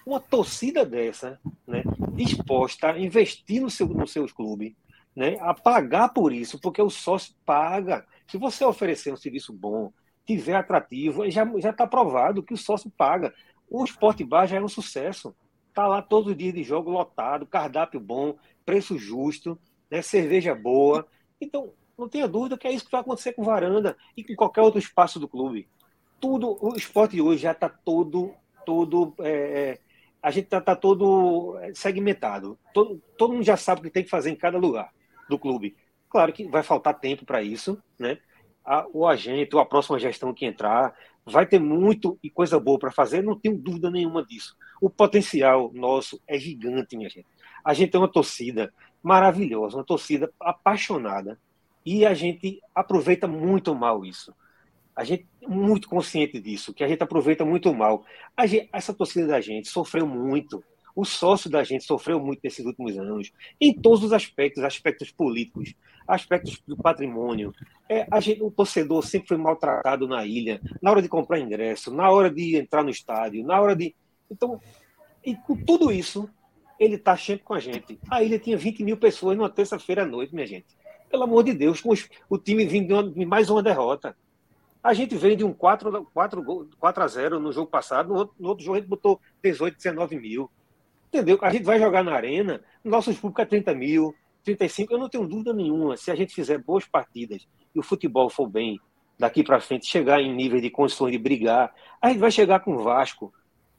uma 0.04 0.18
torcida 0.18 0.84
dessa, 0.84 1.38
né, 1.64 1.84
disposta 2.12 2.90
a 2.90 2.98
investir 2.98 3.62
no 3.62 3.70
seu, 3.70 3.86
no 3.86 4.04
seus 4.04 4.32
clubes, 4.32 4.74
né, 5.14 5.36
a 5.40 5.54
pagar 5.54 6.08
por 6.08 6.32
isso, 6.32 6.60
porque 6.60 6.82
o 6.82 6.90
sócio 6.90 7.32
paga. 7.46 8.04
Se 8.26 8.36
você 8.36 8.64
oferecer 8.64 9.12
um 9.12 9.16
serviço 9.16 9.52
bom, 9.52 9.92
tiver 10.26 10.56
atrativo, 10.56 11.30
já 11.30 11.70
está 11.70 11.86
provado 11.86 12.42
que 12.42 12.52
o 12.52 12.58
sócio 12.58 12.90
paga. 12.90 13.32
O 13.70 13.84
Esporte 13.84 14.24
Bar 14.24 14.48
já 14.48 14.56
é 14.56 14.60
um 14.60 14.66
sucesso 14.68 15.32
tá 15.80 15.88
lá 15.88 16.02
todos 16.02 16.30
os 16.30 16.36
dias 16.36 16.52
de 16.52 16.62
jogo 16.62 16.90
lotado, 16.90 17.46
cardápio 17.46 17.98
bom, 17.98 18.36
preço 18.66 18.98
justo, 18.98 19.58
né, 19.90 20.02
cerveja 20.02 20.54
boa. 20.54 21.06
Então, 21.40 21.72
não 21.96 22.06
tenha 22.06 22.28
dúvida 22.28 22.58
que 22.58 22.66
é 22.66 22.72
isso 22.72 22.84
que 22.84 22.90
vai 22.90 23.00
acontecer 23.00 23.32
com 23.32 23.42
Varanda 23.42 23.96
e 24.14 24.22
com 24.22 24.34
qualquer 24.34 24.60
outro 24.60 24.78
espaço 24.78 25.18
do 25.18 25.26
clube. 25.26 25.68
Tudo, 26.20 26.58
o 26.60 26.76
esporte 26.76 27.18
hoje 27.18 27.42
já 27.42 27.52
está 27.52 27.68
todo, 27.68 28.34
todo, 28.66 29.14
é, 29.20 29.30
é 29.30 29.78
a 30.22 30.30
gente 30.30 30.44
está 30.44 30.60
tá 30.60 30.76
todo 30.76 31.56
segmentado. 31.74 32.58
Todo, 32.74 33.02
todo 33.16 33.32
mundo 33.32 33.42
já 33.42 33.56
sabe 33.56 33.80
o 33.80 33.84
que 33.84 33.90
tem 33.90 34.04
que 34.04 34.10
fazer 34.10 34.30
em 34.30 34.36
cada 34.36 34.58
lugar 34.58 34.92
do 35.30 35.38
clube. 35.38 35.74
Claro 36.10 36.30
que 36.30 36.46
vai 36.46 36.62
faltar 36.62 37.00
tempo 37.00 37.24
para 37.24 37.42
isso, 37.42 37.82
né? 37.98 38.18
A, 38.62 38.86
o 38.92 39.06
agente, 39.06 39.56
ou 39.56 39.62
a 39.62 39.66
próxima 39.66 39.98
gestão 39.98 40.34
que 40.34 40.44
entrar, 40.44 40.94
vai 41.32 41.46
ter 41.46 41.58
muito 41.58 42.18
e 42.22 42.30
coisa 42.30 42.58
boa 42.58 42.78
para 42.78 42.90
fazer, 42.90 43.22
não 43.22 43.38
tenho 43.38 43.56
dúvida 43.56 43.90
nenhuma 43.90 44.24
disso. 44.24 44.56
O 44.80 44.88
potencial 44.88 45.70
nosso 45.72 46.20
é 46.26 46.38
gigante, 46.38 46.96
minha 46.96 47.08
gente. 47.08 47.26
A 47.64 47.74
gente 47.74 47.90
tem 47.90 48.00
uma 48.00 48.10
torcida 48.10 48.72
maravilhosa, 49.02 49.76
uma 49.76 49.84
torcida 49.84 50.32
apaixonada, 50.40 51.38
e 51.84 52.04
a 52.04 52.14
gente 52.14 52.60
aproveita 52.74 53.26
muito 53.26 53.74
mal 53.74 54.04
isso. 54.04 54.34
A 54.94 55.04
gente 55.04 55.26
é 55.40 55.48
muito 55.48 55.88
consciente 55.88 56.38
disso, 56.40 56.74
que 56.74 56.84
a 56.84 56.88
gente 56.88 57.02
aproveita 57.02 57.44
muito 57.44 57.72
mal. 57.72 58.04
Gente, 58.44 58.68
essa 58.72 58.92
torcida 58.92 59.26
da 59.28 59.40
gente 59.40 59.68
sofreu 59.68 60.06
muito. 60.06 60.62
O 60.94 61.04
sócio 61.04 61.48
da 61.48 61.62
gente 61.62 61.84
sofreu 61.84 62.18
muito 62.20 62.40
nesses 62.42 62.64
últimos 62.64 62.98
anos, 62.98 63.32
em 63.60 63.72
todos 63.72 64.02
os 64.04 64.12
aspectos, 64.12 64.62
aspectos 64.64 65.10
políticos, 65.10 65.74
aspectos 66.06 66.62
do 66.66 66.76
patrimônio. 66.76 67.54
É, 67.88 68.06
gente, 68.20 68.42
o 68.42 68.50
torcedor 68.50 69.04
sempre 69.06 69.28
foi 69.28 69.36
maltratado 69.36 70.06
na 70.08 70.24
ilha, 70.26 70.60
na 70.82 70.90
hora 70.90 71.02
de 71.02 71.08
comprar 71.08 71.38
ingresso, 71.38 71.92
na 71.92 72.10
hora 72.10 72.30
de 72.30 72.56
entrar 72.56 72.82
no 72.82 72.90
estádio, 72.90 73.44
na 73.44 73.60
hora 73.60 73.76
de. 73.76 73.94
Então, 74.30 74.60
e 75.24 75.34
com 75.34 75.56
tudo 75.56 75.92
isso, 75.92 76.28
ele 76.78 76.94
está 76.94 77.16
sempre 77.16 77.44
com 77.44 77.54
a 77.54 77.60
gente. 77.60 77.98
A 78.10 78.22
ilha 78.22 78.38
tinha 78.38 78.56
20 78.56 78.82
mil 78.82 78.96
pessoas 78.96 79.36
numa 79.36 79.50
terça-feira 79.50 80.02
à 80.02 80.06
noite, 80.06 80.34
minha 80.34 80.46
gente. 80.46 80.66
Pelo 81.10 81.24
amor 81.24 81.44
de 81.44 81.52
Deus, 81.52 81.80
com 81.80 81.90
os, 81.90 82.08
o 82.28 82.38
time 82.38 82.64
vindo 82.64 83.10
de 83.10 83.26
mais 83.26 83.50
uma 83.50 83.62
derrota. 83.62 84.16
A 84.82 84.94
gente 84.94 85.14
veio 85.14 85.36
de 85.36 85.44
um 85.44 85.52
4, 85.52 86.06
4, 86.14 86.68
4 86.78 87.02
a 87.02 87.06
0 87.06 87.38
no 87.38 87.52
jogo 87.52 87.70
passado, 87.70 88.08
no 88.08 88.14
outro, 88.14 88.34
no 88.40 88.48
outro 88.48 88.64
jogo 88.64 88.76
a 88.76 88.80
gente 88.80 88.88
botou 88.88 89.20
18, 89.42 89.76
19 89.76 90.18
mil. 90.18 90.50
Entendeu? 91.12 91.38
A 91.42 91.50
gente 91.50 91.64
vai 91.64 91.78
jogar 91.78 92.04
na 92.04 92.12
arena, 92.12 92.62
nossos 92.84 93.18
públicos 93.18 93.42
é 93.42 93.46
30 93.46 93.74
mil, 93.74 94.14
35, 94.44 94.92
eu 94.92 94.98
não 94.98 95.08
tenho 95.08 95.26
dúvida 95.26 95.52
nenhuma. 95.52 95.96
Se 95.96 96.10
a 96.10 96.14
gente 96.14 96.32
fizer 96.32 96.58
boas 96.58 96.86
partidas 96.86 97.48
e 97.74 97.80
o 97.80 97.82
futebol 97.82 98.30
for 98.30 98.48
bem 98.48 98.78
daqui 99.18 99.42
para 99.42 99.60
frente, 99.60 99.86
chegar 99.86 100.20
em 100.20 100.32
nível 100.32 100.60
de 100.60 100.70
condições 100.70 101.12
de 101.12 101.18
brigar, 101.18 101.74
a 102.00 102.08
gente 102.08 102.20
vai 102.20 102.30
chegar 102.30 102.60
com 102.60 102.78
Vasco 102.78 103.34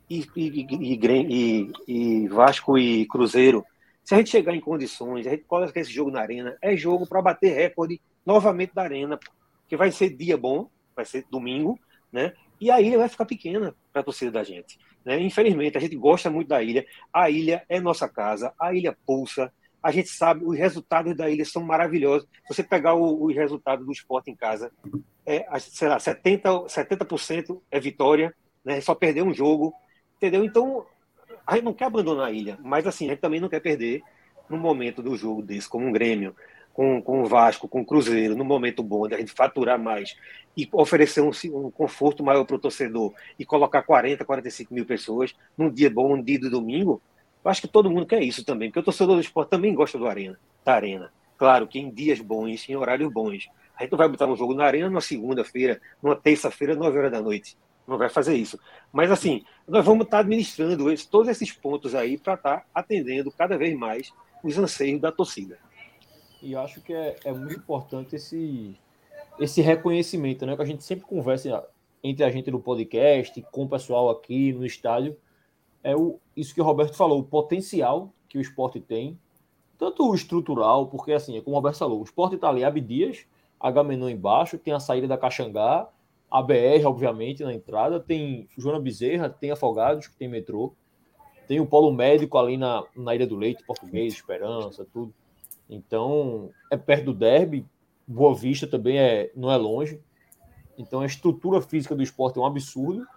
e, 0.09 0.27
e, 0.35 0.99
e, 0.99 1.71
e 1.87 2.27
Vasco 2.27 2.77
e 2.77 3.07
Cruzeiro. 3.07 3.65
Se 4.03 4.13
a 4.13 4.17
gente 4.17 4.29
chegar 4.29 4.53
em 4.53 4.59
condições, 4.59 5.25
a 5.25 5.31
gente 5.31 5.45
coloca 5.45 5.79
esse 5.79 5.91
jogo 5.91 6.11
na 6.11 6.19
arena, 6.19 6.57
é 6.61 6.75
jogo 6.75 7.07
para 7.07 7.21
bater 7.21 7.55
recorde 7.55 8.01
novamente 8.25 8.73
da 8.75 8.83
arena, 8.83 9.17
que 9.69 9.77
vai 9.77 9.89
ser 9.89 10.09
dia 10.09 10.37
bom, 10.37 10.69
vai 10.93 11.05
ser 11.05 11.25
domingo, 11.31 11.79
né? 12.11 12.33
E 12.59 12.69
a 12.69 12.79
ilha 12.81 12.97
vai 12.97 13.09
ficar 13.09 13.25
pequena 13.25 13.73
para 13.91 14.01
a 14.01 14.05
torcida 14.05 14.31
da 14.31 14.43
gente. 14.43 14.77
Né? 15.05 15.19
Infelizmente, 15.19 15.77
a 15.77 15.81
gente 15.81 15.95
gosta 15.95 16.29
muito 16.29 16.47
da 16.47 16.61
ilha. 16.61 16.85
A 17.11 17.29
ilha 17.29 17.63
é 17.67 17.79
nossa 17.79 18.07
casa, 18.07 18.53
a 18.59 18.73
ilha 18.73 18.95
pulsa. 19.05 19.51
A 19.81 19.91
gente 19.91 20.09
sabe, 20.09 20.45
os 20.45 20.57
resultados 20.57 21.15
da 21.15 21.29
ilha 21.29 21.43
são 21.43 21.63
maravilhosos. 21.63 22.27
Se 22.47 22.55
você 22.55 22.63
pegar 22.63 22.93
os 22.93 23.35
resultados 23.35 23.85
do 23.85 23.91
esporte 23.91 24.29
em 24.29 24.35
casa, 24.35 24.71
é, 25.25 25.45
sei 25.59 25.87
lá, 25.87 25.97
70%, 25.97 26.69
70 26.69 27.07
é 27.71 27.79
vitória, 27.79 28.33
né? 28.63 28.79
só 28.79 28.93
perder 28.93 29.23
um 29.23 29.33
jogo, 29.33 29.73
entendeu? 30.17 30.43
Então, 30.43 30.85
a 31.45 31.55
gente 31.55 31.65
não 31.65 31.73
quer 31.73 31.85
abandonar 31.85 32.27
a 32.27 32.31
ilha, 32.31 32.59
mas 32.61 32.85
assim, 32.85 33.07
a 33.07 33.09
gente 33.09 33.21
também 33.21 33.39
não 33.39 33.49
quer 33.49 33.59
perder 33.59 34.03
no 34.47 34.57
momento 34.57 35.01
do 35.01 35.15
jogo 35.15 35.41
desse, 35.41 35.67
como 35.67 35.87
um 35.87 35.91
Grêmio, 35.91 36.35
com, 36.73 37.01
com 37.01 37.21
o 37.21 37.25
Vasco, 37.25 37.67
com 37.67 37.81
o 37.81 37.85
Cruzeiro, 37.85 38.35
no 38.35 38.45
momento 38.45 38.81
bom, 38.81 39.07
da 39.07 39.17
gente 39.17 39.31
faturar 39.31 39.79
mais 39.79 40.15
e 40.55 40.67
oferecer 40.71 41.21
um, 41.21 41.31
um 41.53 41.71
conforto 41.71 42.23
maior 42.23 42.45
para 42.45 42.55
o 42.55 42.59
torcedor 42.59 43.13
e 43.37 43.45
colocar 43.45 43.83
40, 43.83 44.23
45 44.25 44.73
mil 44.73 44.85
pessoas 44.85 45.35
num 45.57 45.69
dia 45.69 45.89
bom, 45.89 46.15
um 46.15 46.21
dia 46.21 46.39
de 46.39 46.49
domingo, 46.49 47.01
eu 47.43 47.49
acho 47.49 47.61
que 47.61 47.67
todo 47.67 47.89
mundo 47.89 48.05
quer 48.05 48.21
isso 48.21 48.45
também, 48.45 48.69
porque 48.69 48.79
o 48.79 48.83
torcedor 48.83 49.15
do 49.15 49.21
esporte 49.21 49.49
também 49.49 49.73
gosta 49.73 49.97
do 49.97 50.07
arena, 50.07 50.39
da 50.63 50.73
arena. 50.73 51.11
Claro 51.37 51.67
que 51.67 51.79
em 51.79 51.89
dias 51.89 52.19
bons, 52.19 52.69
em 52.69 52.75
horários 52.75 53.11
bons. 53.11 53.49
A 53.75 53.81
gente 53.81 53.91
não 53.91 53.97
vai 53.97 54.07
botar 54.07 54.27
um 54.27 54.35
jogo 54.35 54.53
na 54.53 54.63
arena 54.63 54.87
numa 54.87 55.01
segunda-feira, 55.01 55.81
numa 56.01 56.15
terça-feira, 56.15 56.75
9 56.75 56.99
horas 56.99 57.11
da 57.11 57.19
noite. 57.19 57.57
Não 57.87 57.97
vai 57.97 58.09
fazer 58.09 58.35
isso. 58.35 58.59
Mas 58.93 59.09
assim, 59.09 59.43
nós 59.67 59.83
vamos 59.83 60.05
estar 60.05 60.19
administrando 60.19 60.91
esse, 60.91 61.09
todos 61.09 61.27
esses 61.29 61.51
pontos 61.51 61.95
aí 61.95 62.15
para 62.15 62.35
estar 62.35 62.65
atendendo 62.75 63.31
cada 63.31 63.57
vez 63.57 63.75
mais 63.75 64.13
os 64.43 64.55
anseios 64.57 65.01
da 65.01 65.11
torcida. 65.11 65.57
E 66.41 66.55
acho 66.55 66.81
que 66.81 66.93
é, 66.93 67.15
é 67.23 67.31
muito 67.31 67.55
importante 67.55 68.15
esse, 68.15 68.75
esse 69.39 69.61
reconhecimento, 69.61 70.45
né? 70.45 70.55
Que 70.55 70.61
a 70.61 70.65
gente 70.65 70.83
sempre 70.83 71.05
conversa 71.05 71.65
entre 72.03 72.23
a 72.23 72.29
gente 72.31 72.49
no 72.49 72.59
podcast, 72.59 73.41
com 73.51 73.63
o 73.63 73.69
pessoal 73.69 74.09
aqui 74.09 74.51
no 74.53 74.65
estádio. 74.65 75.15
É 75.83 75.95
o, 75.95 76.19
isso 76.35 76.53
que 76.53 76.61
o 76.61 76.63
Roberto 76.63 76.95
falou, 76.95 77.19
o 77.19 77.23
potencial 77.23 78.11
que 78.27 78.37
o 78.37 78.41
esporte 78.41 78.79
tem, 78.79 79.17
tanto 79.77 80.07
o 80.07 80.15
estrutural, 80.15 80.87
porque 80.87 81.11
assim, 81.11 81.37
é 81.37 81.41
como 81.41 81.55
o 81.55 81.59
Roberto 81.59 81.77
falou, 81.77 81.99
o 81.99 82.03
esporte 82.03 82.35
está 82.35 82.49
ali, 82.49 82.63
Abdias, 82.63 83.25
Agamenon 83.59 84.09
embaixo, 84.09 84.57
tem 84.57 84.73
a 84.73 84.79
saída 84.79 85.07
da 85.07 85.17
Caxangá, 85.17 85.89
a 86.29 86.41
BR, 86.41 86.85
obviamente, 86.85 87.43
na 87.43 87.53
entrada, 87.53 87.99
tem 87.99 88.47
Joana 88.57 88.79
Bezerra, 88.79 89.29
tem 89.29 89.51
Afogados, 89.51 90.07
que 90.07 90.15
tem 90.15 90.29
metrô, 90.29 90.73
tem 91.47 91.59
o 91.59 91.65
polo 91.65 91.91
médico 91.91 92.37
ali 92.37 92.57
na, 92.57 92.83
na 92.95 93.13
Ilha 93.13 93.27
do 93.27 93.35
Leite, 93.35 93.63
Português, 93.65 94.13
Esperança, 94.13 94.87
tudo. 94.93 95.13
Então, 95.71 96.51
é 96.69 96.75
perto 96.75 97.05
do 97.05 97.13
derby. 97.13 97.65
Boa 98.05 98.35
Vista 98.35 98.67
também 98.67 98.99
é, 98.99 99.31
não 99.33 99.49
é 99.49 99.55
longe. 99.55 100.01
Então, 100.77 100.99
a 100.99 101.05
estrutura 101.05 101.61
física 101.61 101.95
do 101.95 102.03
esporte 102.03 102.37
é 102.37 102.41
um 102.41 102.45
absurdo. 102.45 103.07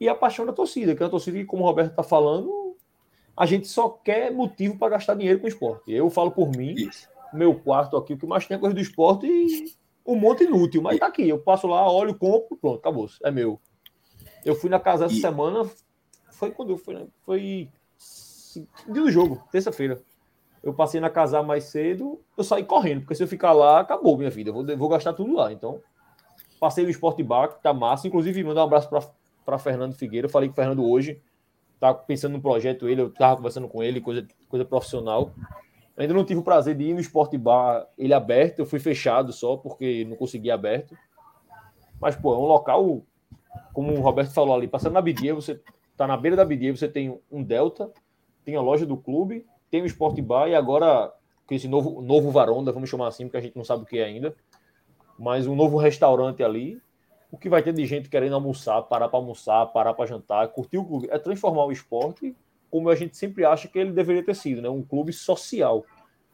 E 0.00 0.08
a 0.08 0.14
paixão 0.14 0.44
da 0.44 0.52
torcida, 0.52 0.96
que 0.96 1.02
é 1.02 1.06
a 1.06 1.08
torcida 1.08 1.38
que, 1.38 1.44
como 1.44 1.62
o 1.62 1.66
Roberto 1.66 1.90
está 1.90 2.02
falando, 2.02 2.76
a 3.36 3.46
gente 3.46 3.68
só 3.68 3.88
quer 3.88 4.32
motivo 4.32 4.76
para 4.76 4.90
gastar 4.90 5.14
dinheiro 5.14 5.38
com 5.38 5.46
o 5.46 5.48
esporte. 5.48 5.92
Eu 5.92 6.10
falo 6.10 6.32
por 6.32 6.50
mim, 6.50 6.74
Isso. 6.74 7.08
meu 7.32 7.54
quarto 7.54 7.96
aqui, 7.96 8.14
o 8.14 8.18
que 8.18 8.26
mais 8.26 8.46
tem 8.46 8.56
é 8.56 8.60
coisa 8.60 8.74
do 8.74 8.80
esporte 8.80 9.26
e 9.26 9.72
um 10.04 10.16
monte 10.16 10.42
inútil. 10.42 10.82
Mas 10.82 10.98
tá 10.98 11.06
aqui, 11.06 11.26
eu 11.28 11.38
passo 11.38 11.68
lá, 11.68 11.90
olho, 11.90 12.18
compro, 12.18 12.56
pronto, 12.56 12.78
acabou. 12.78 13.08
É 13.22 13.30
meu. 13.30 13.60
Eu 14.44 14.56
fui 14.56 14.68
na 14.68 14.80
casa 14.80 15.06
essa 15.06 15.14
e... 15.14 15.20
semana, 15.20 15.70
foi 16.32 16.50
quando 16.50 16.70
eu 16.70 16.78
fui, 16.78 16.94
né? 16.94 17.06
Foi 17.24 17.70
dia 18.86 19.02
do 19.02 19.10
jogo, 19.10 19.42
terça-feira 19.52 20.02
eu 20.66 20.74
passei 20.74 21.00
na 21.00 21.08
casar 21.08 21.44
mais 21.44 21.62
cedo, 21.62 22.20
eu 22.36 22.42
saí 22.42 22.64
correndo, 22.64 23.02
porque 23.02 23.14
se 23.14 23.22
eu 23.22 23.28
ficar 23.28 23.52
lá, 23.52 23.78
acabou 23.78 24.18
minha 24.18 24.28
vida. 24.28 24.50
Eu 24.50 24.54
vou, 24.54 24.76
vou 24.76 24.88
gastar 24.88 25.12
tudo 25.12 25.32
lá. 25.32 25.52
Então, 25.52 25.80
passei 26.58 26.82
no 26.82 26.90
Esporte 26.90 27.22
Bar, 27.22 27.50
que 27.50 27.62
tá 27.62 27.72
massa. 27.72 28.08
Inclusive, 28.08 28.42
mandar 28.42 28.62
um 28.62 28.64
abraço 28.64 28.90
para 29.44 29.58
Fernando 29.60 29.94
Figueira. 29.94 30.26
Eu 30.26 30.30
falei 30.30 30.48
com 30.48 30.54
o 30.54 30.56
Fernando 30.56 30.84
hoje, 30.84 31.22
tá 31.78 31.94
pensando 31.94 32.32
no 32.32 32.40
projeto 32.40 32.88
ele, 32.88 33.00
eu 33.00 33.12
tava 33.12 33.36
conversando 33.36 33.68
com 33.68 33.80
ele, 33.80 34.00
coisa, 34.00 34.26
coisa 34.48 34.64
profissional. 34.64 35.30
ainda 35.96 36.12
não 36.12 36.24
tive 36.24 36.40
o 36.40 36.42
prazer 36.42 36.74
de 36.74 36.82
ir 36.82 36.94
no 36.94 37.00
Esporte 37.00 37.38
Bar, 37.38 37.86
ele 37.96 38.12
aberto, 38.12 38.58
eu 38.58 38.66
fui 38.66 38.80
fechado 38.80 39.32
só, 39.32 39.56
porque 39.56 40.04
não 40.04 40.16
consegui 40.16 40.50
aberto. 40.50 40.98
Mas, 42.00 42.16
pô, 42.16 42.34
é 42.34 42.38
um 42.38 42.44
local, 42.44 43.02
como 43.72 43.92
o 43.92 44.00
Roberto 44.00 44.32
falou 44.32 44.56
ali, 44.56 44.66
passando 44.66 44.94
na 44.94 45.00
Bidia, 45.00 45.32
você 45.32 45.60
tá 45.96 46.08
na 46.08 46.16
beira 46.16 46.36
da 46.36 46.44
Bidia, 46.44 46.74
você 46.74 46.88
tem 46.88 47.20
um 47.30 47.40
Delta, 47.40 47.88
tem 48.44 48.56
a 48.56 48.60
loja 48.60 48.84
do 48.84 48.96
clube, 48.96 49.46
tem 49.70 49.82
o 49.82 49.86
Sport 49.86 50.20
Bar 50.20 50.48
e 50.48 50.54
agora 50.54 51.12
com 51.46 51.54
esse 51.54 51.68
novo, 51.68 52.02
novo 52.02 52.30
Varonda, 52.30 52.72
vamos 52.72 52.90
chamar 52.90 53.08
assim, 53.08 53.24
porque 53.24 53.36
a 53.36 53.40
gente 53.40 53.56
não 53.56 53.64
sabe 53.64 53.84
o 53.84 53.86
que 53.86 53.98
é 53.98 54.04
ainda, 54.04 54.34
mas 55.18 55.46
um 55.46 55.54
novo 55.54 55.76
restaurante 55.76 56.42
ali, 56.42 56.80
o 57.30 57.38
que 57.38 57.48
vai 57.48 57.62
ter 57.62 57.72
de 57.72 57.86
gente 57.86 58.08
querendo 58.08 58.34
almoçar, 58.34 58.82
parar 58.82 59.08
para 59.08 59.18
almoçar, 59.18 59.66
parar 59.66 59.94
para 59.94 60.06
jantar, 60.06 60.48
curtir 60.48 60.78
o 60.78 60.84
clube, 60.84 61.08
é 61.10 61.18
transformar 61.18 61.64
o 61.64 61.72
esporte 61.72 62.34
como 62.70 62.90
a 62.90 62.94
gente 62.94 63.16
sempre 63.16 63.44
acha 63.44 63.68
que 63.68 63.78
ele 63.78 63.92
deveria 63.92 64.24
ter 64.24 64.34
sido, 64.34 64.60
né? 64.60 64.68
Um 64.68 64.82
clube 64.82 65.12
social. 65.12 65.84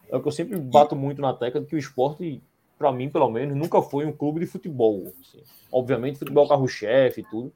É 0.08 0.16
o 0.16 0.20
que 0.20 0.28
eu 0.28 0.32
sempre 0.32 0.58
bato 0.58 0.96
muito 0.96 1.20
na 1.20 1.32
tecla 1.32 1.60
de 1.60 1.66
que 1.66 1.76
o 1.76 1.78
esporte, 1.78 2.42
para 2.78 2.90
mim, 2.90 3.08
pelo 3.08 3.30
menos, 3.30 3.54
nunca 3.54 3.80
foi 3.82 4.06
um 4.06 4.12
clube 4.12 4.40
de 4.40 4.46
futebol. 4.46 5.04
Assim. 5.20 5.42
Obviamente, 5.70 6.18
futebol 6.18 6.48
carro-chefe 6.48 7.20
e 7.20 7.24
tudo, 7.24 7.52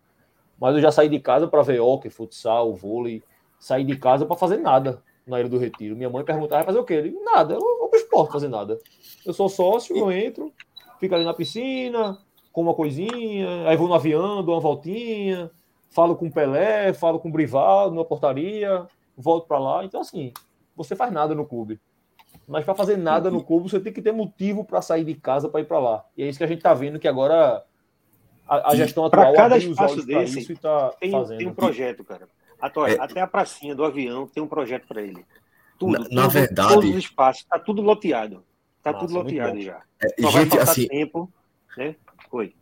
mas 0.60 0.74
eu 0.74 0.80
já 0.80 0.92
saí 0.92 1.08
de 1.08 1.18
casa 1.18 1.48
para 1.48 1.62
ver 1.62 1.80
hockey, 1.80 2.10
futsal, 2.10 2.74
vôlei, 2.74 3.22
saí 3.58 3.82
de 3.82 3.96
casa 3.96 4.26
para 4.26 4.36
fazer 4.36 4.58
nada 4.58 5.02
na 5.26 5.40
Ilha 5.40 5.48
do 5.48 5.58
Retiro. 5.58 5.96
Minha 5.96 6.08
mãe 6.08 6.24
perguntava, 6.24 6.62
vai 6.62 6.66
fazer 6.66 6.78
o 6.78 6.84
quê? 6.84 7.02
Digo, 7.02 7.22
nada, 7.24 7.54
eu 7.54 7.60
vou 7.60 7.88
pro 7.88 7.98
esporte 7.98 8.32
fazer 8.32 8.48
nada. 8.48 8.78
Eu 9.24 9.32
sou 9.32 9.48
sócio, 9.48 9.96
eu 9.96 10.10
entro, 10.12 10.52
fico 11.00 11.14
ali 11.14 11.24
na 11.24 11.34
piscina, 11.34 12.18
como 12.52 12.70
uma 12.70 12.76
coisinha, 12.76 13.68
aí 13.68 13.76
vou 13.76 13.88
no 13.88 13.94
avião, 13.94 14.42
dou 14.42 14.54
uma 14.54 14.60
voltinha, 14.60 15.50
falo 15.90 16.14
com 16.14 16.26
o 16.26 16.32
Pelé, 16.32 16.92
falo 16.92 17.18
com 17.18 17.28
o 17.28 17.32
Brivaldo 17.32 17.96
na 17.96 18.04
portaria, 18.04 18.86
volto 19.16 19.46
para 19.48 19.58
lá. 19.58 19.84
Então, 19.84 20.00
assim, 20.00 20.32
você 20.76 20.94
faz 20.94 21.12
nada 21.12 21.34
no 21.34 21.44
clube. 21.44 21.80
Mas 22.46 22.64
para 22.64 22.74
fazer 22.74 22.96
nada 22.96 23.30
no 23.30 23.42
clube, 23.42 23.68
você 23.68 23.80
tem 23.80 23.92
que 23.92 24.00
ter 24.00 24.12
motivo 24.12 24.64
para 24.64 24.80
sair 24.80 25.04
de 25.04 25.14
casa 25.14 25.48
para 25.48 25.60
ir 25.60 25.64
para 25.64 25.80
lá. 25.80 26.04
E 26.16 26.22
é 26.22 26.28
isso 26.28 26.38
que 26.38 26.44
a 26.44 26.46
gente 26.46 26.58
está 26.58 26.72
vendo 26.72 26.98
que 26.98 27.08
agora 27.08 27.64
a, 28.46 28.70
a 28.70 28.76
gestão 28.76 29.04
atual 29.04 29.34
cada 29.34 29.58
espaço 29.58 30.06
desse 30.06 30.38
isso 30.38 30.52
e 30.52 30.56
tá 30.56 30.90
tem, 31.00 31.10
fazendo. 31.10 31.38
tem 31.38 31.48
um 31.48 31.54
projeto, 31.54 32.04
cara. 32.04 32.28
Até, 32.66 32.94
é... 32.94 33.00
até 33.00 33.20
a 33.20 33.26
pracinha 33.26 33.74
do 33.74 33.84
avião 33.84 34.26
tem 34.26 34.42
um 34.42 34.48
projeto 34.48 34.86
para 34.86 35.02
ele. 35.02 35.24
Tudo, 35.78 35.92
na, 35.92 35.98
tudo, 36.04 36.14
na, 36.14 36.28
verdade. 36.28 36.74
Todos 36.74 36.90
os 36.90 36.96
espaços, 36.96 37.42
está 37.42 37.58
tudo 37.58 37.82
loteado. 37.82 38.44
Está 38.78 38.94
tudo 38.94 39.14
loteado 39.14 39.60
já. 39.60 39.82
É, 40.02 40.22
Só 40.22 40.30
gente, 40.30 40.50
vai 40.50 40.60
assim, 40.60 40.86
tempo. 40.88 41.32
Né? 41.76 41.96
Foi. 42.30 42.54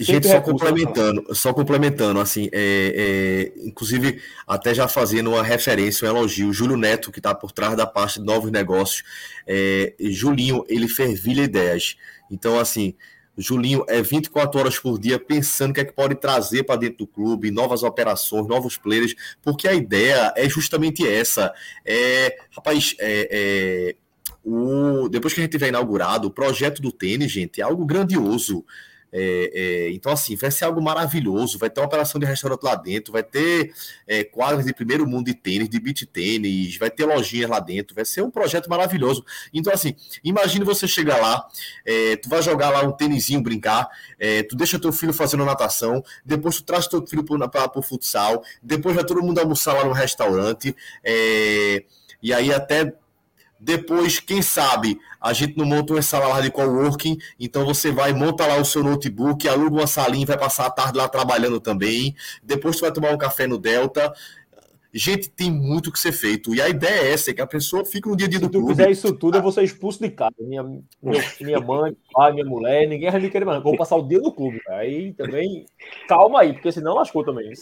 Gente, 0.00 0.26
só 0.26 0.40
complementando, 0.40 1.34
só 1.34 1.54
complementando, 1.54 2.18
assim, 2.18 2.48
é, 2.52 3.52
é, 3.56 3.66
inclusive 3.66 4.20
até 4.46 4.74
já 4.74 4.88
fazendo 4.88 5.30
uma 5.30 5.44
referência, 5.44 6.06
um 6.06 6.16
elogio, 6.16 6.52
Júlio 6.52 6.76
Neto, 6.76 7.12
que 7.12 7.20
está 7.20 7.32
por 7.32 7.52
trás 7.52 7.76
da 7.76 7.86
parte 7.86 8.18
de 8.18 8.26
novos 8.26 8.50
negócios, 8.50 9.04
é, 9.46 9.94
Julinho, 10.00 10.64
ele 10.68 10.88
fervilha 10.88 11.42
ideias. 11.42 11.96
Então, 12.28 12.58
assim, 12.58 12.96
Julinho 13.36 13.84
é 13.88 14.02
24 14.02 14.60
horas 14.60 14.78
por 14.78 14.98
dia 14.98 15.18
pensando 15.18 15.70
o 15.70 15.74
que 15.74 15.80
é 15.80 15.84
que 15.84 15.92
pode 15.92 16.14
trazer 16.16 16.64
para 16.64 16.76
dentro 16.76 16.98
do 16.98 17.06
clube, 17.06 17.50
novas 17.50 17.82
operações, 17.82 18.46
novos 18.46 18.76
players, 18.76 19.14
porque 19.40 19.66
a 19.66 19.72
ideia 19.72 20.32
é 20.36 20.48
justamente 20.48 21.06
essa. 21.06 21.52
É, 21.84 22.36
rapaz, 22.54 22.94
é, 22.98 23.28
é, 23.30 23.96
o, 24.44 25.08
depois 25.08 25.32
que 25.32 25.40
a 25.40 25.44
gente 25.44 25.52
tiver 25.52 25.68
inaugurado, 25.68 26.28
o 26.28 26.30
projeto 26.30 26.82
do 26.82 26.92
tênis, 26.92 27.30
gente, 27.30 27.60
é 27.60 27.64
algo 27.64 27.86
grandioso. 27.86 28.64
É, 29.12 29.50
é, 29.52 29.90
então, 29.92 30.10
assim, 30.10 30.34
vai 30.34 30.50
ser 30.50 30.64
algo 30.64 30.80
maravilhoso. 30.80 31.58
Vai 31.58 31.68
ter 31.68 31.80
uma 31.80 31.86
operação 31.86 32.18
de 32.18 32.26
restaurante 32.26 32.62
lá 32.62 32.74
dentro, 32.74 33.12
vai 33.12 33.22
ter 33.22 33.72
é, 34.06 34.24
quadras 34.24 34.64
de 34.64 34.72
primeiro 34.72 35.06
mundo 35.06 35.26
de 35.26 35.34
tênis, 35.34 35.68
de 35.68 35.78
beach 35.78 36.06
tênis, 36.06 36.76
vai 36.78 36.90
ter 36.90 37.04
lojinhas 37.04 37.50
lá 37.50 37.60
dentro. 37.60 37.94
Vai 37.94 38.04
ser 38.04 38.22
um 38.22 38.30
projeto 38.30 38.68
maravilhoso. 38.68 39.24
Então, 39.52 39.72
assim, 39.72 39.94
imagine 40.24 40.64
você 40.64 40.88
chegar 40.88 41.20
lá, 41.20 41.46
é, 41.84 42.16
tu 42.16 42.28
vai 42.28 42.42
jogar 42.42 42.70
lá 42.70 42.82
um 42.82 42.92
tênisinho, 42.92 43.42
brincar, 43.42 43.88
é, 44.18 44.42
tu 44.42 44.56
deixa 44.56 44.78
teu 44.78 44.92
filho 44.92 45.12
fazendo 45.12 45.44
natação, 45.44 46.02
depois 46.24 46.56
tu 46.56 46.64
traz 46.64 46.86
teu 46.86 47.06
filho 47.06 47.24
para 47.24 47.78
o 47.78 47.82
futsal, 47.82 48.42
depois 48.62 48.94
vai 48.94 49.04
todo 49.04 49.22
mundo 49.22 49.38
almoçar 49.38 49.74
lá 49.74 49.84
no 49.84 49.92
restaurante. 49.92 50.74
É, 51.04 51.84
e 52.22 52.32
aí 52.32 52.52
até 52.52 52.94
depois, 53.64 54.18
quem 54.18 54.42
sabe, 54.42 54.98
a 55.20 55.32
gente 55.32 55.56
não 55.56 55.64
monta 55.64 55.92
uma 55.92 56.02
sala 56.02 56.26
lá 56.26 56.40
de 56.40 56.50
coworking, 56.50 57.16
então 57.38 57.64
você 57.64 57.92
vai, 57.92 58.12
monta 58.12 58.44
lá 58.44 58.56
o 58.56 58.64
seu 58.64 58.82
notebook, 58.82 59.48
aluga 59.48 59.76
uma 59.76 59.86
salinha, 59.86 60.26
vai 60.26 60.36
passar 60.36 60.66
a 60.66 60.70
tarde 60.70 60.98
lá 60.98 61.08
trabalhando 61.08 61.60
também. 61.60 62.12
Depois 62.42 62.74
você 62.74 62.80
vai 62.82 62.92
tomar 62.92 63.12
um 63.12 63.16
café 63.16 63.46
no 63.46 63.56
Delta. 63.56 64.12
Gente, 64.92 65.30
tem 65.30 65.48
muito 65.48 65.92
que 65.92 66.00
ser 66.00 66.10
feito. 66.10 66.52
E 66.52 66.60
a 66.60 66.68
ideia 66.68 67.02
é 67.02 67.12
essa, 67.12 67.30
é 67.30 67.34
que 67.34 67.40
a 67.40 67.46
pessoa 67.46 67.84
fique 67.84 68.08
no 68.08 68.16
dia 68.16 68.26
a 68.26 68.30
dia 68.30 68.40
do 68.40 68.50
clube. 68.50 68.70
Se 68.70 68.72
tu 68.72 68.76
fizer 68.78 68.90
isso 68.90 69.12
tudo, 69.14 69.38
eu 69.38 69.42
vou 69.42 69.52
ser 69.52 69.62
expulso 69.62 70.02
de 70.02 70.10
casa. 70.10 70.34
Minha, 70.40 70.64
minha 71.40 71.60
mãe, 71.60 71.96
pai, 72.12 72.32
minha 72.32 72.44
mulher, 72.44 72.88
ninguém 72.88 73.12
vai 73.12 73.20
me 73.20 73.30
querer 73.30 73.44
mais. 73.44 73.62
Vou 73.62 73.76
passar 73.76 73.94
o 73.94 74.02
dia 74.02 74.18
no 74.18 74.32
clube. 74.32 74.60
Aí 74.70 75.12
também, 75.12 75.66
calma 76.08 76.40
aí, 76.40 76.52
porque 76.52 76.72
senão 76.72 76.94
lascou 76.94 77.24
também. 77.24 77.52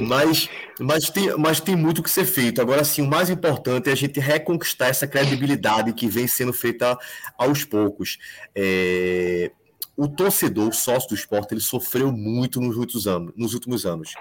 Mas, 0.00 0.48
mas, 0.80 1.08
tem, 1.10 1.36
mas 1.36 1.60
tem 1.60 1.76
muito 1.76 2.02
que 2.02 2.10
ser 2.10 2.24
feito. 2.24 2.60
Agora, 2.60 2.84
sim, 2.84 3.02
o 3.02 3.08
mais 3.08 3.30
importante 3.30 3.88
é 3.88 3.92
a 3.92 3.96
gente 3.96 4.18
reconquistar 4.18 4.88
essa 4.88 5.06
credibilidade 5.06 5.92
que 5.92 6.08
vem 6.08 6.26
sendo 6.26 6.52
feita 6.52 6.98
aos 7.38 7.64
poucos. 7.64 8.18
É, 8.54 9.52
o 9.96 10.08
torcedor, 10.08 10.68
o 10.68 10.72
sócio 10.72 11.10
do 11.10 11.14
esporte, 11.14 11.54
ele 11.54 11.60
sofreu 11.60 12.10
muito 12.10 12.60
nos 12.60 12.76
últimos 12.76 13.06
anos. 13.06 13.32
Nos 13.36 13.54
últimos 13.54 13.86
anos. 13.86 14.14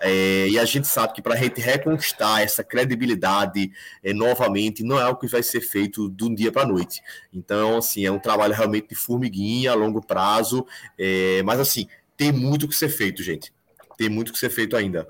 É, 0.00 0.48
e 0.48 0.58
a 0.58 0.64
gente 0.66 0.86
sabe 0.86 1.14
que 1.14 1.22
para 1.22 1.34
a 1.34 1.36
gente 1.36 1.60
reconquistar 1.60 2.42
essa 2.42 2.62
credibilidade 2.62 3.72
é, 4.02 4.12
novamente, 4.12 4.82
não 4.82 4.98
é 4.98 5.02
algo 5.02 5.18
que 5.18 5.26
vai 5.26 5.42
ser 5.42 5.62
feito 5.62 6.10
de 6.10 6.24
um 6.24 6.34
dia 6.34 6.52
para 6.52 6.62
a 6.62 6.66
noite. 6.66 7.00
Então, 7.32 7.78
assim, 7.78 8.04
é 8.04 8.12
um 8.12 8.18
trabalho 8.18 8.52
realmente 8.52 8.88
de 8.88 8.94
formiguinha, 8.94 9.72
a 9.72 9.74
longo 9.74 10.04
prazo. 10.04 10.66
É, 10.98 11.42
mas, 11.42 11.58
assim, 11.58 11.86
tem 12.16 12.30
muito 12.30 12.68
que 12.68 12.76
ser 12.76 12.90
feito, 12.90 13.22
gente. 13.22 13.50
Tem 13.96 14.08
muito 14.08 14.32
que 14.32 14.38
ser 14.38 14.50
feito 14.50 14.76
ainda. 14.76 15.08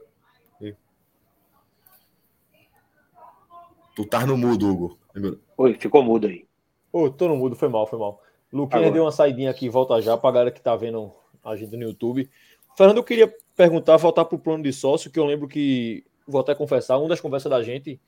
Tu 3.95 4.05
tá 4.05 4.27
no 4.27 4.37
mudo, 4.37 4.69
Hugo. 4.69 4.99
Oi, 5.57 5.75
ficou 5.75 6.03
mudo 6.03 6.27
aí. 6.27 6.45
Ô, 6.93 7.05
oh, 7.05 7.11
tô 7.11 7.29
no 7.29 7.37
mudo, 7.37 7.55
foi 7.55 7.69
mal, 7.69 7.87
foi 7.87 7.99
mal. 7.99 8.21
Luquinha 8.53 8.91
deu 8.91 9.05
uma 9.05 9.13
saidinha 9.13 9.51
aqui, 9.51 9.69
volta 9.69 10.01
já 10.01 10.17
pra 10.17 10.31
galera 10.31 10.51
que 10.51 10.61
tá 10.61 10.75
vendo 10.75 11.13
a 11.45 11.55
gente 11.57 11.77
no 11.77 11.83
YouTube. 11.85 12.29
Fernando, 12.77 12.97
eu 12.97 13.05
queria 13.05 13.33
perguntar, 13.57 13.97
voltar 13.97 14.25
pro 14.25 14.39
plano 14.39 14.63
de 14.63 14.73
sócio, 14.73 15.11
que 15.11 15.19
eu 15.19 15.25
lembro 15.25 15.47
que, 15.47 16.05
vou 16.27 16.41
até 16.41 16.55
confessar, 16.55 16.99
uma 16.99 17.09
das 17.09 17.21
conversas 17.21 17.51
da 17.51 17.63
gente, 17.63 18.01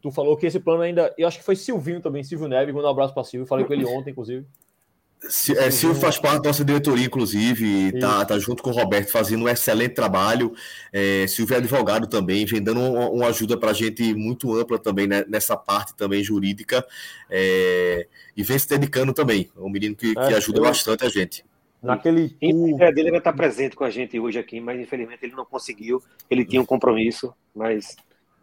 tu 0.00 0.10
falou 0.10 0.36
que 0.36 0.46
esse 0.46 0.60
plano 0.60 0.82
ainda, 0.82 1.14
eu 1.18 1.28
acho 1.28 1.38
que 1.38 1.44
foi 1.44 1.56
Silvinho 1.56 2.00
também, 2.00 2.22
Silvio 2.22 2.48
Neves, 2.48 2.74
manda 2.74 2.86
um 2.86 2.90
abraço 2.90 3.12
pra 3.12 3.24
Silvio, 3.24 3.46
falei 3.46 3.66
com 3.66 3.72
ele 3.74 3.84
ontem, 3.86 4.10
inclusive. 4.10 4.46
É, 5.56 5.70
Silvio 5.70 6.00
faz 6.00 6.16
parte 6.16 6.42
da 6.42 6.48
nossa 6.48 6.64
diretoria, 6.64 7.04
inclusive, 7.04 7.92
tá, 7.98 8.24
tá 8.24 8.38
junto 8.38 8.62
com 8.62 8.70
o 8.70 8.72
Roberto 8.72 9.10
fazendo 9.10 9.44
um 9.44 9.48
excelente 9.48 9.94
trabalho. 9.94 10.54
É, 10.92 11.26
Silvio 11.26 11.54
é 11.54 11.58
advogado 11.58 12.06
também, 12.06 12.46
vem 12.46 12.62
dando 12.62 12.80
uma, 12.80 13.10
uma 13.10 13.26
ajuda 13.26 13.56
para 13.56 13.70
a 13.70 13.74
gente 13.74 14.14
muito 14.14 14.54
ampla 14.54 14.78
também 14.78 15.08
né, 15.08 15.24
nessa 15.28 15.56
parte 15.56 15.96
também 15.96 16.22
jurídica 16.22 16.86
é, 17.28 18.06
e 18.36 18.42
vem 18.44 18.58
se 18.58 18.68
dedicando 18.68 19.12
também. 19.12 19.50
É 19.56 19.60
um 19.60 19.68
menino 19.68 19.96
que, 19.96 20.14
que 20.14 20.20
é, 20.20 20.36
ajuda 20.36 20.60
eu... 20.60 20.62
bastante 20.62 21.04
a 21.04 21.08
gente. 21.08 21.44
Naquele 21.82 22.28
tour... 22.30 22.92
dele 22.92 23.10
vai 23.10 23.18
estar 23.18 23.32
presente 23.32 23.74
com 23.74 23.84
a 23.84 23.90
gente 23.90 24.18
hoje 24.18 24.38
aqui, 24.38 24.60
mas 24.60 24.80
infelizmente 24.80 25.24
ele 25.24 25.34
não 25.34 25.44
conseguiu. 25.44 26.02
Ele 26.30 26.44
tinha 26.44 26.62
um 26.62 26.66
compromisso, 26.66 27.34
mas 27.54 27.96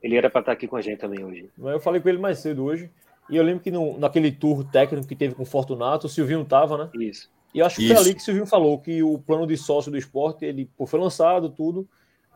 ele 0.03 0.15
era 0.15 0.29
para 0.29 0.41
estar 0.41 0.51
aqui 0.51 0.67
com 0.67 0.75
a 0.75 0.81
gente 0.81 0.99
também 0.99 1.23
hoje. 1.23 1.49
Eu 1.57 1.79
falei 1.79 2.01
com 2.01 2.09
ele 2.09 2.17
mais 2.17 2.39
cedo 2.39 2.63
hoje. 2.63 2.89
E 3.29 3.35
eu 3.35 3.43
lembro 3.43 3.63
que 3.63 3.71
no, 3.71 3.97
naquele 3.97 4.31
tour 4.31 4.63
técnico 4.63 5.07
que 5.07 5.15
teve 5.15 5.33
com 5.33 5.43
o 5.43 5.45
Fortunato, 5.45 6.07
o 6.07 6.09
Silvinho 6.09 6.41
estava, 6.41 6.77
né? 6.77 6.89
Isso. 6.95 7.29
E 7.53 7.59
eu 7.59 7.65
acho 7.65 7.77
que 7.77 7.85
Isso. 7.85 7.93
foi 7.93 8.03
ali 8.03 8.13
que 8.13 8.21
o 8.21 8.23
Silvinho 8.23 8.45
falou 8.45 8.79
que 8.79 9.01
o 9.01 9.17
plano 9.17 9.47
de 9.47 9.57
sócio 9.57 9.91
do 9.91 9.97
esporte 9.97 10.43
ele 10.45 10.69
pô, 10.77 10.85
foi 10.85 10.99
lançado, 10.99 11.49
tudo, 11.49 11.87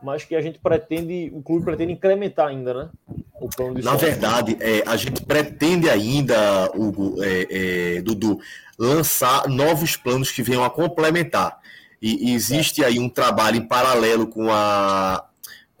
mas 0.02 0.24
que 0.24 0.34
a 0.34 0.40
gente 0.40 0.58
pretende, 0.58 1.30
o 1.34 1.42
clube 1.42 1.64
pretende 1.64 1.92
incrementar 1.92 2.48
ainda, 2.48 2.72
né? 2.72 2.90
O 3.40 3.48
plano 3.48 3.74
de 3.74 3.82
Na 3.82 3.92
sócio. 3.92 4.06
verdade, 4.06 4.56
é, 4.60 4.82
a 4.86 4.96
gente 4.96 5.24
pretende 5.24 5.88
ainda, 5.88 6.70
Hugo, 6.74 7.22
é, 7.22 7.96
é, 7.96 8.02
Dudu, 8.02 8.40
lançar 8.78 9.46
novos 9.48 9.96
planos 9.96 10.30
que 10.30 10.42
venham 10.42 10.64
a 10.64 10.70
complementar. 10.70 11.58
E, 12.00 12.30
e 12.30 12.34
existe 12.34 12.82
aí 12.82 12.98
um 12.98 13.08
trabalho 13.08 13.58
em 13.58 13.66
paralelo 13.66 14.26
com 14.26 14.50
a 14.50 15.26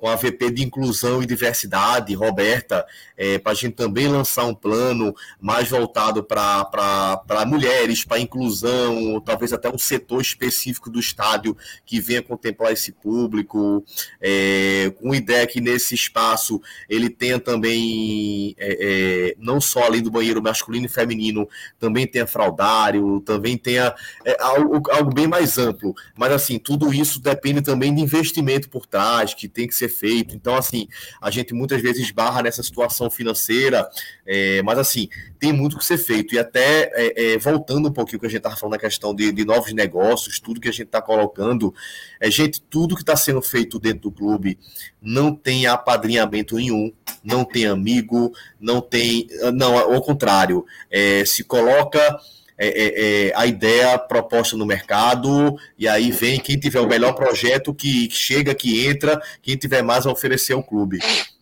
com 0.00 0.08
a 0.08 0.16
VP 0.16 0.50
de 0.50 0.64
Inclusão 0.64 1.22
e 1.22 1.26
Diversidade, 1.26 2.14
Roberta, 2.14 2.86
é, 3.20 3.38
para 3.38 3.52
a 3.52 3.54
gente 3.54 3.74
também 3.74 4.08
lançar 4.08 4.46
um 4.46 4.54
plano 4.54 5.14
mais 5.38 5.68
voltado 5.68 6.24
para 6.24 7.44
mulheres, 7.46 8.02
para 8.02 8.18
inclusão, 8.18 9.20
talvez 9.20 9.52
até 9.52 9.68
um 9.68 9.76
setor 9.76 10.22
específico 10.22 10.88
do 10.88 10.98
estádio 10.98 11.54
que 11.84 12.00
venha 12.00 12.22
contemplar 12.22 12.72
esse 12.72 12.92
público, 12.92 13.84
é, 14.22 14.90
com 14.98 15.14
ideia 15.14 15.46
que 15.46 15.60
nesse 15.60 15.94
espaço 15.94 16.62
ele 16.88 17.10
tenha 17.10 17.38
também, 17.38 18.54
é, 18.56 18.78
é, 18.80 19.34
não 19.38 19.60
só 19.60 19.84
além 19.84 20.00
do 20.00 20.10
banheiro 20.10 20.42
masculino 20.42 20.86
e 20.86 20.88
feminino, 20.88 21.46
também 21.78 22.06
tenha 22.06 22.26
fraudário, 22.26 23.20
também 23.20 23.58
tenha 23.58 23.94
é, 24.24 24.34
algo, 24.40 24.80
algo 24.90 25.12
bem 25.12 25.26
mais 25.26 25.58
amplo. 25.58 25.94
Mas 26.16 26.32
assim, 26.32 26.58
tudo 26.58 26.90
isso 26.90 27.20
depende 27.20 27.60
também 27.60 27.94
de 27.94 28.00
investimento 28.00 28.70
por 28.70 28.86
trás, 28.86 29.34
que 29.34 29.46
tem 29.46 29.68
que 29.68 29.74
ser 29.74 29.90
feito. 29.90 30.34
Então, 30.34 30.56
assim, 30.56 30.88
a 31.20 31.30
gente 31.30 31.52
muitas 31.52 31.82
vezes 31.82 32.06
esbarra 32.06 32.42
nessa 32.42 32.62
situação 32.62 33.09
financeira, 33.10 33.88
é, 34.26 34.62
mas 34.62 34.78
assim, 34.78 35.08
tem 35.38 35.52
muito 35.52 35.76
que 35.76 35.84
ser 35.84 35.98
feito. 35.98 36.34
E 36.34 36.38
até 36.38 36.90
é, 36.94 37.32
é, 37.34 37.38
voltando 37.38 37.88
um 37.88 37.92
pouquinho 37.92 38.20
que 38.20 38.26
a 38.26 38.28
gente 38.28 38.38
estava 38.38 38.56
falando 38.56 38.74
na 38.74 38.78
questão 38.78 39.14
de, 39.14 39.32
de, 39.32 39.44
novos 39.44 39.72
negócios, 39.72 40.40
tudo 40.40 40.60
que 40.60 40.68
a 40.68 40.72
gente 40.72 40.86
está 40.86 41.02
colocando, 41.02 41.74
é, 42.20 42.30
gente, 42.30 42.60
tudo 42.62 42.94
que 42.94 43.02
está 43.02 43.16
sendo 43.16 43.42
feito 43.42 43.78
dentro 43.78 44.02
do 44.02 44.12
clube 44.12 44.58
não 45.00 45.34
tem 45.34 45.66
apadrinhamento 45.66 46.56
nenhum, 46.56 46.92
não 47.22 47.44
tem 47.44 47.66
amigo, 47.66 48.32
não 48.60 48.80
tem. 48.80 49.26
Não, 49.54 49.76
ao 49.76 50.02
contrário, 50.02 50.64
é, 50.90 51.24
se 51.24 51.44
coloca 51.44 52.18
é, 52.62 52.68
é, 52.68 53.28
é, 53.28 53.32
a 53.34 53.46
ideia 53.46 53.98
proposta 53.98 54.54
no 54.54 54.66
mercado, 54.66 55.56
e 55.78 55.88
aí 55.88 56.10
vem 56.10 56.38
quem 56.38 56.58
tiver 56.58 56.80
o 56.80 56.86
melhor 56.86 57.14
projeto 57.14 57.72
que 57.72 58.10
chega, 58.10 58.54
que 58.54 58.86
entra, 58.86 59.18
quem 59.40 59.56
tiver 59.56 59.80
mais 59.80 60.06
a 60.06 60.12
oferecer 60.12 60.52
ao 60.52 60.62
clube. 60.62 60.98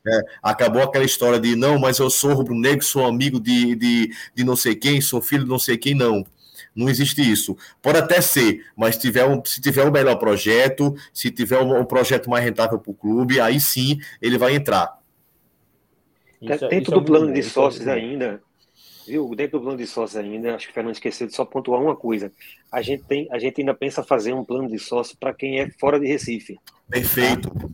É, 0.06 0.20
acabou 0.40 0.80
aquela 0.80 1.04
história 1.04 1.40
de 1.40 1.56
não, 1.56 1.76
mas 1.76 1.98
eu 1.98 2.08
sou 2.08 2.34
rubro-negro, 2.34 2.84
sou 2.84 3.04
amigo 3.04 3.40
de, 3.40 3.74
de, 3.74 4.14
de 4.32 4.44
não 4.44 4.54
sei 4.54 4.76
quem, 4.76 5.00
sou 5.00 5.20
filho 5.20 5.42
de 5.42 5.50
não 5.50 5.58
sei 5.58 5.76
quem, 5.76 5.92
não. 5.92 6.24
Não 6.72 6.88
existe 6.88 7.20
isso. 7.20 7.56
Pode 7.82 7.98
até 7.98 8.20
ser, 8.20 8.64
mas 8.76 8.96
tiver 8.96 9.24
um, 9.24 9.44
se 9.44 9.60
tiver 9.60 9.84
um 9.84 9.90
melhor 9.90 10.14
projeto, 10.20 10.94
se 11.12 11.32
tiver 11.32 11.58
um, 11.58 11.80
um 11.80 11.84
projeto 11.84 12.30
mais 12.30 12.44
rentável 12.44 12.78
para 12.78 12.92
o 12.92 12.94
clube, 12.94 13.40
aí 13.40 13.58
sim 13.58 13.98
ele 14.22 14.38
vai 14.38 14.54
entrar. 14.54 14.96
Isso, 16.40 16.64
é, 16.64 16.68
Dentro 16.68 16.92
do 16.92 17.04
plano 17.04 17.32
de 17.32 17.42
sócios 17.42 17.88
ainda, 17.88 18.40
Viu? 19.08 19.34
Dentro 19.34 19.58
do 19.58 19.62
plano 19.62 19.78
de 19.78 19.86
sócio 19.86 20.20
ainda, 20.20 20.54
acho 20.54 20.66
que 20.66 20.70
o 20.70 20.74
Fernando 20.74 20.94
esqueceu 20.94 21.26
de 21.26 21.34
só 21.34 21.44
pontuar 21.44 21.80
uma 21.80 21.96
coisa. 21.96 22.32
A 22.70 22.82
gente, 22.82 23.04
tem, 23.04 23.28
a 23.30 23.38
gente 23.38 23.60
ainda 23.60 23.74
pensa 23.74 24.02
fazer 24.02 24.32
um 24.32 24.44
plano 24.44 24.68
de 24.68 24.78
sócio 24.78 25.16
para 25.18 25.34
quem 25.34 25.60
é 25.60 25.70
fora 25.70 25.98
de 25.98 26.06
Recife. 26.06 26.58
Perfeito. 26.88 27.50
Tá? 27.50 27.68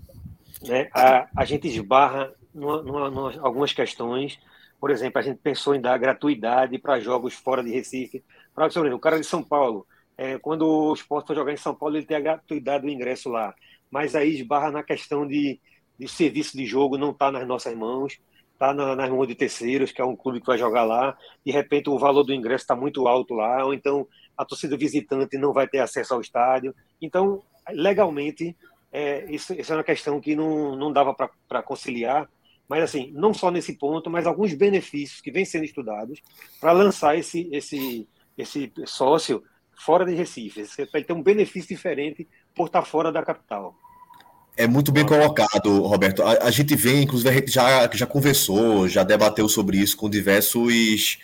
Né? 0.69 0.89
A, 0.95 1.29
a 1.37 1.45
gente 1.45 1.69
esbarra 1.69 2.33
em 2.55 3.39
algumas 3.41 3.73
questões. 3.73 4.39
Por 4.81 4.91
exemplo, 4.91 5.19
a 5.19 5.23
gente 5.23 5.39
pensou 5.39 5.75
em 5.75 5.81
dar 5.81 5.99
gratuidade 5.99 6.79
para 6.79 7.01
jogos 7.01 7.35
fora 7.35 7.63
de 7.63 7.71
Recife. 7.71 8.23
Para 8.55 8.69
o 8.69 8.99
cara 8.99 9.19
de 9.19 9.27
São 9.27 9.43
Paulo, 9.43 9.87
é, 10.17 10.39
quando 10.39 10.67
o 10.67 10.95
esporte 10.95 11.27
for 11.27 11.37
jogar 11.37 11.53
em 11.53 11.57
São 11.57 11.75
Paulo, 11.75 11.97
ele 11.97 12.07
tem 12.07 12.17
a 12.17 12.21
gratuidade 12.21 12.85
do 12.85 12.91
ingresso 12.91 13.29
lá. 13.29 13.55
Mas 13.91 14.15
aí 14.15 14.35
esbarra 14.35 14.71
na 14.71 14.83
questão 14.83 15.27
de 15.27 15.61
de 15.99 16.09
serviço 16.09 16.57
de 16.57 16.67
jogo 16.67 16.99
não 16.99 17.11
está 17.11 17.31
nas 17.31 17.47
nossas 17.47 17.75
mãos, 17.77 18.19
está 18.55 18.73
na, 18.73 18.97
nas 18.97 19.11
mãos 19.11 19.27
de 19.27 19.35
terceiros, 19.35 19.93
que 19.93 20.01
é 20.01 20.05
um 20.05 20.17
clube 20.17 20.41
que 20.41 20.47
vai 20.47 20.57
jogar 20.57 20.85
lá. 20.85 21.17
De 21.45 21.53
repente, 21.53 21.91
o 21.91 21.99
valor 21.99 22.23
do 22.23 22.33
ingresso 22.33 22.65
está 22.65 22.75
muito 22.75 23.07
alto 23.07 23.35
lá, 23.35 23.65
ou 23.65 23.75
então 23.75 24.07
a 24.37 24.45
torcida 24.45 24.77
visitante 24.77 25.37
não 25.37 25.53
vai 25.53 25.69
ter 25.69 25.81
acesso 25.81 26.15
ao 26.15 26.21
estádio. 26.21 26.75
Então, 27.01 27.43
legalmente, 27.71 28.57
é, 28.91 29.31
isso, 29.31 29.53
isso 29.55 29.73
é 29.73 29.77
uma 29.77 29.85
questão 29.85 30.21
que 30.21 30.35
não, 30.35 30.75
não 30.77 30.93
dava 30.93 31.15
para 31.15 31.63
conciliar. 31.63 32.29
Mas, 32.69 32.83
assim, 32.83 33.11
não 33.13 33.35
só 33.35 33.51
nesse 33.51 33.77
ponto, 33.77 34.09
mas 34.09 34.27
alguns 34.27 34.55
benefícios 34.55 35.21
que 35.21 35.31
vêm 35.31 35.45
sendo 35.45 35.65
estudados 35.65 36.21
para 36.61 36.73
lançar 36.73 37.17
esse, 37.19 37.49
esse, 37.53 38.09
esse 38.39 38.73
sócio 38.87 39.43
fora 39.77 40.07
de 40.07 40.15
Recife. 40.15 40.65
Você 40.65 40.87
ter 40.87 41.13
um 41.13 41.23
benefício 41.23 41.69
diferente 41.69 42.27
por 42.55 42.67
estar 42.67 42.83
fora 42.83 43.13
da 43.13 43.23
capital. 43.23 43.77
É 44.57 44.67
muito 44.67 44.93
bem 44.93 45.05
colocado, 45.05 45.83
Roberto. 45.83 46.23
A, 46.23 46.45
a, 46.45 46.51
gente 46.51 46.77
vem, 46.77 47.03
inclusive, 47.03 47.29
a 47.29 47.33
gente 47.33 47.51
já, 47.51 47.91
já 47.93 48.07
conversou, 48.07 48.89
já 48.89 49.03
debateu 49.03 49.49
sobre 49.49 49.79
isso 49.79 49.97
com 49.97 50.09
diversos, 50.09 51.19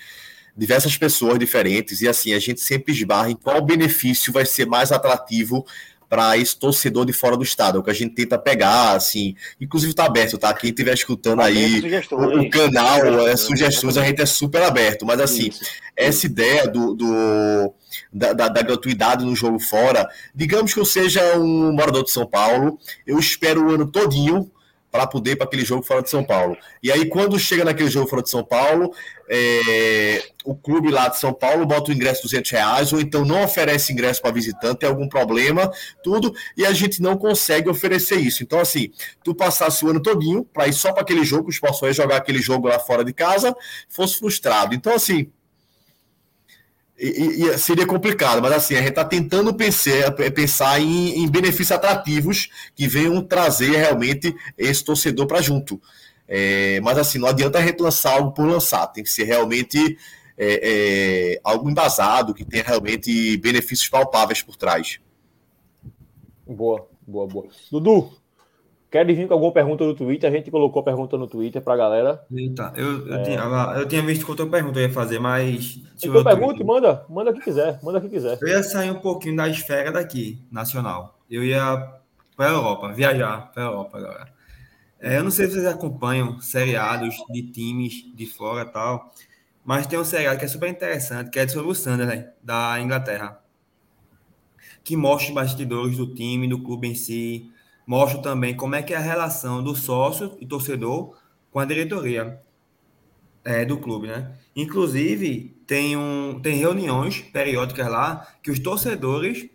diversas 0.57 0.97
pessoas 0.97 1.39
diferentes, 1.39 2.01
e 2.01 2.09
assim, 2.09 2.33
a 2.33 2.41
gente 2.41 2.61
sempre 2.61 2.93
esbarra 2.93 3.31
em 3.31 3.37
qual 3.37 3.63
benefício 3.63 4.33
vai 4.33 4.45
ser 4.45 4.67
mais 4.67 4.91
atrativo 4.91 5.65
para 6.11 6.37
esse 6.37 6.59
torcedor 6.59 7.07
de 7.07 7.13
fora 7.13 7.37
do 7.37 7.45
estado, 7.45 7.79
é 7.79 7.81
o 7.81 7.85
que 7.85 7.91
a 7.91 7.95
gente 7.95 8.17
tenta 8.17 8.37
pegar, 8.37 8.97
assim, 8.97 9.37
inclusive 9.61 9.93
está 9.93 10.07
aberto, 10.07 10.37
tá? 10.37 10.53
Quem 10.53 10.71
estiver 10.71 10.93
escutando 10.93 11.39
tá 11.39 11.45
aí 11.45 11.79
o, 12.11 12.51
canal, 12.51 12.97
sugestões, 12.99 13.29
é, 13.29 13.37
sugestões, 13.37 13.97
a 13.97 14.05
gente 14.05 14.21
é 14.21 14.27
super 14.27 14.61
aberto, 14.61 15.07
mas 15.07 15.21
assim, 15.21 15.51
Isso. 15.51 15.61
essa 15.97 16.27
ideia 16.27 16.67
do, 16.67 16.95
do 16.95 17.73
da, 18.13 18.33
da, 18.33 18.49
da, 18.49 18.61
gratuidade 18.61 19.25
no 19.25 19.37
jogo 19.37 19.61
fora, 19.61 20.09
digamos 20.35 20.75
que 20.75 20.81
eu 20.81 20.85
seja 20.85 21.39
um 21.39 21.73
morador 21.73 22.03
de 22.03 22.11
São 22.11 22.27
Paulo, 22.27 22.77
eu 23.07 23.17
espero 23.17 23.65
o 23.65 23.71
ano 23.71 23.87
todinho 23.87 24.51
para 24.91 25.07
poder 25.07 25.33
ir 25.33 25.37
para 25.37 25.47
aquele 25.47 25.65
jogo 25.65 25.83
fora 25.83 26.03
de 26.03 26.11
São 26.11 26.25
Paulo. 26.25 26.57
E 26.83 26.91
aí, 26.91 27.09
quando 27.09 27.39
chega 27.39 27.65
naquele 27.65 27.91
jogo 27.91 28.09
fora 28.09 28.23
de 28.23 28.31
São 28.31 28.45
Paulo, 28.45 28.93
é, 29.29 30.23
o 30.45 30.55
clube 30.55 30.91
lá 30.91 31.09
de 31.09 31.19
São 31.19 31.33
Paulo 31.33 31.65
bota 31.65 31.91
o 31.91 31.95
ingresso 31.95 32.23
200 32.23 32.51
reais, 32.51 32.93
ou 32.93 33.01
então 33.01 33.25
não 33.25 33.45
oferece 33.45 33.93
ingresso 33.93 34.21
para 34.21 34.33
visitante, 34.33 34.81
tem 34.81 34.89
algum 34.89 35.09
problema, 35.09 35.71
tudo, 36.03 36.35
e 36.57 36.67
a 36.67 36.73
gente 36.73 37.01
não 37.01 37.17
consegue 37.17 37.69
oferecer 37.69 38.17
isso. 38.17 38.43
Então, 38.43 38.59
assim, 38.59 38.91
tu 39.23 39.35
passasse 39.35 39.85
o 39.85 39.91
ano 39.91 40.01
todinho 40.01 40.45
para 40.45 40.67
ir 40.67 40.73
só 40.73 40.93
para 40.93 41.03
aquele 41.03 41.25
jogo, 41.25 41.49
os 41.49 41.55
sport 41.55 41.93
jogar 41.93 42.17
aquele 42.17 42.41
jogo 42.41 42.67
lá 42.67 42.79
fora 42.79 43.05
de 43.05 43.13
casa, 43.13 43.55
fosse 43.89 44.19
frustrado. 44.19 44.75
Então, 44.75 44.95
assim, 44.95 45.31
e, 47.01 47.45
e, 47.45 47.59
seria 47.59 47.87
complicado, 47.87 48.43
mas 48.43 48.53
assim, 48.53 48.75
a 48.75 48.79
gente 48.79 48.91
está 48.91 49.05
tentando 49.05 49.55
pensar, 49.55 50.13
pensar 50.13 50.81
em, 50.81 51.23
em, 51.23 51.29
benefícios 51.29 51.73
atrativos 51.73 52.51
que 52.75 52.87
venham 52.87 53.23
trazer 53.23 53.71
realmente 53.71 54.35
esse 54.59 54.85
torcedor 54.85 55.27
para 55.27 55.41
junto. 55.41 55.81
É, 56.29 56.79
mas 56.83 56.99
assim, 56.99 57.19
não 57.19 57.29
adianta 57.29 57.59
a 57.59 57.63
gente 57.63 57.81
lançar 57.81 58.13
algo 58.13 58.33
por 58.33 58.47
lançar, 58.47 58.87
tem 58.89 59.03
que 59.03 59.11
ser 59.11 59.25
realmente 59.25 59.99
é, 60.37 61.35
é, 61.35 61.41
algo 61.43 61.69
embasado, 61.71 62.35
que 62.35 62.45
tenha 62.45 62.63
realmente 62.63 63.37
benefícios 63.39 63.89
palpáveis 63.89 64.43
por 64.43 64.57
trás. 64.57 65.01
Boa, 66.47 66.87
boa, 67.07 67.27
boa. 67.27 67.47
Dudu, 67.71 68.13
Querem 68.91 69.15
vir 69.15 69.29
com 69.29 69.35
alguma 69.35 69.53
pergunta 69.53 69.85
no 69.85 69.95
Twitter? 69.95 70.29
A 70.29 70.35
gente 70.35 70.51
colocou 70.51 70.83
pergunta 70.83 71.17
no 71.17 71.29
Twitter 71.29 71.63
para 71.63 71.75
a 71.75 71.77
galera. 71.77 72.27
Eita, 72.33 72.73
eu, 72.75 73.07
eu, 73.07 73.15
é... 73.15 73.23
tinha, 73.23 73.39
eu 73.77 73.87
tinha 73.87 74.03
visto 74.03 74.25
que 74.25 74.31
outra 74.31 74.47
pergunta 74.47 74.81
eu 74.81 74.89
ia 74.89 74.93
fazer, 74.93 75.21
mas. 75.21 75.81
Então 76.03 76.25
pergunta, 76.25 76.65
manda, 76.65 77.07
manda 77.09 77.31
o 77.31 77.35
que 77.35 77.41
quiser, 77.41 77.79
manda 77.85 77.99
o 77.99 78.01
que 78.01 78.09
quiser. 78.09 78.37
Eu 78.43 78.49
ia 78.49 78.63
sair 78.65 78.91
um 78.91 78.99
pouquinho 78.99 79.37
da 79.37 79.49
esfera 79.49 79.93
daqui, 79.93 80.43
nacional. 80.51 81.21
Eu 81.31 81.45
ia 81.45 82.01
para 82.37 82.47
a 82.47 82.53
Europa, 82.53 82.93
viajar 82.93 83.53
para 83.53 83.63
a 83.63 83.67
Europa 83.67 83.99
agora. 83.99 84.33
É, 84.99 85.19
eu 85.19 85.23
não 85.25 85.31
sei 85.31 85.47
se 85.47 85.53
vocês 85.53 85.67
acompanham 85.67 86.41
seriados 86.41 87.15
de 87.31 87.43
times 87.43 88.05
de 88.15 88.27
fora 88.27 88.69
e 88.69 88.73
tal, 88.73 89.15
mas 89.65 89.87
tem 89.87 89.99
um 89.99 90.05
seriado 90.05 90.39
que 90.39 90.45
é 90.45 90.49
super 90.49 90.69
interessante, 90.69 91.31
que 91.31 91.39
é 91.39 91.47
sobre 91.47 91.71
o 91.71 91.75
Sunderland, 91.75 92.27
da 92.43 92.81
Inglaterra, 92.81 93.41
que 94.83 94.97
mostra 94.97 95.29
os 95.29 95.35
bastidores 95.35 95.97
do 95.97 96.13
time, 96.13 96.49
do 96.49 96.61
clube 96.61 96.89
em 96.89 96.95
si, 96.95 97.51
mostra 97.87 98.21
também 98.21 98.57
como 98.57 98.75
é 98.75 98.83
que 98.83 98.95
é 98.95 98.97
a 98.97 99.01
relação 99.01 99.63
do 99.63 99.75
sócio 99.75 100.37
e 100.41 100.47
torcedor 100.47 101.17
com 101.51 101.59
a 101.59 101.65
diretoria 101.65 102.41
é, 103.45 103.65
do 103.65 103.79
clube, 103.79 104.07
né? 104.07 104.33
Inclusive, 104.55 105.57
tem, 105.67 105.97
um, 105.97 106.41
tem 106.41 106.57
reuniões 106.57 107.21
periódicas 107.21 107.89
lá 107.89 108.27
que 108.43 108.51
os 108.51 108.59
torcedores 108.59 109.49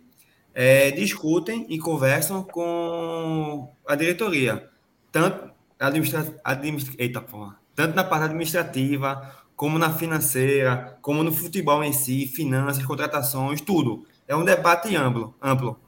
é, 0.54 0.90
discutem 0.90 1.66
e 1.68 1.78
conversam 1.78 2.42
com 2.42 3.72
a 3.86 3.94
diretoria, 3.94 4.68
tanto, 5.12 5.50
administra, 5.78 6.34
administra, 6.42 6.94
eita, 6.98 7.20
porra, 7.20 7.58
tanto 7.74 7.94
na 7.94 8.02
parte 8.02 8.24
administrativa, 8.24 9.34
como 9.54 9.78
na 9.78 9.92
financeira, 9.92 10.98
como 11.00 11.22
no 11.22 11.32
futebol 11.32 11.82
em 11.82 11.92
si, 11.92 12.26
finanças, 12.26 12.84
contratações, 12.84 13.60
tudo. 13.60 14.06
É 14.28 14.34
um 14.34 14.44
debate 14.44 14.94
amplo, 14.96 15.34
amplo 15.40 15.80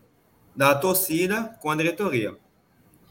da 0.58 0.74
torcida 0.74 1.56
com 1.60 1.70
a 1.70 1.76
diretoria. 1.76 2.30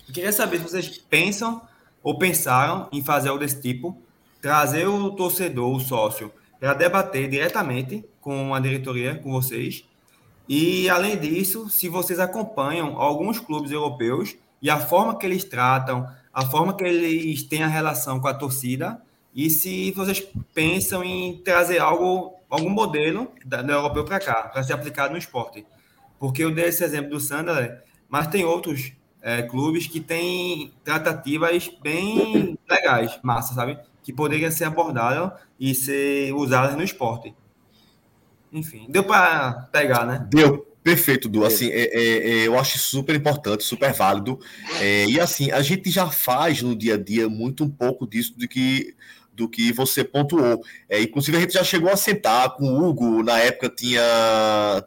Eu 0.05 0.13
queria 0.13 0.33
saber 0.33 0.57
se 0.57 0.63
vocês 0.63 0.97
pensam 0.97 1.61
ou 2.03 2.17
pensaram 2.17 2.89
em 2.91 3.01
fazer 3.01 3.29
algo 3.29 3.39
desse 3.39 3.61
tipo, 3.61 3.97
trazer 4.41 4.85
o 4.85 5.11
torcedor, 5.11 5.73
o 5.73 5.79
sócio, 5.79 6.29
para 6.59 6.73
debater 6.73 7.29
diretamente 7.29 8.03
com 8.19 8.53
a 8.53 8.59
diretoria, 8.59 9.15
com 9.15 9.31
vocês. 9.31 9.85
E, 10.49 10.89
além 10.89 11.17
disso, 11.17 11.69
se 11.69 11.87
vocês 11.87 12.19
acompanham 12.19 12.99
alguns 12.99 13.39
clubes 13.39 13.71
europeus 13.71 14.35
e 14.61 14.69
a 14.69 14.77
forma 14.77 15.17
que 15.17 15.25
eles 15.25 15.45
tratam, 15.45 16.05
a 16.33 16.45
forma 16.45 16.75
que 16.75 16.83
eles 16.83 17.43
têm 17.43 17.63
a 17.63 17.67
relação 17.67 18.19
com 18.19 18.27
a 18.27 18.33
torcida, 18.33 19.01
e 19.33 19.49
se 19.49 19.91
vocês 19.91 20.19
pensam 20.53 21.01
em 21.01 21.37
trazer 21.37 21.79
algo, 21.79 22.33
algum 22.49 22.69
modelo 22.69 23.31
da, 23.45 23.61
do 23.61 23.71
europeu 23.71 24.03
para 24.03 24.19
cá, 24.19 24.49
para 24.49 24.63
ser 24.63 24.73
aplicado 24.73 25.13
no 25.13 25.17
esporte. 25.17 25.65
Porque 26.19 26.43
eu 26.43 26.53
dei 26.53 26.65
esse 26.65 26.83
exemplo 26.83 27.11
do 27.11 27.19
Sunderland, 27.19 27.77
mas 28.09 28.27
tem 28.27 28.43
outros 28.43 28.91
é, 29.21 29.41
clubes 29.43 29.87
que 29.87 29.99
têm 29.99 30.71
tratativas 30.83 31.69
bem 31.81 32.57
legais, 32.69 33.19
massa, 33.23 33.53
sabe? 33.53 33.77
Que 34.01 34.13
poderiam 34.13 34.49
ser 34.51 34.65
abordadas 34.65 35.39
e 35.59 35.75
ser 35.75 36.33
usadas 36.33 36.75
no 36.75 36.83
esporte. 36.83 37.33
Enfim, 38.51 38.85
deu 38.89 39.03
para 39.03 39.67
pegar, 39.71 40.05
né? 40.05 40.25
Deu. 40.29 40.65
Perfeito, 40.87 41.27
Du. 41.27 41.43
Assim, 41.43 41.67
é, 41.67 41.81
é, 41.81 42.29
é, 42.29 42.47
eu 42.47 42.57
acho 42.57 42.79
super 42.79 43.13
importante, 43.13 43.61
super 43.61 43.91
válido. 43.91 44.39
É, 44.79 45.05
e 45.05 45.19
assim, 45.19 45.51
a 45.51 45.61
gente 45.61 45.89
já 45.91 46.09
faz 46.09 46.61
no 46.61 46.73
dia 46.73 46.93
a 46.93 46.97
dia 46.97 47.27
muito 47.27 47.65
um 47.65 47.69
pouco 47.69 48.07
disso 48.07 48.33
de 48.37 48.47
que 48.47 48.95
do 49.37 49.47
que 49.47 49.71
você 49.71 50.03
pontuou. 50.03 50.63
É, 50.89 50.99
inclusive, 50.99 51.37
a 51.37 51.41
gente 51.41 51.53
já 51.53 51.63
chegou 51.63 51.91
a 51.91 51.95
sentar 51.95 52.55
com 52.55 52.65
o 52.65 52.89
Hugo, 52.89 53.21
na 53.21 53.37
época 53.37 53.69
tinha 53.69 54.01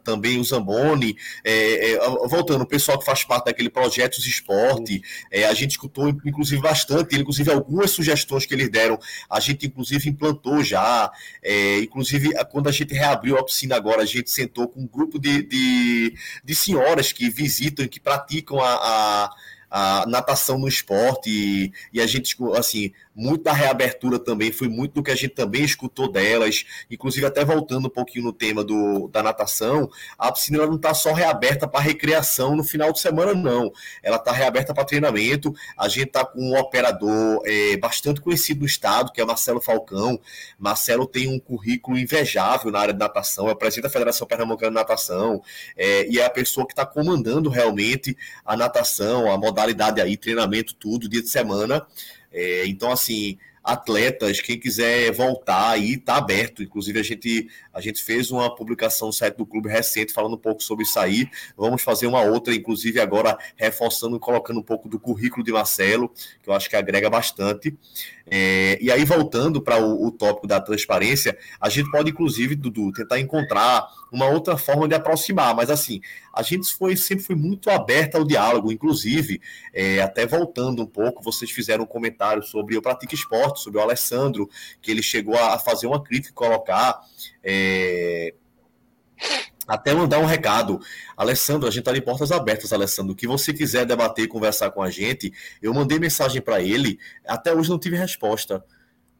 também 0.03 0.37
o 0.39 0.43
Zamboni, 0.43 1.15
é, 1.41 1.93
é, 1.93 1.99
voltando, 2.27 2.63
o 2.63 2.67
pessoal 2.67 2.99
que 2.99 3.05
faz 3.05 3.23
parte 3.23 3.45
daquele 3.45 3.69
projeto 3.69 4.21
de 4.21 4.29
esporte, 4.29 5.01
é, 5.31 5.45
a 5.45 5.53
gente 5.53 5.71
escutou, 5.71 6.09
inclusive, 6.09 6.61
bastante, 6.61 7.17
inclusive 7.17 7.49
algumas 7.49 7.91
sugestões 7.91 8.45
que 8.45 8.53
eles 8.53 8.69
deram, 8.69 8.99
a 9.29 9.39
gente, 9.39 9.65
inclusive, 9.65 10.09
implantou 10.09 10.61
já, 10.61 11.09
é, 11.41 11.79
inclusive, 11.79 12.31
quando 12.51 12.67
a 12.67 12.73
gente 12.73 12.93
reabriu 12.93 13.37
a 13.37 13.45
piscina 13.45 13.77
agora, 13.77 14.01
a 14.01 14.05
gente 14.05 14.29
sentou 14.29 14.67
com 14.67 14.81
um 14.81 14.87
grupo 14.87 15.17
de, 15.17 15.43
de, 15.43 16.13
de 16.43 16.55
senhoras 16.55 17.13
que 17.13 17.29
visitam, 17.29 17.87
que 17.87 18.01
praticam 18.01 18.59
a, 18.59 18.73
a 18.73 19.31
a 19.71 20.05
natação 20.05 20.59
no 20.59 20.67
esporte 20.67 21.29
e, 21.29 21.71
e, 21.93 22.01
a 22.01 22.05
gente, 22.05 22.35
assim, 22.57 22.91
muito 23.15 23.43
da 23.43 23.53
reabertura 23.53 24.17
também 24.17 24.51
foi 24.51 24.67
muito 24.67 24.93
do 24.93 25.03
que 25.03 25.11
a 25.11 25.15
gente 25.15 25.35
também 25.35 25.63
escutou 25.63 26.11
delas, 26.11 26.63
inclusive 26.89 27.25
até 27.25 27.43
voltando 27.43 27.87
um 27.87 27.89
pouquinho 27.89 28.25
no 28.25 28.33
tema 28.33 28.63
do, 28.63 29.07
da 29.09 29.21
natação, 29.21 29.89
a 30.17 30.31
piscina 30.31 30.65
não 30.65 30.75
está 30.75 30.93
só 30.93 31.13
reaberta 31.13 31.67
para 31.67 31.79
recreação 31.79 32.55
no 32.55 32.63
final 32.63 32.91
de 32.91 32.99
semana, 32.99 33.33
não. 33.33 33.71
Ela 34.01 34.17
está 34.17 34.31
reaberta 34.31 34.73
para 34.73 34.85
treinamento. 34.85 35.53
A 35.77 35.87
gente 35.87 36.07
está 36.07 36.25
com 36.25 36.39
um 36.41 36.57
operador 36.57 37.41
é, 37.45 37.77
bastante 37.77 38.21
conhecido 38.21 38.61
no 38.61 38.65
estado, 38.65 39.11
que 39.11 39.21
é 39.21 39.25
Marcelo 39.25 39.61
Falcão. 39.61 40.19
Marcelo 40.57 41.05
tem 41.05 41.27
um 41.27 41.39
currículo 41.39 41.97
invejável 41.97 42.71
na 42.71 42.79
área 42.79 42.93
de 42.93 42.99
natação, 42.99 43.49
é 43.49 43.55
presidente 43.55 43.83
da 43.83 43.89
Federação 43.89 44.27
Pernambucana 44.27 44.71
de 44.71 44.75
Natação, 44.75 45.41
é, 45.75 46.07
e 46.07 46.19
é 46.19 46.25
a 46.25 46.29
pessoa 46.29 46.65
que 46.65 46.73
está 46.73 46.85
comandando 46.85 47.49
realmente 47.49 48.17
a 48.45 48.55
natação, 48.55 49.31
a 49.31 49.37
modalidade 49.37 50.01
aí, 50.01 50.15
treinamento, 50.17 50.73
tudo, 50.75 51.09
dia 51.09 51.21
de 51.21 51.29
semana. 51.29 51.85
É, 52.31 52.65
então, 52.65 52.91
assim, 52.91 53.37
atletas, 53.63 54.41
quem 54.41 54.59
quiser 54.59 55.11
voltar 55.11 55.71
aí, 55.71 55.97
tá 55.97 56.15
aberto. 56.15 56.63
Inclusive, 56.63 56.99
a 56.99 57.03
gente, 57.03 57.47
a 57.73 57.79
gente 57.79 58.01
fez 58.01 58.31
uma 58.31 58.53
publicação 58.53 59.07
no 59.07 59.13
site 59.13 59.37
do 59.37 59.45
clube 59.45 59.69
recente 59.69 60.13
falando 60.13 60.33
um 60.33 60.39
pouco 60.39 60.63
sobre 60.63 60.83
isso 60.83 60.99
aí. 60.99 61.29
Vamos 61.55 61.81
fazer 61.81 62.07
uma 62.07 62.21
outra, 62.21 62.53
inclusive, 62.53 62.99
agora 62.99 63.37
reforçando, 63.55 64.19
colocando 64.19 64.59
um 64.59 64.63
pouco 64.63 64.89
do 64.89 64.99
currículo 64.99 65.43
de 65.43 65.51
Marcelo, 65.51 66.11
que 66.41 66.49
eu 66.49 66.53
acho 66.53 66.69
que 66.69 66.75
agrega 66.75 67.09
bastante. 67.09 67.75
É, 68.25 68.77
e 68.81 68.91
aí, 68.91 69.03
voltando 69.05 69.61
para 69.61 69.77
o, 69.77 70.07
o, 70.07 70.11
tópico 70.11 70.47
da 70.47 70.59
transparência, 70.59 71.37
a 71.59 71.69
gente 71.69 71.91
pode, 71.91 72.09
inclusive, 72.11 72.55
Dudu, 72.55 72.91
tentar 72.91 73.19
encontrar 73.19 73.87
uma 74.11 74.27
outra 74.27 74.57
forma 74.57 74.87
de 74.87 74.95
aproximar, 74.95 75.55
mas 75.55 75.69
assim, 75.69 76.01
a 76.33 76.41
gente 76.41 76.73
foi, 76.73 76.95
sempre 76.95 77.23
foi 77.23 77.35
muito 77.35 77.69
aberta 77.69 78.17
ao 78.17 78.25
diálogo, 78.25 78.71
inclusive, 78.71 79.41
é, 79.73 80.01
até 80.01 80.25
voltando 80.25 80.81
um 80.81 80.85
pouco, 80.85 81.23
vocês 81.23 81.51
fizeram 81.51 81.83
um 81.83 81.87
comentário 81.87 82.41
sobre 82.43 82.77
o 82.77 82.81
Pratica 82.81 83.13
Esporte, 83.13 83.61
sobre 83.61 83.79
o 83.79 83.81
Alessandro, 83.81 84.49
que 84.81 84.91
ele 84.91 85.03
chegou 85.03 85.35
a, 85.37 85.59
fazer 85.59 85.87
uma 85.87 86.01
crítica, 86.01 86.33
colocar. 86.33 87.01
É, 87.43 88.33
até 89.67 89.93
mandar 89.93 90.19
um 90.19 90.25
recado. 90.25 90.79
Alessandro, 91.15 91.67
a 91.67 91.71
gente 91.71 91.81
está 91.81 91.93
de 91.93 92.01
portas 92.01 92.31
abertas, 92.31 92.73
Alessandro. 92.73 93.13
O 93.13 93.15
que 93.15 93.27
você 93.27 93.53
quiser 93.53 93.85
debater 93.85 94.25
e 94.25 94.27
conversar 94.27 94.71
com 94.71 94.81
a 94.81 94.89
gente, 94.89 95.31
eu 95.61 95.73
mandei 95.73 95.99
mensagem 95.99 96.41
para 96.41 96.61
ele, 96.61 96.99
até 97.25 97.53
hoje 97.53 97.69
não 97.69 97.79
tive 97.79 97.95
resposta. 97.95 98.63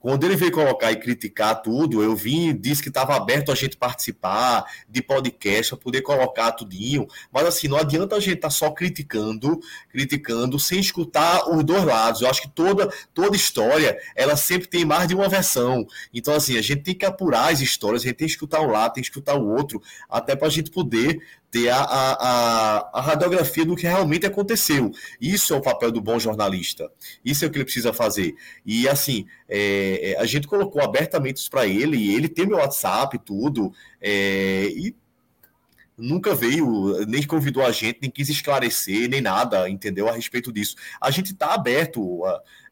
Quando 0.01 0.23
ele 0.23 0.35
veio 0.35 0.51
colocar 0.51 0.91
e 0.91 0.95
criticar 0.95 1.61
tudo, 1.61 2.01
eu 2.01 2.15
vim, 2.15 2.55
disse 2.55 2.81
que 2.81 2.89
estava 2.89 3.15
aberto 3.15 3.51
a 3.51 3.55
gente 3.55 3.77
participar 3.77 4.65
de 4.89 4.99
podcast, 4.99 5.75
para 5.75 5.83
poder 5.83 6.01
colocar 6.01 6.51
tudinho. 6.53 7.05
Mas 7.31 7.45
assim, 7.45 7.67
não 7.67 7.77
adianta 7.77 8.15
a 8.15 8.19
gente 8.19 8.37
estar 8.37 8.47
tá 8.47 8.49
só 8.49 8.71
criticando, 8.71 9.59
criticando, 9.89 10.57
sem 10.57 10.79
escutar 10.79 11.47
os 11.47 11.63
dois 11.63 11.83
lados. 11.83 12.21
Eu 12.21 12.29
acho 12.31 12.41
que 12.41 12.49
toda, 12.49 12.91
toda 13.13 13.35
história, 13.35 13.95
ela 14.15 14.35
sempre 14.35 14.67
tem 14.67 14.83
mais 14.83 15.07
de 15.07 15.13
uma 15.13 15.29
versão. 15.29 15.85
Então, 16.11 16.33
assim, 16.33 16.57
a 16.57 16.63
gente 16.63 16.81
tem 16.81 16.95
que 16.95 17.05
apurar 17.05 17.51
as 17.51 17.61
histórias, 17.61 18.01
a 18.01 18.05
gente 18.05 18.17
tem 18.17 18.27
que 18.27 18.33
escutar 18.33 18.59
um 18.61 18.71
lado, 18.71 18.93
tem 18.93 19.03
que 19.03 19.09
escutar 19.09 19.35
o 19.35 19.47
outro, 19.47 19.79
até 20.09 20.35
para 20.35 20.47
a 20.47 20.51
gente 20.51 20.71
poder 20.71 21.21
ter 21.51 21.69
a, 21.69 21.81
a, 21.83 22.89
a, 22.93 23.01
radiografia 23.01 23.65
do 23.65 23.75
que 23.75 23.85
realmente 23.85 24.25
aconteceu. 24.25 24.89
Isso 25.19 25.53
é 25.53 25.57
o 25.57 25.61
papel 25.61 25.91
do 25.91 26.01
bom 26.01 26.17
jornalista. 26.17 26.89
Isso 27.23 27.43
é 27.43 27.47
o 27.47 27.51
que 27.51 27.57
ele 27.57 27.65
precisa 27.65 27.91
fazer. 27.91 28.33
E 28.65 28.87
assim, 28.87 29.27
é, 29.49 30.13
é 30.13 30.19
a 30.19 30.25
gente 30.25 30.47
colocou 30.47 30.81
abertamente 30.81 31.37
isso 31.37 31.51
para 31.51 31.67
ele, 31.67 31.97
e 31.97 32.15
ele 32.15 32.29
tem 32.29 32.47
meu 32.47 32.57
WhatsApp, 32.57 33.19
tudo, 33.19 33.73
é, 33.99 34.63
e 34.69 34.95
nunca 35.97 36.33
veio, 36.33 37.05
nem 37.05 37.23
convidou 37.23 37.63
a 37.63 37.71
gente, 37.71 37.99
nem 38.01 38.09
quis 38.09 38.29
esclarecer, 38.29 39.09
nem 39.09 39.21
nada, 39.21 39.69
entendeu? 39.69 40.07
A 40.07 40.13
respeito 40.13 40.51
disso. 40.51 40.75
A 40.99 41.11
gente 41.11 41.33
está 41.33 41.53
aberto, 41.53 42.21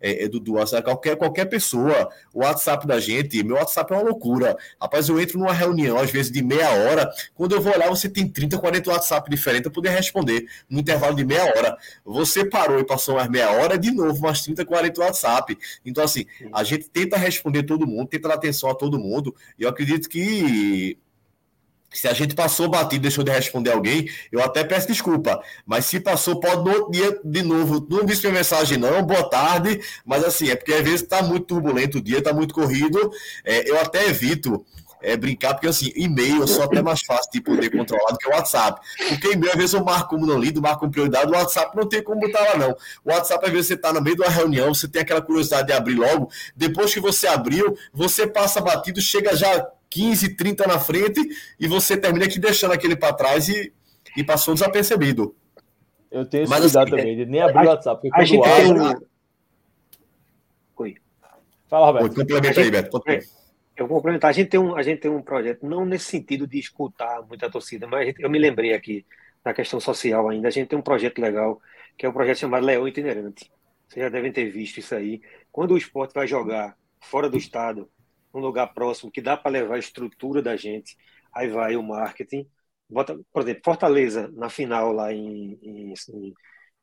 é, 0.01 0.23
é, 0.23 0.27
Dudu, 0.27 0.57
a 0.59 0.81
qualquer, 0.81 1.15
qualquer 1.15 1.45
pessoa, 1.45 2.09
o 2.33 2.39
WhatsApp 2.39 2.87
da 2.87 2.99
gente, 2.99 3.43
meu 3.43 3.55
WhatsApp 3.57 3.93
é 3.93 3.95
uma 3.97 4.03
loucura. 4.03 4.57
Rapaz, 4.81 5.09
eu 5.09 5.19
entro 5.19 5.37
numa 5.37 5.53
reunião, 5.53 5.97
às 5.97 6.09
vezes 6.09 6.31
de 6.31 6.43
meia 6.43 6.69
hora, 6.71 7.09
quando 7.35 7.53
eu 7.55 7.61
vou 7.61 7.77
lá, 7.77 7.87
você 7.87 8.09
tem 8.09 8.27
30, 8.27 8.57
40 8.57 8.89
WhatsApp 8.89 9.29
diferentes, 9.29 9.65
eu 9.65 9.71
poder 9.71 9.89
responder 9.89 10.47
no 10.69 10.79
intervalo 10.79 11.15
de 11.15 11.25
meia 11.25 11.43
hora. 11.43 11.77
Você 12.05 12.45
parou 12.45 12.79
e 12.79 12.85
passou 12.85 13.15
mais 13.15 13.29
meia 13.29 13.51
hora, 13.51 13.77
de 13.77 13.91
novo, 13.91 14.21
mais 14.21 14.41
30, 14.41 14.65
40 14.65 15.01
WhatsApp. 15.01 15.57
Então, 15.85 16.03
assim, 16.03 16.25
a 16.53 16.63
gente 16.63 16.89
tenta 16.89 17.17
responder 17.17 17.63
todo 17.63 17.85
mundo, 17.85 18.07
tenta 18.07 18.27
dar 18.29 18.35
atenção 18.35 18.69
a 18.69 18.75
todo 18.75 18.99
mundo, 18.99 19.35
e 19.57 19.63
eu 19.63 19.69
acredito 19.69 20.09
que 20.09 20.97
se 21.91 22.07
a 22.07 22.13
gente 22.13 22.35
passou 22.35 22.69
batido, 22.69 23.01
deixou 23.01 23.23
de 23.23 23.31
responder 23.31 23.71
alguém, 23.71 24.09
eu 24.31 24.43
até 24.43 24.63
peço 24.63 24.87
desculpa. 24.87 25.41
Mas 25.65 25.85
se 25.85 25.99
passou, 25.99 26.39
pode 26.39 26.63
no 26.63 26.71
outro 26.71 26.91
dia 26.91 27.19
de 27.23 27.41
novo. 27.41 27.85
Não 27.89 28.05
disse 28.05 28.21
minha 28.21 28.33
mensagem, 28.33 28.77
não. 28.77 29.01
Boa 29.01 29.27
tarde. 29.29 29.81
Mas 30.05 30.23
assim, 30.23 30.49
é 30.49 30.55
porque 30.55 30.73
às 30.73 30.83
vezes 30.83 31.01
está 31.01 31.21
muito 31.21 31.45
turbulento 31.45 31.97
o 31.97 32.01
dia, 32.01 32.19
está 32.19 32.33
muito 32.33 32.53
corrido. 32.53 33.11
É, 33.43 33.69
eu 33.69 33.79
até 33.79 34.07
evito 34.07 34.65
é, 35.01 35.15
brincar, 35.15 35.53
porque 35.53 35.67
assim, 35.67 35.91
e-mail 35.95 36.41
eu 36.41 36.47
sou 36.47 36.63
até 36.63 36.81
mais 36.81 37.01
fácil 37.01 37.31
de 37.31 37.41
poder 37.41 37.69
controlar 37.69 38.11
do 38.11 38.17
que 38.17 38.27
o 38.27 38.31
WhatsApp. 38.31 38.81
Porque 39.09 39.33
e-mail, 39.33 39.51
às 39.51 39.57
vezes, 39.57 39.73
eu 39.73 39.83
marco 39.83 40.09
como 40.09 40.25
não 40.25 40.37
lido, 40.37 40.61
marco 40.61 40.81
como 40.81 40.91
prioridade, 40.91 41.31
o 41.31 41.35
WhatsApp 41.35 41.75
não 41.75 41.87
tem 41.87 42.03
como 42.03 42.19
botar 42.19 42.41
lá, 42.41 42.57
não. 42.57 42.75
O 43.03 43.11
WhatsApp, 43.11 43.45
às 43.45 43.51
vezes, 43.51 43.67
você 43.67 43.73
está 43.75 43.93
no 43.93 44.01
meio 44.01 44.15
de 44.15 44.21
uma 44.21 44.29
reunião, 44.29 44.73
você 44.73 44.87
tem 44.87 45.01
aquela 45.01 45.21
curiosidade 45.21 45.67
de 45.67 45.73
abrir 45.73 45.95
logo, 45.95 46.29
depois 46.55 46.93
que 46.93 46.99
você 46.99 47.27
abriu, 47.27 47.77
você 47.93 48.27
passa 48.27 48.61
batido, 48.61 49.01
chega 49.01 49.35
já 49.35 49.65
15, 49.89 50.35
30 50.35 50.67
na 50.67 50.79
frente 50.79 51.21
e 51.59 51.67
você 51.67 51.97
termina 51.97 52.25
aqui 52.25 52.39
deixando 52.39 52.73
aquele 52.73 52.95
para 52.95 53.13
trás 53.13 53.49
e, 53.49 53.73
e 54.15 54.23
passou 54.23 54.53
desapercebido. 54.53 55.35
Eu 56.11 56.25
tenho 56.25 56.43
esse 56.43 56.49
Mas, 56.49 56.61
cuidado 56.61 56.87
assim, 56.87 56.97
também, 56.97 57.17
de 57.17 57.25
nem 57.25 57.41
abrir 57.41 57.65
o 57.65 57.69
WhatsApp. 57.69 58.01
Porque 58.01 58.21
a 58.21 58.25
gente 58.25 58.41
tem... 58.41 59.07
Oi. 60.77 60.95
Fala, 61.67 61.85
Roberto. 61.87 62.03
Oi, 62.03 62.15
complementa 62.15 62.61
aí, 62.61 62.71
Beto. 62.71 63.01
Eu 63.77 63.87
vou 63.87 63.97
complementar. 63.97 64.29
A 64.29 64.33
gente, 64.33 64.49
tem 64.49 64.59
um, 64.59 64.75
a 64.75 64.81
gente 64.81 64.99
tem 64.99 65.09
um 65.09 65.21
projeto, 65.21 65.65
não 65.65 65.85
nesse 65.85 66.05
sentido 66.05 66.45
de 66.45 66.59
escutar 66.59 67.21
muita 67.27 67.49
torcida, 67.49 67.87
mas 67.87 68.07
gente, 68.07 68.21
eu 68.21 68.29
me 68.29 68.37
lembrei 68.37 68.73
aqui 68.73 69.05
da 69.43 69.53
questão 69.53 69.79
social 69.79 70.27
ainda. 70.27 70.49
A 70.49 70.51
gente 70.51 70.67
tem 70.67 70.77
um 70.77 70.81
projeto 70.81 71.19
legal, 71.19 71.61
que 71.97 72.05
é 72.05 72.09
um 72.09 72.13
projeto 72.13 72.39
chamado 72.39 72.65
Leão 72.65 72.87
Itinerante. 72.87 73.49
Vocês 73.87 74.03
já 74.03 74.09
devem 74.09 74.31
ter 74.31 74.49
visto 74.49 74.79
isso 74.79 74.93
aí. 74.93 75.21
Quando 75.51 75.71
o 75.71 75.77
esporte 75.77 76.13
vai 76.13 76.27
jogar 76.27 76.75
fora 76.99 77.29
do 77.29 77.37
estado, 77.37 77.89
um 78.33 78.39
lugar 78.39 78.73
próximo 78.73 79.11
que 79.11 79.21
dá 79.21 79.35
para 79.37 79.51
levar 79.51 79.75
a 79.75 79.79
estrutura 79.79 80.41
da 80.41 80.55
gente, 80.55 80.97
aí 81.33 81.49
vai 81.49 81.75
o 81.75 81.83
marketing. 81.83 82.47
Bota, 82.89 83.19
por 83.31 83.43
exemplo, 83.43 83.61
Fortaleza, 83.63 84.29
na 84.33 84.49
final 84.49 84.91
lá 84.91 85.13
em, 85.13 85.59
em, 85.61 85.93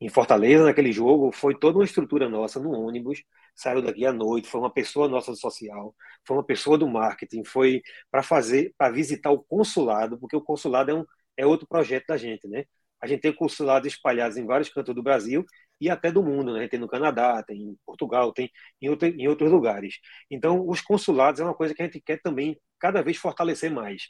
em 0.00 0.08
Fortaleza, 0.08 0.64
naquele 0.64 0.92
jogo, 0.92 1.32
foi 1.32 1.58
toda 1.58 1.78
uma 1.78 1.84
estrutura 1.84 2.28
nossa 2.28 2.60
no 2.60 2.70
ônibus, 2.72 3.22
saiu 3.54 3.82
daqui 3.82 4.04
à 4.06 4.12
noite, 4.12 4.48
foi 4.48 4.60
uma 4.60 4.72
pessoa 4.72 5.08
nossa 5.08 5.30
do 5.32 5.36
social, 5.38 5.94
foi 6.24 6.36
uma 6.36 6.44
pessoa 6.44 6.76
do 6.76 6.86
marketing, 6.88 7.44
foi 7.44 7.82
para 8.10 8.22
fazer, 8.22 8.74
para 8.76 8.92
visitar 8.92 9.30
o 9.30 9.42
consulado, 9.42 10.18
porque 10.18 10.36
o 10.36 10.40
consulado 10.42 10.90
é, 10.90 10.94
um, 10.94 11.04
é 11.36 11.46
outro 11.46 11.66
projeto 11.66 12.06
da 12.08 12.16
gente, 12.16 12.46
né? 12.46 12.64
A 13.00 13.06
gente 13.06 13.20
tem 13.20 13.32
consulados 13.32 13.92
espalhados 13.92 14.36
em 14.36 14.46
vários 14.46 14.68
cantos 14.68 14.94
do 14.94 15.02
Brasil 15.02 15.44
e 15.80 15.90
até 15.90 16.10
do 16.10 16.22
mundo, 16.22 16.54
né? 16.54 16.68
Tem 16.68 16.80
no 16.80 16.88
Canadá, 16.88 17.42
tem 17.42 17.60
em 17.60 17.78
Portugal, 17.84 18.32
tem 18.32 18.50
em, 18.80 18.88
em 18.88 19.28
outros 19.28 19.50
lugares. 19.50 19.98
Então, 20.30 20.66
os 20.66 20.80
consulados 20.80 21.40
é 21.40 21.44
uma 21.44 21.54
coisa 21.54 21.74
que 21.74 21.82
a 21.82 21.84
gente 21.84 22.00
quer 22.00 22.20
também 22.20 22.58
cada 22.78 23.02
vez 23.02 23.16
fortalecer 23.16 23.70
mais. 23.70 24.08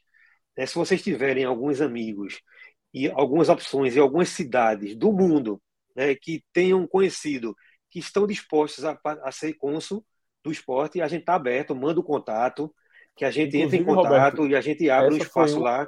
Né? 0.56 0.66
Se 0.66 0.74
vocês 0.74 1.02
tiverem 1.02 1.44
alguns 1.44 1.80
amigos 1.80 2.40
e 2.94 3.08
algumas 3.10 3.48
opções 3.48 3.96
em 3.96 4.00
algumas 4.00 4.28
cidades 4.28 4.96
do 4.96 5.12
mundo 5.12 5.60
né, 5.94 6.14
que 6.14 6.42
tenham 6.52 6.86
conhecido, 6.86 7.54
que 7.90 7.98
estão 7.98 8.26
dispostos 8.26 8.84
a, 8.84 8.98
a 9.22 9.32
ser 9.32 9.54
cônsul 9.54 10.04
do 10.44 10.52
esporte, 10.52 11.00
a 11.00 11.08
gente 11.08 11.20
está 11.20 11.34
aberto, 11.34 11.74
manda 11.74 11.98
o 11.98 12.04
contato, 12.04 12.72
que 13.16 13.24
a 13.24 13.30
gente 13.30 13.56
Inclusive, 13.56 13.64
entra 13.64 13.76
em 13.76 13.84
contato 13.84 14.12
Roberto, 14.12 14.46
e 14.46 14.54
a 14.54 14.60
gente 14.60 14.88
abre 14.90 15.14
um 15.14 15.18
espaço 15.18 15.58
lá. 15.58 15.86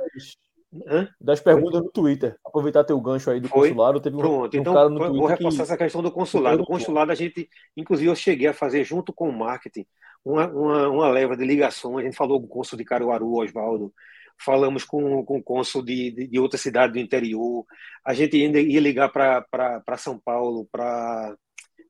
Hã? 0.86 1.08
das 1.18 1.40
perguntas 1.40 1.82
no 1.82 1.90
Twitter. 1.90 2.36
Aproveitar 2.44 2.84
teu 2.84 3.00
gancho 3.00 3.30
aí 3.30 3.40
do 3.40 3.48
Foi? 3.48 3.68
consulado. 3.70 4.00
Teve 4.00 4.16
Pronto, 4.16 4.54
um, 4.54 4.60
então 4.60 4.74
cara 4.74 4.88
no 4.88 4.98
vou 4.98 5.26
reforçar 5.26 5.56
que... 5.56 5.62
essa 5.62 5.76
questão 5.76 6.02
do 6.02 6.12
consulado. 6.12 6.62
O 6.62 6.66
consulado, 6.66 7.10
a 7.10 7.14
gente, 7.14 7.48
inclusive, 7.76 8.10
eu 8.10 8.14
cheguei 8.14 8.48
a 8.48 8.54
fazer 8.54 8.84
junto 8.84 9.12
com 9.12 9.28
o 9.28 9.32
marketing 9.32 9.86
uma, 10.24 10.46
uma, 10.48 10.88
uma 10.88 11.08
leva 11.08 11.36
de 11.36 11.44
ligações. 11.44 11.98
A 11.98 12.02
gente 12.02 12.16
falou 12.16 12.40
com 12.40 12.46
o 12.46 12.50
cônsul 12.50 12.76
de 12.76 12.84
Caruaru, 12.84 13.34
Oswaldo, 13.34 13.92
falamos 14.38 14.84
com, 14.84 15.24
com 15.24 15.38
o 15.38 15.42
cônsul 15.42 15.82
de, 15.82 16.10
de, 16.10 16.26
de, 16.26 16.38
outra 16.38 16.58
cidade 16.58 16.92
do 16.92 16.98
interior. 16.98 17.64
A 18.04 18.12
gente 18.12 18.36
ainda 18.36 18.60
ia 18.60 18.80
ligar 18.80 19.10
para 19.10 19.96
São 19.96 20.18
Paulo, 20.18 20.68
para. 20.70 21.34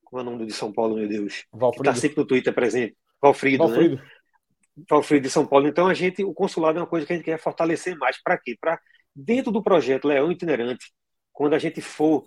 Como 0.05 0.20
é 0.20 0.22
o 0.22 0.30
nome 0.30 0.46
de 0.46 0.52
São 0.52 0.72
Paulo, 0.72 0.96
meu 0.96 1.06
Deus? 1.06 1.44
Valfrido. 1.52 1.82
Que 1.82 1.88
está 1.90 2.00
sempre 2.00 2.16
no 2.18 2.26
Twitter 2.26 2.55
presente. 2.55 2.96
Valfrido, 3.20 3.64
né? 3.64 3.74
Valfrido. 3.74 3.96
né? 3.96 4.02
Alfredo 4.90 5.22
de 5.24 5.30
São 5.30 5.46
Paulo. 5.46 5.68
Então, 5.68 5.86
a 5.86 5.94
gente, 5.94 6.24
o 6.24 6.34
consulado 6.34 6.78
é 6.78 6.82
uma 6.82 6.86
coisa 6.86 7.06
que 7.06 7.12
a 7.12 7.16
gente 7.16 7.24
quer 7.24 7.38
fortalecer 7.38 7.96
mais. 7.96 8.20
Para 8.22 8.38
quê? 8.38 8.56
Para, 8.60 8.80
dentro 9.14 9.50
do 9.52 9.62
projeto 9.62 10.09
Leão 10.09 10.30
Itinerante, 10.30 10.92
quando 11.32 11.55
a 11.55 11.59
gente 11.59 11.80
for 11.80 12.26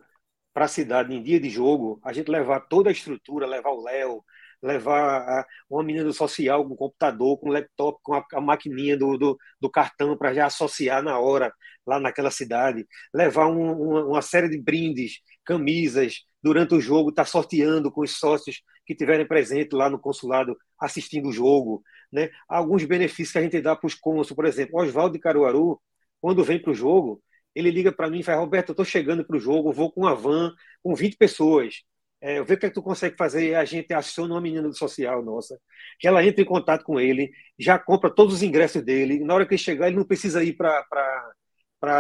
para 0.54 0.66
a 0.66 0.68
cidade 0.68 1.14
em 1.14 1.24
dia 1.24 1.40
de 1.40 1.50
jogo, 1.50 2.00
a 2.04 2.12
gente 2.14 2.30
levar 2.30 2.62
toda 2.62 2.90
a 2.90 2.92
estrutura, 2.92 3.48
levar 3.48 3.72
o 3.72 3.84
Léo, 3.84 4.24
levar 4.62 5.46
uma 5.70 5.84
menina 5.84 6.06
do 6.06 6.14
social 6.14 6.68
com 6.68 6.76
computador, 6.76 7.40
com 7.40 7.50
laptop, 7.50 8.00
com 8.04 8.14
a, 8.14 8.24
a 8.34 8.42
maquininha 8.42 8.98
do, 8.98 9.18
do, 9.18 9.38
do 9.60 9.70
cartão 9.70 10.18
para 10.18 10.34
já 10.34 10.46
associar 10.46 11.02
na 11.02 11.20
hora 11.20 11.54
lá 11.86 12.00
naquela 12.00 12.30
cidade, 12.30 12.86
levar 13.14 13.48
um, 13.48 13.72
uma, 13.72 14.06
uma, 14.06 14.22
série 14.22 14.48
de 14.50 14.62
brindes, 14.62 15.20
camisas, 15.44 16.24
durante 16.44 16.76
o 16.76 16.82
jogo, 16.82 17.10
estar 17.10 17.24
tá 17.24 17.30
sorteando 17.30 17.92
com 17.92 18.02
os 18.02 18.18
sócios 18.20 18.62
que 18.86 18.96
tiverem 18.96 19.28
presente 19.28 19.76
lá 19.76 19.90
no 19.90 20.00
consulado 20.00 20.58
assistindo 20.80 21.30
o 21.30 21.32
jogo, 21.34 21.84
né? 22.12 22.30
Alguns 22.48 22.84
benefícios 22.84 23.32
que 23.32 23.38
a 23.38 23.42
gente 23.42 23.62
dá 23.62 23.76
para 23.76 23.88
os 23.88 23.96
cônsules, 23.96 24.36
por 24.36 24.46
exemplo, 24.46 24.80
Oswaldo 24.80 25.14
de 25.14 25.20
Caruaru, 25.20 25.80
quando 26.20 26.44
vem 26.44 26.62
para 26.62 26.72
o 26.72 26.76
jogo, 26.76 27.22
ele 27.56 27.72
liga 27.72 27.92
para 27.92 28.10
mim 28.10 28.20
e 28.20 28.24
fala, 28.24 28.40
Roberto, 28.40 28.70
eu 28.70 28.74
estou 28.74 28.86
chegando 28.86 29.26
para 29.26 29.36
o 29.36 29.40
jogo, 29.40 29.74
vou 29.74 29.92
com 29.92 30.02
uma 30.02 30.16
van 30.16 30.54
com 30.82 30.96
20 30.96 31.18
pessoas. 31.18 31.84
É, 32.22 32.42
vê 32.44 32.54
o 32.54 32.58
que, 32.58 32.68
é 32.68 32.70
que 32.70 32.76
tu 32.76 32.84
consegue 32.84 33.18
fazer. 33.18 33.56
A 33.56 33.66
gente 33.66 33.92
aciona 33.94 34.36
uma 34.36 34.42
menina 34.42 34.68
do 34.68 34.78
social 34.78 35.24
nossa, 35.24 35.60
que 36.00 36.08
ela 36.08 36.24
entra 36.24 36.42
em 36.42 36.46
contato 36.46 36.84
com 36.84 37.00
ele, 37.00 37.32
já 37.58 37.80
compra 37.80 38.10
todos 38.14 38.36
os 38.36 38.44
ingressos 38.44 38.84
dele. 38.84 39.20
Na 39.24 39.34
hora 39.34 39.46
que 39.46 39.56
ele 39.56 39.62
chegar, 39.62 39.88
ele 39.88 39.98
não 39.98 40.06
precisa 40.06 40.44
ir 40.44 40.54
para 40.54 40.86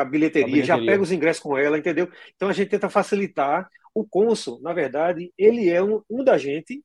bilheteria, 0.05 0.45
bilheteria, 0.45 0.63
já 0.63 0.77
pega 0.77 1.01
os 1.01 1.11
ingressos 1.11 1.41
com 1.41 1.57
ela, 1.57 1.77
entendeu? 1.77 2.07
Então 2.35 2.49
a 2.49 2.53
gente 2.53 2.69
tenta 2.69 2.89
facilitar. 2.89 3.67
O 3.93 4.05
cônsul, 4.05 4.61
na 4.61 4.73
verdade, 4.73 5.33
ele 5.37 5.69
é 5.69 5.81
um, 5.83 6.01
um 6.09 6.23
da 6.23 6.37
gente 6.37 6.83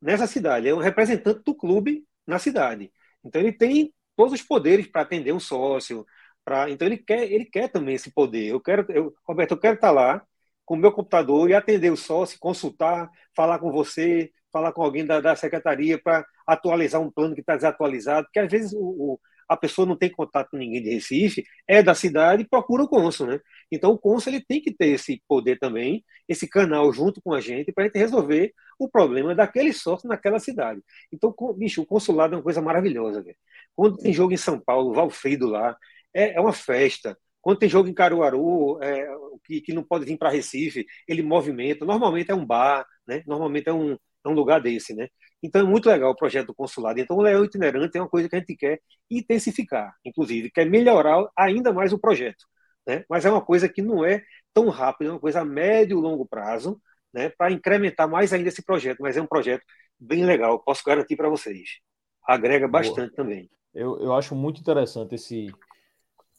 nessa 0.00 0.26
cidade, 0.26 0.68
é 0.68 0.74
um 0.74 0.78
representante 0.78 1.42
do 1.44 1.54
clube 1.54 2.04
na 2.26 2.38
cidade. 2.38 2.92
Então 3.24 3.40
ele 3.40 3.52
tem 3.52 3.92
todos 4.16 4.32
os 4.34 4.42
poderes 4.42 4.86
para 4.86 5.02
atender 5.02 5.32
um 5.32 5.40
sócio, 5.40 6.06
para 6.44 6.70
então 6.70 6.86
ele 6.86 6.98
quer 6.98 7.30
ele 7.30 7.44
quer 7.44 7.68
também 7.68 7.94
esse 7.94 8.12
poder. 8.12 8.46
Eu 8.48 8.60
quero, 8.60 8.86
eu, 8.92 9.14
Roberto, 9.26 9.52
eu 9.52 9.60
quero 9.60 9.74
estar 9.76 9.90
lá 9.90 10.22
com 10.64 10.74
o 10.74 10.78
meu 10.78 10.92
computador 10.92 11.48
e 11.50 11.54
atender 11.54 11.90
o 11.90 11.96
sócio, 11.96 12.38
consultar, 12.38 13.10
falar 13.34 13.58
com 13.58 13.72
você, 13.72 14.30
falar 14.52 14.72
com 14.72 14.82
alguém 14.82 15.04
da, 15.06 15.20
da 15.20 15.34
secretaria 15.36 16.00
para 16.00 16.24
atualizar 16.46 17.00
um 17.00 17.10
plano 17.10 17.34
que 17.34 17.40
está 17.40 17.56
desatualizado, 17.56 18.26
porque 18.26 18.38
às 18.38 18.50
vezes 18.50 18.72
o, 18.74 18.78
o, 18.80 19.20
a 19.48 19.56
pessoa 19.56 19.86
não 19.86 19.96
tem 19.96 20.10
contato 20.10 20.50
com 20.50 20.56
ninguém 20.56 20.82
de 20.82 20.90
Recife, 20.90 21.44
é 21.66 21.82
da 21.82 21.94
cidade 21.94 22.42
e 22.42 22.48
procura 22.48 22.82
o 22.82 22.88
cônsul, 22.88 23.26
né? 23.26 23.40
Então 23.72 23.92
o 23.92 23.98
cônsul 23.98 24.32
ele 24.32 24.44
tem 24.44 24.60
que 24.60 24.72
ter 24.72 24.88
esse 24.88 25.22
poder 25.26 25.58
também, 25.58 26.04
esse 26.28 26.46
canal 26.48 26.92
junto 26.92 27.20
com 27.22 27.32
a 27.32 27.40
gente 27.40 27.72
para 27.72 27.84
a 27.84 27.86
gente 27.86 27.98
resolver 27.98 28.52
o 28.78 28.88
problema 28.88 29.34
daquele 29.34 29.72
sócio 29.72 30.08
naquela 30.08 30.38
cidade. 30.38 30.80
Então, 31.12 31.34
bicho, 31.56 31.82
o 31.82 31.86
consulado 31.86 32.34
é 32.34 32.36
uma 32.36 32.42
coisa 32.42 32.60
maravilhosa, 32.60 33.22
velho. 33.22 33.36
Quando 33.74 33.96
tem 33.96 34.12
jogo 34.12 34.32
em 34.32 34.36
São 34.36 34.60
Paulo, 34.60 34.92
Valfrido 34.94 35.48
lá, 35.48 35.76
é, 36.14 36.34
é 36.34 36.40
uma 36.40 36.52
festa. 36.52 37.18
Quando 37.40 37.58
tem 37.58 37.68
jogo 37.68 37.88
em 37.88 37.94
Caruaru, 37.94 38.82
é, 38.82 39.06
que, 39.44 39.60
que 39.60 39.72
não 39.72 39.82
pode 39.82 40.04
vir 40.04 40.18
para 40.18 40.30
Recife, 40.30 40.86
ele 41.06 41.22
movimenta. 41.22 41.84
Normalmente 41.84 42.30
é 42.30 42.34
um 42.34 42.44
bar, 42.44 42.86
né? 43.06 43.22
Normalmente 43.26 43.68
é 43.68 43.72
um, 43.72 43.92
é 43.92 44.28
um 44.28 44.32
lugar 44.32 44.60
desse, 44.60 44.94
né? 44.94 45.08
Então 45.42 45.60
é 45.62 45.64
muito 45.64 45.88
legal 45.88 46.10
o 46.10 46.16
projeto 46.16 46.48
do 46.48 46.54
consulado. 46.54 46.98
Então 46.98 47.16
o 47.16 47.22
Leão 47.22 47.44
Itinerante 47.44 47.96
é 47.96 48.00
uma 48.00 48.08
coisa 48.08 48.28
que 48.28 48.36
a 48.36 48.38
gente 48.38 48.56
quer 48.56 48.80
intensificar, 49.10 49.94
inclusive, 50.04 50.50
quer 50.50 50.68
melhorar 50.68 51.24
ainda 51.36 51.72
mais 51.72 51.92
o 51.92 51.98
projeto. 51.98 52.44
Né? 52.86 53.04
Mas 53.08 53.24
é 53.24 53.30
uma 53.30 53.44
coisa 53.44 53.68
que 53.68 53.82
não 53.82 54.04
é 54.04 54.22
tão 54.52 54.68
rápida, 54.68 55.10
é 55.10 55.12
uma 55.12 55.20
coisa 55.20 55.40
a 55.40 55.44
médio 55.44 55.98
e 55.98 56.02
longo 56.02 56.26
prazo, 56.26 56.80
né? 57.12 57.28
para 57.28 57.52
incrementar 57.52 58.08
mais 58.08 58.32
ainda 58.32 58.48
esse 58.48 58.64
projeto. 58.64 58.98
Mas 59.00 59.16
é 59.16 59.22
um 59.22 59.26
projeto 59.26 59.62
bem 59.98 60.24
legal, 60.24 60.58
posso 60.58 60.82
garantir 60.84 61.16
para 61.16 61.28
vocês. 61.28 61.78
Agrega 62.26 62.66
bastante 62.66 63.14
Boa. 63.14 63.16
também. 63.16 63.50
Eu, 63.74 64.00
eu 64.00 64.14
acho 64.14 64.34
muito 64.34 64.60
interessante 64.60 65.14
esse, 65.14 65.52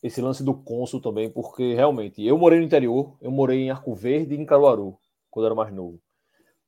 esse 0.03 0.21
lance 0.21 0.43
do 0.43 0.53
cônsul 0.53 0.99
também, 0.99 1.29
porque 1.29 1.73
realmente 1.73 2.25
eu 2.25 2.37
morei 2.37 2.59
no 2.59 2.65
interior, 2.65 3.17
eu 3.21 3.31
morei 3.31 3.59
em 3.59 3.71
Arco 3.71 3.93
Verde 3.95 4.35
e 4.35 4.37
em 4.37 4.45
Caruaru, 4.45 4.97
quando 5.29 5.45
eu 5.45 5.47
era 5.47 5.55
mais 5.55 5.73
novo. 5.73 5.99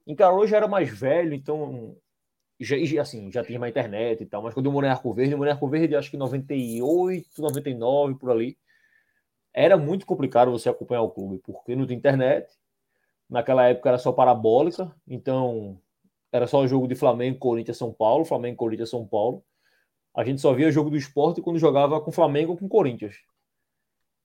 Em 0.07 0.15
Caruaru 0.15 0.47
já 0.47 0.57
era 0.57 0.67
mais 0.67 0.89
velho, 0.89 1.33
então 1.33 1.95
já, 2.63 3.01
assim, 3.01 3.31
já 3.31 3.43
tinha 3.43 3.59
uma 3.59 3.69
internet 3.69 4.21
e 4.21 4.25
tal, 4.25 4.41
mas 4.41 4.53
quando 4.53 4.67
eu 4.67 4.71
morei 4.71 4.89
em 4.89 4.93
Arco 4.93 5.13
Verde, 5.13 5.33
eu 5.33 5.37
morei 5.37 5.51
em 5.51 5.55
Arco 5.55 5.67
Verde 5.67 5.95
acho 5.95 6.11
que 6.11 6.17
98, 6.17 7.41
99, 7.41 8.15
por 8.15 8.31
ali, 8.31 8.57
era 9.53 9.77
muito 9.77 10.05
complicado 10.05 10.51
você 10.51 10.69
acompanhar 10.69 11.01
o 11.01 11.11
clube, 11.11 11.39
porque 11.43 11.75
não 11.75 11.85
tinha 11.85 11.97
internet, 11.97 12.51
naquela 13.29 13.67
época 13.67 13.89
era 13.89 13.97
só 13.97 14.11
parabólica, 14.11 14.93
então 15.07 15.79
era 16.31 16.47
só 16.47 16.65
jogo 16.67 16.87
de 16.87 16.95
Flamengo, 16.95 17.39
Corinthians, 17.39 17.77
São 17.77 17.91
Paulo, 17.91 18.25
Flamengo, 18.25 18.57
Corinthians, 18.57 18.89
São 18.89 19.05
Paulo, 19.05 19.43
a 20.13 20.23
gente 20.23 20.41
só 20.41 20.53
via 20.53 20.71
jogo 20.71 20.89
do 20.89 20.97
esporte 20.97 21.41
quando 21.41 21.59
jogava 21.59 21.99
com 22.01 22.11
Flamengo 22.11 22.51
ou 22.51 22.57
com 22.57 22.67
Corinthians. 22.67 23.15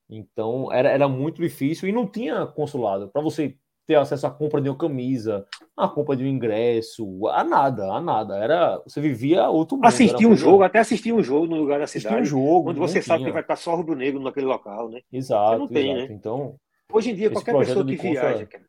Então 0.08 0.72
era, 0.72 0.88
era 0.90 1.08
muito 1.08 1.40
difícil 1.40 1.88
e 1.88 1.92
não 1.92 2.06
tinha 2.06 2.46
consulado. 2.46 3.08
Para 3.08 3.22
você 3.22 3.56
ter 3.86 3.94
acesso 3.94 4.26
à 4.26 4.30
compra 4.30 4.60
de 4.60 4.68
uma 4.68 4.76
camisa, 4.76 5.46
à 5.76 5.86
compra 5.88 6.16
de 6.16 6.24
um 6.24 6.26
ingresso, 6.26 7.28
a 7.28 7.44
nada, 7.44 7.92
a 7.92 8.00
nada. 8.00 8.36
Era, 8.36 8.82
você 8.84 9.00
vivia 9.00 9.48
outro 9.48 9.76
mundo. 9.76 9.86
Assistir 9.86 10.26
um 10.26 10.36
jogo, 10.36 10.64
até 10.64 10.80
assistir 10.80 11.12
um 11.12 11.22
jogo 11.22 11.46
no 11.46 11.56
lugar 11.56 11.78
da 11.78 11.86
cidade. 11.86 12.16
Assistir 12.16 12.34
um 12.34 12.38
jogo. 12.38 12.64
Quando 12.64 12.78
você 12.78 13.00
sabe 13.00 13.24
que 13.24 13.30
vai 13.30 13.42
estar 13.42 13.56
só 13.56 13.74
rubro-negro 13.76 14.20
naquele 14.20 14.46
local, 14.46 14.88
né? 14.88 15.00
Exato, 15.12 15.58
não 15.58 15.68
tem, 15.68 15.92
exato. 15.92 16.08
né? 16.08 16.14
Então, 16.14 16.56
hoje 16.92 17.10
em 17.10 17.14
dia, 17.14 17.30
qualquer 17.30 17.56
pessoa 17.56 17.86
que 17.86 17.96
viaja, 17.96 18.46
cara, 18.46 18.64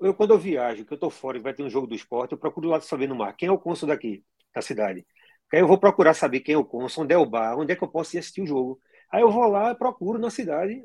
eu, 0.00 0.14
quando 0.14 0.32
eu 0.32 0.38
viajo, 0.38 0.84
que 0.84 0.92
eu 0.92 0.96
estou 0.96 1.10
fora 1.10 1.36
e 1.36 1.40
vai 1.40 1.52
ter 1.52 1.64
um 1.64 1.70
jogo 1.70 1.86
do 1.86 1.94
esporte, 1.94 2.32
eu 2.32 2.38
procuro 2.38 2.68
lá 2.68 2.80
saber 2.80 3.08
no 3.08 3.16
mar 3.16 3.34
quem 3.36 3.48
é 3.48 3.52
o 3.52 3.58
cônsul 3.58 3.88
daqui, 3.88 4.22
da 4.54 4.62
cidade. 4.62 5.04
Aí 5.52 5.60
eu 5.60 5.66
vou 5.66 5.78
procurar 5.78 6.14
saber 6.14 6.40
quem 6.40 6.54
é 6.54 6.58
o 6.58 6.64
cônsul, 6.64 7.04
onde 7.04 7.14
é 7.14 7.18
o 7.18 7.26
bar, 7.26 7.58
onde 7.58 7.72
é 7.72 7.76
que 7.76 7.82
eu 7.82 7.88
posso 7.88 8.16
ir 8.16 8.18
assistir 8.18 8.42
o 8.42 8.46
jogo. 8.46 8.78
Aí 9.10 9.22
eu 9.22 9.30
vou 9.30 9.46
lá, 9.46 9.74
procuro 9.74 10.18
na 10.18 10.30
cidade 10.30 10.84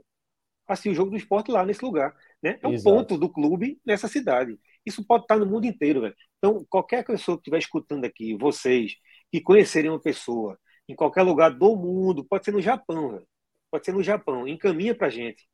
assistir 0.73 0.89
o 0.89 0.95
jogo 0.95 1.11
do 1.11 1.18
esporte 1.18 1.52
lá 1.52 1.65
nesse 1.65 1.84
lugar. 1.84 2.15
Né? 2.41 2.60
É 2.61 2.68
um 2.68 2.73
Exato. 2.73 2.95
ponto 2.95 3.18
do 3.18 3.30
clube 3.30 3.80
nessa 3.85 4.07
cidade. 4.07 4.57
Isso 4.85 5.06
pode 5.06 5.23
estar 5.23 5.38
no 5.38 5.45
mundo 5.45 5.65
inteiro. 5.65 6.02
Véio. 6.02 6.15
Então, 6.38 6.65
qualquer 6.69 7.06
pessoa 7.06 7.38
que 7.38 7.41
estiver 7.41 7.60
escutando 7.60 8.06
aqui, 8.06 8.35
vocês 8.35 8.95
que 9.31 9.41
conhecerem 9.41 9.89
uma 9.89 10.02
pessoa 10.02 10.57
em 10.88 10.95
qualquer 10.95 11.23
lugar 11.23 11.49
do 11.52 11.76
mundo, 11.76 12.26
pode 12.26 12.43
ser 12.43 12.52
no 12.52 12.61
Japão, 12.61 13.23
pode 13.72 13.85
ser 13.85 13.93
no 13.93 14.03
Japão, 14.03 14.48
encaminha 14.48 14.93
para 14.93 15.07
a 15.07 15.10
gente 15.10 15.48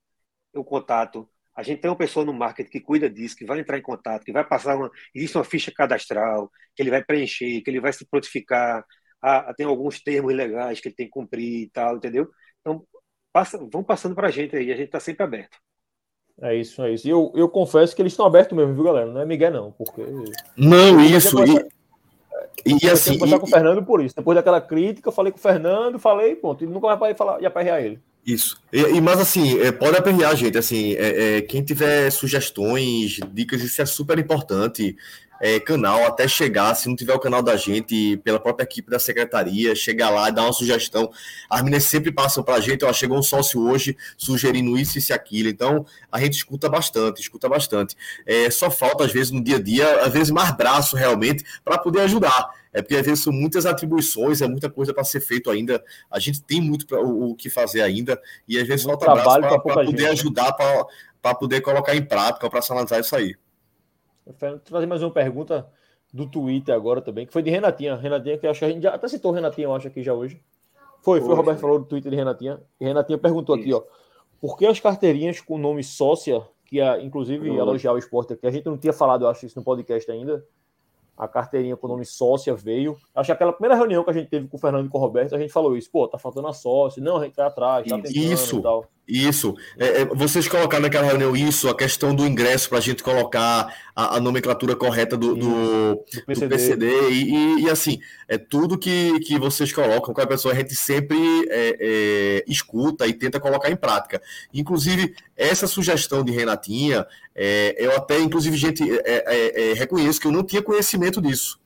o 0.54 0.64
contato. 0.64 1.30
A 1.56 1.64
gente 1.64 1.82
tem 1.82 1.90
uma 1.90 1.98
pessoa 1.98 2.26
no 2.26 2.34
marketing 2.34 2.70
que 2.70 2.80
cuida 2.80 3.10
disso, 3.10 3.36
que 3.36 3.46
vai 3.46 3.60
entrar 3.60 3.78
em 3.78 3.82
contato, 3.82 4.24
que 4.24 4.32
vai 4.32 4.44
passar 4.48 4.76
uma. 4.76 4.92
Existe 5.14 5.38
uma 5.38 5.44
ficha 5.44 5.72
cadastral, 5.72 6.52
que 6.76 6.84
ele 6.84 6.92
vai 6.92 7.04
preencher, 7.04 7.62
que 7.62 7.70
ele 7.70 7.80
vai 7.80 7.94
se 7.94 8.06
prontificar. 8.08 8.86
Ah, 9.22 9.54
tem 9.56 9.66
alguns 9.66 10.00
termos 10.02 10.34
legais 10.34 10.80
que 10.80 10.88
ele 10.90 10.96
tem 10.96 11.08
que 11.08 11.12
cumprir 11.12 11.64
e 11.64 11.70
tal, 11.70 11.98
entendeu? 11.98 12.30
Então, 12.62 12.86
passa, 13.32 13.58
vão 13.58 13.84
passando 13.84 14.16
para 14.16 14.28
a 14.28 14.32
gente 14.32 14.56
aí, 14.56 14.72
a 14.72 14.76
gente 14.76 14.88
está 14.88 15.00
sempre 15.00 15.24
aberto. 15.24 15.58
É 16.42 16.56
isso, 16.56 16.82
é 16.84 16.94
isso. 16.94 17.08
E 17.08 17.10
eu, 17.10 17.32
eu 17.36 17.50
confesso 17.50 17.96
que 17.96 18.02
eles 18.02 18.14
estão 18.14 18.26
abertos 18.26 18.56
mesmo, 18.56 18.74
viu, 18.74 18.84
galera? 18.84 19.12
Não 19.12 19.22
é 19.22 19.26
Miguel, 19.26 19.52
não, 19.52 19.72
porque. 19.72 20.04
Não, 20.56 21.02
isso. 21.02 21.36
E, 22.66 22.86
e 22.86 22.90
assim. 22.90 23.14
Eu 23.14 23.20
conversar 23.20 23.38
e... 23.38 23.40
com 23.40 23.46
o 23.48 23.50
Fernando 23.50 23.84
por 23.84 24.04
isso. 24.04 24.16
Depois 24.16 24.36
daquela 24.36 24.62
crítica, 24.62 25.10
eu 25.10 25.14
falei 25.14 25.32
com 25.32 25.40
o 25.40 25.42
Fernando, 25.42 25.98
falei, 25.98 26.36
ponto. 26.36 26.64
Ele 26.64 26.72
nunca 26.72 26.96
vai 26.96 27.16
falar 27.16 27.42
e 27.42 27.46
aperrear 27.46 27.82
ele. 27.82 28.00
Isso. 28.26 28.62
E, 28.72 28.82
e, 28.82 29.02
mas 29.02 29.20
assim, 29.20 29.60
é, 29.62 29.72
pode 29.72 29.98
aperrear, 29.98 30.36
gente. 30.36 30.58
Assim, 30.58 30.94
é, 30.94 31.38
é, 31.38 31.42
quem 31.42 31.64
tiver 31.64 32.12
sugestões, 32.12 33.20
dicas, 33.32 33.64
isso 33.64 33.82
é 33.82 33.86
super 33.86 34.20
importante 34.20 34.96
é, 35.42 35.60
canal 35.60 36.06
até 36.06 36.28
chegar, 36.28 36.74
se 36.76 36.88
não 36.88 36.96
tiver 36.96 37.14
o 37.14 37.20
canal 37.20 37.42
da 37.42 37.56
gente, 37.56 38.18
pela 38.18 38.40
própria 38.40 38.64
equipe 38.64 38.90
da 38.90 39.00
secretaria, 39.00 39.76
chegar 39.76 40.10
lá 40.10 40.30
e 40.30 40.32
dar 40.32 40.44
uma 40.44 40.54
sugestão. 40.54 41.10
As 41.50 41.62
meninas 41.62 41.84
sempre 41.84 42.12
passam 42.12 42.44
para 42.44 42.56
a 42.56 42.60
gente, 42.60 42.84
ó, 42.86 42.92
chegou 42.92 43.18
um 43.18 43.24
sócio 43.24 43.62
hoje 43.62 43.96
sugerindo 44.18 44.78
isso, 44.78 44.98
isso 44.98 45.12
e 45.12 45.14
aquilo. 45.14 45.50
Então, 45.50 45.86
a 46.12 46.20
gente 46.20 46.34
escuta 46.34 46.70
bastante, 46.70 47.22
escuta 47.22 47.48
bastante. 47.48 47.96
É, 48.26 48.50
só 48.50 48.72
falta, 48.72 49.06
às 49.06 49.12
vezes, 49.12 49.32
no 49.32 49.44
dia 49.44 49.58
a 49.58 49.62
dia, 49.62 50.02
às 50.02 50.14
vezes, 50.14 50.32
mais 50.32 50.56
braço 50.56 50.96
realmente 50.96 51.44
para 51.64 51.78
poder 51.78 52.02
ajudar. 52.02 52.50
É 52.74 52.82
porque 52.82 52.96
às 52.96 53.06
vezes 53.06 53.24
são 53.24 53.34
muitas 53.34 53.66
atribuições, 53.66 54.40
é 54.40 54.48
muita 54.48 54.70
coisa 54.70 54.94
para 54.94 55.04
ser 55.04 55.20
feito 55.20 55.50
ainda. 55.50 55.84
A 56.12 56.20
gente 56.20 56.44
tem 56.44 56.62
muito 56.62 56.86
pra, 56.86 57.02
o, 57.02 57.32
o, 57.32 57.36
que 57.36 57.50
fazer 57.50 57.82
ainda, 57.82 58.22
e 58.48 58.56
às 58.60 58.68
vezes 58.68 58.86
falta 58.86 59.06
braço 59.06 59.40
para 59.40 59.60
poder 59.60 59.86
gente, 59.88 60.02
né? 60.04 60.10
ajudar, 60.10 60.56
né? 60.60 60.84
para 61.22 61.34
poder 61.34 61.62
colocar 61.62 61.96
em 61.96 62.04
prática, 62.04 62.46
operacionalizar 62.46 63.00
isso 63.00 63.16
aí. 63.16 63.36
Vou 64.28 64.60
trazer 64.60 64.86
mais 64.86 65.02
uma 65.02 65.12
pergunta 65.12 65.68
do 66.14 66.28
Twitter 66.28 66.76
agora 66.76 67.02
também, 67.02 67.26
que 67.26 67.34
foi 67.34 67.42
de 67.42 67.50
Renatinha. 67.50 67.96
Renatinha, 67.96 68.38
que 68.38 68.48
acho 68.48 68.60
que 68.60 68.66
a 68.66 68.70
gente 68.70 68.84
já 68.84 68.94
até 68.94 69.08
citou 69.08 69.32
Renatinha, 69.32 69.68
eu 69.68 69.74
acho, 69.74 69.88
aqui 69.88 70.04
já 70.04 70.14
hoje. 70.14 70.42
Foi, 71.02 71.22
foi 71.22 71.32
o 71.32 71.36
Roberto 71.36 71.60
falou 71.60 71.80
do 71.80 71.86
Twitter 71.86 72.12
de 72.12 72.18
Renatinha. 72.18 72.60
E 72.80 72.86
Renatinha 72.86 73.18
perguntou 73.18 73.56
Isso. 73.56 73.64
aqui, 73.64 73.74
ó. 73.74 73.84
Por 74.42 74.58
que 74.58 74.66
as 74.66 74.80
carteirinhas 74.80 75.42
com 75.42 75.56
o 75.56 75.58
nome 75.58 75.84
sócia, 75.84 76.42
que 76.66 76.80
é, 76.80 77.02
inclusive 77.02 77.50
uhum. 77.50 77.58
elogiar 77.58 77.94
o 77.94 77.98
esporte 77.98 78.34
aqui, 78.34 78.46
a 78.46 78.52
gente 78.52 78.66
não 78.66 78.78
tinha 78.78 78.94
falado, 78.94 79.24
eu 79.24 79.30
acho, 79.30 79.46
isso 79.46 79.58
no 79.58 79.64
podcast 79.64 80.10
ainda. 80.12 80.46
A 81.18 81.28
carteirinha 81.28 81.76
com 81.76 81.88
o 81.88 81.90
nome 81.90 82.06
sócia 82.06 82.54
veio. 82.54 82.96
Acho 83.16 83.28
que 83.28 83.32
aquela 83.32 83.52
primeira 83.52 83.76
reunião 83.76 84.04
que 84.04 84.10
a 84.10 84.14
gente 84.14 84.30
teve 84.30 84.48
com 84.48 84.58
o 84.58 84.60
Fernando 84.60 84.86
e 84.86 84.90
com 84.90 84.98
o 84.98 85.02
Roberto, 85.02 85.34
a 85.34 85.40
gente 85.40 85.52
falou 85.52 85.76
isso. 85.76 85.90
Pô, 85.90 86.08
tá 86.08 86.18
faltando 86.18 86.48
a 86.48 86.54
sócia. 86.54 87.02
Não, 87.02 87.18
a 87.18 87.24
gente 87.24 87.36
vai 87.36 87.48
atrás, 87.48 87.88
tá 87.88 87.96
tentando 87.96 88.16
Isso. 88.16 88.60
e 88.60 88.62
tal. 88.62 88.86
Isso. 89.08 89.56
É, 89.78 90.02
é, 90.02 90.06
vocês 90.06 90.50
colocaram 90.50 90.84
naquela 90.84 91.08
reunião 91.08 91.36
isso, 91.36 91.70
a 91.70 91.78
questão 91.78 92.14
do 92.14 92.28
ingresso 92.28 92.68
para 92.68 92.80
a 92.80 92.82
gente 92.82 93.02
colocar 93.02 93.74
a, 93.96 94.18
a 94.18 94.20
nomenclatura 94.20 94.76
correta 94.76 95.16
do, 95.16 95.34
do, 95.34 95.46
do 95.96 96.06
PCD, 96.26 96.46
do 96.46 96.50
PCD 96.50 97.10
e, 97.12 97.34
e, 97.34 97.64
e, 97.64 97.70
assim, 97.70 98.02
é 98.28 98.38
tudo 98.38 98.78
que, 98.78 99.18
que 99.22 99.40
vocês 99.40 99.72
colocam, 99.72 100.14
qualquer 100.14 100.28
pessoa, 100.28 100.54
a 100.54 100.58
gente 100.58 100.76
sempre 100.76 101.18
é, 101.50 101.78
é, 101.80 102.44
escuta 102.50 103.08
e 103.08 103.14
tenta 103.14 103.40
colocar 103.40 103.72
em 103.72 103.78
prática. 103.78 104.22
Inclusive, 104.54 105.16
essa 105.38 105.68
sugestão 105.68 106.22
de 106.22 106.34
Renatinha, 106.34 107.06
é, 107.34 107.76
eu 107.78 107.96
até, 107.96 108.20
inclusive, 108.20 108.58
gente, 108.58 108.84
é, 109.06 109.74
reconheço 109.78 110.20
que 110.20 110.28
eu 110.28 110.34
não 110.34 110.44
tinha 110.44 110.62
conhecimento 110.62 111.22
disso. 111.22 111.58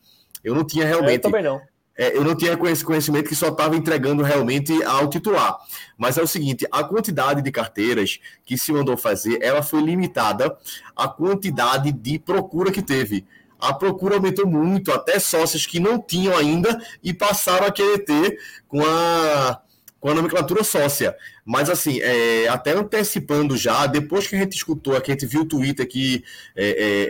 Eu 0.43 0.53
não 0.53 0.63
tinha 0.63 0.85
realmente. 0.85 1.15
Eu 1.15 1.21
também 1.21 1.43
não 1.43 1.70
é, 1.97 2.15
eu 2.15 2.23
não 2.23 2.35
tinha 2.35 2.57
conhecimento 2.57 3.27
que 3.27 3.35
só 3.35 3.49
estava 3.49 3.75
entregando 3.75 4.23
realmente 4.23 4.81
ao 4.83 5.09
titular. 5.09 5.57
Mas 5.97 6.17
é 6.17 6.21
o 6.21 6.27
seguinte: 6.27 6.65
a 6.71 6.83
quantidade 6.83 7.41
de 7.41 7.51
carteiras 7.51 8.19
que 8.45 8.57
se 8.57 8.71
mandou 8.71 8.97
fazer, 8.97 9.39
ela 9.41 9.61
foi 9.61 9.81
limitada 9.81 10.57
à 10.95 11.07
quantidade 11.07 11.91
de 11.91 12.17
procura 12.17 12.71
que 12.71 12.81
teve. 12.81 13.25
A 13.59 13.73
procura 13.73 14.15
aumentou 14.15 14.47
muito, 14.47 14.91
até 14.91 15.19
sócios 15.19 15.67
que 15.67 15.79
não 15.79 16.01
tinham 16.01 16.35
ainda 16.35 16.81
e 17.03 17.13
passaram 17.13 17.67
a 17.67 17.71
querer 17.71 17.99
ter 17.99 18.39
com 18.67 18.81
a, 18.83 19.61
com 19.99 20.09
a 20.09 20.15
nomenclatura 20.15 20.63
sócia. 20.63 21.15
Mas 21.45 21.69
assim, 21.69 21.99
é, 22.01 22.47
até 22.47 22.71
antecipando 22.71 23.55
já, 23.55 23.85
depois 23.85 24.25
que 24.25 24.35
a 24.35 24.39
gente 24.39 24.55
escutou, 24.55 24.99
que 24.99 25.11
a 25.11 25.13
gente 25.13 25.27
viu 25.27 25.41
o 25.41 25.45
Twitter 25.45 25.87
que 25.87 26.23
é, 26.55 26.69
é, 26.69 27.07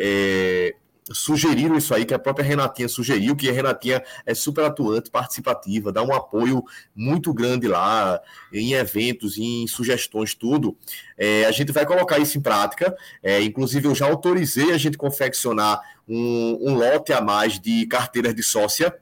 é 0.70 0.76
sugeriram 1.14 1.78
isso 1.78 1.94
aí, 1.94 2.06
que 2.06 2.14
a 2.14 2.20
própria 2.20 2.44
Renatinha 2.44 2.88
sugeriu, 2.88 3.36
que 3.36 3.50
a 3.50 3.54
Renatinha 3.54 4.04
é 4.26 4.34
super 4.34 4.66
atuante, 4.66 5.10
participativa, 5.10 5.92
dá 5.92 6.04
um 6.04 6.14
apoio 6.14 6.64
muito 6.96 7.34
grande 7.34 7.68
lá, 7.68 8.20
em 8.52 8.74
eventos, 8.74 9.38
em 9.38 9.68
sugestões, 9.68 10.34
tudo. 10.34 10.78
É, 11.18 11.46
a 11.46 11.52
gente 11.52 11.72
vai 11.72 11.86
colocar 11.86 12.20
isso 12.20 12.38
em 12.38 12.42
prática. 12.42 12.96
É, 13.22 13.42
inclusive, 13.42 13.88
eu 13.88 13.96
já 13.96 14.08
autorizei 14.08 14.72
a 14.72 14.78
gente 14.78 14.98
confeccionar 14.98 15.80
um, 16.08 16.58
um 16.62 16.76
lote 16.76 17.14
a 17.14 17.22
mais 17.22 17.60
de 17.60 17.86
carteiras 17.86 18.36
de 18.36 18.44
sócia 18.44 18.94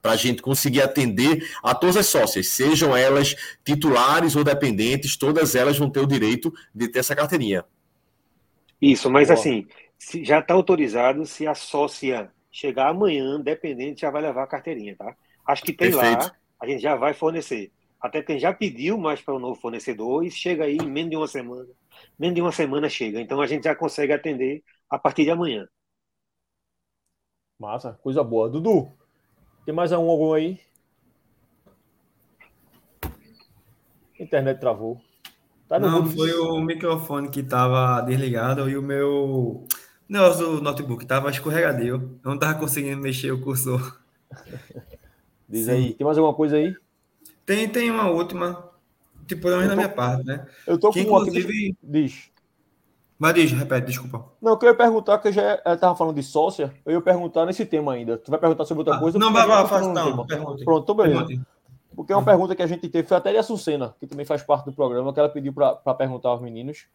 para 0.00 0.12
a 0.12 0.16
gente 0.16 0.40
conseguir 0.40 0.80
atender 0.80 1.48
a 1.62 1.74
todas 1.74 1.96
as 1.96 2.06
sócias, 2.06 2.48
sejam 2.48 2.96
elas 2.96 3.34
titulares 3.64 4.36
ou 4.36 4.44
dependentes, 4.44 5.16
todas 5.16 5.54
elas 5.54 5.76
vão 5.76 5.90
ter 5.90 6.00
o 6.00 6.06
direito 6.06 6.52
de 6.74 6.88
ter 6.88 7.00
essa 7.00 7.16
carteirinha. 7.16 7.64
Isso, 8.80 9.10
mas 9.10 9.30
assim, 9.30 9.66
se 9.98 10.24
já 10.24 10.38
está 10.38 10.54
autorizado, 10.54 11.26
se 11.26 11.46
a 11.46 11.54
sócia 11.54 12.32
chegar 12.50 12.88
amanhã, 12.88 13.40
dependente, 13.40 14.02
já 14.02 14.10
vai 14.10 14.22
levar 14.22 14.44
a 14.44 14.46
carteirinha, 14.46 14.96
tá? 14.96 15.14
Acho 15.46 15.62
que 15.64 15.72
tem 15.72 15.90
Perfeito. 15.90 16.24
lá, 16.24 16.36
a 16.60 16.66
gente 16.66 16.80
já 16.80 16.94
vai 16.94 17.12
fornecer. 17.12 17.72
Até 18.00 18.22
quem 18.22 18.38
já 18.38 18.54
pediu 18.54 18.96
mais 18.96 19.20
para 19.20 19.34
o 19.34 19.38
novo 19.40 19.60
fornecedor 19.60 20.24
e 20.24 20.30
chega 20.30 20.64
aí 20.64 20.76
em 20.76 20.88
menos 20.88 21.10
de 21.10 21.16
uma 21.16 21.26
semana. 21.26 21.68
Menos 22.18 22.34
de 22.36 22.40
uma 22.40 22.52
semana 22.52 22.88
chega. 22.88 23.20
Então 23.20 23.40
a 23.40 23.46
gente 23.46 23.64
já 23.64 23.74
consegue 23.74 24.12
atender 24.12 24.62
a 24.88 24.98
partir 24.98 25.24
de 25.24 25.30
amanhã. 25.30 25.66
Massa, 27.58 27.98
coisa 28.02 28.22
boa. 28.22 28.48
Dudu, 28.48 28.92
tem 29.64 29.74
mais 29.74 29.90
um 29.90 30.08
algum 30.08 30.32
aí? 30.32 30.60
internet 34.18 34.60
travou. 34.60 35.00
Tá 35.68 35.78
Não, 35.78 36.06
foi 36.06 36.32
o 36.32 36.60
microfone 36.60 37.28
que 37.30 37.40
estava 37.40 38.00
desligado 38.00 38.68
e 38.70 38.76
o 38.76 38.82
meu 38.82 39.66
negócio 40.08 40.46
do 40.46 40.62
notebook 40.62 41.02
estava 41.02 41.30
escorregadio. 41.30 41.94
Eu 41.94 42.18
não 42.24 42.34
estava 42.34 42.58
conseguindo 42.58 43.00
mexer 43.00 43.30
o 43.32 43.40
cursor. 43.40 44.00
Diz 45.48 45.66
Sim. 45.66 45.70
aí, 45.72 45.94
tem 45.94 46.04
mais 46.04 46.18
alguma 46.18 46.34
coisa 46.34 46.56
aí? 46.56 46.74
Tem, 47.46 47.68
tem 47.68 47.90
uma 47.90 48.10
última, 48.10 48.70
tipo, 49.26 49.42
pelo 49.42 49.56
menos 49.56 49.70
na 49.70 49.76
minha 49.76 49.88
parte, 49.88 50.26
né? 50.26 50.46
Eu 50.66 50.78
tô 50.78 50.90
que, 50.90 51.04
com 51.04 51.18
inclusive... 51.18 51.76
uma 51.82 51.92
Diz. 51.92 52.30
Mas 53.18 53.34
diz, 53.34 53.50
repete, 53.50 53.86
desculpa. 53.86 54.26
Não, 54.40 54.52
eu 54.52 54.58
queria 54.58 54.74
perguntar, 54.74 55.18
que 55.18 55.28
eu 55.28 55.32
já 55.32 55.54
estava 55.54 55.96
falando 55.96 56.14
de 56.14 56.22
sócia, 56.22 56.72
eu 56.86 56.92
ia 56.92 57.00
perguntar 57.00 57.46
nesse 57.46 57.66
tema 57.66 57.94
ainda. 57.94 58.16
Tu 58.18 58.30
vai 58.30 58.38
perguntar 58.38 58.64
sobre 58.64 58.82
outra 58.82 58.94
ah, 58.94 59.00
coisa? 59.00 59.18
Não, 59.18 59.32
vai, 59.32 59.46
vai, 59.46 59.66
faz, 59.66 59.86
não. 59.88 60.24
Pronto, 60.64 60.86
tô 60.86 60.94
beleza. 60.94 61.26
Pergunte. 61.26 61.48
Porque 61.96 62.12
é 62.12 62.16
uma 62.16 62.24
pergunta 62.24 62.54
que 62.54 62.62
a 62.62 62.66
gente 62.66 62.88
teve, 62.88 63.08
foi 63.08 63.16
até 63.16 63.32
de 63.32 63.38
Açucena, 63.38 63.92
que 63.98 64.06
também 64.06 64.24
faz 64.24 64.40
parte 64.44 64.66
do 64.66 64.72
programa, 64.72 65.12
que 65.12 65.18
ela 65.18 65.28
pediu 65.28 65.52
para 65.52 65.94
perguntar 65.94 66.28
aos 66.28 66.40
meninos 66.40 66.86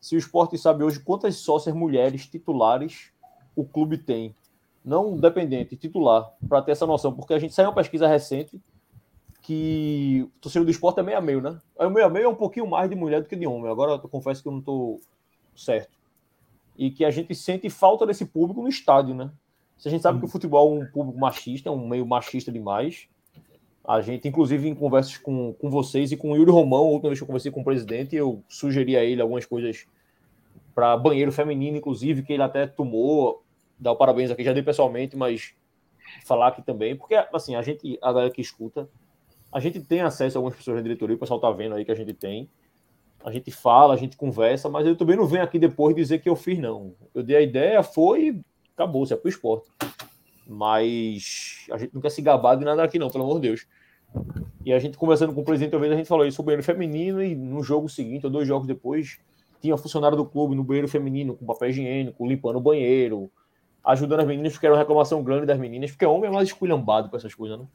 se 0.00 0.14
o 0.14 0.18
esporte 0.18 0.56
sabe 0.58 0.84
hoje 0.84 1.00
quantas 1.00 1.36
sócias 1.36 1.74
mulheres 1.74 2.26
titulares 2.26 3.10
o 3.54 3.64
clube 3.64 3.98
tem. 3.98 4.34
Não 4.84 5.16
dependente, 5.16 5.76
titular, 5.76 6.32
para 6.48 6.62
ter 6.62 6.72
essa 6.72 6.86
noção. 6.86 7.12
Porque 7.12 7.34
a 7.34 7.38
gente 7.38 7.54
saiu 7.54 7.68
uma 7.68 7.74
pesquisa 7.74 8.06
recente 8.06 8.60
que 9.42 10.28
o 10.36 10.40
torcedor 10.40 10.64
do 10.64 10.70
esporte 10.70 11.00
é 11.00 11.02
meio 11.02 11.18
a 11.18 11.20
meio, 11.20 11.40
né? 11.40 11.60
O 11.76 11.88
meio 11.88 12.06
a 12.06 12.10
meio 12.10 12.24
é 12.26 12.28
um 12.28 12.34
pouquinho 12.34 12.66
mais 12.66 12.90
de 12.90 12.96
mulher 12.96 13.22
do 13.22 13.28
que 13.28 13.36
de 13.36 13.46
homem. 13.46 13.70
Agora 13.70 13.92
eu 13.92 14.08
confesso 14.08 14.42
que 14.42 14.48
eu 14.48 14.52
não 14.52 14.60
estou 14.60 15.00
certo. 15.56 15.96
E 16.76 16.90
que 16.90 17.04
a 17.04 17.10
gente 17.10 17.34
sente 17.34 17.70
falta 17.70 18.04
desse 18.06 18.26
público 18.26 18.60
no 18.60 18.68
estádio, 18.68 19.14
né? 19.14 19.30
Se 19.78 19.88
a 19.88 19.90
gente 19.90 20.02
sabe 20.02 20.18
que 20.18 20.24
o 20.24 20.28
futebol 20.28 20.76
é 20.76 20.80
um 20.80 20.86
público 20.86 21.18
machista, 21.18 21.68
é 21.68 21.72
um 21.72 21.86
meio 21.86 22.06
machista 22.06 22.50
demais, 22.50 23.08
a 23.86 24.00
gente, 24.00 24.26
inclusive, 24.26 24.68
em 24.68 24.74
conversas 24.74 25.16
com, 25.16 25.52
com 25.52 25.70
vocês 25.70 26.10
e 26.10 26.16
com 26.16 26.32
o 26.32 26.36
Yuri 26.36 26.50
Romão, 26.50 26.86
outra 26.86 27.08
vez 27.08 27.20
que 27.20 27.22
eu 27.22 27.26
conversei 27.26 27.52
com 27.52 27.60
o 27.60 27.64
presidente, 27.64 28.16
eu 28.16 28.42
sugeri 28.48 28.96
a 28.96 29.04
ele 29.04 29.22
algumas 29.22 29.46
coisas 29.46 29.86
para 30.74 30.96
banheiro 30.96 31.30
feminino, 31.30 31.76
inclusive, 31.76 32.22
que 32.22 32.32
ele 32.32 32.42
até 32.42 32.66
tomou. 32.66 33.44
Dá 33.78 33.92
o 33.92 33.96
parabéns 33.96 34.30
aqui, 34.30 34.42
já 34.42 34.52
dei 34.52 34.62
pessoalmente, 34.62 35.16
mas 35.16 35.54
falar 36.24 36.48
aqui 36.48 36.62
também, 36.62 36.96
porque, 36.96 37.14
assim, 37.32 37.54
a 37.54 37.62
gente, 37.62 37.98
a 38.02 38.12
galera 38.12 38.30
que 38.30 38.40
escuta, 38.40 38.88
a 39.52 39.60
gente 39.60 39.80
tem 39.80 40.00
acesso 40.00 40.36
a 40.36 40.38
algumas 40.38 40.56
pessoas 40.56 40.78
da 40.78 40.82
diretoria, 40.82 41.14
o 41.14 41.18
pessoal 41.18 41.38
tá 41.38 41.50
vendo 41.50 41.74
aí 41.74 41.84
que 41.84 41.92
a 41.92 41.96
gente 41.96 42.12
tem. 42.12 42.48
A 43.24 43.30
gente 43.30 43.50
fala, 43.50 43.94
a 43.94 43.96
gente 43.96 44.16
conversa, 44.16 44.68
mas 44.68 44.86
eu 44.86 44.96
também 44.96 45.16
não 45.16 45.26
venho 45.26 45.44
aqui 45.44 45.58
depois 45.58 45.94
dizer 45.94 46.18
que 46.18 46.28
eu 46.28 46.36
fiz, 46.36 46.58
não. 46.58 46.94
Eu 47.14 47.22
dei 47.22 47.36
a 47.36 47.40
ideia, 47.40 47.82
foi, 47.82 48.40
acabou, 48.74 49.06
se 49.06 49.14
é 49.14 49.16
pro 49.16 49.28
esporte. 49.28 49.68
Mas 50.46 51.66
a 51.70 51.78
gente 51.78 51.94
não 51.94 52.00
quer 52.00 52.10
se 52.10 52.22
gabar 52.22 52.56
de 52.56 52.64
nada 52.64 52.82
aqui, 52.82 52.98
não, 52.98 53.10
pelo 53.10 53.24
amor 53.24 53.40
de 53.40 53.48
Deus. 53.48 53.66
E 54.64 54.72
a 54.72 54.78
gente 54.78 54.96
conversando 54.96 55.32
com 55.34 55.40
o 55.40 55.44
presidente 55.44 55.74
uma 55.74 55.80
vez, 55.80 55.92
a 55.92 55.96
gente 55.96 56.08
falou 56.08 56.26
isso 56.26 56.40
o 56.40 56.44
banheiro 56.44 56.62
feminino, 56.62 57.22
e 57.22 57.34
no 57.34 57.62
jogo 57.62 57.88
seguinte, 57.88 58.26
ou 58.26 58.30
dois 58.30 58.46
jogos 58.46 58.66
depois, 58.66 59.18
tinha 59.60 59.76
funcionário 59.76 60.16
do 60.16 60.24
clube 60.24 60.54
no 60.54 60.62
banheiro 60.62 60.88
feminino, 60.88 61.36
com 61.36 61.44
papel 61.44 61.70
higiênico, 61.70 62.26
limpando 62.26 62.56
o 62.56 62.60
banheiro, 62.60 63.30
ajudando 63.84 64.20
as 64.20 64.26
meninas, 64.26 64.52
porque 64.52 64.66
era 64.66 64.74
uma 64.74 64.80
reclamação 64.80 65.22
grande 65.22 65.46
das 65.46 65.58
meninas, 65.58 65.90
porque 65.90 66.06
homem 66.06 66.30
é 66.30 66.32
mais 66.32 66.48
esculhambado 66.48 67.08
com 67.08 67.16
essas 67.16 67.34
coisas, 67.34 67.58
né? 67.58 67.66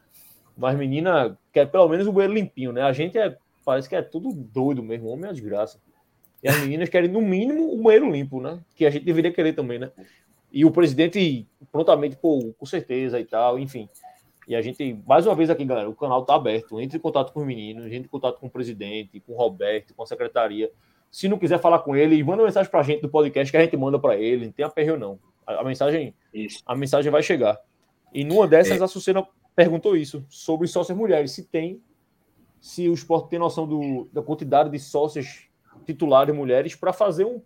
Mas 0.58 0.78
menina 0.78 1.38
quer 1.54 1.66
pelo 1.70 1.88
menos 1.88 2.06
o 2.08 2.12
banheiro 2.12 2.34
limpinho, 2.34 2.72
né? 2.72 2.82
A 2.82 2.92
gente 2.92 3.18
é, 3.18 3.38
parece 3.66 3.88
que 3.88 3.96
é 3.96 4.02
tudo 4.02 4.34
doido 4.34 4.84
mesmo, 4.84 5.08
homem 5.08 5.26
é 5.26 5.28
uma 5.28 5.34
desgraça. 5.34 5.80
E 6.44 6.50
as 6.50 6.60
meninas 6.60 6.90
querem, 6.90 7.10
no 7.10 7.22
mínimo, 7.22 7.74
o 7.74 7.82
banheiro 7.82 8.12
limpo, 8.12 8.42
né? 8.42 8.60
Que 8.76 8.86
a 8.86 8.90
gente 8.90 9.06
deveria 9.06 9.32
querer 9.32 9.54
também, 9.54 9.80
né? 9.80 9.92
E 10.52 10.66
o 10.66 10.72
presidente 10.72 11.48
prontamente, 11.72 12.18
pô, 12.18 12.54
com 12.58 12.66
certeza 12.66 13.20
e 13.20 13.26
tal, 13.26 13.58
enfim. 13.58 13.88
E 14.48 14.56
a 14.56 14.62
gente, 14.62 15.00
mais 15.08 15.26
uma 15.26 15.36
vez 15.36 15.50
aqui, 15.50 15.64
galera, 15.64 15.90
o 15.90 15.96
canal 15.96 16.26
tá 16.26 16.36
aberto. 16.36 16.80
Entre 16.82 16.98
em 16.98 17.02
contato 17.02 17.32
com 17.32 17.40
os 17.40 17.46
meninos, 17.46 17.86
entre 17.86 18.00
em 18.00 18.08
contato 18.08 18.40
com 18.40 18.48
o 18.48 18.50
presidente, 18.50 19.20
com 19.22 19.34
o 19.34 19.38
Roberto, 19.38 19.94
com 19.94 20.04
a 20.04 20.06
secretaria. 20.06 20.70
Se 21.10 21.28
não 21.28 21.38
quiser 21.38 21.60
falar 21.60 21.80
com 21.80 21.96
ele, 21.96 22.22
manda 22.24 22.42
uma 22.42 22.48
mensagem 22.48 22.70
pra 22.70 22.84
gente 22.84 23.02
do 23.02 23.10
podcast 23.10 23.50
que 23.50 23.58
a 23.58 23.62
gente 23.62 23.78
manda 23.78 23.98
para 24.00 24.18
ele. 24.18 24.46
Não 24.46 24.52
tem 24.52 24.66
aperreio, 24.66 24.98
não. 24.98 25.20
A, 25.46 25.62
a 25.62 25.64
mensagem 25.64 26.14
isso. 26.34 26.62
a 26.66 26.76
mensagem 26.76 27.12
vai 27.12 27.24
chegar. 27.24 27.58
E 28.14 28.24
numa 28.24 28.48
dessas, 28.48 28.82
é. 28.82 28.84
a 28.84 28.88
Sucena 28.88 29.26
perguntou 29.56 29.96
isso, 29.96 30.26
sobre 30.30 30.68
sócias 30.68 30.98
mulheres. 30.98 31.32
Se 31.32 31.44
tem, 31.44 31.82
se 32.60 32.90
o 32.90 32.94
esporte 32.94 33.30
tem 33.30 33.40
noção 33.40 33.68
do, 33.68 34.10
da 34.12 34.22
quantidade 34.22 34.70
de 34.70 34.80
sócias 34.80 35.48
titulares 35.86 36.36
mulheres 36.36 36.76
para 36.76 36.92
fazer 36.92 37.26
um 37.26 37.42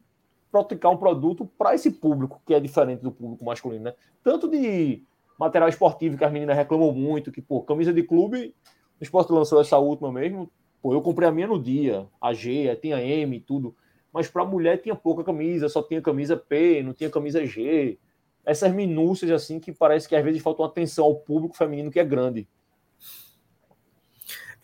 praticar 0.64 0.92
um 0.92 0.98
produto 0.98 1.46
para 1.58 1.76
esse 1.76 1.92
público 1.92 2.42
que 2.46 2.54
é 2.54 2.60
diferente 2.60 3.02
do 3.02 3.12
público 3.12 3.44
masculino, 3.44 3.84
né? 3.84 3.94
Tanto 4.24 4.50
de 4.50 5.04
material 5.38 5.68
esportivo 5.68 6.18
que 6.18 6.24
as 6.24 6.32
meninas 6.32 6.56
reclamam 6.56 6.94
muito, 6.94 7.32
que, 7.32 7.42
pô, 7.42 7.62
camisa 7.62 7.92
de 7.92 8.04
clube, 8.04 8.56
o 9.00 9.04
esporte 9.04 9.32
lançou 9.34 9.60
essa 9.60 9.78
última 9.78 10.12
mesmo, 10.12 10.50
pô, 10.82 10.94
eu 10.94 11.02
comprei 11.02 11.28
a 11.28 11.32
minha 11.32 11.48
no 11.48 11.62
dia, 11.62 12.08
a 12.22 12.32
G, 12.34 12.74
tinha 12.78 13.02
M, 13.02 13.40
tudo, 13.42 13.76
mas 14.14 14.30
para 14.30 14.46
mulher 14.46 14.82
tinha 14.82 14.96
pouca 14.96 15.24
camisa, 15.26 15.68
só 15.68 15.84
tinha 15.84 16.02
camisa 16.02 16.38
P, 16.38 16.82
não 16.82 16.94
tinha 16.94 17.10
camisa 17.10 17.46
G, 17.46 18.00
essas 18.46 18.74
minúcias 18.74 19.32
assim 19.32 19.60
que 19.60 19.74
parece 19.74 20.08
que 20.08 20.16
às 20.16 20.24
vezes 20.24 20.42
falta 20.42 20.62
uma 20.62 20.70
atenção 20.70 21.04
ao 21.04 21.16
público 21.16 21.58
feminino 21.58 21.92
que 21.92 22.00
é 22.00 22.06
grande. 22.06 22.48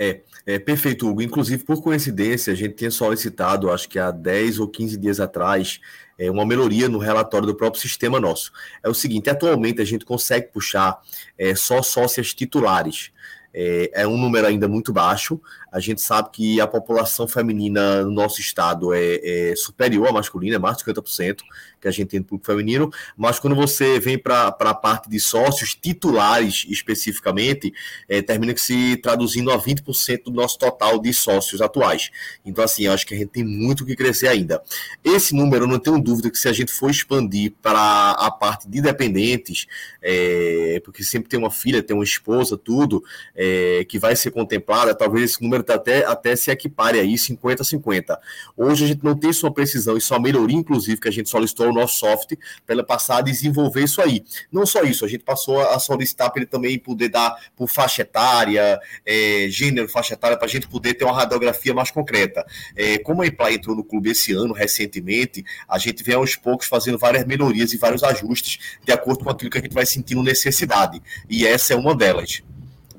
É, 0.03 0.19
é, 0.48 0.57
perfeito, 0.57 1.07
Hugo. 1.07 1.22
Inclusive, 1.22 1.64
por 1.64 1.80
coincidência, 1.80 2.52
a 2.52 2.56
gente 2.56 2.73
tinha 2.73 2.90
solicitado, 2.90 3.69
acho 3.69 3.88
que 3.88 3.99
há 3.99 4.10
10 4.10 4.57
ou 4.57 4.68
15 4.68 4.98
dias 4.98 5.19
atrás, 5.19 5.80
é, 6.18 6.32
uma 6.32 6.44
melhoria 6.44 6.90
no 6.90 6.98
relatório 6.98 7.45
do 7.45 7.53
próprio 7.53 7.80
sistema 7.80 8.19
nosso. 8.19 8.52
É 8.82 8.90
o 8.90 8.95
seguinte: 8.95 9.30
atualmente 9.30 9.80
a 9.80 9.86
gente 9.86 10.03
consegue 10.03 10.48
puxar 10.48 10.99
é, 11.38 11.53
só 11.53 11.84
sócias 11.84 12.34
titulares. 12.34 13.11
É, 13.53 13.91
é, 13.94 14.07
um 14.07 14.18
número 14.18 14.48
ainda 14.48 14.68
muito 14.68 14.91
baixo. 14.91 15.40
A 15.72 15.80
gente 15.80 16.02
sabe 16.02 16.30
que 16.31 16.60
a 16.60 16.68
população 16.68 17.27
feminina 17.27 18.03
no 18.03 18.11
nosso 18.11 18.41
estado 18.41 18.93
é, 18.93 19.52
é 19.52 19.56
superior 19.56 20.07
à 20.07 20.11
masculina, 20.11 20.57
é 20.57 20.60
mais 20.60 20.77
de 20.77 20.84
50% 20.84 21.41
que 21.81 21.88
a 21.88 21.91
gente 21.91 22.10
tem 22.10 22.19
no 22.19 22.26
público 22.26 22.45
feminino, 22.45 22.91
mas 23.18 23.39
quando 23.39 23.56
você 23.56 23.99
vem 23.99 24.18
para 24.18 24.48
a 24.48 24.73
parte 24.73 25.10
de 25.10 25.19
sócios 25.19 25.73
titulares 25.73 26.65
especificamente, 26.69 27.73
é, 28.07 28.22
termina 28.22 28.56
se 28.56 28.98
traduzindo 28.98 29.52
a 29.52 29.57
20% 29.57 30.26
do 30.26 30.31
nosso 30.31 30.60
total 30.60 30.99
de 30.99 31.11
sócios 31.14 31.61
atuais. 31.61 32.11
Então, 32.45 32.64
assim, 32.64 32.85
acho 32.88 33.07
que 33.07 33.15
a 33.15 33.18
gente 33.18 33.30
tem 33.30 33.43
muito 33.43 33.85
que 33.85 33.95
crescer 33.95 34.27
ainda. 34.27 34.61
Esse 35.03 35.34
número, 35.34 35.65
não 35.65 35.80
tenho 35.80 35.99
dúvida 35.99 36.30
que 36.30 36.38
se 36.38 36.48
a 36.48 36.53
gente 36.53 36.72
for 36.72 36.91
expandir 36.91 37.53
para 37.61 38.11
a 38.11 38.30
parte 38.30 38.68
de 38.69 38.81
dependentes, 38.81 39.65
é, 40.02 40.81
porque 40.84 41.03
sempre 41.03 41.30
tem 41.30 41.39
uma 41.39 41.49
filha, 41.49 41.81
tem 41.81 41.95
uma 41.95 42.03
esposa, 42.03 42.57
tudo, 42.57 43.03
é, 43.35 43.85
que 43.88 43.98
vai 43.98 44.15
ser 44.15 44.31
contemplada, 44.31 44.93
talvez 44.93 45.31
esse 45.31 45.41
número 45.41 45.60
até, 45.69 46.05
até 46.05 46.35
se 46.35 46.51
equipare 46.51 46.99
aí 46.99 47.15
50-50. 47.15 48.17
Hoje 48.55 48.85
a 48.85 48.88
gente 48.88 49.03
não 49.03 49.15
tem 49.15 49.31
só 49.33 49.49
precisão 49.49 49.97
e 49.97 50.01
só 50.01 50.19
melhoria, 50.19 50.57
inclusive, 50.57 50.99
que 50.99 51.07
a 51.07 51.11
gente 51.11 51.29
solicitou 51.29 51.69
o 51.69 51.73
nosso 51.73 51.99
software 51.99 52.38
para 52.65 52.75
ele 52.75 52.83
passar 52.83 53.17
a 53.17 53.21
desenvolver 53.21 53.83
isso 53.83 54.01
aí. 54.01 54.23
Não 54.51 54.65
só 54.65 54.83
isso, 54.83 55.05
a 55.05 55.07
gente 55.07 55.23
passou 55.23 55.61
a 55.61 55.77
solicitar 55.79 56.31
para 56.31 56.41
ele 56.41 56.49
também 56.49 56.77
poder 56.79 57.09
dar 57.09 57.35
por 57.55 57.67
faixa 57.67 58.01
etária, 58.01 58.79
é, 59.05 59.47
gênero, 59.49 59.88
faixa 59.89 60.13
etária, 60.13 60.38
para 60.38 60.47
a 60.47 60.49
gente 60.49 60.67
poder 60.67 60.93
ter 60.93 61.05
uma 61.05 61.15
radiografia 61.15 61.73
mais 61.73 61.91
concreta. 61.91 62.45
É, 62.75 62.97
como 62.97 63.21
a 63.21 63.27
Imply 63.27 63.55
entrou 63.55 63.75
no 63.75 63.83
clube 63.83 64.09
esse 64.09 64.33
ano, 64.33 64.53
recentemente, 64.53 65.43
a 65.67 65.77
gente 65.77 66.03
vem 66.03 66.15
aos 66.15 66.35
poucos 66.35 66.67
fazendo 66.67 66.97
várias 66.97 67.25
melhorias 67.25 67.73
e 67.73 67.77
vários 67.77 68.03
ajustes 68.03 68.77
de 68.83 68.91
acordo 68.91 69.23
com 69.23 69.29
aquilo 69.29 69.49
que 69.49 69.57
a 69.57 69.61
gente 69.61 69.73
vai 69.73 69.85
sentindo 69.85 70.23
necessidade. 70.23 71.01
E 71.29 71.45
essa 71.45 71.73
é 71.73 71.75
uma 71.75 71.95
delas 71.95 72.43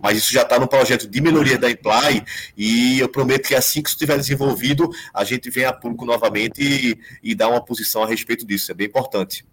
mas 0.02 0.18
isso 0.18 0.32
já 0.32 0.42
está 0.42 0.58
no 0.58 0.66
projeto 0.66 1.08
de 1.08 1.20
melhoria 1.20 1.56
da 1.56 1.70
Imply 1.70 2.24
e 2.56 2.98
eu 2.98 3.08
prometo 3.08 3.46
que 3.46 3.54
assim 3.54 3.80
que 3.80 3.88
isso 3.88 3.96
estiver 3.96 4.16
desenvolvido, 4.16 4.90
a 5.14 5.22
gente 5.22 5.48
vem 5.48 5.64
a 5.64 5.72
público 5.72 6.04
novamente 6.04 6.60
e, 6.60 7.30
e 7.30 7.34
dá 7.36 7.48
uma 7.48 7.64
posição 7.64 8.02
a 8.02 8.06
respeito 8.06 8.44
disso. 8.44 8.72
É 8.72 8.74
bem 8.74 8.88
importante. 8.88 9.46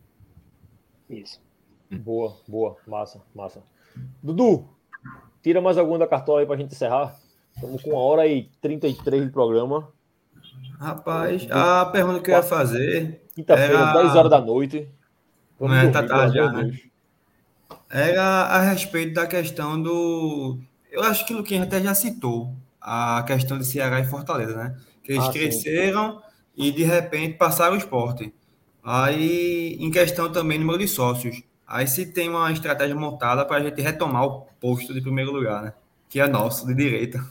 Isso. 1.08 1.40
Boa, 1.92 2.36
boa, 2.48 2.78
massa, 2.88 3.22
massa. 3.34 3.62
Dudu, 4.24 4.68
tira 5.44 5.62
mais 5.62 5.78
alguma 5.78 6.00
da 6.00 6.08
cartola 6.08 6.40
aí 6.40 6.48
pra 6.48 6.58
gente 6.58 6.74
encerrar. 6.74 7.16
Estamos 7.56 7.84
com 7.84 7.92
uma 7.92 8.00
hora 8.00 8.26
e 8.26 8.50
33 8.60 9.26
de 9.26 9.30
programa. 9.30 9.92
Rapaz, 10.80 11.46
a 11.52 11.86
pergunta 11.88 12.22
que 12.22 12.32
eu 12.32 12.36
ia 12.36 12.44
fazer. 12.44 13.22
Quinta-feira, 13.36 13.74
era... 13.74 14.02
10 14.02 14.16
horas 14.16 14.32
da 14.32 14.42
noite. 14.42 14.90
Vamos 15.60 15.78
é, 15.78 15.90
tá 15.90 16.04
tarde 16.04 16.36
já, 16.36 16.52
né? 16.52 16.72
Era 17.90 18.24
a 18.24 18.61
respeito 18.61 19.14
da 19.14 19.26
questão 19.26 19.82
do. 19.82 20.60
Eu 20.91 21.03
acho 21.03 21.26
que 21.26 21.34
o 21.34 21.38
Luquinha 21.38 21.64
até 21.64 21.82
já 21.82 21.94
citou 21.94 22.53
a 22.80 23.24
questão 23.26 23.57
de 23.57 23.66
Ceará 23.66 23.99
e 23.99 24.06
Fortaleza, 24.06 24.56
né? 24.56 24.76
Que 25.03 25.14
eles 25.14 25.26
ah, 25.26 25.32
cresceram 25.32 26.11
sim. 26.14 26.22
e 26.56 26.72
de 26.72 26.84
repente 26.84 27.38
passaram 27.38 27.74
o 27.74 27.78
esporte. 27.78 28.34
Aí, 28.84 29.76
em 29.80 29.91
questão 29.91 30.32
também 30.32 30.60
número 30.60 30.80
de 30.80 30.88
sócios. 30.88 31.41
Aí 31.68 31.88
se 31.88 32.07
tem 32.07 32.30
uma 32.30 32.52
estratégia 32.52 32.95
montada 32.95 33.45
para 33.45 33.57
a 33.57 33.64
gente 33.64 33.80
retomar 33.82 34.26
o 34.26 34.41
posto 34.60 34.94
de 34.94 35.02
primeiro 35.02 35.32
lugar, 35.32 35.61
né? 35.61 35.74
Que 36.07 36.20
é 36.20 36.28
nosso, 36.28 36.66
de 36.66 36.74
direita. 36.74 37.24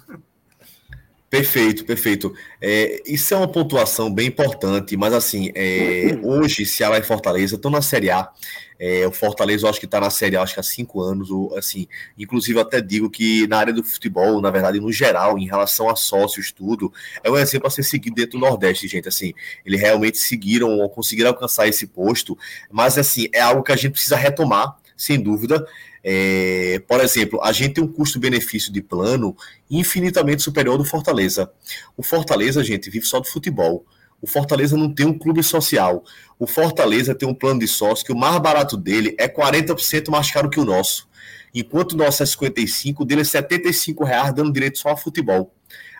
Perfeito, 1.30 1.84
perfeito. 1.84 2.32
É, 2.60 3.02
isso 3.06 3.34
é 3.34 3.36
uma 3.36 3.48
pontuação 3.48 4.12
bem 4.12 4.28
importante, 4.28 4.96
mas 4.96 5.12
assim, 5.12 5.50
é, 5.54 6.18
hoje 6.24 6.64
Ceará 6.64 6.98
e 6.98 7.02
Fortaleza 7.02 7.56
estão 7.56 7.70
na 7.70 7.82
Série 7.82 8.10
A. 8.10 8.30
É, 8.78 9.06
o 9.06 9.12
Fortaleza 9.12 9.66
eu 9.66 9.70
acho 9.70 9.80
que 9.80 9.86
está 9.86 10.00
na 10.00 10.10
Série 10.10 10.36
acho 10.36 10.54
que 10.54 10.60
há 10.60 10.62
cinco 10.62 11.00
anos, 11.00 11.30
ou, 11.30 11.56
assim, 11.56 11.86
inclusive 12.16 12.60
até 12.60 12.80
digo 12.80 13.10
que 13.10 13.46
na 13.48 13.58
área 13.58 13.72
do 13.72 13.82
futebol, 13.82 14.40
na 14.40 14.50
verdade, 14.50 14.78
no 14.80 14.92
geral, 14.92 15.38
em 15.38 15.46
relação 15.46 15.90
a 15.90 15.96
sócios, 15.96 16.52
tudo, 16.52 16.92
é 17.24 17.30
um 17.30 17.36
exemplo 17.36 17.66
a 17.66 17.70
ser 17.70 17.82
seguido 17.82 18.14
dentro 18.14 18.38
do 18.38 18.46
Nordeste, 18.46 18.86
gente, 18.86 19.08
assim, 19.08 19.34
eles 19.64 19.80
realmente 19.80 20.18
seguiram, 20.18 20.78
ou 20.78 20.88
conseguiram 20.88 21.30
alcançar 21.30 21.66
esse 21.66 21.86
posto, 21.86 22.38
mas 22.70 22.96
assim, 22.96 23.28
é 23.32 23.40
algo 23.40 23.62
que 23.62 23.72
a 23.72 23.76
gente 23.76 23.92
precisa 23.92 24.16
retomar, 24.16 24.76
sem 24.96 25.20
dúvida, 25.20 25.66
é, 26.02 26.80
por 26.86 27.00
exemplo, 27.00 27.40
a 27.42 27.52
gente 27.52 27.74
tem 27.74 27.84
um 27.84 27.88
custo-benefício 27.92 28.72
de 28.72 28.80
plano 28.80 29.36
infinitamente 29.70 30.42
superior 30.42 30.72
ao 30.72 30.78
do 30.78 30.84
Fortaleza. 30.84 31.50
O 31.96 32.02
Fortaleza, 32.02 32.62
gente, 32.62 32.88
vive 32.88 33.06
só 33.06 33.20
do 33.20 33.26
futebol. 33.26 33.84
O 34.20 34.26
Fortaleza 34.26 34.76
não 34.76 34.92
tem 34.92 35.06
um 35.06 35.16
clube 35.16 35.42
social. 35.42 36.04
O 36.38 36.46
Fortaleza 36.46 37.14
tem 37.14 37.28
um 37.28 37.34
plano 37.34 37.60
de 37.60 37.68
sócio 37.68 38.04
que 38.04 38.12
o 38.12 38.16
mais 38.16 38.38
barato 38.40 38.76
dele 38.76 39.14
é 39.18 39.28
40% 39.28 40.10
mais 40.10 40.30
caro 40.30 40.50
que 40.50 40.58
o 40.58 40.64
nosso. 40.64 41.08
Enquanto 41.54 41.92
o 41.92 41.96
nosso 41.96 42.22
é 42.22 42.26
55, 42.26 43.02
o 43.02 43.06
dele 43.06 43.22
é 43.22 43.24
75 43.24 44.04
reais, 44.04 44.34
dando 44.34 44.52
direito 44.52 44.78
só 44.78 44.90
a 44.90 44.96
futebol. 44.96 45.54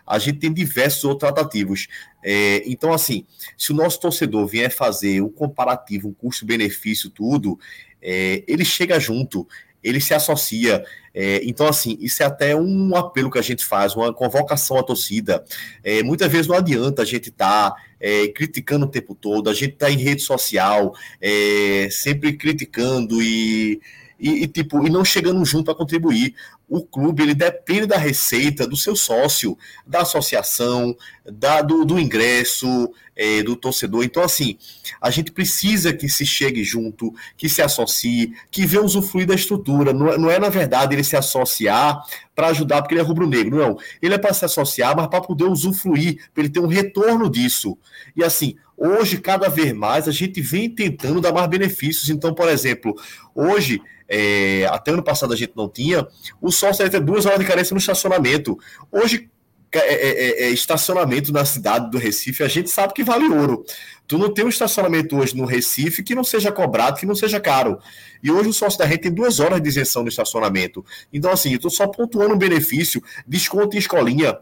A 0.07 0.19
gente 0.19 0.39
tem 0.39 0.53
diversos 0.53 1.05
outros 1.05 1.31
tratativos. 1.31 1.86
É, 2.24 2.62
então, 2.66 2.93
assim, 2.93 3.27
se 3.57 3.73
o 3.73 3.74
nosso 3.74 4.01
torcedor 4.01 4.47
vier 4.47 4.70
fazer 4.70 5.23
um 5.23 5.28
comparativo, 5.28 6.09
um 6.09 6.15
custo-benefício, 6.15 7.11
tudo, 7.11 7.59
é, 8.01 8.43
ele 8.49 8.65
chega 8.65 8.99
junto 8.99 9.47
ele 9.82 10.00
se 10.00 10.14
associa. 10.14 10.84
É, 11.14 11.40
então, 11.44 11.66
assim, 11.66 11.96
isso 12.00 12.22
é 12.22 12.26
até 12.26 12.55
um 12.55 12.94
apelo 12.94 13.30
que 13.30 13.38
a 13.38 13.42
gente 13.42 13.64
faz, 13.64 13.94
uma 13.94 14.12
convocação 14.12 14.78
à 14.78 14.82
torcida. 14.82 15.44
É, 15.82 16.02
muitas 16.02 16.30
vezes 16.30 16.46
não 16.46 16.56
adianta 16.56 17.02
a 17.02 17.05
gente 17.05 17.28
estar 17.30 17.70
tá, 17.70 17.76
é, 18.00 18.28
criticando 18.28 18.86
o 18.86 18.90
tempo 18.90 19.14
todo, 19.14 19.50
a 19.50 19.55
gente 19.55 19.74
está 19.74 19.90
em 19.90 19.96
rede 19.96 20.22
social, 20.22 20.94
é, 21.20 21.88
sempre 21.90 22.34
criticando 22.34 23.22
e 23.22 23.80
e, 24.18 24.42
e, 24.42 24.48
tipo, 24.48 24.84
e 24.84 24.90
não 24.90 25.05
chegando 25.05 25.44
junto 25.44 25.66
para 25.66 25.74
contribuir. 25.74 26.34
O 26.69 26.85
clube 26.85 27.23
ele 27.23 27.35
depende 27.35 27.86
da 27.86 27.97
receita 27.97 28.66
do 28.66 28.77
seu 28.77 28.95
sócio, 28.95 29.57
da 29.86 30.03
associação, 30.03 30.95
da, 31.24 31.62
do, 31.62 31.85
do 31.85 31.99
ingresso, 31.99 32.93
é, 33.16 33.43
do 33.43 33.57
torcedor. 33.57 34.05
Então, 34.05 34.23
assim, 34.23 34.57
a 35.01 35.11
gente 35.11 35.32
precisa 35.32 35.93
que 35.93 36.09
se 36.09 36.27
chegue 36.27 36.62
junto, 36.62 37.12
que 37.36 37.49
se 37.49 37.62
associe, 37.62 38.32
que 38.51 38.66
venha 38.66 38.85
usufruir 38.85 39.27
da 39.27 39.35
estrutura. 39.35 39.93
Não, 39.93 40.09
é, 40.09 40.19
não 40.19 40.31
é, 40.31 40.39
na 40.39 40.49
verdade, 40.49 40.95
ele 40.95 41.03
se 41.03 41.16
associar 41.16 42.01
para 42.35 42.49
ajudar 42.49 42.82
porque 42.82 42.95
ele 42.95 43.01
é 43.01 43.05
rubro-negro. 43.05 43.57
Não. 43.57 43.78
Ele 44.01 44.15
é 44.15 44.19
para 44.19 44.32
se 44.32 44.45
associar, 44.45 44.95
mas 44.97 45.09
para 45.09 45.20
poder 45.20 45.45
usufruir, 45.45 46.28
para 46.32 46.45
ele 46.45 46.53
ter 46.53 46.61
um 46.61 46.69
retorno 46.69 47.28
disso. 47.28 47.77
E 48.15 48.23
assim, 48.23 48.57
hoje, 48.77 49.19
cada 49.19 49.49
vez 49.49 49.73
mais, 49.73 50.07
a 50.07 50.12
gente 50.12 50.40
vem 50.40 50.70
tentando 50.70 51.20
dar 51.20 51.32
mais 51.32 51.49
benefícios. 51.49 52.09
Então, 52.11 52.32
por 52.32 52.49
exemplo, 52.49 52.95
hoje 53.35 53.81
é, 54.09 54.66
até 54.70 54.90
ano 54.90 55.02
passado 55.02 55.32
a 55.32 55.36
gente 55.36 55.52
não 55.55 55.68
tinha, 55.68 56.06
o 56.40 56.51
sócio 56.51 56.85
ia 56.85 56.90
ter 56.90 57.01
duas 57.01 57.26
horas 57.26 57.39
de 57.39 57.44
carência 57.44 57.74
no 57.74 57.78
estacionamento. 57.78 58.59
Hoje, 58.90 59.30
é, 59.70 59.78
é, 59.78 60.09
é, 60.09 60.43
é, 60.44 60.51
estacionamento 60.51 61.30
na 61.30 61.44
cidade 61.44 61.90
do 61.90 61.98
Recife, 61.98 62.43
a 62.43 62.48
gente 62.48 62.70
sabe 62.70 62.94
que 62.94 63.05
vale 63.05 63.28
ouro. 63.28 63.64
Tu 64.06 64.16
não 64.16 64.32
tem 64.32 64.47
um 64.47 64.48
estacionamento 64.48 65.14
hoje 65.14 65.36
no 65.36 65.44
Recife 65.44 66.02
que 66.02 66.14
não 66.14 66.24
seja 66.24 66.51
cobrado, 66.51 66.98
que 66.98 67.05
não 67.05 67.14
seja 67.14 67.39
caro. 67.39 67.78
E 68.22 68.30
hoje 68.30 68.48
o 68.48 68.52
sócio 68.55 68.78
da 68.78 68.86
rede 68.86 69.02
tem 69.02 69.12
duas 69.12 69.40
horas 69.40 69.60
de 69.60 69.68
isenção 69.68 70.02
no 70.02 70.09
estacionamento. 70.09 70.82
Então, 71.12 71.30
assim, 71.30 71.51
eu 71.51 71.56
estou 71.56 71.70
só 71.70 71.86
pontuando 71.86 72.35
um 72.35 72.39
benefício, 72.39 73.02
desconto 73.26 73.76
em 73.76 73.78
escolinha. 73.78 74.39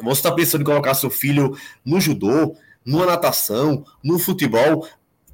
Você 0.00 0.20
está 0.20 0.30
pensando 0.30 0.60
em 0.60 0.64
colocar 0.64 0.94
seu 0.94 1.10
filho 1.10 1.56
no 1.84 2.00
judô, 2.00 2.54
numa 2.86 3.06
natação, 3.06 3.84
no 4.04 4.20
futebol, 4.20 4.86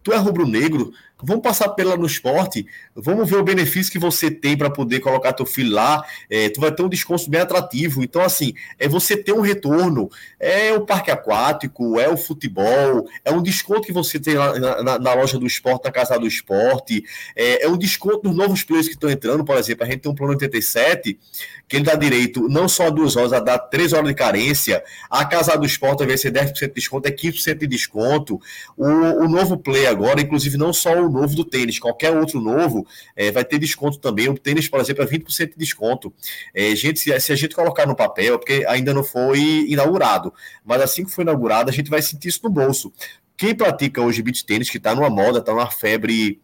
tu 0.03 0.13
é 0.13 0.17
rubro-negro, 0.17 0.93
vamos 1.23 1.43
passar 1.43 1.71
pela 1.71 1.97
no 1.97 2.07
esporte, 2.07 2.67
vamos 2.95 3.29
ver 3.29 3.37
o 3.37 3.43
benefício 3.43 3.91
que 3.91 3.99
você 3.99 4.31
tem 4.31 4.57
para 4.57 4.71
poder 4.71 5.01
colocar 5.01 5.33
teu 5.33 5.47
filho 5.47 5.73
lá, 5.73 6.05
é, 6.31 6.49
tu 6.49 6.61
vai 6.61 6.71
ter 6.71 6.83
um 6.83 6.89
desconto 6.89 7.29
bem 7.29 7.41
atrativo, 7.41 8.03
então 8.03 8.23
assim, 8.23 8.55
é 8.79 8.87
você 8.87 9.17
ter 9.17 9.33
um 9.33 9.41
retorno, 9.41 10.09
é 10.39 10.73
o 10.73 10.83
parque 10.83 11.11
aquático, 11.11 11.99
é 11.99 12.09
o 12.09 12.17
futebol, 12.17 13.09
é 13.25 13.33
um 13.33 13.43
desconto 13.43 13.83
que 13.83 13.93
você 13.93 14.19
tem 14.21 14.35
lá 14.35 14.59
na, 14.59 14.99
na, 14.99 15.15
loja 15.15 15.39
do 15.39 15.47
esporte, 15.47 15.85
na 15.85 15.91
casa 15.91 16.19
do 16.19 16.27
esporte, 16.27 17.05
é, 17.35 17.65
é 17.65 17.69
um 17.69 17.77
desconto 17.77 18.29
dos 18.29 18.37
novos 18.37 18.63
players 18.63 18.87
que 18.87 18.95
estão 18.95 19.11
entrando, 19.11 19.45
por 19.45 19.57
exemplo, 19.57 19.85
a 19.85 19.91
gente 19.91 20.01
tem 20.01 20.13
um 20.13 20.15
plano 20.15 20.35
87, 20.35 21.19
que 21.67 21.77
ele 21.77 21.85
dá 21.85 21.95
direito 21.95 22.49
não 22.49 22.69
só 22.69 22.87
a 22.87 22.91
duas 22.91 23.17
horas, 23.17 23.33
a 23.33 23.41
dar 23.41 23.59
três 23.59 23.93
horas 23.93 24.09
de 24.09 24.15
carência, 24.15 24.83
a 25.11 25.25
casa 25.25 25.57
do 25.57 25.67
esporte 25.67 26.07
vai 26.07 26.17
ser 26.17 26.33
10% 26.33 26.55
de 26.55 26.69
desconto, 26.69 27.09
é 27.09 27.11
15% 27.11 27.59
de 27.59 27.67
desconto, 27.67 28.41
o, 28.77 28.87
o 28.87 29.29
novo 29.29 29.59
play 29.59 29.87
agora, 29.87 30.21
inclusive 30.21 30.57
não 30.57 30.73
só 30.73 30.95
o 30.95 31.08
novo 31.09 31.35
do 31.35 31.45
tênis, 31.45 31.79
qualquer 31.79 32.11
outro 32.11 32.41
novo 32.41 32.87
é, 33.17 33.31
vai 33.31 33.45
ter 33.45 33.59
desconto 33.59 33.99
também. 33.99 34.29
O 34.29 34.39
tênis, 34.39 34.69
por 34.69 34.81
exemplo, 34.81 35.03
é 35.03 35.07
20% 35.07 35.51
de 35.51 35.57
desconto. 35.57 36.13
É, 36.55 36.75
gente, 36.75 37.01
se, 37.01 37.21
se, 37.21 37.33
a 37.33 37.37
gente 37.37 37.55
colocar 37.55 37.87
no 37.87 37.97
papel, 37.97 38.39
porque 38.39 38.65
ainda 38.69 38.93
não 38.93 39.05
foi 39.05 39.67
inaugurado, 39.69 40.33
mas 40.65 40.81
assim 40.83 41.05
que 41.05 41.11
for 41.11 41.23
inaugurado, 41.23 41.71
a 41.71 41.73
gente 41.73 41.91
vai 41.91 42.03
sentir 42.03 42.29
isso 42.29 42.41
no 42.43 42.51
bolso. 42.51 42.93
Quem 43.37 43.55
pratica 43.55 44.03
hoje 44.03 44.23
beat 44.23 44.45
tênis, 44.45 44.69
que 44.69 44.79
está 44.79 44.95
numa 44.95 45.09
moda, 45.11 45.39
está 45.39 45.53
numa 45.53 45.71
febre 45.71 46.41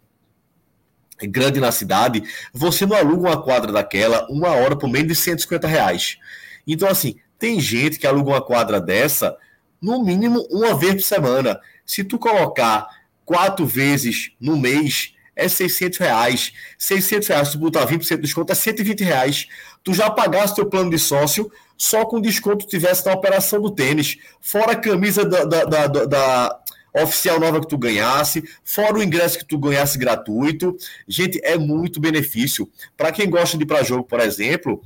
grande 1.22 1.60
na 1.60 1.70
cidade, 1.70 2.22
você 2.52 2.86
não 2.86 2.96
aluga 2.96 3.28
uma 3.28 3.42
quadra 3.42 3.72
daquela 3.72 4.26
uma 4.28 4.50
hora 4.50 4.76
por 4.76 4.88
menos 4.88 5.08
de 5.08 5.14
150 5.14 5.66
reais. 5.66 6.18
Então, 6.66 6.88
assim, 6.88 7.16
tem 7.38 7.60
gente 7.60 7.98
que 7.98 8.06
aluga 8.06 8.30
uma 8.30 8.42
quadra 8.42 8.80
dessa 8.80 9.36
no 9.80 10.02
mínimo 10.02 10.46
uma 10.50 10.74
vez 10.74 10.94
por 10.94 11.02
semana. 11.02 11.60
Se 11.84 12.02
tu 12.02 12.18
colocar 12.18 12.86
quatro 13.24 13.66
vezes 13.66 14.32
no 14.40 14.56
mês 14.56 15.14
é 15.36 15.48
600 15.48 15.98
reais. 15.98 16.52
600 16.78 17.28
reais, 17.28 17.50
tu 17.50 17.58
botar 17.58 17.86
20% 17.86 18.16
de 18.16 18.22
desconto, 18.22 18.52
é 18.52 18.54
120 18.54 19.02
reais. 19.02 19.48
Tu 19.82 19.92
já 19.92 20.10
pagaste 20.10 20.56
teu 20.56 20.66
plano 20.66 20.90
de 20.90 20.98
sócio 20.98 21.50
só 21.76 22.04
com 22.04 22.20
desconto 22.20 22.66
tivesse 22.66 23.04
na 23.04 23.12
operação 23.12 23.60
do 23.60 23.70
tênis. 23.70 24.16
Fora 24.40 24.72
a 24.72 24.76
camisa 24.76 25.24
da, 25.24 25.44
da, 25.44 25.64
da, 25.64 26.04
da 26.04 26.60
oficial 27.02 27.40
nova 27.40 27.60
que 27.60 27.66
tu 27.66 27.76
ganhasse, 27.76 28.44
fora 28.64 28.94
o 28.94 29.02
ingresso 29.02 29.38
que 29.38 29.44
tu 29.44 29.58
ganhasse 29.58 29.98
gratuito. 29.98 30.76
Gente, 31.08 31.40
é 31.42 31.58
muito 31.58 32.00
benefício. 32.00 32.70
Para 32.96 33.10
quem 33.10 33.28
gosta 33.28 33.56
de 33.56 33.64
ir 33.64 33.66
para 33.66 33.82
jogo, 33.82 34.04
por 34.04 34.20
exemplo, 34.20 34.80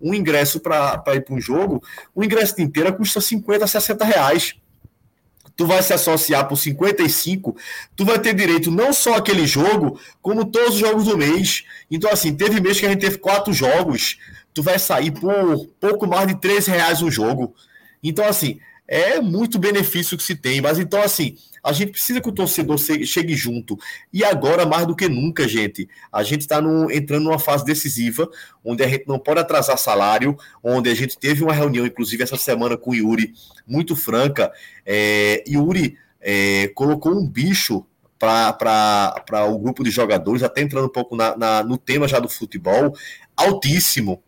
um 0.00 0.12
ingresso 0.12 0.60
para 0.60 1.02
ir 1.14 1.24
para 1.24 1.34
um 1.34 1.40
jogo, 1.40 1.82
o 2.14 2.22
ingresso 2.22 2.60
inteiro 2.60 2.94
custa 2.94 3.20
50, 3.20 3.66
60 3.66 4.04
reais 4.04 4.54
tu 5.56 5.66
vai 5.66 5.82
se 5.82 5.92
associar 5.92 6.48
por 6.48 6.56
55, 6.56 7.56
tu 7.94 8.04
vai 8.04 8.18
ter 8.18 8.34
direito 8.34 8.70
não 8.70 8.92
só 8.92 9.14
aquele 9.14 9.46
jogo, 9.46 10.00
como 10.20 10.44
todos 10.44 10.74
os 10.74 10.80
jogos 10.80 11.04
do 11.04 11.16
mês. 11.16 11.64
Então, 11.90 12.10
assim, 12.10 12.34
teve 12.34 12.60
mês 12.60 12.80
que 12.80 12.86
a 12.86 12.88
gente 12.88 13.00
teve 13.00 13.18
quatro 13.18 13.52
jogos, 13.52 14.18
tu 14.52 14.62
vai 14.62 14.78
sair 14.78 15.10
por 15.10 15.66
pouco 15.80 16.06
mais 16.06 16.28
de 16.28 16.34
13 16.40 16.70
reais 16.70 17.02
um 17.02 17.10
jogo. 17.10 17.54
Então, 18.02 18.26
assim, 18.26 18.58
é 18.86 19.20
muito 19.20 19.58
benefício 19.58 20.16
que 20.16 20.22
se 20.22 20.34
tem. 20.34 20.60
Mas 20.60 20.78
então, 20.78 21.02
assim, 21.02 21.36
a 21.62 21.72
gente 21.72 21.92
precisa 21.92 22.20
que 22.20 22.28
o 22.28 22.32
torcedor 22.32 22.78
chegue 22.78 23.34
junto. 23.34 23.78
E 24.12 24.22
agora, 24.22 24.66
mais 24.66 24.86
do 24.86 24.94
que 24.94 25.08
nunca, 25.08 25.48
gente, 25.48 25.88
a 26.12 26.22
gente 26.22 26.42
está 26.42 26.60
entrando 26.90 27.24
numa 27.24 27.38
fase 27.38 27.64
decisiva, 27.64 28.28
onde 28.62 28.82
a 28.84 28.88
gente 28.88 29.08
não 29.08 29.18
pode 29.18 29.40
atrasar 29.40 29.78
salário, 29.78 30.36
onde 30.62 30.90
a 30.90 30.94
gente 30.94 31.18
teve 31.18 31.42
uma 31.42 31.54
reunião, 31.54 31.86
inclusive, 31.86 32.22
essa 32.22 32.36
semana 32.36 32.76
com 32.76 32.90
o 32.90 32.94
Yuri, 32.94 33.32
muito 33.66 33.96
franca. 33.96 34.52
É, 34.84 35.42
Yuri 35.48 35.96
é, 36.20 36.68
colocou 36.74 37.12
um 37.12 37.26
bicho 37.26 37.86
para 38.18 39.46
o 39.48 39.58
grupo 39.58 39.82
de 39.82 39.90
jogadores, 39.90 40.42
até 40.42 40.60
entrando 40.60 40.86
um 40.86 40.92
pouco 40.92 41.16
na, 41.16 41.36
na, 41.36 41.62
no 41.62 41.76
tema 41.76 42.08
já 42.08 42.18
do 42.18 42.28
futebol, 42.28 42.94
altíssimo. 43.36 44.22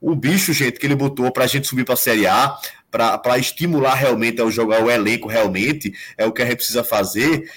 O 0.00 0.14
bicho, 0.14 0.52
gente, 0.52 0.78
que 0.78 0.86
ele 0.86 0.94
botou 0.94 1.30
para 1.32 1.44
a 1.44 1.46
gente 1.46 1.66
subir 1.66 1.84
para 1.84 1.94
a 1.94 1.96
Série 1.96 2.26
A, 2.26 2.56
para 2.90 3.38
estimular 3.38 3.94
realmente 3.94 4.40
ao 4.40 4.50
jogar 4.50 4.82
o 4.82 4.90
elenco 4.90 5.28
realmente, 5.28 5.92
é 6.16 6.24
o 6.24 6.32
que 6.32 6.42
a 6.42 6.46
gente 6.46 6.56
precisa 6.56 6.84
fazer. 6.84 7.50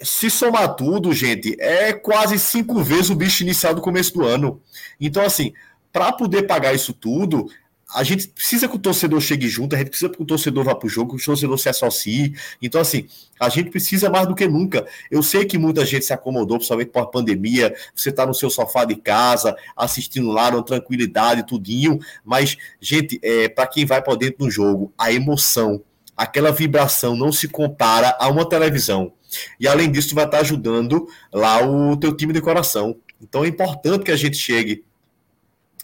se 0.00 0.30
somar 0.30 0.76
tudo, 0.76 1.12
gente, 1.12 1.56
é 1.60 1.92
quase 1.92 2.38
cinco 2.38 2.82
vezes 2.82 3.10
o 3.10 3.16
bicho 3.16 3.42
inicial 3.42 3.74
do 3.74 3.80
começo 3.80 4.14
do 4.14 4.24
ano. 4.24 4.62
Então, 5.00 5.24
assim, 5.24 5.52
para 5.92 6.12
poder 6.12 6.44
pagar 6.44 6.72
isso 6.74 6.92
tudo, 6.92 7.46
a 7.94 8.02
gente 8.02 8.28
precisa 8.28 8.68
que 8.68 8.76
o 8.76 8.78
torcedor 8.78 9.20
chegue 9.20 9.48
junto, 9.48 9.74
a 9.74 9.78
gente 9.78 9.88
precisa 9.88 10.10
que 10.10 10.20
o 10.20 10.24
torcedor 10.24 10.62
vá 10.62 10.74
para 10.74 10.86
o 10.86 10.90
jogo, 10.90 11.16
que 11.16 11.22
o 11.22 11.24
torcedor 11.24 11.58
se 11.58 11.70
associe. 11.70 12.34
Então, 12.60 12.80
assim, 12.80 13.06
a 13.40 13.48
gente 13.48 13.70
precisa 13.70 14.10
mais 14.10 14.26
do 14.26 14.34
que 14.34 14.46
nunca. 14.46 14.86
Eu 15.10 15.22
sei 15.22 15.46
que 15.46 15.56
muita 15.56 15.86
gente 15.86 16.04
se 16.04 16.12
acomodou, 16.12 16.58
principalmente 16.58 16.90
por 16.90 17.06
pandemia. 17.06 17.74
Você 17.94 18.10
está 18.10 18.26
no 18.26 18.34
seu 18.34 18.50
sofá 18.50 18.84
de 18.84 18.94
casa, 18.96 19.56
assistindo 19.74 20.30
lá, 20.30 20.50
na 20.50 20.62
tranquilidade, 20.62 21.46
tudinho. 21.46 21.98
Mas, 22.22 22.58
gente, 22.78 23.18
é, 23.22 23.48
para 23.48 23.66
quem 23.66 23.86
vai 23.86 24.02
para 24.02 24.16
dentro 24.16 24.44
do 24.44 24.50
jogo, 24.50 24.92
a 24.98 25.10
emoção, 25.10 25.82
aquela 26.14 26.52
vibração 26.52 27.16
não 27.16 27.32
se 27.32 27.48
compara 27.48 28.14
a 28.20 28.28
uma 28.28 28.46
televisão. 28.46 29.12
E 29.58 29.66
além 29.66 29.90
disso, 29.90 30.14
vai 30.14 30.26
estar 30.26 30.38
tá 30.38 30.42
ajudando 30.42 31.08
lá 31.32 31.66
o 31.66 31.96
teu 31.96 32.14
time 32.14 32.34
de 32.34 32.40
coração. 32.42 32.96
Então 33.20 33.44
é 33.44 33.48
importante 33.48 34.04
que 34.04 34.12
a 34.12 34.16
gente 34.16 34.36
chegue 34.36 34.84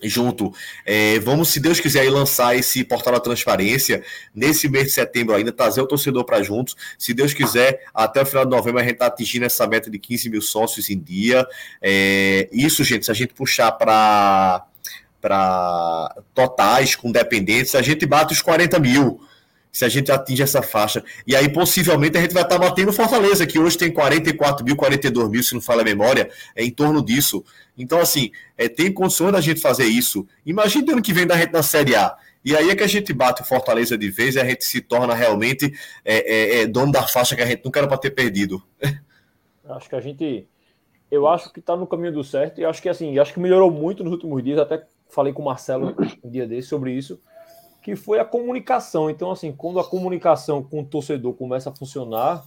junto. 0.08 0.52
É, 0.84 1.18
vamos, 1.20 1.48
se 1.48 1.60
Deus 1.60 1.80
quiser, 1.80 2.08
lançar 2.10 2.56
esse 2.56 2.84
portal 2.84 3.14
da 3.14 3.20
transparência 3.20 4.02
nesse 4.34 4.68
mês 4.68 4.86
de 4.86 4.92
setembro 4.92 5.34
ainda, 5.34 5.52
trazer 5.52 5.80
o 5.80 5.86
torcedor 5.86 6.24
para 6.24 6.42
juntos. 6.42 6.76
Se 6.98 7.12
Deus 7.14 7.32
quiser, 7.32 7.84
até 7.94 8.22
o 8.22 8.26
final 8.26 8.44
de 8.44 8.50
novembro 8.50 8.80
a 8.80 8.84
gente 8.84 8.94
está 8.94 9.06
atingindo 9.06 9.44
essa 9.44 9.66
meta 9.66 9.90
de 9.90 9.98
15 9.98 10.30
mil 10.30 10.42
sócios 10.42 10.90
em 10.90 10.98
dia. 10.98 11.46
É, 11.82 12.48
isso, 12.52 12.84
gente, 12.84 13.04
se 13.04 13.10
a 13.10 13.14
gente 13.14 13.34
puxar 13.34 13.72
para 13.72 14.66
para 15.20 16.14
totais 16.34 16.94
com 16.94 17.10
dependentes, 17.10 17.74
a 17.74 17.80
gente 17.80 18.04
bate 18.04 18.34
os 18.34 18.42
40 18.42 18.78
mil 18.78 19.22
se 19.74 19.84
a 19.84 19.88
gente 19.88 20.12
atinge 20.12 20.40
essa 20.40 20.62
faixa. 20.62 21.02
E 21.26 21.34
aí, 21.34 21.52
possivelmente, 21.52 22.16
a 22.16 22.20
gente 22.20 22.32
vai 22.32 22.44
estar 22.44 22.60
tá 22.60 22.68
batendo 22.68 22.92
Fortaleza, 22.92 23.44
que 23.44 23.58
hoje 23.58 23.76
tem 23.76 23.90
44 23.90 24.64
mil, 24.64 24.76
42 24.76 25.28
mil, 25.28 25.42
se 25.42 25.52
não 25.52 25.60
fala 25.60 25.82
a 25.82 25.84
memória, 25.84 26.30
é 26.54 26.62
em 26.62 26.70
torno 26.70 27.04
disso. 27.04 27.44
Então, 27.76 27.98
assim, 27.98 28.30
é, 28.56 28.68
tem 28.68 28.92
condições 28.92 29.32
da 29.32 29.40
gente 29.40 29.60
fazer 29.60 29.86
isso. 29.86 30.28
Imagina 30.46 30.92
ano 30.92 31.02
que 31.02 31.12
vem 31.12 31.26
da 31.26 31.36
gente 31.36 31.52
na 31.52 31.62
Série 31.64 31.96
A. 31.96 32.16
E 32.44 32.56
aí 32.56 32.70
é 32.70 32.76
que 32.76 32.84
a 32.84 32.86
gente 32.86 33.12
bate 33.12 33.42
o 33.42 33.44
Fortaleza 33.44 33.98
de 33.98 34.08
vez 34.08 34.36
e 34.36 34.40
a 34.40 34.44
gente 34.44 34.64
se 34.64 34.80
torna 34.80 35.12
realmente 35.12 35.74
é, 36.04 36.60
é, 36.60 36.60
é 36.60 36.66
dono 36.68 36.92
da 36.92 37.02
faixa 37.02 37.34
que 37.34 37.42
a 37.42 37.46
gente 37.46 37.64
nunca 37.64 37.80
era 37.80 37.88
para 37.88 37.98
ter 37.98 38.12
perdido. 38.12 38.62
Acho 39.68 39.88
que 39.88 39.96
a 39.96 40.00
gente. 40.00 40.46
Eu 41.10 41.26
acho 41.26 41.52
que 41.52 41.60
está 41.60 41.76
no 41.76 41.86
caminho 41.86 42.12
do 42.12 42.24
certo 42.24 42.60
e 42.60 42.64
acho 42.64 42.82
que 42.82 42.88
assim, 42.88 43.18
acho 43.18 43.32
que 43.32 43.40
melhorou 43.40 43.70
muito 43.70 44.02
nos 44.02 44.12
últimos 44.12 44.42
dias. 44.42 44.58
Até 44.58 44.84
falei 45.08 45.32
com 45.32 45.42
o 45.42 45.44
Marcelo 45.44 45.94
um 46.22 46.28
dia 46.28 46.46
desse 46.46 46.68
sobre 46.68 46.92
isso 46.92 47.18
que 47.84 47.94
foi 47.94 48.18
a 48.18 48.24
comunicação. 48.24 49.10
Então, 49.10 49.30
assim, 49.30 49.52
quando 49.52 49.78
a 49.78 49.84
comunicação 49.84 50.62
com 50.62 50.80
o 50.80 50.84
torcedor 50.84 51.34
começa 51.34 51.68
a 51.68 51.74
funcionar, 51.74 52.42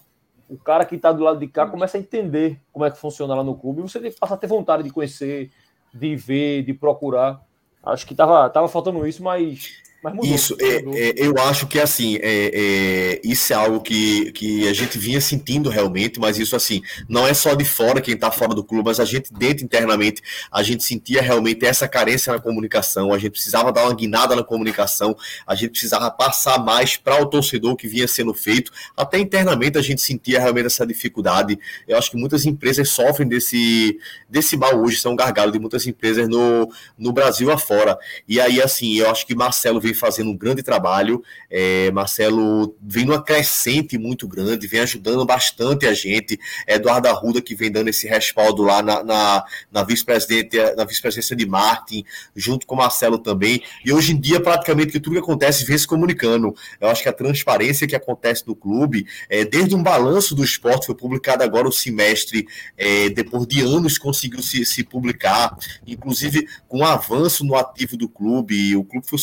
o 0.50 0.58
cara 0.58 0.84
que 0.84 0.96
está 0.96 1.12
do 1.12 1.24
lado 1.24 1.38
de 1.38 1.48
cá 1.48 1.68
começa 1.68 1.96
a 1.96 2.00
entender 2.00 2.60
como 2.74 2.84
é 2.84 2.90
que 2.90 2.98
funciona 2.98 3.36
lá 3.36 3.44
no 3.44 3.56
clube. 3.56 3.84
Você 3.84 4.00
passa 4.10 4.34
a 4.34 4.38
ter 4.38 4.48
vontade 4.48 4.82
de 4.82 4.90
conhecer, 4.90 5.52
de 5.94 6.16
ver, 6.16 6.64
de 6.64 6.74
procurar. 6.74 7.40
Acho 7.84 8.08
que 8.08 8.16
tava, 8.16 8.50
tava 8.50 8.68
faltando 8.68 9.06
isso, 9.06 9.22
mas 9.22 9.84
Mudou, 10.04 10.26
isso, 10.26 10.56
é, 10.60 10.76
é, 10.76 11.14
eu 11.18 11.38
acho 11.40 11.66
que 11.66 11.80
assim, 11.80 12.18
é, 12.22 12.52
é, 12.54 13.22
isso 13.24 13.52
é 13.52 13.56
algo 13.56 13.82
que, 13.82 14.32
que 14.32 14.68
a 14.68 14.74
gente 14.74 14.98
vinha 14.98 15.20
sentindo 15.20 15.70
realmente, 15.70 16.20
mas 16.20 16.38
isso 16.38 16.56
assim, 16.56 16.82
não 17.10 17.28
é 17.28 17.34
só 17.34 17.56
de 17.56 17.66
fora 17.66 18.00
quem 18.00 18.14
está 18.14 18.32
fora 18.32 18.54
do 18.54 18.64
clube, 18.64 18.86
mas 18.86 19.00
a 19.00 19.06
gente 19.06 19.34
dentro 19.34 19.66
internamente, 19.66 20.22
a 20.52 20.62
gente 20.62 20.84
sentia 20.84 21.22
realmente 21.22 21.66
essa 21.66 21.88
carência 21.88 22.32
na 22.32 22.40
comunicação, 22.40 23.12
a 23.12 23.18
gente 23.18 23.32
precisava 23.32 23.72
dar 23.72 23.86
uma 23.86 23.96
guinada 23.96 24.36
na 24.36 24.44
comunicação, 24.44 25.16
a 25.46 25.56
gente 25.56 25.72
precisava 25.72 26.12
passar 26.12 26.64
mais 26.64 26.96
para 26.96 27.20
o 27.22 27.26
torcedor 27.26 27.76
que 27.76 27.88
vinha 27.88 28.08
sendo 28.08 28.34
feito, 28.34 28.72
até 28.96 29.18
internamente 29.18 29.78
a 29.80 29.82
gente 29.82 30.02
sentia 30.02 30.40
realmente 30.40 30.68
essa 30.68 30.86
dificuldade. 30.86 31.60
Eu 31.88 31.98
acho 31.98 32.12
que 32.12 32.18
muitas 32.18 32.46
empresas 32.46 32.90
sofrem 32.90 33.28
desse, 33.28 33.98
desse 34.30 34.56
mal 34.56 34.80
hoje, 34.80 35.00
são 35.00 35.16
gargalos 35.16 35.54
de 35.54 35.60
muitas 35.60 35.88
empresas 35.88 36.30
no, 36.30 36.72
no 36.98 37.12
Brasil 37.12 37.52
afora. 37.52 37.98
E 38.28 38.40
aí, 38.40 38.62
assim, 38.62 38.96
eu 38.98 39.10
acho 39.10 39.26
que 39.26 39.36
Marcelo 39.36 39.87
vem 39.88 39.94
fazendo 39.94 40.30
um 40.30 40.38
grande 40.38 40.62
trabalho. 40.62 41.24
É, 41.50 41.90
Marcelo 41.92 42.76
vem 42.82 43.06
numa 43.06 43.24
crescente 43.24 43.98
muito 43.98 44.28
grande, 44.28 44.68
vem 44.68 44.82
ajudando 44.82 45.26
bastante 45.26 45.86
a 45.86 45.94
gente. 45.94 46.40
Eduardo 46.68 47.08
Arruda, 47.08 47.42
que 47.42 47.56
vem 47.56 47.72
dando 47.72 47.90
esse 47.90 48.08
respaldo 48.08 48.64
lá 48.64 48.82
na, 48.82 49.04
na, 49.04 49.46
na 49.72 49.84
vice-presidência 49.84 50.76
vice 50.86 51.36
de 51.36 51.46
Martin, 51.46 52.04
junto 52.36 52.66
com 52.66 52.76
Marcelo 52.76 53.18
também. 53.18 53.62
E 53.84 53.92
hoje 53.92 54.14
em 54.14 54.20
dia, 54.20 54.40
praticamente, 54.40 54.92
que 54.92 55.00
tudo 55.00 55.14
que 55.14 55.20
acontece 55.20 55.66
vem 55.66 55.78
se 55.78 55.88
comunicando. 55.88 56.56
Eu 56.80 56.90
acho 56.90 57.04
que 57.04 57.10
a 57.10 57.14
transparência 57.14 57.88
que 57.88 57.96
acontece 57.96 58.44
no 58.46 58.56
clube, 58.56 59.06
é, 59.30 59.46
desde 59.46 59.76
um 59.76 59.84
balanço 59.84 60.36
do 60.36 60.44
esporte, 60.44 60.86
foi 60.86 60.96
publicado 60.96 61.44
agora 61.44 61.68
o 61.68 61.72
semestre, 61.72 62.48
é, 62.78 63.10
depois 63.10 63.48
de 63.48 63.62
anos 63.62 63.98
conseguiu 63.98 64.42
se, 64.42 64.66
se 64.66 64.84
publicar, 64.84 65.58
inclusive 65.86 66.48
com 66.68 66.80
o 66.80 66.86
avanço 66.86 67.44
no 67.46 67.56
ativo 67.56 67.98
do 67.98 68.10
clube, 68.10 68.76
o 68.76 68.84
clube 68.84 69.08
foi 69.08 69.18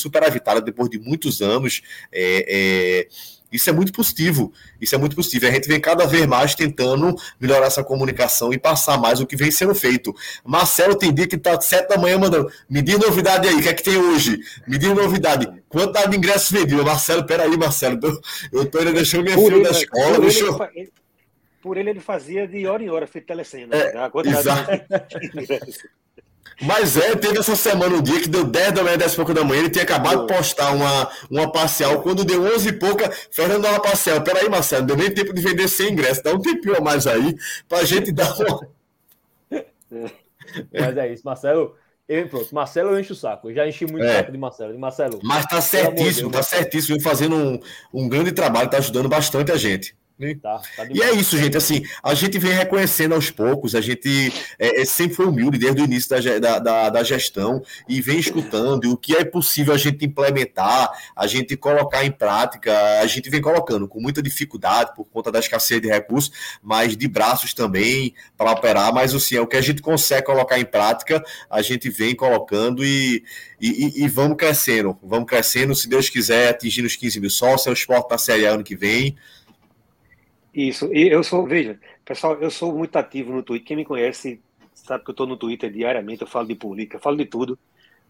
superavitário 0.55 0.63
depois 0.63 0.89
de 0.89 0.99
muitos 0.99 1.41
anos. 1.41 1.83
É, 2.13 2.47
é, 2.49 3.09
isso 3.53 3.71
é 3.71 3.73
muito 3.73 3.93
positivo. 3.93 4.53
Isso 4.81 4.95
é 4.95 4.99
muito 4.99 5.15
positivo. 5.15 5.47
A 5.47 5.51
gente 5.51 5.69
vem 5.69 5.81
cada 5.81 6.07
vez 6.07 6.27
mais 6.27 6.55
tentando 6.55 7.15
melhorar 7.41 7.67
essa 7.67 7.85
comunicação 7.85 8.53
e 8.53 8.59
passar 8.59 8.99
mais 8.99 9.21
o 9.21 9.27
que 9.27 9.37
vem 9.37 9.51
sendo 9.51 9.75
feito. 9.75 10.15
Marcelo 10.45 10.97
tem 10.97 11.13
dia 11.13 11.27
que 11.27 11.37
está 11.37 11.61
sete 11.61 11.89
da 11.89 11.99
manhã 11.99 12.19
mandando. 12.19 12.51
Me 12.69 12.83
diz 12.83 12.99
novidade 12.99 13.49
aí, 13.49 13.55
o 13.55 13.63
que 13.63 13.69
é 13.69 13.75
que 13.75 13.83
tem 13.83 13.97
hoje? 13.97 14.41
Me 14.67 14.77
diz 14.79 14.89
novidade. 14.93 15.47
Quanto 15.69 16.09
de 16.09 16.17
ingressos 16.17 16.51
vendidos? 16.51 16.85
Marcelo, 16.85 17.25
peraí, 17.25 17.57
Marcelo. 17.57 17.99
Eu 18.53 18.63
estou 18.63 18.81
ainda 18.81 18.93
deixando 18.93 19.25
minha 19.25 19.39
filha 19.39 19.63
da 19.63 19.71
escola. 19.71 20.17
Por, 20.17 20.71
ele, 20.75 20.93
por 21.63 21.77
ele, 21.77 21.91
ele 21.91 22.01
fazia 22.01 22.49
de 22.49 22.67
hora 22.67 22.83
em 22.83 22.91
hora, 22.91 23.07
feito 23.07 23.27
telecena. 23.27 23.75
É, 23.77 23.95
né? 23.95 24.11
exato. 24.27 24.71
Mas 26.63 26.97
é, 26.97 27.17
teve 27.17 27.39
essa 27.39 27.57
semana 27.57 27.97
um 27.97 28.03
dia 28.03 28.21
que 28.21 28.29
deu 28.29 28.45
10 28.45 28.73
da 28.73 28.83
manhã, 28.85 28.97
10 28.97 29.13
e 29.13 29.17
pouco 29.17 29.35
da 29.35 29.45
manhã, 29.45 29.61
ele 29.61 29.71
tinha 29.71 29.85
acabado 29.85 30.27
de 30.27 30.35
postar 30.35 30.73
uma, 30.73 31.11
uma 31.31 31.51
parcial, 31.51 32.01
quando 32.03 32.25
deu 32.25 32.43
11 32.55 32.69
e 32.69 32.73
pouca, 32.73 33.11
Fernando 33.31 33.63
dá 33.63 33.71
uma 33.71 33.81
parcial. 33.81 34.23
Peraí, 34.23 34.49
Marcelo, 34.49 34.83
não 34.83 34.89
deu 34.89 34.97
nem 34.97 35.11
tempo 35.11 35.35
de 35.35 35.43
vender 35.43 35.69
sem 35.69 35.93
ingresso, 35.93 36.23
dá 36.23 36.33
um 36.33 36.41
tempinho 36.41 36.77
a 36.77 36.81
mais 36.81 37.07
aí, 37.07 37.35
pra 37.69 37.85
gente 37.85 38.13
dar 38.13 38.33
uma... 38.39 38.69
Mas 40.73 40.97
é 40.97 41.13
isso, 41.13 41.23
Marcelo... 41.25 41.77
Eu, 42.07 42.29
pronto, 42.29 42.55
Marcelo 42.55 42.91
eu 42.91 43.01
encho 43.01 43.15
o 43.15 43.17
saco. 43.17 43.49
Eu 43.49 43.55
já 43.55 43.67
enchi 43.67 43.87
muito 43.87 44.05
o 44.05 44.07
é. 44.07 44.19
saco 44.19 44.31
de 44.31 44.37
Marcelo. 44.37 44.73
De 44.75 44.79
Marcelo. 44.79 45.21
Mas 45.23 45.47
tá 45.47 45.59
certíssimo, 45.63 46.31
Deus, 46.31 46.47
tá 46.47 46.57
certíssimo, 46.57 47.01
fazendo 47.01 47.35
um, 47.35 47.59
um 47.95 48.07
grande 48.07 48.31
trabalho, 48.31 48.69
tá 48.69 48.77
ajudando 48.77 49.09
bastante 49.09 49.51
a 49.51 49.57
gente. 49.57 49.97
Tá, 50.41 50.63
tá 50.77 50.87
e 50.89 51.03
é 51.03 51.13
isso, 51.13 51.37
gente. 51.37 51.57
Assim, 51.57 51.83
a 52.01 52.15
gente 52.15 52.39
vem 52.39 52.53
reconhecendo 52.53 53.17
aos 53.17 53.31
poucos, 53.31 53.75
a 53.75 53.81
gente 53.81 54.33
é, 54.61 54.81
é 54.81 54.85
sempre 54.85 55.17
foi 55.17 55.27
humilde 55.27 55.59
desde 55.59 55.83
o 55.83 55.85
início 55.85 56.09
da, 56.41 56.61
da, 56.61 56.89
da, 56.91 57.03
gestão 57.03 57.61
e 57.89 58.01
vem 58.01 58.21
escutando 58.21 58.93
o 58.93 58.97
que 58.97 59.17
é 59.17 59.25
possível 59.25 59.75
a 59.75 59.77
gente 59.77 60.05
implementar, 60.05 60.89
a 61.17 61.27
gente 61.27 61.57
colocar 61.57 62.05
em 62.05 62.13
prática. 62.13 62.73
A 63.01 63.07
gente 63.07 63.29
vem 63.29 63.41
colocando 63.41 63.89
com 63.89 64.01
muita 64.01 64.23
dificuldade 64.23 64.95
por 64.95 65.05
conta 65.05 65.33
da 65.33 65.41
escassez 65.41 65.81
de 65.81 65.89
recursos, 65.89 66.31
mas 66.63 66.97
de 66.97 67.09
braços 67.09 67.53
também 67.53 68.15
para 68.37 68.53
operar. 68.53 68.95
Mas 68.95 69.13
assim, 69.13 69.35
é 69.35 69.41
o 69.41 69.49
que 69.49 69.57
a 69.57 69.63
gente 69.63 69.83
consegue 69.83 70.27
colocar 70.27 70.61
em 70.61 70.65
prática, 70.65 71.25
a 71.51 71.61
gente 71.61 71.91
vem 71.91 72.15
colocando 72.15 72.85
e, 72.85 73.25
e, 73.61 74.05
e, 74.05 74.09
vamos 74.09 74.37
crescendo. 74.37 74.97
Vamos 75.03 75.29
crescendo, 75.29 75.75
se 75.75 75.89
Deus 75.89 76.09
quiser, 76.09 76.51
atingindo 76.51 76.87
os 76.87 76.95
15 76.95 77.21
mil 77.21 77.31
sócios, 77.31 77.67
o 77.67 77.73
esporte 77.73 78.11
na 78.11 78.19
Série 78.19 78.47
A 78.47 78.53
ano 78.53 78.63
que 78.63 78.77
vem. 78.77 79.17
Isso, 80.55 80.89
e 80.95 81.09
eu 81.09 81.25
sou, 81.25 81.45
veja, 81.45 81.81
pessoal, 82.05 82.35
eu 82.35 82.49
sou 82.49 82.73
muito 82.73 82.95
ativo 82.97 83.33
no 83.33 83.43
Twitter. 83.43 83.67
Quem 83.67 83.77
me 83.77 83.85
conhece 83.85 84.41
sabe 84.73 85.03
que 85.03 85.11
eu 85.11 85.13
estou 85.13 85.27
no 85.27 85.37
Twitter 85.37 85.71
diariamente, 85.71 86.23
eu 86.23 86.29
falo 86.29 86.47
de 86.47 86.55
política, 86.55 86.99
falo 87.01 87.17
de 87.17 87.27
tudo. 87.27 87.59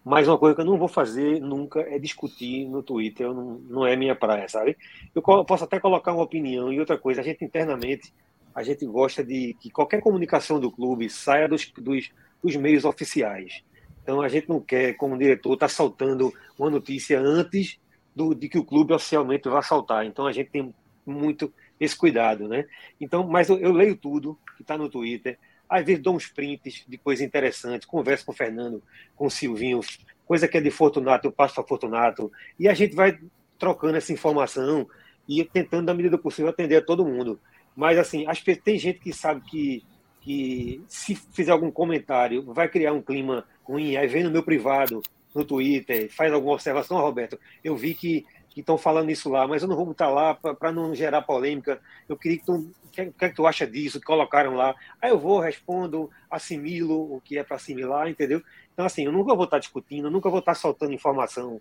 Mas 0.04 0.28
uma 0.28 0.36
coisa 0.36 0.54
que 0.54 0.60
eu 0.60 0.66
não 0.66 0.76
vou 0.76 0.88
fazer 0.88 1.40
nunca 1.40 1.80
é 1.80 1.98
discutir 1.98 2.68
no 2.68 2.82
Twitter, 2.82 3.32
não, 3.32 3.54
não 3.60 3.86
é 3.86 3.96
minha 3.96 4.14
praia, 4.14 4.46
sabe? 4.46 4.76
Eu 5.14 5.22
posso 5.22 5.64
até 5.64 5.80
colocar 5.80 6.12
uma 6.12 6.22
opinião 6.22 6.70
e 6.70 6.78
outra 6.78 6.98
coisa, 6.98 7.22
a 7.22 7.24
gente 7.24 7.42
internamente, 7.42 8.12
a 8.54 8.62
gente 8.62 8.84
gosta 8.84 9.24
de 9.24 9.56
que 9.58 9.70
qualquer 9.70 10.02
comunicação 10.02 10.60
do 10.60 10.70
clube 10.70 11.08
saia 11.08 11.48
dos, 11.48 11.72
dos, 11.78 12.10
dos 12.42 12.56
meios 12.56 12.84
oficiais. 12.84 13.64
Então 14.02 14.20
a 14.20 14.28
gente 14.28 14.50
não 14.50 14.60
quer, 14.60 14.92
como 14.94 15.16
diretor, 15.16 15.54
estar 15.54 15.68
tá 15.68 15.72
saltando 15.72 16.30
uma 16.58 16.68
notícia 16.68 17.18
antes 17.18 17.80
do, 18.14 18.34
de 18.34 18.50
que 18.50 18.58
o 18.58 18.64
clube 18.64 18.92
oficialmente 18.92 19.48
vá 19.48 19.62
saltar. 19.62 20.04
Então 20.04 20.26
a 20.26 20.32
gente 20.32 20.50
tem 20.50 20.74
muito 21.06 21.50
esse 21.78 21.96
cuidado, 21.96 22.48
né? 22.48 22.66
Então, 23.01 23.26
mas 23.26 23.48
eu, 23.48 23.59
eu 23.59 23.72
leio 23.72 23.96
tudo 23.96 24.38
que 24.56 24.62
está 24.62 24.76
no 24.76 24.88
Twitter. 24.88 25.38
Às 25.68 25.84
vezes 25.84 26.02
dou 26.02 26.14
uns 26.14 26.26
prints 26.26 26.84
de 26.86 26.98
coisas 26.98 27.24
interessantes, 27.24 27.86
converso 27.86 28.24
com 28.24 28.32
o 28.32 28.34
Fernando, 28.34 28.82
com 29.16 29.26
o 29.26 29.30
Silvinho, 29.30 29.80
coisa 30.26 30.46
que 30.46 30.56
é 30.56 30.60
de 30.60 30.70
Fortunato, 30.70 31.26
eu 31.26 31.32
passo 31.32 31.55
para 31.55 31.64
Fortunato, 31.64 32.30
e 32.59 32.68
a 32.68 32.74
gente 32.74 32.94
vai 32.94 33.18
trocando 33.59 33.96
essa 33.96 34.12
informação 34.12 34.86
e 35.28 35.44
tentando, 35.44 35.86
na 35.86 35.94
medida 35.94 36.18
possível, 36.18 36.51
atender 36.51 36.76
a 36.76 36.84
todo 36.84 37.05
mundo. 37.05 37.40
Mas, 37.74 37.98
assim, 37.98 38.26
acho 38.26 38.44
que 38.44 38.55
tem 38.55 38.78
gente 38.78 39.01
que 39.01 39.12
sabe 39.12 39.40
que, 39.42 39.82
que 40.20 40.82
se 40.86 41.14
fizer 41.14 41.52
algum 41.52 41.70
comentário, 41.70 42.42
vai 42.52 42.68
criar 42.68 42.92
um 42.92 43.02
clima 43.02 43.46
ruim, 43.62 43.96
aí 43.96 44.06
vem 44.06 44.22
no 44.22 44.30
meu 44.30 44.42
privado, 44.42 45.02
no 45.34 45.44
Twitter, 45.44 46.10
faz 46.12 46.32
alguma 46.32 46.55
observação, 46.55 46.98
Roberto, 46.98 47.38
eu 47.62 47.76
vi 47.76 47.94
que 47.94 48.24
que 48.55 48.60
estão 48.60 48.78
falando 48.78 49.10
isso 49.10 49.28
lá, 49.28 49.48
mas 49.48 49.62
eu 49.62 49.68
não 49.68 49.74
vou 49.74 49.86
botar 49.86 50.09
lá 50.09 50.32
para 50.32 50.70
não 50.70 50.94
gerar 50.94 51.22
polêmica. 51.22 51.81
Eu 52.09 52.16
queria 52.16 52.39
que 52.39 52.47
tu. 52.47 52.55
O 52.55 52.89
que, 52.94 53.06
que, 53.06 53.24
é 53.24 53.28
que 53.28 53.35
tu 53.35 53.44
acha 53.44 53.66
disso? 53.66 53.98
Que 53.98 54.06
colocaram 54.06 54.55
lá. 54.55 54.76
Aí 55.02 55.10
eu 55.10 55.18
vou, 55.18 55.40
respondo, 55.40 56.09
assimilo 56.31 57.16
o 57.16 57.20
que 57.20 57.36
é 57.36 57.43
para 57.43 57.56
assimilar, 57.56 58.09
entendeu? 58.09 58.40
Então, 58.72 58.86
assim, 58.86 59.05
eu 59.05 59.10
nunca 59.10 59.35
vou 59.35 59.47
estar 59.47 59.59
discutindo, 59.59 60.09
nunca 60.09 60.31
vou 60.31 60.39
estar 60.39 60.55
soltando 60.55 60.93
informação 60.93 61.60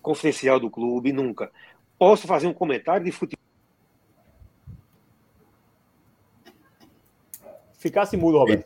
confidencial 0.00 0.58
do 0.58 0.70
clube, 0.70 1.12
nunca. 1.12 1.52
Posso 1.98 2.26
fazer 2.26 2.46
um 2.46 2.54
comentário 2.54 3.04
de 3.04 3.12
futebol. 3.12 3.44
Ficasse 7.78 8.16
mudo, 8.16 8.38
Roberto. 8.38 8.64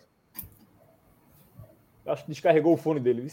Acho 2.06 2.22
que 2.22 2.30
descarregou 2.30 2.74
o 2.74 2.76
fone 2.76 3.01
dele. 3.01 3.26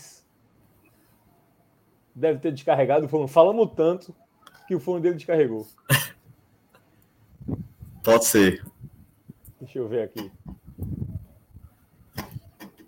Deve 2.15 2.39
ter 2.39 2.51
descarregado 2.51 3.05
o 3.05 3.09
fone. 3.09 3.27
Falamos 3.27 3.71
tanto 3.75 4.15
que 4.71 4.75
o 4.75 4.79
fone 4.79 5.01
dele 5.01 5.15
descarregou. 5.15 5.67
Pode 8.01 8.23
ser. 8.23 8.65
Deixa 9.59 9.79
eu 9.79 9.87
ver 9.89 10.03
aqui. 10.03 10.31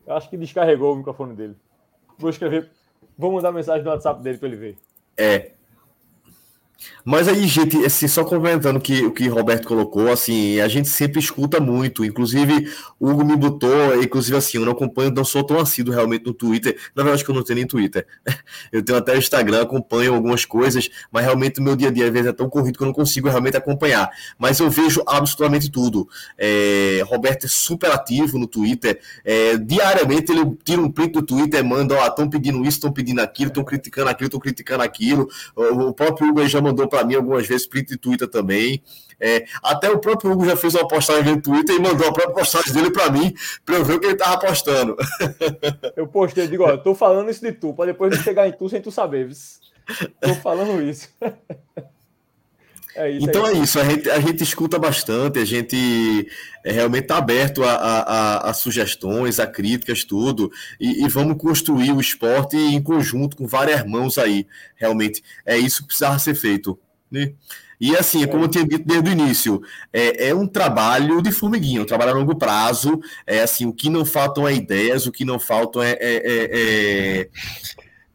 Eu 0.07 0.15
acho 0.15 0.29
que 0.29 0.37
descarregou 0.37 0.93
o 0.93 0.95
microfone 0.95 1.35
dele. 1.35 1.57
Vou 2.17 2.29
escrever. 2.29 2.71
Vou 3.17 3.33
mandar 3.33 3.51
mensagem 3.51 3.83
no 3.83 3.89
WhatsApp 3.89 4.23
dele 4.23 4.37
para 4.37 4.47
ele 4.47 4.55
ver. 4.55 4.77
É. 5.17 5.51
Mas 7.05 7.27
aí, 7.27 7.45
gente, 7.47 7.77
assim, 7.85 8.07
só 8.07 8.23
complementando 8.23 8.79
que, 8.79 9.05
o 9.05 9.11
que 9.11 9.27
Roberto 9.27 9.67
colocou, 9.67 10.11
assim, 10.11 10.59
a 10.59 10.67
gente 10.67 10.87
sempre 10.87 11.19
escuta 11.19 11.59
muito. 11.59 12.05
Inclusive, 12.05 12.71
o 12.99 13.09
Hugo 13.09 13.25
me 13.25 13.35
botou, 13.35 14.01
inclusive 14.01 14.37
assim, 14.37 14.57
eu 14.57 14.65
não 14.65 14.71
acompanho, 14.71 15.11
não 15.11 15.25
sou 15.25 15.43
tão 15.43 15.59
assíduo 15.59 15.93
realmente 15.93 16.25
no 16.25 16.33
Twitter. 16.33 16.77
Na 16.95 17.03
verdade, 17.03 17.23
que 17.23 17.29
eu 17.29 17.35
não 17.35 17.43
tenho 17.43 17.57
nem 17.57 17.67
Twitter. 17.67 18.05
Eu 18.71 18.83
tenho 18.83 18.97
até 18.97 19.13
o 19.13 19.17
Instagram, 19.17 19.61
acompanho 19.61 20.13
algumas 20.15 20.45
coisas, 20.45 20.89
mas 21.11 21.23
realmente 21.23 21.59
o 21.59 21.63
meu 21.63 21.75
dia 21.75 21.89
a 21.89 21.91
dia 21.91 22.05
às 22.05 22.11
vezes 22.11 22.27
é 22.27 22.33
tão 22.33 22.49
corrido 22.49 22.77
que 22.77 22.83
eu 22.83 22.87
não 22.87 22.93
consigo 22.93 23.29
realmente 23.29 23.55
acompanhar. 23.55 24.09
Mas 24.37 24.59
eu 24.59 24.69
vejo 24.69 25.03
absolutamente 25.05 25.69
tudo. 25.69 26.07
É, 26.37 27.03
Roberto 27.05 27.45
é 27.45 27.49
super 27.49 27.91
ativo 27.91 28.37
no 28.39 28.47
Twitter. 28.47 28.99
É, 29.23 29.57
diariamente 29.57 30.31
ele 30.31 30.57
tira 30.63 30.81
um 30.81 30.91
print 30.91 31.13
do 31.13 31.21
Twitter, 31.21 31.63
manda, 31.63 31.95
ó, 31.95 32.07
estão 32.07 32.27
pedindo 32.29 32.61
isso, 32.61 32.77
estão 32.77 32.91
pedindo 32.91 33.21
aquilo, 33.21 33.49
estão 33.49 33.63
criticando 33.63 34.09
aquilo, 34.09 34.27
estão 34.27 34.39
criticando 34.39 34.83
aquilo. 34.83 35.29
O 35.55 35.93
próprio 35.93 36.29
Hugo 36.29 36.47
já 36.47 36.61
mandou 36.61 36.72
para 36.75 37.03
mim 37.05 37.15
algumas 37.15 37.47
vezes 37.47 37.67
print 37.67 37.89
de 37.89 37.97
Twitter 37.97 38.27
também. 38.27 38.81
É, 39.19 39.45
até 39.63 39.89
o 39.89 39.99
próprio 39.99 40.31
Hugo 40.31 40.45
já 40.45 40.57
fez 40.57 40.75
uma 40.75 40.87
postagem 40.87 41.35
no 41.35 41.41
Twitter 41.41 41.75
e 41.75 41.79
mandou 41.79 42.07
a 42.07 42.11
própria 42.11 42.35
postagem 42.35 42.73
dele 42.73 42.91
para 42.91 43.09
mim, 43.09 43.33
para 43.65 43.75
eu 43.75 43.85
ver 43.85 43.93
o 43.93 43.99
que 43.99 44.07
ele 44.07 44.15
tava 44.15 44.39
postando. 44.39 44.97
Eu 45.95 46.07
postei, 46.07 46.47
digo, 46.47 46.63
ó, 46.63 46.75
tô 46.75 46.93
falando 46.93 47.29
isso 47.29 47.41
de 47.41 47.53
tu, 47.53 47.73
para 47.73 47.85
depois 47.85 48.15
chegar 48.21 48.47
em 48.47 48.51
tu 48.51 48.67
sem 48.67 48.81
tu 48.81 48.91
saber. 48.91 49.29
Tô 50.19 50.33
falando 50.35 50.81
isso. 50.81 51.09
É 52.95 53.09
isso 53.09 53.27
então 53.27 53.47
é, 53.47 53.53
é 53.53 53.57
isso, 53.57 53.79
a 53.79 53.83
gente, 53.83 54.09
a 54.09 54.19
gente 54.19 54.43
escuta 54.43 54.77
bastante, 54.77 55.39
a 55.39 55.45
gente 55.45 56.27
é, 56.63 56.71
realmente 56.71 57.03
está 57.03 57.17
aberto 57.17 57.63
a, 57.63 57.73
a, 57.73 58.49
a, 58.49 58.53
sugestões, 58.53 59.39
a 59.39 59.47
críticas, 59.47 60.03
tudo, 60.03 60.51
e, 60.79 61.03
e, 61.03 61.09
vamos 61.09 61.37
construir 61.37 61.91
o 61.91 61.99
esporte 61.99 62.55
em 62.55 62.81
conjunto 62.81 63.35
com 63.35 63.47
várias 63.47 63.83
mãos 63.85 64.17
aí. 64.17 64.45
Realmente 64.75 65.23
é 65.45 65.57
isso 65.57 65.81
que 65.81 65.87
precisava 65.87 66.19
ser 66.19 66.35
feito. 66.35 66.79
Né? 67.09 67.33
E 67.79 67.97
assim, 67.97 68.25
como 68.27 68.45
eu 68.45 68.47
tinha 68.47 68.65
dito 68.65 68.85
desde 68.85 69.09
o 69.09 69.11
início, 69.11 69.61
é, 69.91 70.29
é, 70.29 70.35
um 70.35 70.47
trabalho 70.47 71.21
de 71.21 71.31
formiguinha, 71.31 71.81
um 71.81 71.85
trabalho 71.85 72.11
a 72.11 72.13
longo 72.13 72.35
prazo. 72.35 72.99
É 73.25 73.41
assim, 73.41 73.65
o 73.65 73.73
que 73.73 73.89
não 73.89 74.05
faltam 74.05 74.47
é 74.47 74.53
ideias, 74.53 75.05
o 75.05 75.11
que 75.11 75.25
não 75.25 75.39
faltam 75.39 75.81
é, 75.81 75.91
é, 75.91 75.97
é, 75.99 76.49
é, 77.21 77.29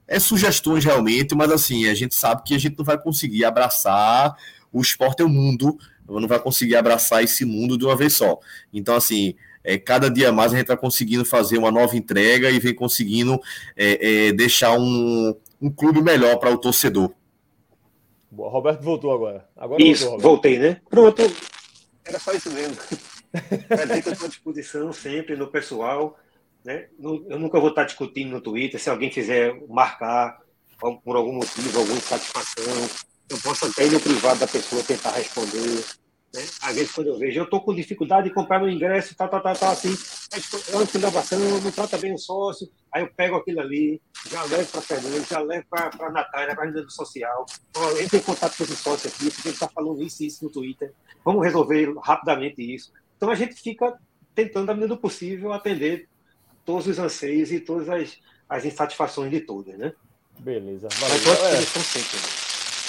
é 0.07 0.19
sugestões 0.21 0.85
realmente, 0.85 1.35
mas 1.35 1.51
assim, 1.51 1.87
a 1.87 1.95
gente 1.95 2.15
sabe 2.15 2.45
que 2.45 2.55
a 2.55 2.59
gente 2.59 2.79
não 2.79 2.85
vai 2.85 2.97
conseguir 2.97 3.45
abraçar 3.45 4.35
o 4.73 4.81
esporte 4.81 5.23
é 5.23 5.25
o 5.25 5.29
mundo, 5.29 5.79
não 6.09 6.29
vai 6.29 6.39
conseguir 6.39 6.77
abraçar 6.77 7.23
esse 7.23 7.45
mundo 7.45 7.77
de 7.77 7.85
uma 7.85 7.97
vez 7.97 8.15
só. 8.15 8.39
Então, 8.73 8.95
assim, 8.95 9.35
é, 9.63 9.77
cada 9.79 10.11
dia 10.11 10.33
mais 10.33 10.53
a 10.53 10.57
gente 10.57 10.65
está 10.65 10.77
conseguindo 10.77 11.25
fazer 11.25 11.59
uma 11.59 11.71
nova 11.71 11.97
entrega 11.97 12.51
e 12.51 12.59
vem 12.59 12.75
conseguindo 12.75 13.39
é, 13.77 14.29
é, 14.29 14.33
deixar 14.33 14.79
um, 14.79 15.35
um 15.61 15.71
clube 15.71 16.01
melhor 16.01 16.37
para 16.39 16.51
o 16.51 16.59
torcedor. 16.59 17.13
Boa, 18.31 18.51
Roberto 18.51 18.83
voltou 18.83 19.13
agora. 19.13 19.49
agora 19.57 19.83
isso, 19.83 20.05
voltou, 20.05 20.21
voltei, 20.31 20.59
né? 20.59 20.81
Pronto. 20.89 21.23
Era 22.05 22.19
só 22.19 22.33
isso 22.33 22.51
mesmo. 22.51 22.77
Quer 23.69 23.87
dizer 23.87 24.03
que 24.03 24.09
eu 24.09 24.13
estou 24.13 24.27
à 24.27 24.29
disposição 24.29 24.93
sempre 24.93 25.37
no 25.37 25.49
pessoal. 25.49 26.19
Né? 26.65 26.87
Eu 27.01 27.39
nunca 27.39 27.61
vou 27.61 27.71
estar 27.71 27.85
discutindo 27.85 28.31
no 28.31 28.41
Twitter. 28.41 28.81
Se 28.81 28.91
alguém 28.91 29.11
quiser 29.11 29.55
marcar 29.69 30.39
por 31.05 31.17
algum 31.17 31.33
motivo, 31.33 31.79
alguma 31.79 31.99
insatisfação, 31.99 32.89
eu 33.29 33.39
posso 33.39 33.67
até 33.67 33.87
ir 33.87 33.93
no 33.93 34.01
privado 34.01 34.41
da 34.41 34.47
pessoa 34.47 34.83
tentar 34.83 35.13
responder. 35.13 35.85
Né? 36.35 36.45
Às 36.63 36.75
vezes, 36.75 36.93
quando 36.93 37.07
eu 37.09 37.19
vejo, 37.19 37.41
eu 37.41 37.45
estou 37.45 37.61
com 37.61 37.75
dificuldade 37.75 38.29
de 38.29 38.35
comprar 38.35 38.59
meu 38.59 38.69
ingresso, 38.69 39.15
tá, 39.15 39.27
tá, 39.27 39.41
tá, 39.41 39.55
tá, 39.55 39.71
assim, 39.71 39.97
antes 40.75 40.93
da 40.93 41.01
gravação, 41.01 41.39
não 41.39 41.71
trata 41.71 41.97
bem 41.97 42.15
o 42.15 42.19
sócio, 42.19 42.69
aí 42.93 43.03
eu 43.03 43.11
pego 43.15 43.37
aquilo 43.37 43.61
ali, 43.61 44.01
já 44.31 44.43
levo 44.45 44.67
para 44.71 44.81
a 44.81 44.83
Fernanda, 44.83 45.25
já 45.29 45.41
levo 45.41 45.67
para 45.71 45.91
a 46.01 46.11
Natália, 46.11 46.55
para 46.55 46.69
a 46.69 46.71
rede 46.71 46.93
social. 46.93 47.47
Ó, 47.77 47.91
entre 47.99 48.19
em 48.19 48.23
contato 48.23 48.57
com 48.57 48.65
esse 48.65 48.77
sócio 48.77 49.09
aqui, 49.09 49.31
porque 49.31 49.49
ele 49.49 49.55
está 49.55 49.69
falando 49.69 50.03
isso 50.03 50.23
e 50.23 50.27
isso 50.27 50.45
no 50.45 50.51
Twitter. 50.51 50.93
Vamos 51.25 51.45
resolver 51.45 51.95
rapidamente 52.03 52.63
isso. 52.63 52.93
Então, 53.17 53.31
a 53.31 53.35
gente 53.35 53.55
fica 53.55 53.99
tentando, 54.35 54.67
da 54.67 54.75
medida 54.75 54.95
do 54.95 55.01
possível, 55.01 55.53
atender 55.53 56.09
todos 56.65 56.87
os 56.87 56.99
anseios 56.99 57.51
e 57.51 57.61
todas 57.61 57.89
as, 57.89 58.19
as 58.49 58.65
insatisfações 58.65 59.31
de 59.31 59.41
todas, 59.41 59.77
né? 59.79 59.93
Beleza. 60.39 60.89
Valeu. 60.93 61.15
Mas 61.15 61.25
todos 61.25 61.43
é. 61.43 61.63
estão 61.63 61.83
sempre. 61.83 62.17
Né? 62.17 62.48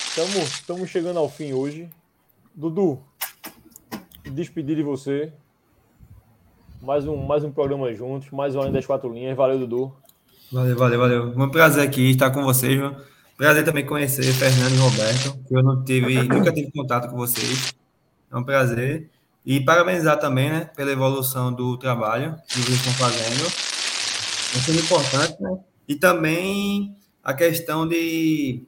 Estamos, 0.10 0.49
estamos 0.49 0.90
chegando 0.90 1.19
ao 1.19 1.30
fim 1.30 1.53
hoje. 1.53 1.88
Dudu, 2.56 2.99
despedir 4.26 4.76
de 4.76 4.81
você. 4.81 5.31
Mais 6.81 7.07
um, 7.07 7.15
mais 7.15 7.44
um 7.44 7.52
programa 7.52 7.94
juntos, 7.94 8.31
mais 8.31 8.56
um 8.56 8.60
Além 8.60 8.72
das 8.72 8.88
Quatro 8.88 9.14
Linhas. 9.14 9.38
Valeu, 9.38 9.60
Dudu. 9.60 9.94
Valeu, 10.52 10.76
valeu, 10.76 10.99
valeu. 10.99 11.34
Um 11.38 11.49
prazer 11.49 11.88
aqui 11.88 12.10
estar 12.10 12.31
com 12.31 12.44
vocês. 12.44 12.76
Viu? 12.76 12.95
Prazer 13.38 13.64
também 13.64 13.86
conhecer 13.86 14.23
Fernando 14.34 14.73
e 14.73 14.77
Roberto, 14.77 15.40
que 15.48 15.56
eu 15.56 15.64
não 15.64 15.86
tive, 15.86 16.23
nunca 16.27 16.52
tive 16.52 16.72
contato 16.72 17.07
com 17.11 17.15
vocês. 17.15 17.76
É 18.31 18.36
um 18.36 18.44
prazer. 18.44 19.11
E 19.45 19.61
parabenizar 19.61 20.19
também, 20.19 20.49
né, 20.49 20.69
pela 20.76 20.91
evolução 20.91 21.53
do 21.53 21.77
trabalho 21.77 22.36
que 22.48 22.60
vocês 22.60 22.77
estão 22.77 22.94
fazendo. 22.94 23.45
É 24.57 24.84
importante, 24.84 25.40
né? 25.40 25.60
E 25.88 25.95
também 25.95 26.95
a 27.23 27.34
questão 27.34 27.88
de 27.88 28.65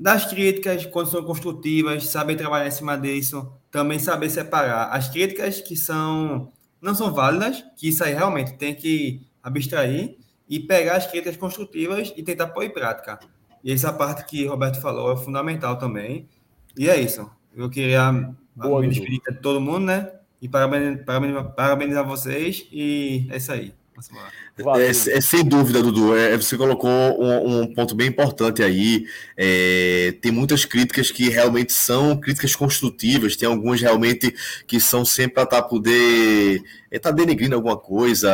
das 0.00 0.24
críticas, 0.24 0.86
quando 0.86 1.10
são 1.10 1.22
construtivas, 1.22 2.06
saber 2.06 2.34
trabalhar 2.34 2.66
em 2.66 2.70
cima 2.70 2.96
disso, 2.96 3.52
também 3.70 3.98
saber 3.98 4.30
separar 4.30 4.88
as 4.92 5.10
críticas 5.10 5.60
que 5.60 5.76
são 5.76 6.50
não 6.80 6.94
são 6.94 7.12
válidas, 7.12 7.62
que 7.76 7.90
isso 7.90 8.02
aí 8.02 8.14
realmente 8.14 8.54
tem 8.54 8.74
que 8.74 9.20
abstrair 9.42 10.16
e 10.48 10.58
pegar 10.58 10.96
as 10.96 11.06
críticas 11.06 11.36
construtivas 11.36 12.14
e 12.16 12.22
tentar 12.22 12.46
pôr 12.46 12.64
em 12.64 12.70
prática. 12.70 13.20
E 13.62 13.70
essa 13.70 13.92
parte 13.92 14.24
que 14.24 14.46
o 14.46 14.48
Roberto 14.48 14.80
falou 14.80 15.12
é 15.12 15.16
fundamental 15.18 15.76
também. 15.76 16.26
E 16.74 16.88
é 16.88 16.98
isso. 16.98 17.30
Eu 17.54 17.68
queria 17.68 18.32
Boa, 18.56 18.80
me 18.80 18.88
despedir 18.88 19.20
de 19.28 19.38
todo 19.42 19.60
mundo, 19.60 19.80
né? 19.84 20.10
E 20.40 20.48
parabenizar, 20.48 21.04
parabenizar, 21.04 21.44
parabenizar 21.54 22.06
vocês. 22.06 22.66
E 22.72 23.28
é 23.30 23.36
isso 23.36 23.52
aí. 23.52 23.74
É, 24.78 24.88
é, 24.88 25.20
sem 25.20 25.44
dúvida, 25.44 25.82
Dudu. 25.82 26.16
É, 26.16 26.36
você 26.36 26.56
colocou 26.56 26.90
um, 26.90 27.62
um, 27.62 27.74
ponto 27.74 27.94
bem 27.94 28.08
importante 28.08 28.62
aí. 28.62 29.06
É, 29.36 30.14
tem 30.20 30.30
muitas 30.30 30.64
críticas 30.64 31.10
que 31.10 31.28
realmente 31.28 31.72
são 31.72 32.16
críticas 32.16 32.54
construtivas, 32.54 33.36
tem 33.36 33.48
algumas 33.48 33.80
realmente 33.80 34.34
que 34.66 34.80
são 34.80 35.04
sempre 35.04 35.34
para 35.34 35.46
tá 35.46 35.62
poder 35.62 36.62
está 36.90 37.10
é, 37.10 37.12
denegrindo 37.12 37.54
alguma 37.54 37.76
coisa. 37.76 38.28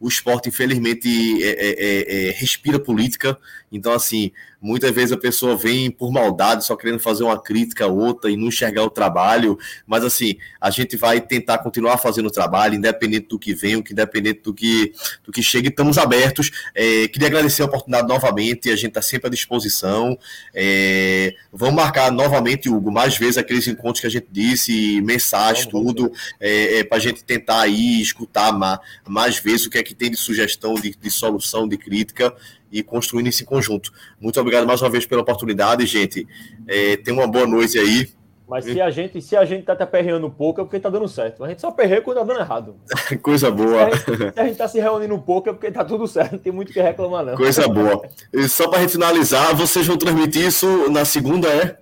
O 0.00 0.08
esporte, 0.08 0.48
infelizmente, 0.48 1.08
é, 1.42 1.50
é, 1.50 2.28
é, 2.28 2.30
respira 2.32 2.78
política. 2.78 3.38
Então, 3.70 3.92
assim, 3.92 4.32
muitas 4.60 4.90
vezes 4.90 5.12
a 5.12 5.18
pessoa 5.18 5.56
vem 5.56 5.90
por 5.90 6.10
maldade, 6.10 6.64
só 6.64 6.74
querendo 6.74 6.98
fazer 6.98 7.24
uma 7.24 7.40
crítica 7.40 7.84
a 7.84 7.88
outra 7.88 8.30
e 8.30 8.36
não 8.36 8.48
enxergar 8.48 8.84
o 8.84 8.90
trabalho. 8.90 9.58
Mas, 9.86 10.04
assim, 10.04 10.38
a 10.60 10.70
gente 10.70 10.96
vai 10.96 11.20
tentar 11.20 11.58
continuar 11.58 11.98
fazendo 11.98 12.26
o 12.26 12.32
trabalho, 12.32 12.74
independente 12.74 13.28
do 13.28 13.38
que 13.38 13.52
vem, 13.52 13.74
independente 13.74 14.40
do 14.42 14.54
que, 14.54 14.92
do 15.28 15.32
que 15.32 15.42
chegue, 15.42 15.68
estamos 15.68 15.98
abertos. 15.98 16.50
É, 16.74 17.06
queria 17.06 17.28
agradecer 17.28 17.60
a 17.60 17.66
oportunidade 17.66 18.08
novamente, 18.08 18.70
a 18.70 18.76
gente 18.76 18.88
está 18.88 19.02
sempre 19.02 19.26
à 19.26 19.30
disposição. 19.30 20.18
É, 20.54 21.34
vamos 21.52 21.74
marcar 21.74 22.10
novamente, 22.10 22.70
Hugo, 22.70 22.90
mais 22.90 23.18
vezes 23.18 23.36
aqueles 23.36 23.68
encontros 23.68 24.00
que 24.00 24.06
a 24.06 24.10
gente 24.10 24.26
disse, 24.32 25.02
mensagens, 25.02 25.66
tudo, 25.66 26.10
é, 26.40 26.82
para 26.82 26.96
a 26.96 27.00
gente 27.00 27.22
tentar 27.22 27.60
aí, 27.60 28.00
escutar 28.00 28.52
mais, 28.52 28.78
mais 29.06 29.38
vezes 29.38 29.66
o 29.66 29.70
que 29.70 29.76
é 29.76 29.82
que 29.82 29.94
tem 29.94 30.10
de 30.10 30.16
sugestão, 30.16 30.72
de, 30.72 30.96
de 30.98 31.10
solução, 31.10 31.68
de 31.68 31.76
crítica 31.76 32.34
e 32.72 32.82
construindo 32.82 33.26
esse 33.26 33.44
conjunto. 33.44 33.92
Muito 34.18 34.40
obrigado 34.40 34.66
mais 34.66 34.80
uma 34.80 34.88
vez 34.88 35.04
pela 35.04 35.20
oportunidade, 35.20 35.84
gente. 35.84 36.26
É, 36.66 36.96
tenha 36.96 37.14
uma 37.14 37.26
boa 37.26 37.46
noite 37.46 37.78
aí 37.78 38.08
Mas 38.48 38.64
se 38.64 38.80
a 38.80 38.90
gente, 38.90 39.20
se 39.20 39.36
a 39.36 39.44
gente 39.44 39.64
tá 39.64 39.76
te 39.76 39.82
aperreando 39.82 40.26
um 40.26 40.30
pouco 40.30 40.60
é 40.60 40.64
porque 40.64 40.80
tá 40.80 40.88
dando 40.88 41.06
certo. 41.06 41.44
A 41.44 41.48
gente 41.48 41.60
só 41.60 41.68
aperreia 41.68 42.00
quando 42.00 42.16
tá 42.16 42.24
dando 42.24 42.40
errado. 42.40 42.76
Coisa 43.22 43.50
boa. 43.50 43.68
Se 43.68 44.10
a, 44.10 44.14
gente, 44.14 44.32
se 44.32 44.40
a 44.40 44.44
gente 44.44 44.56
tá 44.56 44.68
se 44.68 44.80
reunindo 44.80 45.14
um 45.14 45.20
pouco 45.20 45.50
é 45.50 45.52
porque 45.52 45.70
tá 45.70 45.84
tudo 45.84 46.08
certo. 46.08 46.32
Não 46.32 46.38
tem 46.38 46.50
muito 46.50 46.70
o 46.70 46.72
que 46.72 46.80
reclamar, 46.80 47.26
não. 47.26 47.36
Coisa 47.36 47.68
boa. 47.68 48.08
E 48.32 48.48
só 48.48 48.68
pra 48.68 48.80
gente 48.80 48.92
finalizar, 48.92 49.54
vocês 49.54 49.86
vão 49.86 49.98
transmitir 49.98 50.46
isso 50.46 50.90
na 50.90 51.04
segunda, 51.04 51.46
é? 51.46 51.78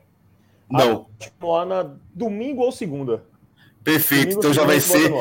Não. 0.69 1.07
Lá 1.41 1.65
na 1.65 1.91
domingo 2.13 2.63
ou 2.63 2.73
segunda. 2.73 3.23
Perfeito. 3.85 4.31
Domingo, 4.31 4.41
então 4.41 4.53
já 4.53 4.65
vai 4.65 4.81
ser 4.81 5.13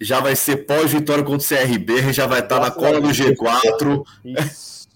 já 0.00 0.20
vai 0.20 0.36
ser 0.36 0.58
pós-vitória 0.58 1.24
contra 1.24 1.44
o 1.44 1.48
CRB, 1.48 2.12
já 2.12 2.26
vai 2.26 2.40
estar 2.40 2.60
na 2.60 2.70
cola 2.70 3.00
do 3.00 3.12
Deus. 3.12 3.16
G4. 3.16 4.04
Isso. 4.24 4.88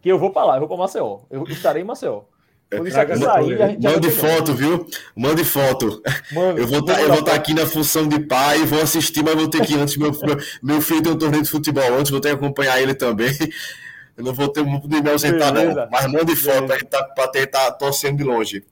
Que 0.00 0.10
eu 0.10 0.18
vou 0.18 0.30
pra 0.30 0.44
lá, 0.44 0.56
eu 0.56 0.60
vou 0.60 0.68
pra 0.68 0.76
Maceió. 0.76 1.20
Eu 1.30 1.42
estarei 1.44 1.82
em 1.82 1.84
Maceió. 1.84 2.22
Quando 2.70 2.88
isso 2.88 2.98
aqui 2.98 3.12
Traga 3.18 3.24
sair, 3.32 3.62
a 3.62 3.68
gente 3.68 3.82
já 3.82 3.90
Mande 3.92 4.10
foto, 4.10 4.54
viu? 4.54 4.86
Mande 5.14 5.44
foto. 5.44 6.02
Mano, 6.32 6.58
Eu 6.58 6.66
vou 6.66 6.80
estar 6.80 7.00
eu 7.00 7.08
vou 7.12 7.22
tá 7.22 7.34
aqui 7.34 7.54
na 7.54 7.64
função 7.66 8.08
de 8.08 8.18
pai, 8.20 8.58
vou 8.64 8.82
assistir, 8.82 9.22
mas 9.22 9.34
vou 9.36 9.48
ter 9.48 9.64
que 9.64 9.74
ir 9.74 9.78
antes. 9.78 9.96
Meu, 9.96 10.10
meu, 10.10 10.36
meu 10.62 10.80
filho 10.80 11.02
tem 11.02 11.12
um 11.12 11.18
torneio 11.18 11.42
de 11.44 11.50
futebol 11.50 11.94
antes, 11.94 12.10
vou 12.10 12.20
ter 12.20 12.30
que 12.30 12.34
acompanhar 12.34 12.80
ele 12.82 12.94
também. 12.94 13.30
Eu 14.16 14.24
não 14.24 14.32
vou 14.32 14.48
ter 14.48 14.64
muito 14.64 14.88
de 14.88 15.00
me 15.02 15.10
ausentar, 15.10 15.52
Beleza. 15.52 15.82
não. 15.82 15.88
Mas 15.90 16.06
mande 16.10 16.34
foto, 16.34 16.54
Beleza. 16.54 16.74
a 16.74 16.78
gente 16.78 16.88
tá, 16.88 17.04
pra 17.04 17.28
ter, 17.28 17.46
tá 17.46 17.70
torcendo 17.70 18.16
de 18.16 18.24
longe. 18.24 18.64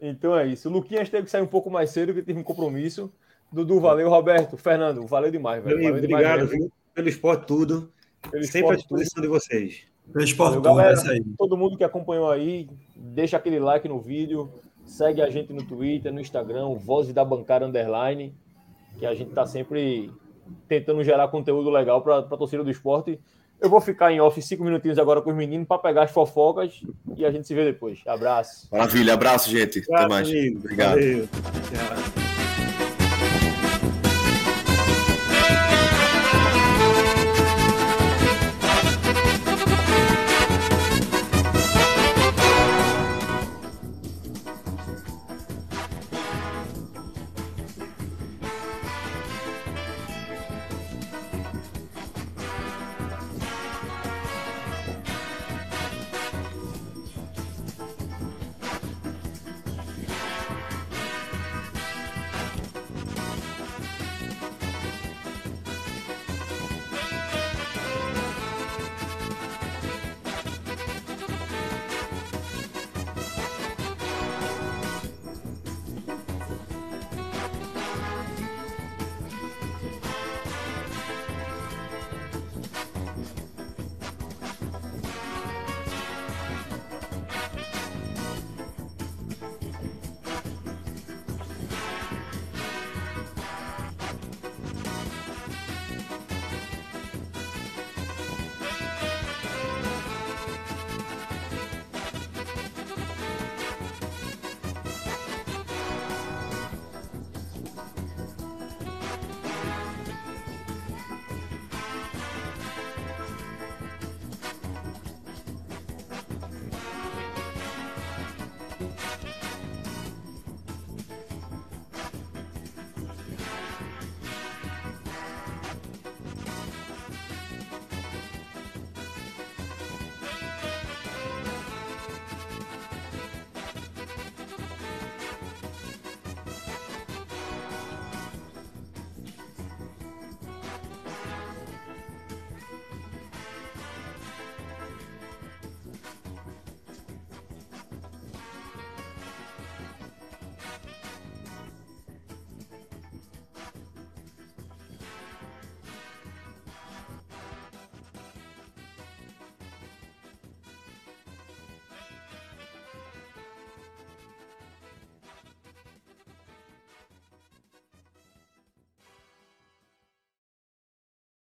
Então 0.00 0.36
é 0.36 0.46
isso. 0.46 0.68
O 0.68 0.72
Luquinhas 0.72 1.08
teve 1.08 1.24
que 1.24 1.30
sair 1.30 1.42
um 1.42 1.46
pouco 1.46 1.70
mais 1.70 1.90
cedo, 1.90 2.14
que 2.14 2.22
teve 2.22 2.38
um 2.38 2.42
compromisso. 2.42 3.12
Dudu, 3.52 3.80
valeu. 3.80 4.08
Roberto, 4.08 4.56
Fernando, 4.56 5.06
valeu 5.06 5.30
demais, 5.30 5.62
velho. 5.62 5.76
Valeu 5.76 6.00
demais 6.00 6.24
obrigado 6.24 6.38
mesmo. 6.48 6.58
viu, 6.64 6.72
pelo 6.94 7.08
esporte 7.08 7.46
tudo. 7.46 7.90
Pelo 8.30 8.44
Sempre 8.44 8.58
à 8.58 8.60
esporte, 8.74 8.88
tudo. 8.88 8.98
disposição 8.98 9.22
de 9.22 9.28
vocês. 9.28 9.82
Pelo 10.12 10.24
esporte 10.24 10.54
Valeu, 10.56 10.62
todo, 10.62 10.76
galera. 10.76 10.94
é 10.96 11.00
isso 11.02 11.10
aí. 11.10 11.24
Todo 11.36 11.56
mundo 11.56 11.76
que 11.76 11.84
acompanhou 11.84 12.30
aí, 12.30 12.68
deixa 12.98 13.36
aquele 13.36 13.58
like 13.58 13.88
no 13.88 14.00
vídeo, 14.00 14.50
segue 14.84 15.22
a 15.22 15.30
gente 15.30 15.52
no 15.52 15.62
Twitter, 15.62 16.12
no 16.12 16.20
Instagram, 16.20 16.74
Voz 16.74 17.12
da 17.12 17.24
Bancada 17.24 17.66
Underline, 17.66 18.34
que 18.98 19.06
a 19.06 19.14
gente 19.14 19.30
tá 19.30 19.46
sempre 19.46 20.10
tentando 20.66 21.02
gerar 21.04 21.28
conteúdo 21.28 21.70
legal 21.70 22.02
para 22.02 22.18
a 22.18 22.22
torcida 22.22 22.64
do 22.64 22.70
esporte. 22.70 23.18
Eu 23.60 23.68
vou 23.68 23.80
ficar 23.80 24.12
em 24.12 24.20
off 24.20 24.40
cinco 24.40 24.62
minutinhos 24.62 24.98
agora 24.98 25.20
com 25.20 25.30
os 25.30 25.36
meninos 25.36 25.66
para 25.66 25.78
pegar 25.78 26.04
as 26.04 26.10
fofocas 26.10 26.80
e 27.16 27.24
a 27.24 27.30
gente 27.30 27.46
se 27.46 27.54
vê 27.54 27.64
depois. 27.64 28.00
Abraço. 28.06 28.68
Maravilha, 28.70 29.14
abraço, 29.14 29.50
gente. 29.50 29.80
Até 29.80 29.88
Obrigado, 29.88 30.08
mais. 30.10 30.28
amigo. 30.28 30.58
Obrigado. 30.58 30.94
Valeu. 30.94 31.26
Tchau. 31.26 32.37